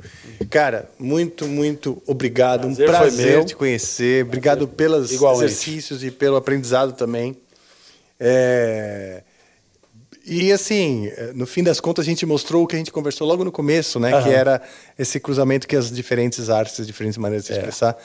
Cara, 0.50 0.90
muito, 1.00 1.46
muito 1.46 2.02
obrigado. 2.08 2.62
Prazer 2.62 2.86
um 2.86 2.92
prazer 2.92 3.46
te 3.46 3.56
conhecer. 3.56 4.26
Obrigado 4.26 4.68
pelos 4.68 5.12
Igualmente. 5.12 5.46
exercícios 5.46 6.04
e 6.04 6.10
pelo 6.12 6.36
aprendizado 6.36 6.94
também. 6.94 7.38
É, 8.20 9.24
E 10.26 10.52
assim, 10.52 11.10
no 11.36 11.46
fim 11.48 11.64
das 11.64 11.80
contas, 11.80 12.04
a 12.06 12.10
gente 12.10 12.26
mostrou 12.26 12.64
o 12.64 12.68
que 12.68 12.76
a 12.76 12.78
gente 12.80 12.92
conversou 12.92 13.26
logo 13.28 13.44
no 13.46 13.52
começo, 13.52 14.00
né? 14.00 14.22
Que 14.24 14.30
era 14.30 14.62
esse 15.00 15.20
cruzamento 15.20 15.66
que 15.68 15.76
as 15.76 15.90
diferentes 15.92 16.50
artes, 16.50 16.80
as 16.80 16.86
diferentes 16.88 17.18
maneiras 17.18 17.46
de 17.46 17.54
se 17.54 17.60
expressar, 17.60 17.98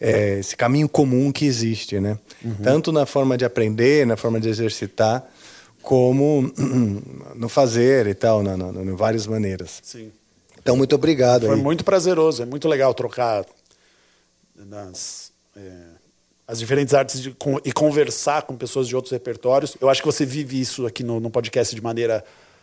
é, 0.00 0.38
esse 0.40 0.56
caminho 0.56 0.88
comum 0.88 1.30
que 1.30 1.44
existe, 1.46 2.00
né? 2.00 2.18
Tanto 2.62 2.90
na 2.90 3.06
forma 3.06 3.36
de 3.38 3.44
aprender, 3.44 4.04
na 4.06 4.16
forma 4.16 4.40
de 4.40 4.48
exercitar, 4.48 5.24
como 5.80 6.50
no 7.36 7.48
fazer 7.48 8.06
e 8.08 8.14
tal, 8.14 8.42
na, 8.42 8.56
na- 8.56 8.82
em 8.82 8.96
várias 8.96 9.26
maneiras. 9.26 9.80
Sim. 9.82 10.10
Então, 10.60 10.76
muito 10.76 10.94
obrigado. 10.96 11.46
Foi 11.46 11.54
aí. 11.56 11.62
muito 11.62 11.84
prazeroso, 11.84 12.42
é 12.42 12.46
muito 12.46 12.66
legal 12.66 12.92
trocar 12.94 13.44
nas, 14.56 15.30
é, 15.54 15.60
as 16.46 16.58
diferentes 16.58 16.92
artes 16.94 17.20
de- 17.22 17.30
com- 17.32 17.58
e 17.64 17.72
conversar 17.72 18.42
com 18.42 18.54
pessoas 18.56 18.86
de 18.88 18.94
outros 18.94 19.12
repertórios. 19.12 19.76
Eu 19.80 19.88
acho 19.88 20.00
que 20.02 20.06
você 20.06 20.26
vive 20.26 20.60
isso 20.60 20.86
aqui 20.86 21.02
no, 21.02 21.18
no 21.20 21.30
podcast 21.30 21.74
de 21.74 21.82
maneira 21.82 22.22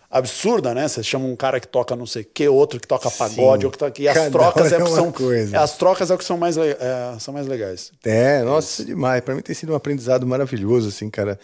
absurda, 0.10 0.74
né? 0.76 0.88
Você 0.88 1.02
chama 1.02 1.26
um 1.26 1.36
cara 1.36 1.60
que 1.60 1.68
toca 1.68 1.96
não 1.96 2.06
sei 2.06 2.24
o 2.24 2.28
que, 2.34 2.48
outro 2.48 2.80
que 2.80 2.88
toca 2.88 3.10
pagode, 3.10 3.66
ou 3.66 3.72
que 3.72 3.78
toca, 3.78 4.02
e 4.02 4.08
as 4.10 4.30
trocas 4.30 4.72
é 4.72 4.76
é 4.76 4.86
são, 4.86 5.12
coisa. 5.12 5.60
as 5.60 5.78
trocas 5.78 6.12
é 6.12 6.14
o 6.14 6.18
que 6.18 6.26
são 6.26 6.38
mais, 6.38 6.58
le- 6.58 6.76
é, 6.80 7.16
são 7.20 7.34
mais 7.34 7.48
legais. 7.48 7.92
É, 8.04 8.44
nossa, 8.44 8.84
demais. 8.84 9.22
Para 9.22 9.36
mim 9.36 9.42
tem 9.42 9.56
sido 9.56 9.72
um 9.72 9.76
aprendizado 9.76 10.28
maravilhoso, 10.28 10.90
assim, 10.90 11.10
cara. 11.10 11.40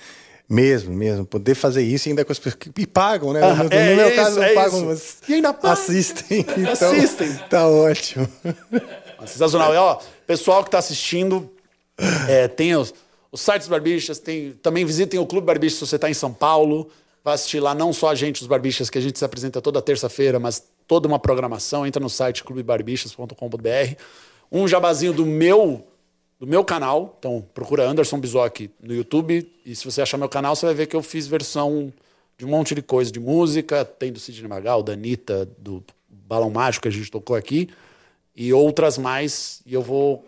Mesmo, 0.50 0.94
mesmo. 0.94 1.26
Poder 1.26 1.56
fazer 1.56 1.82
isso 1.82 2.08
e 2.08 2.12
ainda 2.12 2.24
com 2.24 2.32
as 2.32 2.40
pessoas 2.40 2.56
que 2.56 2.88
pagam, 2.88 3.34
né? 3.34 3.42
Ah, 3.44 3.54
no, 3.56 3.64
no 3.66 3.70
é 3.74 3.96
meu 3.96 4.08
isso, 4.08 4.16
caso, 4.16 4.36
não 4.38 4.44
é 4.44 4.54
pagam, 4.54 4.78
isso. 4.80 4.86
mas 4.86 5.30
E 5.30 5.34
ainda 5.34 5.54
pagam. 5.54 5.72
assistem. 5.72 6.46
Então, 6.58 6.92
Assistem. 6.92 7.34
Tá 7.50 7.68
ótimo. 7.68 8.30
Sensacional. 9.26 9.74
E, 9.74 9.78
ó, 9.78 9.98
pessoal 10.26 10.62
que 10.64 10.70
está 10.70 10.78
assistindo, 10.78 11.50
é, 12.28 12.48
tem 12.48 12.76
os, 12.76 12.94
os 13.32 13.42
sites 13.42 13.68
Barbixas, 13.68 14.20
tem, 14.20 14.54
também 14.54 14.86
visitem 14.86 15.20
o 15.20 15.26
Clube 15.26 15.46
Barbixas 15.46 15.80
se 15.80 15.88
você 15.88 15.96
está 15.96 16.10
em 16.10 16.14
São 16.14 16.34
Paulo. 16.34 16.90
Vai 17.24 17.34
assistir 17.34 17.60
lá 17.60 17.76
não 17.76 17.92
só 17.92 18.10
a 18.10 18.16
gente, 18.16 18.42
os 18.42 18.48
Barbixas, 18.48 18.90
que 18.90 18.98
a 18.98 19.02
gente 19.02 19.20
se 19.20 19.26
apresenta 19.26 19.62
toda 19.62 19.82
terça-feira, 19.82 20.40
mas 20.40 20.64
toda 20.88 21.08
uma 21.08 21.20
programação. 21.20 21.86
Entra 21.86 22.02
no 22.02 22.10
site 22.10 22.44
clubebarbixas.com.br. 22.44 24.02
Um 24.52 24.68
jabazinho 24.68 25.14
do 25.14 25.26
meu 25.26 25.86
do 26.40 26.46
meu 26.46 26.64
canal. 26.64 27.16
Então, 27.20 27.44
procura 27.54 27.88
Anderson 27.88 28.20
Bizoc 28.20 28.70
no 28.82 28.94
YouTube. 28.94 29.52
E 29.66 29.76
se 29.76 29.84
você 29.84 30.02
achar 30.02 30.18
meu 30.18 30.30
canal, 30.30 30.56
você 30.56 30.66
vai 30.66 30.76
ver 30.76 30.88
que 30.88 30.96
eu 30.96 31.02
fiz 31.02 31.28
versão 31.28 31.92
de 32.38 32.46
um 32.46 32.50
monte 32.50 32.76
de 32.76 32.82
coisa 32.82 33.12
de 33.12 33.20
música. 33.20 33.84
Tem 33.84 34.12
do 34.12 34.20
Sidney 34.20 34.48
Magal, 34.48 34.84
da 34.84 34.94
Anitta, 34.94 35.50
do 35.58 35.84
Balão 36.08 36.50
Mágico 36.50 36.84
que 36.84 36.88
a 36.88 36.92
gente 36.92 37.10
tocou 37.10 37.36
aqui. 37.36 37.70
E 38.36 38.54
outras 38.54 38.98
mais. 38.98 39.62
E 39.66 39.74
eu 39.74 39.82
vou, 39.82 40.24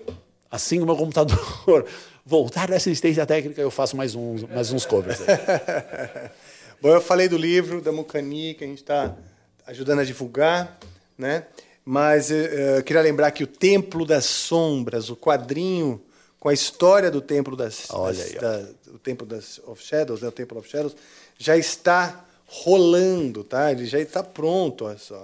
assim 0.51 0.79
o 0.79 0.85
meu 0.85 0.95
computador 0.95 1.85
voltar 2.25 2.67
da 2.67 2.75
assistência 2.75 3.25
técnica, 3.25 3.61
eu 3.61 3.71
faço 3.71 3.95
mais 3.97 4.15
uns, 4.15 4.43
mais 4.43 4.71
uns 4.71 4.85
covers. 4.85 5.19
Bom, 6.81 6.89
eu 6.89 7.01
falei 7.01 7.27
do 7.27 7.37
livro 7.37 7.81
da 7.81 7.91
Mucani, 7.91 8.53
que 8.53 8.63
a 8.63 8.67
gente 8.67 8.77
está 8.81 9.15
ajudando 9.67 9.99
a 9.99 10.03
divulgar, 10.03 10.77
né? 11.17 11.45
Mas 11.83 12.31
eh, 12.31 12.77
eu 12.77 12.83
queria 12.83 13.01
lembrar 13.01 13.31
que 13.31 13.43
o 13.43 13.47
Templo 13.47 14.05
das 14.05 14.25
Sombras, 14.25 15.09
o 15.09 15.15
quadrinho 15.15 16.01
com 16.39 16.47
a 16.49 16.53
história 16.53 17.11
do 17.11 17.19
Templo 17.21 17.55
das, 17.55 17.87
Olha 17.89 18.15
das- 18.15 18.25
aí, 18.31 18.39
da- 18.39 18.65
o 18.93 18.99
Templo 18.99 19.27
das 19.27 19.59
of 19.65 19.83
Shadows, 19.83 20.21
né? 20.21 20.27
O 20.29 20.31
Temple 20.31 20.57
of 20.57 20.69
Shadows, 20.69 20.95
já 21.37 21.57
está 21.57 22.23
rolando, 22.45 23.43
tá? 23.43 23.71
Ele 23.71 23.85
já 23.85 23.99
está 23.99 24.23
pronto, 24.23 24.85
olha 24.85 24.97
só. 24.97 25.23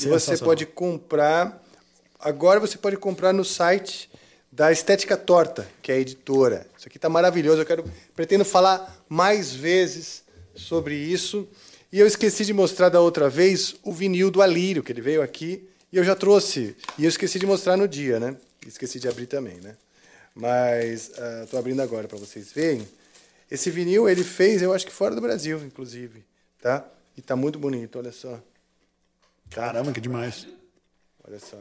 E 0.00 0.06
você 0.06 0.36
pode 0.44 0.66
comprar. 0.66 1.60
Agora 2.20 2.60
você 2.60 2.78
pode 2.78 2.96
comprar 2.96 3.32
no 3.32 3.44
site 3.44 4.08
da 4.52 4.70
Estética 4.70 5.16
Torta, 5.16 5.66
que 5.80 5.90
é 5.90 5.94
a 5.94 5.98
editora. 5.98 6.66
Isso 6.76 6.86
aqui 6.86 6.98
está 6.98 7.08
maravilhoso. 7.08 7.62
Eu 7.62 7.66
quero, 7.66 7.84
pretendo 8.14 8.44
falar 8.44 9.02
mais 9.08 9.54
vezes 9.54 10.22
sobre 10.54 10.94
isso. 10.94 11.48
E 11.90 11.98
eu 11.98 12.06
esqueci 12.06 12.44
de 12.44 12.52
mostrar 12.52 12.90
da 12.90 13.00
outra 13.00 13.30
vez 13.30 13.74
o 13.82 13.92
vinil 13.92 14.30
do 14.30 14.42
Alírio, 14.42 14.82
que 14.82 14.92
ele 14.92 15.00
veio 15.00 15.22
aqui 15.22 15.66
e 15.90 15.96
eu 15.96 16.04
já 16.04 16.14
trouxe. 16.14 16.76
E 16.98 17.04
eu 17.04 17.08
esqueci 17.08 17.38
de 17.38 17.46
mostrar 17.46 17.78
no 17.78 17.88
dia, 17.88 18.20
né? 18.20 18.36
Esqueci 18.66 19.00
de 19.00 19.08
abrir 19.08 19.26
também, 19.26 19.56
né? 19.56 19.74
Mas 20.34 21.10
estou 21.42 21.58
abrindo 21.58 21.80
agora 21.80 22.06
para 22.06 22.18
vocês 22.18 22.52
verem. 22.52 22.86
Esse 23.50 23.70
vinil 23.70 24.08
ele 24.08 24.24
fez, 24.24 24.62
eu 24.62 24.72
acho 24.72 24.86
que 24.86 24.92
fora 24.92 25.14
do 25.14 25.20
Brasil, 25.20 25.58
inclusive, 25.64 26.24
tá? 26.60 26.86
E 27.16 27.20
tá 27.20 27.36
muito 27.36 27.58
bonito, 27.58 27.98
olha 27.98 28.12
só. 28.12 28.38
Caramba, 29.50 29.92
que 29.92 30.00
demais. 30.00 30.46
Olha 31.26 31.38
só, 31.38 31.58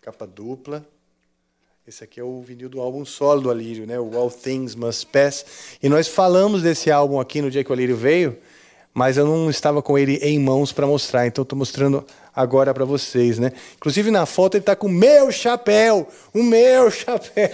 capa 0.00 0.26
dupla. 0.26 0.86
Esse 1.86 2.02
aqui 2.02 2.18
é 2.18 2.24
o 2.24 2.40
vinil 2.40 2.70
do 2.70 2.80
álbum 2.80 3.04
solo 3.04 3.42
do 3.42 3.50
Alírio, 3.50 3.86
né? 3.86 4.00
O 4.00 4.16
All 4.16 4.30
Things 4.30 4.74
Must 4.74 5.06
Pass. 5.08 5.44
E 5.82 5.88
nós 5.88 6.08
falamos 6.08 6.62
desse 6.62 6.90
álbum 6.90 7.20
aqui 7.20 7.42
no 7.42 7.50
dia 7.50 7.62
que 7.62 7.68
o 7.68 7.74
Alírio 7.74 7.94
veio, 7.94 8.38
mas 8.94 9.18
eu 9.18 9.26
não 9.26 9.50
estava 9.50 9.82
com 9.82 9.98
ele 9.98 10.16
em 10.22 10.38
mãos 10.38 10.72
para 10.72 10.86
mostrar, 10.86 11.26
então 11.26 11.42
estou 11.42 11.58
mostrando 11.58 12.02
agora 12.34 12.72
para 12.72 12.86
vocês, 12.86 13.38
né? 13.38 13.52
Inclusive 13.76 14.10
na 14.10 14.24
foto 14.24 14.54
ele 14.54 14.62
está 14.62 14.74
com 14.74 14.86
o 14.86 14.90
meu 14.90 15.30
chapéu, 15.30 16.08
o 16.32 16.42
meu 16.42 16.90
chapéu. 16.90 17.50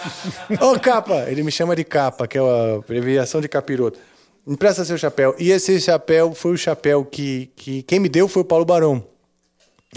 Ô 0.62 0.80
capa, 0.80 1.26
ele 1.28 1.42
me 1.42 1.52
chama 1.52 1.76
de 1.76 1.84
capa, 1.84 2.26
que 2.26 2.38
é 2.38 2.40
a 2.40 2.76
abreviação 2.76 3.38
de 3.38 3.48
capiroto. 3.50 3.98
Empresta 4.46 4.82
seu 4.82 4.96
chapéu. 4.96 5.34
E 5.38 5.50
esse 5.50 5.78
chapéu 5.78 6.32
foi 6.32 6.52
o 6.52 6.56
chapéu 6.56 7.04
que, 7.04 7.50
que 7.54 7.82
quem 7.82 8.00
me 8.00 8.08
deu 8.08 8.28
foi 8.28 8.40
o 8.40 8.46
Paulo 8.46 8.64
Barão. 8.64 9.04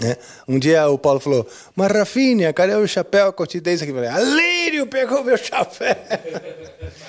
Né? 0.00 0.16
Um 0.48 0.58
dia 0.58 0.88
o 0.88 0.96
Paulo 0.98 1.20
falou: 1.20 1.46
Mas 1.76 1.92
Rafinha, 1.92 2.52
cadê 2.52 2.74
o 2.74 2.86
chapéu 2.86 3.32
que 3.32 3.42
eu 3.42 3.46
te 3.46 3.60
dei 3.60 3.74
isso 3.74 3.84
aqui? 3.84 3.92
Eu 3.92 3.96
falei: 3.96 4.10
Alírio 4.10 4.86
pegou 4.86 5.22
meu 5.22 5.36
chapéu. 5.36 5.96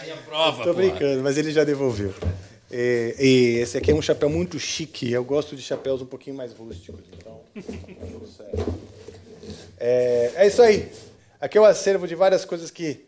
Aí 0.01 0.11
a 0.11 0.17
prova, 0.17 0.57
Tô 0.57 0.73
porra. 0.73 0.75
brincando, 0.75 1.23
mas 1.23 1.37
ele 1.37 1.51
já 1.51 1.63
devolveu. 1.63 2.13
E, 2.69 3.15
e 3.19 3.59
esse 3.61 3.77
aqui 3.77 3.91
é 3.91 3.93
um 3.93 4.01
chapéu 4.01 4.29
muito 4.29 4.59
chique. 4.59 5.11
Eu 5.11 5.23
gosto 5.23 5.55
de 5.55 5.61
chapéus 5.61 6.01
um 6.01 6.05
pouquinho 6.05 6.35
mais 6.35 6.51
rústicos. 6.53 7.01
Então. 7.17 7.39
É, 9.79 10.31
é 10.35 10.47
isso 10.47 10.61
aí. 10.61 10.91
Aqui 11.39 11.57
é 11.57 11.61
o 11.61 11.65
acervo 11.65 12.07
de 12.07 12.15
várias 12.15 12.43
coisas 12.43 12.69
que. 12.69 13.05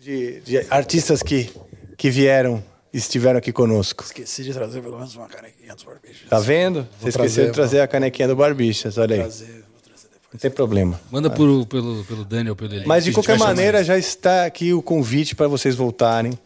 de, 0.00 0.40
de 0.40 0.58
artistas 0.70 1.22
que, 1.22 1.50
que 1.96 2.10
vieram 2.10 2.62
estiveram 2.92 3.38
aqui 3.38 3.52
conosco. 3.52 4.04
Esqueci 4.04 4.42
de 4.44 4.52
trazer 4.52 4.80
pelo 4.82 4.96
menos 4.96 5.14
uma 5.14 5.28
canequinha 5.28 5.74
dos 5.74 5.84
Barbixas. 5.84 6.28
Tá 6.28 6.38
vendo? 6.38 6.88
Você 7.00 7.08
esqueceu 7.08 7.46
de 7.46 7.52
trazer 7.52 7.80
a 7.80 7.88
canequinha 7.88 8.28
do 8.28 8.36
Barbichas, 8.36 8.98
olha 8.98 9.14
aí. 9.14 9.20
Trazer, 9.20 9.46
vou 9.46 9.80
trazer 9.82 10.08
depois. 10.08 10.32
Não 10.32 10.40
tem 10.40 10.50
problema. 10.50 11.00
Manda 11.10 11.30
por, 11.30 11.66
pelo, 11.66 12.04
pelo 12.04 12.24
Daniel, 12.24 12.56
pelo 12.56 12.74
Eli. 12.74 12.86
Mas 12.86 13.04
de 13.04 13.12
qualquer 13.12 13.38
maneira, 13.38 13.84
já 13.84 13.98
está 13.98 14.46
aqui 14.46 14.72
o 14.72 14.82
convite 14.82 15.34
para 15.34 15.48
vocês 15.48 15.74
voltarem. 15.74 16.38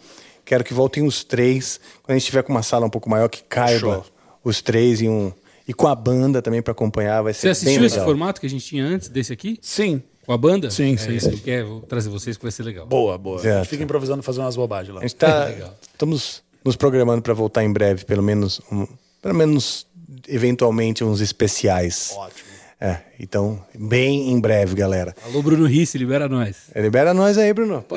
Quero 0.44 0.64
que 0.64 0.74
voltem 0.74 1.06
os 1.06 1.22
três. 1.22 1.78
Quando 2.02 2.16
a 2.16 2.18
gente 2.18 2.26
tiver 2.26 2.42
com 2.42 2.52
uma 2.52 2.62
sala 2.62 2.86
um 2.86 2.90
pouco 2.90 3.08
maior, 3.08 3.28
que 3.28 3.42
caiba 3.44 3.78
Show. 3.78 4.04
os 4.44 4.60
três 4.60 5.00
em 5.00 5.08
um. 5.08 5.32
E 5.66 5.72
com 5.72 5.86
a 5.86 5.94
banda 5.94 6.42
também 6.42 6.60
para 6.60 6.72
acompanhar, 6.72 7.22
vai 7.22 7.32
Você 7.32 7.54
ser 7.54 7.64
bem 7.64 7.76
assistiu 7.76 7.84
esse 7.84 8.00
formato 8.04 8.40
que 8.40 8.46
a 8.46 8.50
gente 8.50 8.64
tinha 8.66 8.84
antes 8.84 9.08
desse 9.08 9.32
aqui? 9.32 9.58
Sim. 9.62 10.02
Com 10.24 10.32
a 10.32 10.38
banda? 10.38 10.70
Sim, 10.70 10.94
é, 10.94 10.96
sim, 10.96 11.14
esse 11.16 11.30
sim. 11.30 11.36
que 11.38 11.50
é, 11.50 11.62
vou 11.64 11.80
trazer 11.80 12.08
vocês 12.08 12.36
que 12.36 12.42
vai 12.42 12.52
ser 12.52 12.62
legal. 12.62 12.86
Boa, 12.86 13.18
boa. 13.18 13.38
A 13.38 13.42
Certo. 13.42 13.58
gente 13.58 13.68
fica 13.70 13.82
improvisando 13.84 14.22
fazer 14.22 14.40
umas 14.40 14.54
bobagens 14.56 14.94
lá. 14.94 15.00
A 15.00 15.02
gente 15.02 15.16
tá, 15.16 15.50
estamos 15.92 16.42
nos 16.64 16.76
programando 16.76 17.22
para 17.22 17.34
voltar 17.34 17.64
em 17.64 17.72
breve, 17.72 18.04
pelo 18.04 18.22
menos, 18.22 18.60
um- 18.70 18.86
pelo 19.20 19.34
menos 19.34 19.86
eventualmente 20.28 21.02
uns 21.02 21.20
especiais. 21.20 22.12
Ótimo. 22.16 22.52
É, 22.80 22.98
então, 23.20 23.64
bem 23.78 24.30
em 24.32 24.40
breve, 24.40 24.74
galera. 24.74 25.14
Alô, 25.24 25.40
Bruno 25.42 25.66
Risse, 25.66 25.96
libera 25.98 26.28
nós. 26.28 26.56
Libera 26.74 27.14
nós 27.14 27.38
aí, 27.38 27.52
Bruno. 27.52 27.80
Pô. 27.82 27.96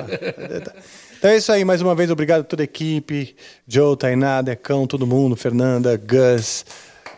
Então 1.17 1.31
é 1.31 1.37
isso 1.37 1.51
aí, 1.51 1.65
mais 1.65 1.81
uma 1.81 1.95
vez, 1.95 2.11
obrigado 2.11 2.41
a 2.41 2.43
toda 2.43 2.61
a 2.61 2.65
equipe. 2.65 3.35
Joe, 3.67 3.97
Tainá, 3.97 4.43
Decão, 4.43 4.85
todo 4.85 5.07
mundo, 5.07 5.35
Fernanda, 5.35 5.97
Gus, 5.97 6.63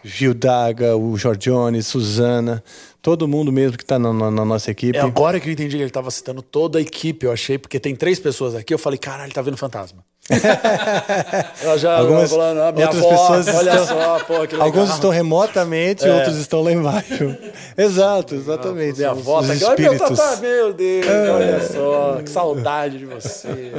Gil 0.07 0.33
Daga, 0.33 0.95
o 0.95 1.17
Jorgione, 1.17 1.83
Suzana, 1.83 2.63
todo 3.01 3.27
mundo 3.27 3.51
mesmo 3.51 3.77
que 3.77 3.83
está 3.83 3.99
na, 3.99 4.11
na- 4.13 4.31
na 4.31 4.45
nossa 4.45 4.71
equipe. 4.71 4.97
É 4.97 5.01
agora 5.01 5.39
que 5.39 5.47
eu 5.49 5.53
entendi 5.53 5.75
que 5.77 5.83
ele 5.83 5.91
tava 5.91 6.09
citando 6.11 6.41
toda 6.41 6.79
a 6.79 6.81
equipe, 6.81 7.25
eu 7.25 7.31
achei, 7.31 7.57
porque 7.57 7.79
tem 7.79 7.95
três 7.95 8.19
pessoas 8.19 8.55
aqui, 8.55 8.73
eu 8.73 8.77
falei, 8.79 8.97
caralho, 8.97 9.31
tá 9.33 9.41
vendo 9.41 9.57
fantasma. 9.57 10.03
Ela 11.63 11.77
já 11.77 11.97
Algumas- 11.99 12.29
falando, 12.29 12.59
ah, 12.61 12.71
minha 12.73 12.87
outras 12.87 13.05
avó, 13.05 13.09
pessoas 13.39 13.47
olha 13.55 13.69
estão- 13.71 13.87
só, 13.87 14.19
pô, 14.25 14.33
que 14.45 14.55
legal. 14.55 14.61
Alguns 14.63 14.89
estão 14.89 15.09
remotamente, 15.09 16.05
É. 16.05 16.13
outros 16.13 16.35
estão 16.37 16.61
lá 16.63 16.71
embaixo. 16.73 17.33
Exato, 17.77 18.35
exatamente. 18.35 18.97
Minha 18.97 19.13
Os- 19.13 19.19
avó 19.19 19.39
os 19.39 19.47
tá 19.47 19.53
aqui, 19.53 19.63
olha 19.63 19.75
meu 19.79 19.93
espíritos. 19.93 20.17
tatá, 20.19 20.41
meu 20.41 20.73
Deus, 20.73 21.05
olha 21.07 21.67
só, 21.69 22.21
que 22.23 22.29
saudade 22.29 22.97
de 22.97 23.05
você. 23.05 23.71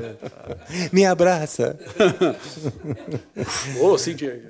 Me 0.91 1.05
abraça. 1.05 1.79
Ô, 3.81 3.99
Cintia. 3.99 4.41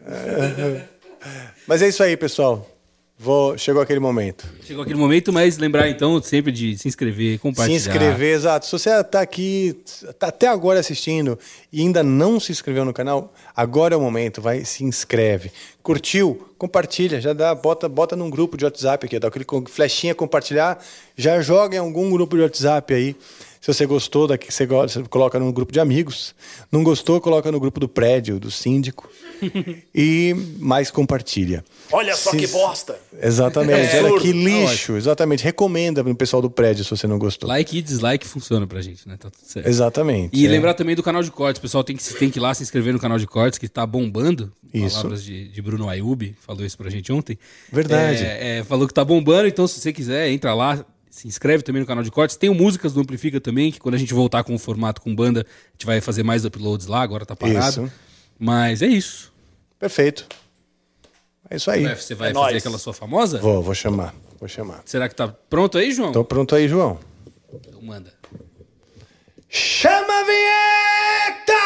Mas 1.66 1.82
é 1.82 1.88
isso 1.88 2.02
aí, 2.02 2.16
pessoal. 2.16 2.68
Vou... 3.20 3.58
Chegou 3.58 3.82
aquele 3.82 3.98
momento. 3.98 4.46
Chegou 4.62 4.84
aquele 4.84 4.98
momento, 4.98 5.32
mas 5.32 5.58
lembrar 5.58 5.88
então 5.88 6.22
sempre 6.22 6.52
de 6.52 6.78
se 6.78 6.86
inscrever, 6.86 7.32
Se 7.32 7.38
compartilhar. 7.38 7.76
inscrever, 7.76 8.36
exato. 8.36 8.66
Se 8.66 8.70
você 8.70 8.90
está 8.90 9.20
aqui, 9.20 9.76
tá 10.20 10.28
até 10.28 10.46
agora 10.46 10.78
assistindo 10.78 11.36
e 11.72 11.80
ainda 11.80 12.00
não 12.00 12.38
se 12.38 12.52
inscreveu 12.52 12.84
no 12.84 12.92
canal, 12.92 13.34
agora 13.56 13.94
é 13.94 13.96
o 13.96 14.00
momento, 14.00 14.40
vai, 14.40 14.64
se 14.64 14.84
inscreve. 14.84 15.50
Curtiu? 15.82 16.48
Compartilha, 16.56 17.20
já 17.20 17.32
dá, 17.32 17.52
bota, 17.56 17.88
bota 17.88 18.14
num 18.14 18.30
grupo 18.30 18.56
de 18.56 18.64
WhatsApp 18.64 19.06
aqui, 19.06 19.18
dá 19.18 19.26
aquele 19.26 19.44
flechinha 19.68 20.14
compartilhar, 20.14 20.78
já 21.16 21.40
joga 21.40 21.74
em 21.74 21.80
algum 21.80 22.08
grupo 22.10 22.36
de 22.36 22.42
WhatsApp 22.42 22.94
aí. 22.94 23.16
Se 23.60 23.74
você 23.74 23.84
gostou 23.84 24.28
daqui, 24.28 24.52
você, 24.52 24.66
coloca 25.10 25.38
no 25.40 25.52
grupo 25.52 25.72
de 25.72 25.80
amigos. 25.80 26.34
Não 26.70 26.84
gostou, 26.84 27.20
coloca 27.20 27.50
no 27.50 27.58
grupo 27.58 27.80
do 27.80 27.88
prédio, 27.88 28.38
do 28.38 28.50
síndico. 28.50 29.10
E 29.94 30.34
mais 30.58 30.90
compartilha. 30.90 31.64
Olha 31.90 32.14
só 32.16 32.30
Se- 32.30 32.36
que 32.36 32.46
bosta. 32.48 32.98
Exatamente, 33.20 33.96
É, 33.96 34.02
olha 34.02 34.20
que 34.20 34.32
lixo. 34.32 34.96
Exatamente. 34.96 35.42
Recomenda 35.42 36.02
pro 36.04 36.14
pessoal 36.14 36.42
do 36.42 36.50
prédio 36.50 36.84
se 36.84 36.90
você 36.90 37.06
não 37.06 37.18
gostou. 37.18 37.48
Like 37.48 37.76
e 37.78 37.82
dislike 37.82 38.26
funciona 38.26 38.66
pra 38.66 38.80
gente, 38.82 39.08
né? 39.08 39.16
Tá 39.18 39.30
tudo 39.30 39.42
certo. 39.44 39.66
Exatamente. 39.68 40.36
E 40.38 40.46
é. 40.46 40.48
lembrar 40.48 40.74
também 40.74 40.94
do 40.94 41.02
canal 41.02 41.22
de 41.22 41.30
cortes. 41.30 41.58
O 41.58 41.62
pessoal 41.62 41.82
tem 41.84 41.96
que, 41.96 42.02
se- 42.02 42.14
tem 42.14 42.30
que 42.30 42.38
ir 42.38 42.42
lá 42.42 42.52
se 42.54 42.62
inscrever 42.62 42.92
no 42.92 42.98
canal 43.00 43.18
de 43.18 43.26
cortes, 43.26 43.58
que 43.58 43.68
tá 43.68 43.86
bombando. 43.86 44.52
Isso. 44.72 44.96
Palavras 44.96 45.24
de, 45.24 45.48
de 45.48 45.62
Bruno 45.62 45.88
Ayub, 45.88 46.34
falou 46.46 46.64
isso 46.64 46.76
pra 46.76 46.90
gente 46.90 47.10
ontem. 47.10 47.38
Verdade. 47.72 48.22
É, 48.22 48.58
é, 48.58 48.64
falou 48.64 48.86
que 48.86 48.92
tá 48.92 49.02
bombando, 49.04 49.48
então 49.48 49.66
se 49.66 49.80
você 49.80 49.92
quiser, 49.94 50.28
entra 50.30 50.52
lá, 50.52 50.84
se 51.10 51.26
inscreve 51.26 51.62
também 51.62 51.80
no 51.80 51.86
canal 51.86 52.04
de 52.04 52.10
cortes. 52.10 52.36
Tem 52.36 52.50
o 52.50 52.54
músicas 52.54 52.92
do 52.92 53.00
Amplifica 53.00 53.40
também, 53.40 53.72
que 53.72 53.80
quando 53.80 53.94
a 53.94 53.98
gente 53.98 54.12
voltar 54.12 54.44
com 54.44 54.54
o 54.54 54.58
formato 54.58 55.00
com 55.00 55.14
banda, 55.14 55.40
a 55.40 55.72
gente 55.72 55.86
vai 55.86 56.02
fazer 56.02 56.22
mais 56.22 56.44
uploads 56.44 56.86
lá, 56.86 57.00
agora 57.00 57.24
tá 57.24 57.34
parado. 57.34 57.84
Isso. 57.86 57.92
Mas 58.38 58.82
é 58.82 58.86
isso. 58.86 59.27
Perfeito. 59.78 60.26
É 61.50 61.56
isso 61.56 61.70
aí. 61.70 61.84
Vai- 61.84 61.94
Você 61.96 62.14
vai 62.14 62.30
É 62.30 62.34
fazer 62.34 62.44
nóis. 62.46 62.56
aquela 62.56 62.78
sua 62.78 62.92
famosa? 62.92 63.38
Vou, 63.38 63.62
vou 63.62 63.74
chamar. 63.74 64.14
Vou 64.38 64.48
chamar. 64.48 64.82
Será 64.84 65.08
que 65.08 65.14
tá 65.14 65.28
pronto 65.28 65.78
aí, 65.78 65.92
João? 65.92 66.12
Tô 66.12 66.24
pronto 66.24 66.54
aí, 66.54 66.68
João. 66.68 66.98
Então 67.52 67.80
manda. 67.82 68.12
Chama 69.48 70.12
a 70.20 70.24
vinheta! 70.24 71.58